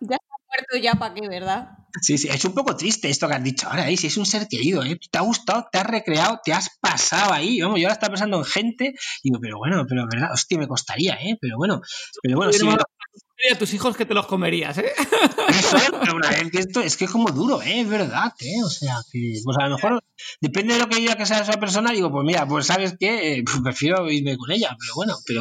Ya 0.00 0.16
está, 0.16 0.18
muerto 0.54 0.76
ya 0.80 0.94
para 0.94 1.14
qué, 1.14 1.28
¿verdad? 1.28 1.68
Sí, 2.00 2.18
sí, 2.18 2.28
es 2.28 2.44
un 2.44 2.54
poco 2.54 2.76
triste 2.76 3.08
esto 3.08 3.28
que 3.28 3.34
has 3.34 3.42
dicho 3.42 3.68
ahora, 3.68 3.88
¿eh? 3.88 3.96
si 3.96 4.08
es 4.08 4.16
un 4.16 4.26
ser 4.26 4.48
querido, 4.48 4.84
¿eh? 4.84 4.98
te 5.10 5.18
ha 5.18 5.22
gustado, 5.22 5.66
te 5.70 5.78
has 5.78 5.86
recreado, 5.86 6.40
te 6.44 6.52
has 6.52 6.70
pasado 6.80 7.32
ahí, 7.32 7.60
vamos, 7.60 7.80
yo 7.80 7.86
ahora 7.86 7.94
estaba 7.94 8.12
pensando 8.12 8.38
en 8.38 8.44
gente, 8.44 8.94
digo, 9.22 9.38
pero 9.40 9.58
bueno, 9.58 9.84
pero 9.88 10.06
verdad, 10.10 10.32
hostia, 10.32 10.58
me 10.58 10.68
costaría, 10.68 11.14
¿eh? 11.14 11.36
Pero 11.40 11.56
bueno, 11.56 11.80
pero 12.22 12.36
bueno, 12.36 12.52
sí, 12.52 12.66
a 13.52 13.58
tus 13.58 13.74
hijos 13.74 13.96
que 13.96 14.06
te 14.06 14.14
los 14.14 14.26
comerías, 14.26 14.78
¿eh? 14.78 14.92
Eso, 15.48 15.76
pero 16.00 16.16
una 16.16 16.30
vez 16.30 16.50
que 16.50 16.58
esto 16.58 16.80
es 16.80 16.96
que 16.96 17.04
es 17.04 17.10
como 17.10 17.30
duro, 17.30 17.60
¿eh? 17.62 17.80
Es 17.80 17.88
verdad, 17.88 18.32
¿eh? 18.40 18.62
O 18.64 18.68
sea, 18.68 18.96
que 19.12 19.40
pues 19.44 19.56
a 19.58 19.68
lo 19.68 19.76
mejor 19.76 20.02
depende 20.40 20.74
de 20.74 20.80
lo 20.80 20.88
que 20.88 20.96
diga 20.96 21.16
que 21.16 21.26
sea 21.26 21.40
esa 21.40 21.60
persona, 21.60 21.92
digo, 21.92 22.10
pues 22.10 22.24
mira, 22.24 22.46
pues 22.46 22.66
sabes 22.66 22.96
qué, 22.98 23.42
pues 23.44 23.58
prefiero 23.62 24.10
irme 24.10 24.36
con 24.36 24.50
ella, 24.50 24.74
pero 24.78 24.94
bueno, 24.94 25.14
pero 25.26 25.40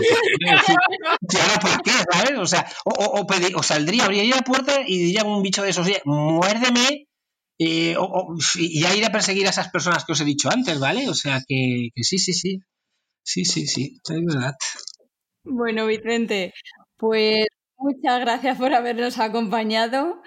¿por 1.62 1.82
qué? 1.82 1.92
¿Sabes? 2.12 2.40
O 2.40 2.46
sea, 2.46 2.68
o, 2.84 2.92
o, 2.92 3.26
o, 3.56 3.64
saldría, 3.64 4.06
abriría 4.06 4.36
la 4.36 4.42
puerta 4.42 4.82
y 4.86 4.98
diría 4.98 5.24
un 5.24 5.42
bicho 5.42 5.64
de 5.64 5.70
esos, 5.70 5.86
oye, 5.88 6.02
muérdeme 6.06 7.08
eh, 7.60 7.96
y 8.56 8.82
ya 8.82 8.96
ir 8.96 9.06
a 9.06 9.12
perseguir 9.12 9.48
a 9.48 9.52
esas 9.52 9.70
personas 9.70 10.04
que 10.04 10.12
os 10.12 10.22
he 10.22 10.26
dicho 10.26 10.50
antes, 10.50 10.80
¿vale? 10.80 11.08
O 11.10 11.14
sea 11.14 11.42
que, 11.48 11.90
que 11.96 12.04
sí, 12.04 12.18
sí, 12.18 12.34
sí. 12.34 12.60
Sí, 13.26 13.46
sí, 13.46 13.68
sí, 13.68 14.02
es 14.04 14.26
verdad. 14.26 14.54
Bueno, 15.46 15.86
Vicente, 15.86 16.54
pues 16.98 17.48
Muchas 17.84 18.22
gracias 18.22 18.58
por 18.58 18.74
habernos 18.74 19.20
acompañado. 19.20 20.22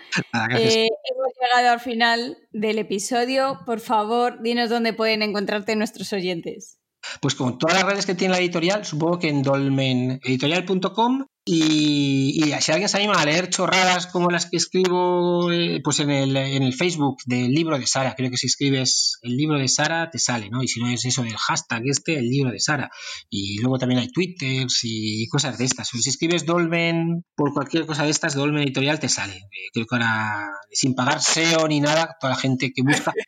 Eh, 0.59 0.88
hemos 0.88 1.32
llegado 1.40 1.72
al 1.72 1.80
final 1.80 2.36
del 2.52 2.78
episodio. 2.78 3.61
Por 3.64 3.80
favor, 3.80 4.42
dinos 4.42 4.68
dónde 4.68 4.92
pueden 4.92 5.22
encontrarte 5.22 5.74
nuestros 5.74 6.12
oyentes. 6.12 6.78
Pues 7.22 7.34
con 7.34 7.57
todas 7.57 7.76
las 7.76 7.86
redes 7.86 8.04
que 8.04 8.14
tiene 8.14 8.34
la 8.34 8.40
editorial, 8.40 8.84
supongo 8.84 9.18
que 9.18 9.30
en 9.30 9.42
dolmeneditorial.com 9.42 11.24
y, 11.49 12.42
si 12.61 12.72
alguien 12.72 12.88
se 12.88 12.97
anima 12.97 13.14
a 13.14 13.24
leer 13.24 13.51
chorradas 13.51 14.09
como 14.09 14.30
las 14.30 14.47
que 14.47 14.57
escribo 14.57 15.53
eh, 15.53 15.80
pues 15.82 16.01
en 16.01 16.11
el, 16.11 16.36
en 16.36 16.64
el 16.64 16.74
Facebook 16.74 17.18
del 17.24 17.53
libro 17.53 17.78
de 17.78 17.86
Sara, 17.86 18.16
creo 18.16 18.30
que 18.32 18.36
si 18.36 18.49
escribes 18.49 19.18
el 19.22 19.36
libro 19.36 19.57
de 19.57 19.68
Sara 19.68 20.11
te 20.11 20.18
sale, 20.18 20.51
¿no? 20.51 20.61
Y 20.61 20.66
si 20.66 20.80
no 20.80 20.88
es 20.88 21.05
eso 21.05 21.22
del 21.22 21.36
hashtag 21.36 21.82
este, 21.84 22.18
el 22.18 22.28
libro 22.28 22.51
de 22.51 22.59
Sara. 22.59 22.90
Y 23.30 23.61
luego 23.61 23.78
también 23.78 24.01
hay 24.01 24.09
twitters 24.09 24.80
y 24.82 25.28
cosas 25.28 25.57
de 25.57 25.66
estas. 25.66 25.88
si 25.88 26.11
escribes 26.11 26.47
Dolmen 26.47 27.24
por 27.36 27.53
cualquier 27.53 27.86
cosa 27.86 28.03
de 28.03 28.11
estas, 28.11 28.34
Dolmen 28.34 28.64
Editorial 28.64 28.99
te 28.99 29.09
sale. 29.09 29.36
Eh, 29.36 29.68
creo 29.72 29.86
que 29.86 29.94
ahora 29.94 30.51
sin 30.72 30.97
pagar 30.97 31.22
SEO 31.22 31.68
ni 31.68 31.78
nada, 31.78 32.16
toda 32.20 32.32
la 32.32 32.40
gente 32.40 32.72
que 32.74 32.82
busca. 32.82 33.12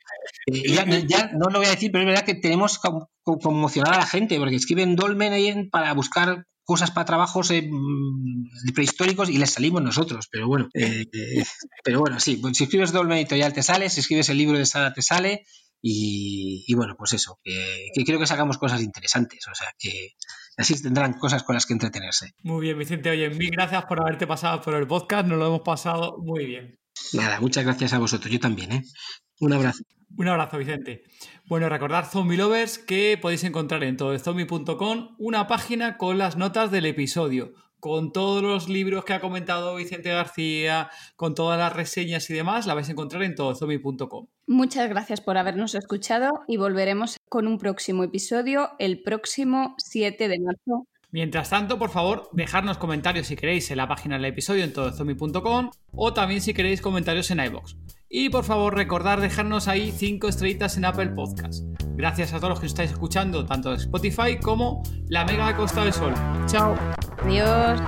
Eh, 0.50 0.74
ya, 1.06 1.30
no 1.34 1.50
lo 1.50 1.58
voy 1.58 1.66
a 1.66 1.72
decir, 1.72 1.92
pero 1.92 2.04
es 2.04 2.06
verdad 2.06 2.24
que 2.24 2.34
tenemos 2.34 2.80
conmocionar 3.22 3.94
a 3.94 3.98
la 3.98 4.06
gente 4.06 4.38
porque 4.38 4.56
escriben 4.56 4.96
Dolmen 4.96 5.68
para 5.68 5.92
buscar 5.92 6.46
cosas 6.68 6.90
para 6.90 7.06
trabajos 7.06 7.50
eh, 7.50 7.66
mm, 7.66 8.74
prehistóricos 8.74 9.30
y 9.30 9.38
les 9.38 9.54
salimos 9.54 9.80
nosotros, 9.80 10.28
pero 10.30 10.46
bueno, 10.48 10.68
eh, 10.74 11.06
pero 11.82 12.00
bueno, 12.00 12.20
sí, 12.20 12.36
pues 12.36 12.58
si 12.58 12.64
escribes 12.64 12.92
Dolmen 12.92 13.16
Editorial 13.16 13.54
te 13.54 13.62
sale, 13.62 13.88
si 13.88 14.00
escribes 14.00 14.28
el 14.28 14.36
libro 14.36 14.58
de 14.58 14.66
Sara 14.66 14.92
te 14.92 15.00
sale 15.00 15.46
y, 15.80 16.74
bueno, 16.74 16.94
pues 16.98 17.14
eso, 17.14 17.38
que, 17.42 17.88
creo 18.04 18.18
que 18.18 18.26
sacamos 18.26 18.58
cosas 18.58 18.82
interesantes, 18.82 19.48
o 19.50 19.54
sea 19.54 19.68
que 19.78 20.10
así 20.58 20.82
tendrán 20.82 21.14
cosas 21.14 21.42
con 21.42 21.54
las 21.54 21.64
que 21.64 21.72
entretenerse. 21.72 22.34
Muy 22.42 22.60
bien, 22.60 22.78
Vicente, 22.78 23.08
oye, 23.08 23.30
mil 23.30 23.50
gracias 23.50 23.86
por 23.86 24.02
haberte 24.02 24.26
pasado 24.26 24.60
por 24.60 24.74
el 24.74 24.86
podcast, 24.86 25.26
nos 25.26 25.38
lo 25.38 25.46
hemos 25.46 25.62
pasado 25.62 26.18
muy 26.18 26.44
bien. 26.44 26.78
Nada, 27.12 27.40
muchas 27.40 27.64
gracias 27.64 27.92
a 27.92 27.98
vosotros, 27.98 28.32
yo 28.32 28.40
también, 28.40 28.72
¿eh? 28.72 28.82
Un 29.40 29.52
abrazo. 29.52 29.82
Un 30.16 30.28
abrazo, 30.28 30.58
Vicente. 30.58 31.04
Bueno, 31.46 31.68
recordad, 31.68 32.10
Zombie 32.10 32.36
Lovers, 32.36 32.78
que 32.78 33.18
podéis 33.20 33.44
encontrar 33.44 33.84
en 33.84 33.96
todozombie.com 33.96 35.14
una 35.18 35.46
página 35.46 35.96
con 35.96 36.18
las 36.18 36.36
notas 36.36 36.70
del 36.70 36.86
episodio, 36.86 37.52
con 37.78 38.12
todos 38.12 38.42
los 38.42 38.68
libros 38.68 39.04
que 39.04 39.12
ha 39.12 39.20
comentado 39.20 39.76
Vicente 39.76 40.10
García, 40.10 40.90
con 41.16 41.34
todas 41.34 41.58
las 41.58 41.72
reseñas 41.72 42.28
y 42.30 42.34
demás, 42.34 42.66
la 42.66 42.74
vais 42.74 42.88
a 42.88 42.92
encontrar 42.92 43.22
en 43.22 43.34
todozombie.com. 43.34 44.26
Muchas 44.46 44.88
gracias 44.88 45.20
por 45.20 45.38
habernos 45.38 45.74
escuchado 45.74 46.30
y 46.48 46.56
volveremos 46.56 47.18
con 47.28 47.46
un 47.46 47.58
próximo 47.58 48.02
episodio 48.02 48.70
el 48.78 49.02
próximo 49.02 49.74
7 49.78 50.28
de 50.28 50.40
marzo 50.40 50.88
Mientras 51.10 51.48
tanto, 51.48 51.78
por 51.78 51.88
favor, 51.88 52.28
dejadnos 52.32 52.76
comentarios 52.76 53.28
si 53.28 53.36
queréis 53.36 53.70
en 53.70 53.78
la 53.78 53.88
página 53.88 54.16
del 54.16 54.26
episodio 54.26 54.64
en 54.64 54.74
todozombie.com 54.74 55.70
o 55.92 56.12
también 56.12 56.42
si 56.42 56.52
queréis 56.52 56.82
comentarios 56.82 57.30
en 57.30 57.40
iBox. 57.40 57.76
Y 58.10 58.28
por 58.28 58.44
favor, 58.44 58.74
recordad 58.74 59.18
dejarnos 59.18 59.68
ahí 59.68 59.90
5 59.90 60.28
estrellitas 60.28 60.76
en 60.76 60.84
Apple 60.84 61.08
Podcast. 61.08 61.64
Gracias 61.96 62.32
a 62.32 62.36
todos 62.36 62.50
los 62.50 62.60
que 62.60 62.64
nos 62.66 62.72
estáis 62.72 62.90
escuchando, 62.90 63.46
tanto 63.46 63.70
de 63.70 63.76
Spotify 63.76 64.38
como 64.40 64.82
la 65.08 65.24
Mega 65.24 65.56
Costa 65.56 65.82
del 65.82 65.92
Sol. 65.92 66.12
¡Chao! 66.46 66.74
¡Adiós! 67.22 67.80